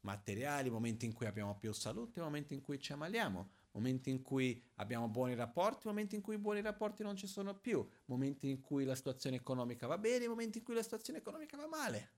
materiali, 0.00 0.70
momenti 0.70 1.04
in 1.04 1.12
cui 1.12 1.26
abbiamo 1.26 1.58
più 1.58 1.74
salute, 1.74 2.22
momenti 2.22 2.54
in 2.54 2.62
cui 2.62 2.80
ci 2.80 2.94
ammaliamo, 2.94 3.50
momenti 3.72 4.08
in 4.08 4.22
cui 4.22 4.64
abbiamo 4.76 5.08
buoni 5.08 5.34
rapporti, 5.34 5.88
momenti 5.88 6.14
in 6.14 6.22
cui 6.22 6.38
buoni 6.38 6.62
rapporti 6.62 7.02
non 7.02 7.16
ci 7.16 7.26
sono 7.26 7.54
più, 7.54 7.86
momenti 8.06 8.48
in 8.48 8.62
cui 8.62 8.84
la 8.84 8.94
situazione 8.94 9.36
economica 9.36 9.86
va 9.86 9.98
bene, 9.98 10.26
momenti 10.26 10.56
in 10.56 10.64
cui 10.64 10.72
la 10.72 10.82
situazione 10.82 11.18
economica 11.18 11.58
va 11.58 11.66
male 11.66 12.15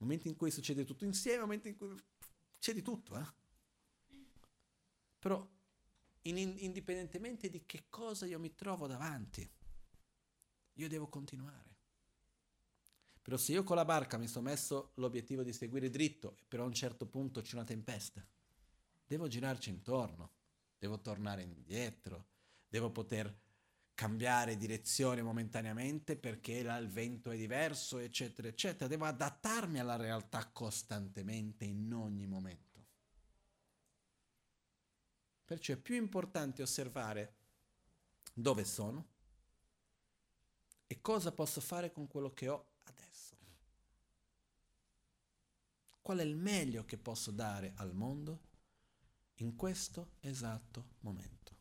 momenti 0.00 0.28
in 0.28 0.36
cui 0.36 0.50
succede 0.50 0.84
tutto 0.84 1.04
insieme, 1.04 1.40
momenti 1.40 1.68
in 1.68 1.76
cui 1.76 1.94
c'è 2.58 2.72
di 2.72 2.82
tutto, 2.82 3.18
eh? 3.18 3.38
Però 5.18 5.46
in, 6.22 6.36
indipendentemente 6.58 7.48
di 7.48 7.64
che 7.66 7.84
cosa 7.88 8.26
io 8.26 8.38
mi 8.38 8.54
trovo 8.54 8.86
davanti, 8.86 9.48
io 10.74 10.88
devo 10.88 11.08
continuare. 11.08 11.68
Però 13.22 13.36
se 13.36 13.52
io 13.52 13.62
con 13.62 13.76
la 13.76 13.84
barca 13.84 14.16
mi 14.16 14.26
sono 14.26 14.48
messo 14.48 14.92
l'obiettivo 14.94 15.42
di 15.42 15.52
seguire 15.52 15.90
dritto 15.90 16.38
però 16.48 16.64
a 16.64 16.66
un 16.66 16.72
certo 16.72 17.06
punto 17.06 17.42
c'è 17.42 17.54
una 17.54 17.64
tempesta, 17.64 18.26
devo 19.06 19.28
girarci 19.28 19.68
intorno, 19.68 20.32
devo 20.78 21.00
tornare 21.00 21.42
indietro, 21.42 22.28
devo 22.66 22.90
poter 22.90 23.32
cambiare 24.00 24.56
direzione 24.56 25.20
momentaneamente 25.20 26.16
perché 26.16 26.52
il 26.52 26.88
vento 26.88 27.30
è 27.30 27.36
diverso, 27.36 27.98
eccetera, 27.98 28.48
eccetera. 28.48 28.88
Devo 28.88 29.04
adattarmi 29.04 29.78
alla 29.78 29.96
realtà 29.96 30.48
costantemente 30.48 31.66
in 31.66 31.92
ogni 31.92 32.26
momento. 32.26 32.86
Perciò 35.44 35.74
è 35.74 35.76
più 35.76 35.96
importante 35.96 36.62
osservare 36.62 37.34
dove 38.32 38.64
sono 38.64 39.06
e 40.86 40.98
cosa 41.02 41.30
posso 41.30 41.60
fare 41.60 41.92
con 41.92 42.06
quello 42.06 42.32
che 42.32 42.48
ho 42.48 42.68
adesso. 42.84 43.36
Qual 46.00 46.16
è 46.16 46.22
il 46.22 46.36
meglio 46.36 46.86
che 46.86 46.96
posso 46.96 47.30
dare 47.30 47.74
al 47.76 47.92
mondo 47.92 48.48
in 49.34 49.54
questo 49.56 50.12
esatto 50.20 50.92
momento. 51.00 51.59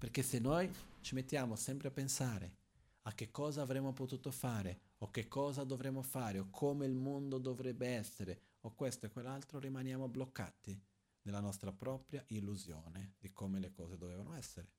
Perché 0.00 0.22
se 0.22 0.38
noi 0.38 0.72
ci 1.02 1.14
mettiamo 1.14 1.56
sempre 1.56 1.88
a 1.88 1.90
pensare 1.90 2.56
a 3.02 3.12
che 3.12 3.30
cosa 3.30 3.60
avremmo 3.60 3.92
potuto 3.92 4.30
fare, 4.30 4.80
o 5.00 5.10
che 5.10 5.28
cosa 5.28 5.62
dovremmo 5.62 6.00
fare, 6.00 6.38
o 6.38 6.48
come 6.48 6.86
il 6.86 6.94
mondo 6.94 7.36
dovrebbe 7.36 7.86
essere, 7.86 8.40
o 8.60 8.74
questo 8.74 9.04
e 9.04 9.10
quell'altro, 9.10 9.58
rimaniamo 9.58 10.08
bloccati 10.08 10.82
nella 11.24 11.40
nostra 11.40 11.70
propria 11.70 12.24
illusione 12.28 13.16
di 13.18 13.30
come 13.30 13.60
le 13.60 13.72
cose 13.72 13.98
dovevano 13.98 14.34
essere, 14.34 14.70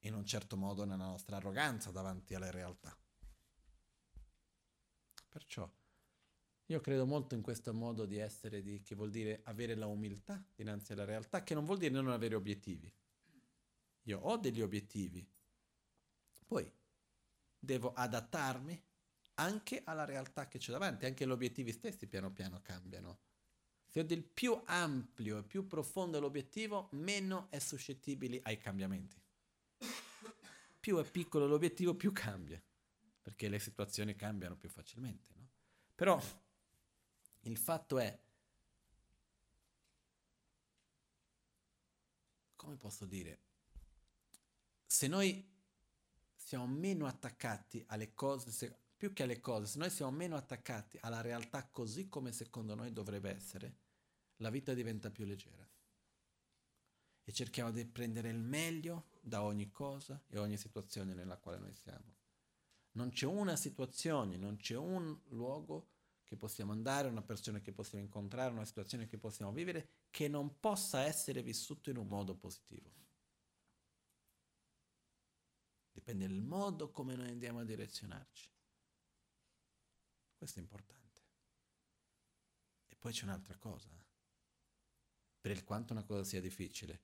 in 0.00 0.14
un 0.14 0.24
certo 0.24 0.56
modo 0.56 0.84
nella 0.84 1.04
nostra 1.04 1.36
arroganza 1.36 1.90
davanti 1.90 2.34
alle 2.34 2.50
realtà. 2.50 2.96
Perciò 5.28 5.70
io 6.68 6.80
credo 6.80 7.04
molto 7.04 7.34
in 7.34 7.42
questo 7.42 7.74
modo 7.74 8.06
di 8.06 8.16
essere, 8.16 8.62
di, 8.62 8.80
che 8.80 8.94
vuol 8.94 9.10
dire 9.10 9.42
avere 9.44 9.74
la 9.74 9.88
umiltà 9.88 10.42
dinanzi 10.54 10.92
alla 10.92 11.04
realtà, 11.04 11.42
che 11.42 11.52
non 11.52 11.66
vuol 11.66 11.76
dire 11.76 11.92
non 11.92 12.08
avere 12.08 12.34
obiettivi. 12.34 12.90
Io 14.04 14.18
ho 14.18 14.36
degli 14.36 14.60
obiettivi, 14.60 15.26
poi 16.46 16.70
devo 17.58 17.92
adattarmi 17.92 18.82
anche 19.34 19.82
alla 19.84 20.04
realtà 20.04 20.46
che 20.46 20.58
c'è 20.58 20.70
davanti, 20.70 21.06
anche 21.06 21.26
gli 21.26 21.30
obiettivi 21.30 21.72
stessi 21.72 22.06
piano 22.06 22.30
piano 22.30 22.60
cambiano. 22.62 23.18
Se 23.86 24.00
ho 24.00 24.04
del 24.04 24.24
più 24.24 24.60
ampio 24.66 25.38
e 25.38 25.42
più 25.42 25.66
profondo 25.66 26.20
l'obiettivo, 26.20 26.88
meno 26.92 27.46
è 27.50 27.58
suscettibile 27.58 28.40
ai 28.42 28.58
cambiamenti. 28.58 29.20
Più 30.80 30.98
è 30.98 31.10
piccolo 31.10 31.46
l'obiettivo, 31.46 31.94
più 31.94 32.12
cambia, 32.12 32.62
perché 33.22 33.48
le 33.48 33.58
situazioni 33.58 34.14
cambiano 34.14 34.56
più 34.56 34.68
facilmente. 34.68 35.30
No? 35.34 35.48
Però 35.94 36.20
il 37.40 37.56
fatto 37.56 37.98
è, 37.98 38.20
come 42.56 42.76
posso 42.76 43.06
dire, 43.06 43.38
se 44.94 45.08
noi 45.08 45.44
siamo 46.36 46.68
meno 46.68 47.06
attaccati 47.06 47.82
alle 47.88 48.14
cose, 48.14 48.52
se, 48.52 48.78
più 48.96 49.12
che 49.12 49.24
alle 49.24 49.40
cose, 49.40 49.66
se 49.66 49.78
noi 49.78 49.90
siamo 49.90 50.12
meno 50.12 50.36
attaccati 50.36 50.96
alla 51.00 51.20
realtà 51.20 51.66
così 51.66 52.08
come 52.08 52.30
secondo 52.30 52.76
noi 52.76 52.92
dovrebbe 52.92 53.34
essere, 53.34 53.78
la 54.36 54.50
vita 54.50 54.72
diventa 54.72 55.10
più 55.10 55.24
leggera. 55.24 55.68
E 57.24 57.32
cerchiamo 57.32 57.72
di 57.72 57.84
prendere 57.86 58.28
il 58.28 58.38
meglio 58.38 59.06
da 59.20 59.42
ogni 59.42 59.68
cosa 59.72 60.22
e 60.28 60.38
ogni 60.38 60.56
situazione 60.56 61.12
nella 61.12 61.38
quale 61.38 61.58
noi 61.58 61.74
siamo. 61.74 62.14
Non 62.92 63.10
c'è 63.10 63.26
una 63.26 63.56
situazione, 63.56 64.36
non 64.36 64.58
c'è 64.58 64.76
un 64.76 65.18
luogo 65.30 65.88
che 66.22 66.36
possiamo 66.36 66.70
andare, 66.70 67.08
una 67.08 67.22
persona 67.22 67.60
che 67.60 67.72
possiamo 67.72 68.04
incontrare, 68.04 68.52
una 68.52 68.64
situazione 68.64 69.08
che 69.08 69.18
possiamo 69.18 69.50
vivere, 69.50 69.88
che 70.10 70.28
non 70.28 70.60
possa 70.60 71.00
essere 71.00 71.42
vissuto 71.42 71.90
in 71.90 71.96
un 71.96 72.06
modo 72.06 72.36
positivo. 72.36 73.03
Dipende 75.94 76.26
dal 76.26 76.42
modo 76.42 76.90
come 76.90 77.14
noi 77.14 77.28
andiamo 77.28 77.60
a 77.60 77.64
direzionarci. 77.64 78.50
Questo 80.36 80.58
è 80.58 80.62
importante. 80.62 81.22
E 82.88 82.96
poi 82.96 83.12
c'è 83.12 83.22
un'altra 83.22 83.56
cosa. 83.56 83.88
Per 85.40 85.50
il 85.52 85.62
quanto 85.62 85.92
una 85.92 86.02
cosa 86.02 86.24
sia 86.24 86.40
difficile, 86.40 87.00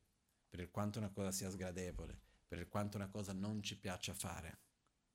per 0.49 0.59
il 0.59 0.71
quanto 0.71 0.99
una 0.99 1.11
cosa 1.11 1.31
sia 1.31 1.51
sgradevole, 1.51 2.21
per 2.49 2.59
il 2.59 2.67
quanto 2.67 2.97
una 2.97 3.09
cosa 3.09 3.33
non 3.33 3.63
ci 3.63 3.79
piaccia 3.79 4.13
fare, 4.13 4.63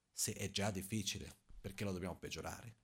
se 0.09 0.31
è 0.31 0.49
già 0.49 0.71
difficile, 0.71 1.41
perché 1.59 1.83
lo 1.83 1.91
dobbiamo 1.91 2.17
peggiorare? 2.17 2.77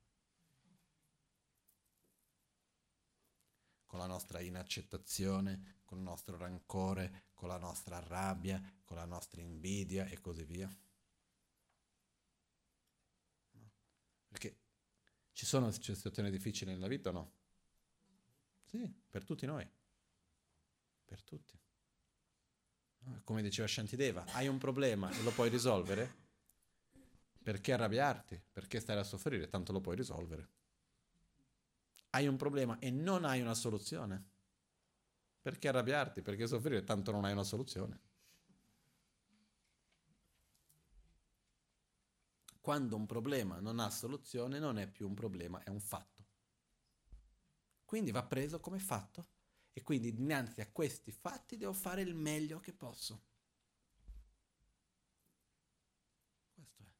Con 3.92 4.00
la 4.00 4.06
nostra 4.06 4.40
inaccettazione, 4.40 5.82
con 5.84 5.98
il 5.98 6.06
nostro 6.06 6.38
rancore, 6.38 7.32
con 7.34 7.50
la 7.50 7.58
nostra 7.58 8.00
rabbia, 8.00 8.64
con 8.86 8.96
la 8.96 9.04
nostra 9.04 9.42
invidia 9.42 10.06
e 10.06 10.22
così 10.22 10.46
via. 10.46 10.74
No? 13.52 13.72
Perché 14.30 14.60
ci 15.34 15.46
sono 15.46 15.70
situazioni 15.72 16.32
difficili 16.32 16.72
nella 16.72 16.88
vita 16.88 17.10
o 17.10 17.12
no? 17.12 17.32
Sì, 18.64 18.90
per 19.10 19.26
tutti 19.26 19.46
noi. 19.46 19.70
Per 21.04 21.22
tutti. 21.24 21.60
No? 23.00 23.22
Come 23.26 23.42
diceva 23.42 23.68
Shantideva, 23.68 24.24
hai 24.28 24.48
un 24.48 24.58
problema 24.58 25.12
e 25.12 25.22
lo 25.22 25.32
puoi 25.32 25.50
risolvere? 25.50 26.16
Perché 27.44 27.74
arrabbiarti? 27.74 28.42
Perché 28.54 28.80
stare 28.80 29.02
a 29.02 29.04
soffrire? 29.04 29.50
Tanto 29.50 29.74
lo 29.74 29.82
puoi 29.82 29.98
risolvere 29.98 30.60
hai 32.12 32.28
un 32.28 32.38
problema 32.38 32.78
e 32.80 32.92
non 32.92 33.26
hai 33.26 33.42
una 33.42 33.54
soluzione. 33.54 34.30
Perché 35.42 35.68
arrabbiarti? 35.70 36.22
Perché 36.22 36.48
soffrire? 36.48 36.84
Tanto 36.84 37.12
non 37.12 37.26
hai 37.26 37.32
una 37.32 37.44
soluzione. 37.44 38.00
Quando 42.60 42.96
un 42.96 43.08
problema 43.08 43.60
non 43.60 43.80
ha 43.80 43.90
soluzione 43.90 44.60
non 44.60 44.78
è 44.78 44.88
più 44.88 45.08
un 45.08 45.16
problema, 45.16 45.64
è 45.64 45.70
un 45.70 45.80
fatto. 45.80 46.26
Quindi 47.84 48.12
va 48.12 48.24
preso 48.24 48.60
come 48.60 48.78
fatto 48.78 49.30
e 49.74 49.82
quindi 49.82 50.14
dinanzi 50.14 50.62
a 50.62 50.72
questi 50.72 51.12
fatti 51.12 51.58
devo 51.58 51.74
fare 51.74 52.02
il 52.02 52.14
meglio 52.14 52.60
che 52.60 52.74
posso. 52.74 53.24
Questo 56.54 56.84
è. 56.84 56.94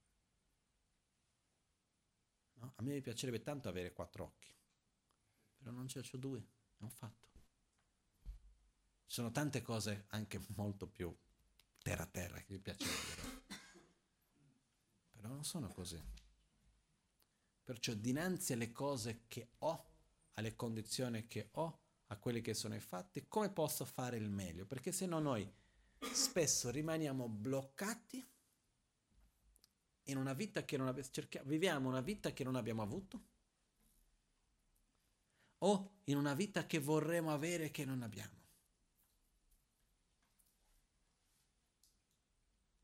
No? 2.54 2.74
A 2.76 2.82
me 2.82 3.02
piacerebbe 3.02 3.44
tanto 3.44 3.70
avere 3.70 3.94
quattro 3.94 4.24
occhi 4.24 4.61
però 5.62 5.72
non 5.72 5.88
ce 5.88 6.00
ne 6.00 6.10
ho 6.12 6.18
due, 6.18 6.40
è 6.40 6.84
un 6.84 6.90
fatto. 6.90 7.30
Ci 9.06 9.18
sono 9.18 9.32
tante 9.32 9.62
cose 9.62 10.06
anche 10.08 10.42
molto 10.56 10.88
più 10.88 11.16
terra 11.78 12.06
terra 12.06 12.38
che 12.40 12.46
mi 12.48 12.58
vedere, 12.58 12.78
però 15.12 15.30
non 15.30 15.44
sono 15.44 15.68
così. 15.68 16.02
Perciò 17.64 17.94
dinanzi 17.94 18.54
alle 18.54 18.72
cose 18.72 19.26
che 19.28 19.52
ho, 19.60 19.86
alle 20.34 20.56
condizioni 20.56 21.28
che 21.28 21.50
ho, 21.52 21.80
a 22.08 22.18
quelli 22.18 22.42
che 22.42 22.54
sono 22.54 22.76
i 22.76 22.80
fatti, 22.80 23.28
come 23.28 23.50
posso 23.50 23.86
fare 23.86 24.18
il 24.18 24.30
meglio? 24.30 24.66
Perché 24.66 24.92
se 24.92 25.06
no 25.06 25.20
noi 25.20 25.50
spesso 26.12 26.70
rimaniamo 26.72 27.30
bloccati 27.30 28.28
in 30.06 30.18
una 30.18 30.34
vita 30.34 30.66
che 30.66 30.78
non 30.78 30.88
abbiamo, 30.88 31.10
viviamo 31.44 31.88
una 31.88 32.02
vita 32.02 32.34
che 32.34 32.44
non 32.44 32.56
abbiamo 32.56 32.82
avuto 32.82 33.30
o 35.64 36.00
in 36.06 36.18
una 36.18 36.34
vita 36.34 36.66
che 36.66 36.80
vorremmo 36.80 37.32
avere 37.32 37.66
e 37.66 37.72
che 37.72 37.86
non 37.86 38.02
abbiamo. 38.02 38.40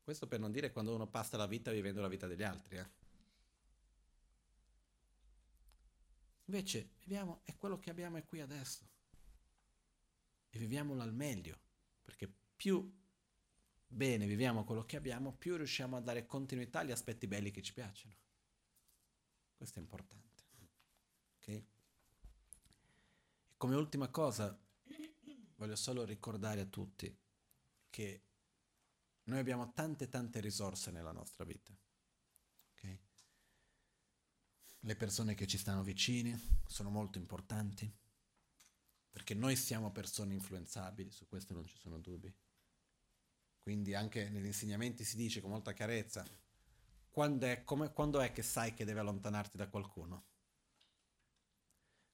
Questo 0.02 0.26
per 0.26 0.40
non 0.40 0.52
dire 0.52 0.72
quando 0.72 0.94
uno 0.94 1.06
passa 1.06 1.36
la 1.36 1.46
vita 1.46 1.70
vivendo 1.70 2.00
la 2.00 2.08
vita 2.08 2.26
degli 2.26 2.42
altri. 2.42 2.78
Eh? 2.78 2.90
Invece 6.46 6.92
viviamo, 7.00 7.42
è 7.44 7.54
quello 7.56 7.78
che 7.78 7.90
abbiamo 7.90 8.22
qui 8.22 8.40
adesso. 8.40 8.88
E 10.48 10.58
viviamolo 10.58 11.02
al 11.02 11.12
meglio, 11.12 11.58
perché 12.02 12.32
più 12.56 12.90
bene 13.86 14.26
viviamo 14.26 14.64
quello 14.64 14.84
che 14.86 14.96
abbiamo, 14.96 15.34
più 15.34 15.56
riusciamo 15.56 15.96
a 15.96 16.00
dare 16.00 16.24
continuità 16.24 16.78
agli 16.78 16.90
aspetti 16.90 17.26
belli 17.26 17.50
che 17.50 17.60
ci 17.60 17.74
piacciono. 17.74 18.16
Questo 19.56 19.78
è 19.78 19.82
importante. 19.82 20.42
Ok? 21.36 21.77
Come 23.58 23.74
ultima 23.74 24.08
cosa, 24.08 24.56
voglio 25.56 25.74
solo 25.74 26.04
ricordare 26.04 26.60
a 26.60 26.66
tutti 26.66 27.12
che 27.90 28.22
noi 29.24 29.40
abbiamo 29.40 29.72
tante 29.72 30.08
tante 30.08 30.38
risorse 30.38 30.92
nella 30.92 31.10
nostra 31.10 31.44
vita. 31.44 31.76
Okay? 32.70 33.00
Le 34.78 34.94
persone 34.94 35.34
che 35.34 35.48
ci 35.48 35.58
stanno 35.58 35.82
vicine 35.82 36.60
sono 36.66 36.88
molto 36.88 37.18
importanti, 37.18 37.92
perché 39.10 39.34
noi 39.34 39.56
siamo 39.56 39.90
persone 39.90 40.34
influenzabili, 40.34 41.10
su 41.10 41.26
questo 41.26 41.52
non 41.52 41.66
ci 41.66 41.76
sono 41.78 41.98
dubbi. 41.98 42.32
Quindi 43.58 43.92
anche 43.92 44.28
negli 44.28 44.46
insegnamenti 44.46 45.02
si 45.02 45.16
dice 45.16 45.40
con 45.40 45.50
molta 45.50 45.72
chiarezza, 45.72 46.24
quando 47.10 47.46
è, 47.46 47.64
come, 47.64 47.92
quando 47.92 48.20
è 48.20 48.30
che 48.30 48.42
sai 48.42 48.72
che 48.72 48.84
devi 48.84 49.00
allontanarti 49.00 49.56
da 49.56 49.68
qualcuno? 49.68 50.26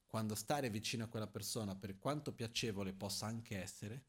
Quando 0.07 0.35
stare 0.35 0.69
vicino 0.69 1.03
a 1.03 1.07
quella 1.07 1.27
persona, 1.27 1.75
per 1.75 1.97
quanto 1.97 2.33
piacevole 2.33 2.93
possa 2.93 3.25
anche 3.25 3.59
essere, 3.59 4.05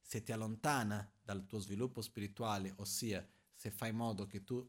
se 0.00 0.22
ti 0.22 0.32
allontana 0.32 1.10
dal 1.22 1.46
tuo 1.46 1.58
sviluppo 1.58 2.00
spirituale, 2.00 2.72
ossia 2.76 3.26
se 3.54 3.70
fai 3.70 3.90
in 3.90 3.96
modo 3.96 4.26
che 4.26 4.42
tu 4.44 4.66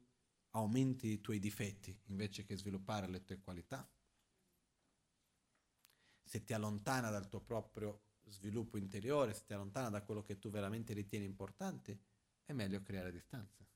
aumenti 0.51 1.07
i 1.07 1.21
tuoi 1.21 1.39
difetti 1.39 1.97
invece 2.07 2.43
che 2.43 2.57
sviluppare 2.57 3.07
le 3.07 3.23
tue 3.23 3.39
qualità, 3.39 3.89
se 6.23 6.43
ti 6.43 6.53
allontana 6.53 7.09
dal 7.09 7.29
tuo 7.29 7.41
proprio 7.41 8.03
sviluppo 8.25 8.77
interiore, 8.77 9.33
se 9.33 9.45
ti 9.45 9.53
allontana 9.53 9.89
da 9.89 10.03
quello 10.03 10.23
che 10.23 10.37
tu 10.37 10.49
veramente 10.49 10.93
ritieni 10.93 11.25
importante, 11.25 11.99
è 12.45 12.53
meglio 12.53 12.81
creare 12.81 13.11
distanza. 13.11 13.68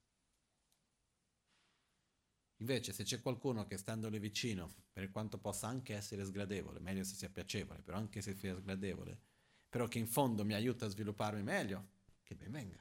Invece 2.64 2.94
se 2.94 3.04
c'è 3.04 3.20
qualcuno 3.20 3.66
che 3.66 3.76
standole 3.76 4.20
vicino, 4.20 4.74
per 4.94 5.12
quanto 5.12 5.38
possa 5.38 5.68
anche 5.68 5.96
essere 5.96 6.24
sgradevole, 6.24 6.80
meglio 6.80 7.04
se 7.04 7.14
sia 7.14 7.30
piacevole, 7.30 7.82
però 7.82 7.98
anche 7.98 8.22
se 8.22 8.38
sia 8.38 8.56
sgradevole, 8.56 9.20
però 9.68 9.86
che 9.90 10.00
in 10.00 10.08
fondo 10.08 10.46
mi 10.46 10.54
aiuta 10.54 10.86
a 10.86 10.90
svilupparmi 10.90 11.44
meglio, 11.44 11.90
che 12.24 12.36
ben 12.36 12.52
venga. 12.52 12.80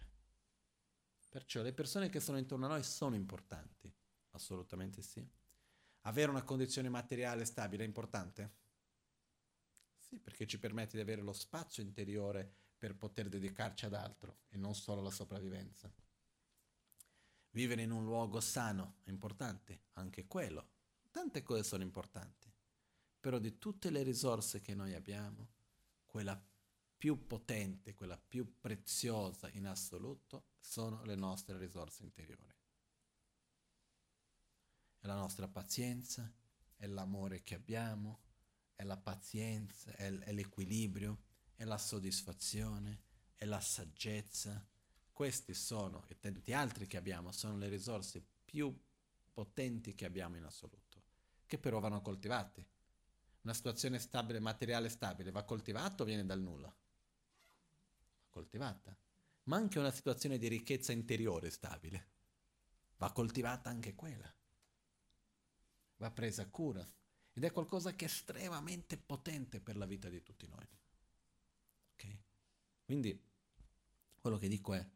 Perciò 1.29 1.63
le 1.63 1.73
persone 1.73 2.11
che 2.11 2.21
sono 2.21 2.39
intorno 2.39 2.67
a 2.67 2.69
noi 2.69 2.85
sono 2.85 3.17
importanti, 3.17 3.93
assolutamente 4.31 5.03
sì. 5.03 5.29
Avere 6.03 6.31
una 6.31 6.45
condizione 6.45 6.89
materiale 6.89 7.45
stabile 7.45 7.83
è 7.83 7.87
importante? 7.87 8.53
Sì, 9.99 10.21
perché 10.21 10.47
ci 10.47 10.61
permette 10.61 10.95
di 10.95 11.03
avere 11.03 11.23
lo 11.23 11.33
spazio 11.33 11.83
interiore 11.83 12.49
per 12.79 12.95
poter 12.95 13.29
dedicarci 13.29 13.87
ad 13.87 13.95
altro 13.95 14.43
e 14.49 14.57
non 14.57 14.77
solo 14.77 15.01
alla 15.01 15.11
sopravvivenza. 15.11 15.93
Vivere 17.53 17.83
in 17.83 17.91
un 17.91 18.05
luogo 18.05 18.41
sano 18.41 18.97
è 19.05 19.11
importante, 19.11 19.85
anche 19.95 20.27
quello. 20.27 20.69
Tante 21.11 21.43
cose 21.43 21.63
sono 21.63 21.83
importanti. 21.83 22.51
Però 23.21 23.39
di 23.39 23.59
tutte 23.59 23.91
le 23.91 24.03
risorse 24.03 24.61
che 24.61 24.75
noi 24.75 24.95
abbiamo, 24.95 25.49
quella 26.07 26.41
più 26.97 27.27
potente, 27.27 27.95
quella 27.95 28.17
più 28.17 28.59
preziosa 28.59 29.49
in 29.51 29.67
assoluto, 29.67 30.47
sono 30.59 31.03
le 31.05 31.15
nostre 31.15 31.59
risorse 31.59 32.03
interiori. 32.03 32.55
È 34.99 35.07
la 35.07 35.17
nostra 35.17 35.49
pazienza, 35.49 36.33
è 36.77 36.87
l'amore 36.87 37.43
che 37.43 37.55
abbiamo, 37.55 38.21
è 38.75 38.85
la 38.85 38.97
pazienza, 38.97 39.93
è, 39.93 40.11
l'equilibrio, 40.11 41.23
è 41.55 41.65
la 41.65 41.79
soddisfazione, 41.79 43.03
è 43.35 43.45
la 43.45 43.61
saggezza. 43.61 44.65
Questi 45.13 45.55
sono, 45.55 46.05
e 46.09 46.19
tanti 46.19 46.53
altri 46.53 46.87
che 46.87 46.97
abbiamo, 46.97 47.33
sono 47.33 47.57
le 47.57 47.69
risorse 47.69 48.25
più 48.45 48.75
potenti 49.33 49.95
che 49.95 50.05
abbiamo 50.05 50.37
in 50.37 50.45
assoluto, 50.45 51.03
che 51.47 51.59
però 51.59 51.81
vanno 51.81 52.01
coltivate. 52.01 52.67
Una 53.43 53.55
situazione 53.55 53.99
stabile, 53.99 54.41
materiale 54.41 54.89
stabile, 54.89 55.31
va 55.31 55.43
coltivata 55.43 56.03
o 56.03 56.07
viene 56.07 56.25
dal 56.25 56.41
nulla? 56.41 56.69
Va 56.69 58.27
coltivata. 58.31 58.97
Ma 59.45 59.57
anche 59.57 59.79
una 59.79 59.91
situazione 59.91 60.39
di 60.39 60.49
ricchezza 60.49 60.93
interiore 60.93 61.51
stabile, 61.51 62.09
va 62.97 63.13
coltivata 63.13 63.69
anche 63.69 63.95
quella. 63.95 64.33
Va 65.97 66.11
presa 66.11 66.49
cura, 66.49 66.87
ed 67.33 67.45
è 67.45 67.51
qualcosa 67.51 67.95
che 67.95 68.05
è 68.05 68.09
estremamente 68.09 68.97
potente 68.97 69.61
per 69.61 69.77
la 69.77 69.87
vita 69.87 70.09
di 70.09 70.23
tutti 70.23 70.47
noi. 70.47 70.69
Ok? 71.93 72.19
Quindi 72.85 73.31
quello 74.21 74.39
che 74.39 74.49
dico 74.49 74.75
è, 74.75 74.87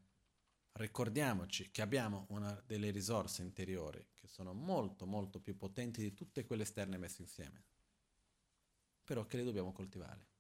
ricordiamoci 0.77 1.71
che 1.71 1.83
abbiamo 1.83 2.27
una 2.31 2.53
delle 2.67 2.91
risorse 2.91 3.43
interiori 3.43 4.05
che 4.15 4.27
sono 4.27 4.53
molto 4.53 5.07
molto 5.07 5.41
più 5.41 5.57
potenti 5.57 6.03
di 6.03 6.15
tutte 6.15 6.45
quelle 6.45 6.63
esterne 6.63 6.99
messe 6.99 7.23
insieme, 7.23 7.65
però 9.05 9.27
che 9.27 9.37
le 9.37 9.45
dobbiamo 9.45 9.73
coltivare. 9.73 10.35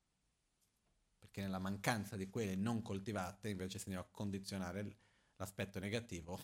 Perché 1.18 1.40
nella 1.40 1.58
mancanza 1.58 2.16
di 2.16 2.28
quelle 2.28 2.54
non 2.54 2.82
coltivate, 2.82 3.48
invece 3.48 3.78
se 3.78 3.84
andiamo 3.84 4.06
a 4.06 4.10
condizionare 4.10 4.96
l'aspetto 5.36 5.78
negativo, 5.78 6.38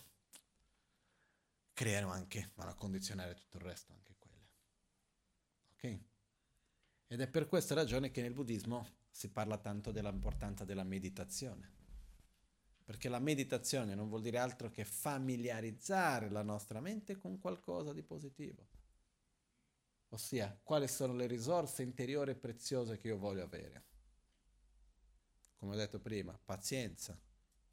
creano 1.73 2.11
anche, 2.11 2.51
vanno 2.55 2.71
a 2.71 2.75
condizionare 2.75 3.35
tutto 3.35 3.57
il 3.57 3.63
resto 3.63 3.91
anche 3.91 4.13
ed 7.13 7.21
è 7.21 7.27
per 7.27 7.47
questa 7.47 7.75
ragione 7.75 8.09
che 8.09 8.23
nel 8.23 8.33
buddismo 8.33 8.87
si 9.11 9.29
parla 9.29 9.59
tanto 9.59 9.91
dell'importanza 9.91 10.65
della 10.65 10.83
meditazione. 10.83 11.82
Perché 12.83 13.07
la 13.07 13.19
meditazione 13.19 13.95
non 13.95 14.09
vuol 14.09 14.21
dire 14.21 14.37
altro 14.37 14.69
che 14.69 14.83
familiarizzare 14.83 16.29
la 16.29 16.41
nostra 16.41 16.81
mente 16.81 17.17
con 17.17 17.39
qualcosa 17.39 17.93
di 17.93 18.03
positivo. 18.03 18.67
Ossia, 20.09 20.59
quali 20.61 20.87
sono 20.87 21.13
le 21.13 21.25
risorse 21.25 21.81
interiori 21.81 22.35
preziose 22.35 22.97
che 22.97 23.07
io 23.07 23.17
voglio 23.17 23.43
avere. 23.43 23.85
Come 25.55 25.73
ho 25.73 25.77
detto 25.77 25.99
prima, 25.99 26.37
pazienza, 26.37 27.17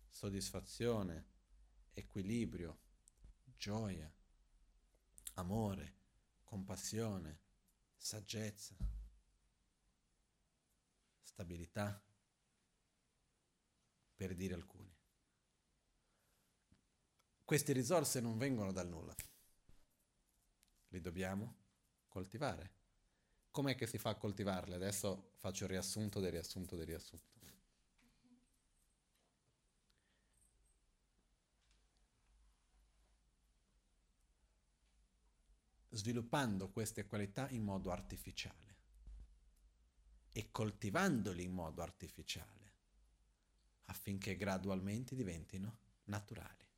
soddisfazione, 0.08 1.26
equilibrio, 1.92 2.78
gioia, 3.56 4.10
amore, 5.34 5.94
compassione, 6.44 7.40
saggezza, 7.96 8.74
stabilità, 11.20 12.02
per 14.14 14.34
dire 14.34 14.54
alcuni. 14.54 14.89
Queste 17.50 17.72
risorse 17.72 18.20
non 18.20 18.38
vengono 18.38 18.70
dal 18.70 18.86
nulla, 18.86 19.12
le 20.86 21.00
dobbiamo 21.00 21.56
coltivare. 22.06 22.70
Com'è 23.50 23.74
che 23.74 23.88
si 23.88 23.98
fa 23.98 24.10
a 24.10 24.14
coltivarle? 24.14 24.76
Adesso 24.76 25.32
faccio 25.34 25.64
il 25.64 25.70
riassunto 25.70 26.20
del 26.20 26.30
riassunto 26.30 26.76
del 26.76 26.86
riassunto. 26.86 27.26
sviluppando 35.88 36.70
queste 36.70 37.04
qualità 37.04 37.48
in 37.50 37.64
modo 37.64 37.90
artificiale 37.90 38.76
e 40.30 40.52
coltivandoli 40.52 41.42
in 41.42 41.50
modo 41.50 41.82
artificiale 41.82 42.74
affinché 43.86 44.36
gradualmente 44.36 45.16
diventino 45.16 45.78
naturali. 46.04 46.68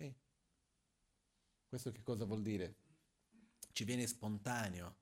Ok? 0.00 0.14
Questo 1.68 1.92
che 1.92 2.02
cosa 2.02 2.24
vuol 2.24 2.40
dire? 2.40 2.76
Ci 3.72 3.84
viene 3.84 4.06
spontaneo 4.06 4.96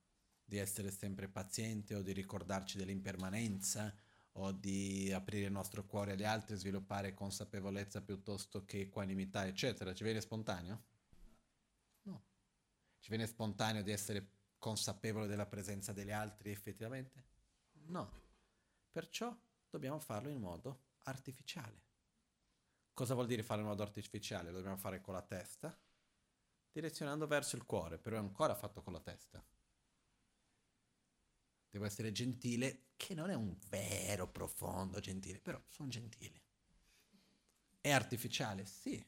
di 0.45 0.59
essere 0.59 0.91
sempre 0.91 1.29
paziente 1.29 1.95
o 1.95 2.03
di 2.03 2.13
ricordarci 2.13 2.77
dell'impermanenza 2.77 3.95
o 4.33 4.51
di 4.51 5.13
aprire 5.13 5.47
il 5.47 5.53
nostro 5.53 5.87
cuore 5.87 6.13
agli 6.13 6.25
altri, 6.25 6.57
sviluppare 6.57 7.15
consapevolezza 7.15 8.03
piuttosto 8.03 8.65
che 8.65 8.81
equanimità, 8.81 9.47
eccetera. 9.47 9.95
Ci 9.95 10.03
viene 10.03 10.21
spontaneo? 10.21 10.85
No. 12.03 12.25
Ci 12.99 13.11
viene 13.11 13.27
spontaneo 13.27 13.83
di 13.83 13.93
essere 13.93 14.31
consapevole 14.59 15.29
della 15.29 15.47
presenza 15.47 15.93
degli 15.93 16.11
altri 16.11 16.51
effettivamente? 16.51 17.25
No. 17.87 18.11
Perciò 18.91 19.35
dobbiamo 19.71 20.01
farlo 20.01 20.31
in 20.31 20.41
modo 20.41 20.95
artificiale. 21.05 21.85
Cosa 22.93 23.15
vuol 23.15 23.27
dire 23.27 23.45
farlo 23.45 23.63
in 23.63 23.69
modo 23.69 23.85
artificiale? 23.85 24.51
Lo 24.51 24.57
dobbiamo 24.57 24.79
fare 24.79 25.01
con 25.01 25.15
la 25.15 25.23
testa, 25.23 25.79
direzionando 26.81 27.27
verso 27.27 27.57
il 27.57 27.65
cuore, 27.65 27.99
però 27.99 28.17
è 28.17 28.21
ancora 28.21 28.55
fatto 28.55 28.83
con 28.83 28.93
la 28.93 29.01
testa 29.01 29.45
devo 31.77 31.85
essere 31.85 32.11
gentile, 32.11 32.87
che 32.97 33.15
non 33.15 33.29
è 33.29 33.35
un 33.35 33.55
vero 33.69 34.27
profondo 34.29 34.99
gentile, 34.99 35.39
però 35.39 35.61
sono 35.69 35.89
gentile. 35.89 36.41
È 37.81 37.91
artificiale? 37.91 38.65
Sì. 38.65 39.05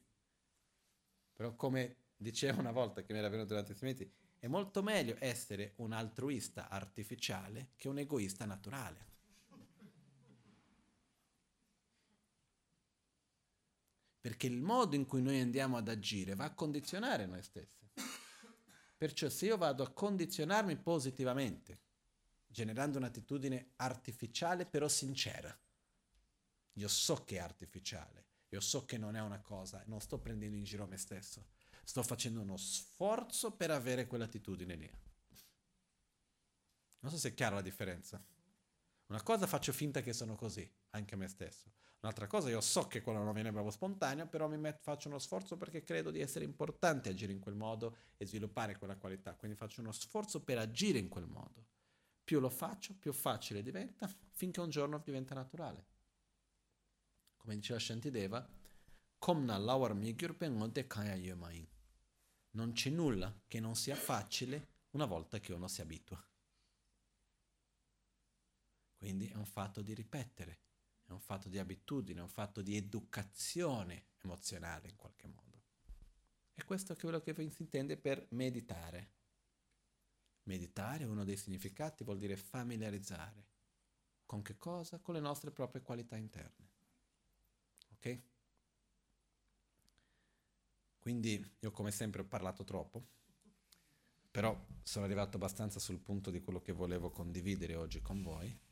Però 1.33 1.55
come 1.55 1.97
dicevo 2.17 2.61
una 2.61 2.73
volta 2.73 3.03
che 3.03 3.13
mi 3.13 3.19
era 3.19 3.29
venuto 3.29 3.49
durante 3.49 3.73
i 3.73 4.13
è 4.39 4.47
molto 4.47 4.83
meglio 4.83 5.17
essere 5.19 5.73
un 5.77 5.93
altruista 5.93 6.69
artificiale 6.69 7.71
che 7.77 7.89
un 7.89 7.99
egoista 7.99 8.45
naturale. 8.45 9.07
Perché 14.29 14.47
il 14.47 14.61
modo 14.61 14.95
in 14.95 15.07
cui 15.07 15.23
noi 15.23 15.41
andiamo 15.41 15.79
ad 15.79 15.89
agire 15.89 16.35
va 16.35 16.45
a 16.45 16.53
condizionare 16.53 17.25
noi 17.25 17.43
stessi. 17.43 17.89
Perciò 18.95 19.31
se 19.31 19.47
io 19.47 19.57
vado 19.57 19.83
a 19.83 19.91
condizionarmi 19.91 20.77
positivamente, 20.77 21.81
generando 22.47 22.99
un'attitudine 22.99 23.71
artificiale 23.77 24.67
però 24.67 24.87
sincera. 24.87 25.59
Io 26.75 26.89
so 26.89 27.25
che 27.25 27.37
è 27.37 27.39
artificiale, 27.39 28.27
io 28.51 28.61
so 28.61 28.85
che 28.85 28.99
non 28.99 29.17
è 29.17 29.21
una 29.23 29.41
cosa, 29.41 29.83
non 29.87 29.99
sto 30.03 30.19
prendendo 30.19 30.59
in 30.59 30.65
giro 30.65 30.87
me 30.87 30.99
stesso, 30.99 31.47
sto 31.83 32.03
facendo 32.03 32.43
uno 32.43 32.59
sforzo 32.59 33.53
per 33.53 33.71
avere 33.71 34.07
quell'attitudine 34.07 34.75
lì. 34.75 34.91
Non 36.99 37.11
so 37.11 37.17
se 37.17 37.31
è 37.31 37.35
chiara 37.35 37.55
la 37.55 37.63
differenza. 37.63 38.23
Una 39.07 39.23
cosa 39.23 39.47
faccio 39.47 39.73
finta 39.73 40.03
che 40.03 40.13
sono 40.13 40.35
così, 40.35 40.71
anche 40.91 41.17
me 41.17 41.29
stesso. 41.29 41.73
Un'altra 42.01 42.27
cosa, 42.29 42.49
io 42.49 42.61
so 42.61 42.87
che 42.87 43.01
quello 43.01 43.23
non 43.23 43.35
viene 43.35 43.51
proprio 43.51 43.73
spontaneo, 43.73 44.29
però 44.29 44.47
met- 44.49 44.81
faccio 44.81 45.09
uno 45.09 45.19
sforzo 45.19 45.57
perché 45.57 45.83
credo 45.83 46.11
di 46.11 46.21
essere 46.21 46.45
importante 46.45 47.09
agire 47.09 47.33
in 47.33 47.41
quel 47.41 47.57
modo 47.57 47.97
e 48.17 48.27
sviluppare 48.27 48.77
quella 48.79 48.97
qualità. 48.97 49.35
Quindi 49.35 49.57
faccio 49.57 49.81
uno 49.81 49.91
sforzo 49.93 50.43
per 50.43 50.59
agire 50.59 50.99
in 50.99 51.09
quel 51.09 51.27
modo. 51.27 51.67
Più 52.23 52.39
lo 52.39 52.51
faccio, 52.51 52.95
più 52.95 53.13
facile 53.13 53.63
diventa, 53.63 54.09
finché 54.31 54.61
un 54.61 54.71
giorno 54.71 55.01
diventa 55.05 55.35
naturale. 55.35 55.87
Come 57.37 57.55
diceva 57.57 57.79
Shantideva. 57.81 58.49
Non 62.51 62.73
c'è 62.73 62.91
nulla 62.91 63.35
che 63.47 63.59
non 63.59 63.75
sia 63.75 63.97
facile 63.97 64.69
una 64.91 65.07
volta 65.07 65.41
che 65.41 65.53
uno 65.53 65.67
si 65.67 65.81
abitua. 65.81 66.23
Quindi 68.97 69.29
è 69.29 69.37
un 69.37 69.47
fatto 69.47 69.81
di 69.81 69.95
ripetere, 69.95 70.59
è 71.09 71.13
un 71.13 71.21
fatto 71.21 71.49
di 71.49 71.59
abitudine, 71.59 72.21
è 72.21 72.23
un 72.23 72.29
fatto 72.29 72.61
di 72.61 72.77
educazione 72.77 74.09
emozionale 74.23 74.89
in 74.89 74.97
qualche 74.97 75.27
modo. 75.27 75.63
E 76.55 76.65
questo 76.65 76.93
è 76.93 76.97
quello 76.97 77.21
che 77.21 77.35
si 77.35 77.63
intende 77.63 77.97
per 77.97 78.27
meditare. 78.31 79.17
Meditare, 80.43 81.05
uno 81.05 81.25
dei 81.25 81.37
significati, 81.37 82.05
vuol 82.05 82.19
dire 82.19 82.37
familiarizzare. 82.37 83.47
Con 84.27 84.43
che 84.43 84.59
cosa? 84.59 84.99
Con 84.99 85.15
le 85.15 85.21
nostre 85.21 85.51
proprie 85.51 85.83
qualità 85.83 86.17
interne. 86.17 86.69
Ok? 87.93 88.23
Quindi 90.99 91.57
io 91.61 91.71
come 91.71 91.91
sempre 91.91 92.21
ho 92.21 92.27
parlato 92.27 92.65
troppo, 92.65 93.03
però 94.31 94.67
sono 94.83 95.07
arrivato 95.07 95.37
abbastanza 95.37 95.79
sul 95.79 96.01
punto 96.01 96.31
di 96.31 96.41
quello 96.41 96.61
che 96.61 96.73
volevo 96.73 97.11
condividere 97.11 97.77
oggi 97.77 98.03
con 98.03 98.21
voi. 98.21 98.67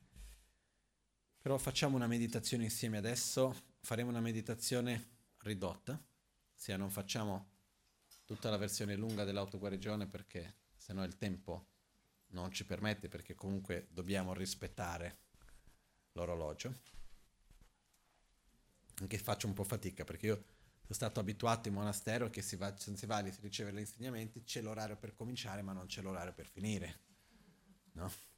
Però 1.46 1.58
facciamo 1.58 1.94
una 1.94 2.08
meditazione 2.08 2.64
insieme 2.64 2.96
adesso, 2.96 3.54
faremo 3.78 4.10
una 4.10 4.18
meditazione 4.18 5.10
ridotta, 5.42 5.96
ossia 6.56 6.76
non 6.76 6.90
facciamo 6.90 7.50
tutta 8.24 8.50
la 8.50 8.56
versione 8.56 8.96
lunga 8.96 9.22
dell'autoguarigione 9.22 10.08
perché 10.08 10.56
se 10.74 10.92
no 10.92 11.04
il 11.04 11.16
tempo 11.16 11.68
non 12.30 12.50
ci 12.50 12.64
permette 12.64 13.06
perché 13.06 13.36
comunque 13.36 13.86
dobbiamo 13.92 14.34
rispettare 14.34 15.18
l'orologio. 16.14 16.80
Anche 18.96 19.16
faccio 19.16 19.46
un 19.46 19.52
po' 19.52 19.62
fatica 19.62 20.02
perché 20.02 20.26
io 20.26 20.34
sono 20.80 20.94
stato 20.94 21.20
abituato 21.20 21.68
in 21.68 21.74
monastero 21.74 22.28
che 22.28 22.42
si 22.42 22.56
va, 22.56 22.74
non 22.86 22.96
si 22.96 23.06
va 23.06 23.18
a 23.18 23.32
ricevere 23.40 23.76
gli 23.76 23.80
insegnamenti, 23.82 24.42
c'è 24.42 24.62
l'orario 24.62 24.96
per 24.96 25.14
cominciare 25.14 25.62
ma 25.62 25.72
non 25.72 25.86
c'è 25.86 26.02
l'orario 26.02 26.32
per 26.32 26.48
finire. 26.48 27.02
No? 27.92 28.34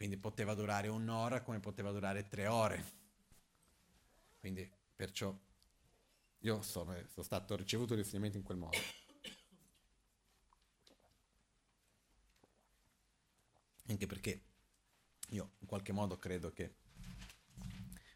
Quindi 0.00 0.16
poteva 0.16 0.54
durare 0.54 0.88
un'ora 0.88 1.42
come 1.42 1.60
poteva 1.60 1.90
durare 1.90 2.26
tre 2.26 2.46
ore. 2.46 2.82
Quindi 4.38 4.66
perciò 4.96 5.38
io 6.38 6.62
sono, 6.62 6.94
sono 7.12 7.22
stato 7.22 7.54
ricevuto 7.54 7.94
l'insegnamento 7.94 8.38
in 8.38 8.42
quel 8.42 8.56
modo. 8.56 8.78
Anche 13.88 14.06
perché 14.06 14.42
io 15.32 15.50
in 15.58 15.66
qualche 15.66 15.92
modo 15.92 16.16
credo 16.16 16.50
che 16.50 16.76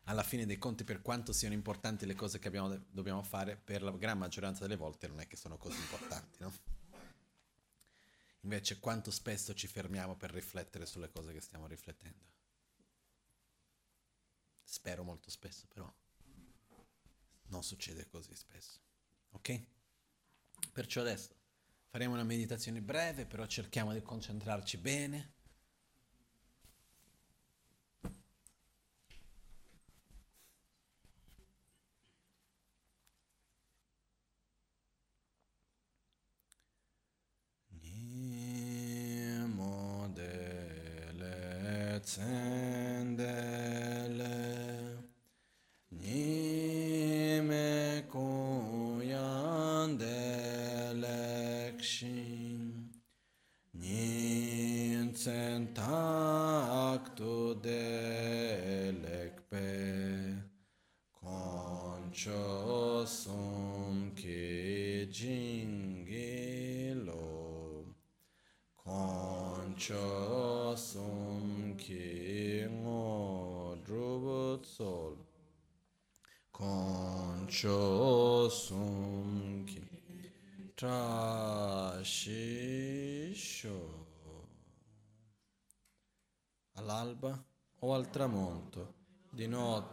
alla 0.05 0.23
fine 0.23 0.47
dei 0.47 0.57
conti, 0.57 0.85
per 0.85 1.03
quanto 1.03 1.35
siano 1.35 1.53
importanti 1.53 2.07
le 2.07 2.15
cose 2.15 2.39
che 2.39 2.49
abbiamo, 2.49 2.83
dobbiamo 2.89 3.23
fare, 3.23 3.59
per 3.63 3.83
la 3.83 3.91
gran 3.91 4.17
maggioranza 4.17 4.63
delle 4.63 4.77
volte 4.77 5.07
non 5.07 5.21
è 5.21 5.27
che 5.27 5.37
sono 5.37 5.59
così 5.59 5.79
importanti, 5.79 6.39
no? 6.41 6.51
Invece 8.45 8.79
quanto 8.79 9.11
spesso 9.11 9.55
ci 9.55 9.67
fermiamo 9.67 10.17
per 10.17 10.31
riflettere 10.31 10.85
sulle 10.85 11.11
cose 11.11 11.33
che 11.33 11.41
stiamo 11.41 11.67
riflettendo? 11.67 12.33
Spero 14.63 15.03
molto 15.03 15.31
spesso, 15.31 15.67
però 15.67 15.93
non 17.47 17.63
succede 17.63 18.07
così 18.07 18.35
spesso. 18.35 18.81
Ok? 19.31 19.67
Perciò 20.73 21.01
adesso 21.01 21.35
faremo 21.89 22.13
una 22.13 22.23
meditazione 22.23 22.83
breve, 22.83 23.25
però 23.25 23.47
cerchiamo 23.47 23.95
di 23.95 24.03
concentrarci 24.03 24.77
bene 24.77 25.34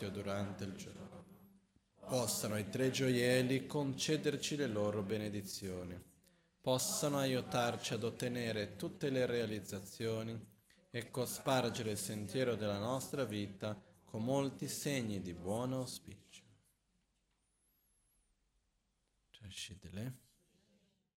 di 0.02 0.06
notte 0.06 0.06
o 0.06 0.10
durante 0.10 0.64
il 0.64 0.76
giorno. 0.76 1.26
Possano 2.08 2.58
i 2.58 2.68
tre 2.70 2.90
gioielli 2.90 3.68
concederci 3.68 4.56
le 4.56 4.68
loro 4.68 5.04
benedizioni, 5.04 6.00
possano 6.60 7.18
aiutarci 7.18 7.94
ad 7.94 8.04
ottenere 8.04 8.76
tutte 8.76 9.10
le 9.10 9.26
realizzazioni 9.26 10.38
e 10.90 11.10
cospargere 11.10 11.92
il 11.92 11.98
sentiero 11.98 12.56
della 12.56 12.80
nostra 12.80 13.24
vita 13.24 13.80
con 14.04 14.24
molti 14.24 14.68
segni 14.68 15.22
di 15.22 15.34
buon 15.34 15.74
auspicio. 15.74 16.11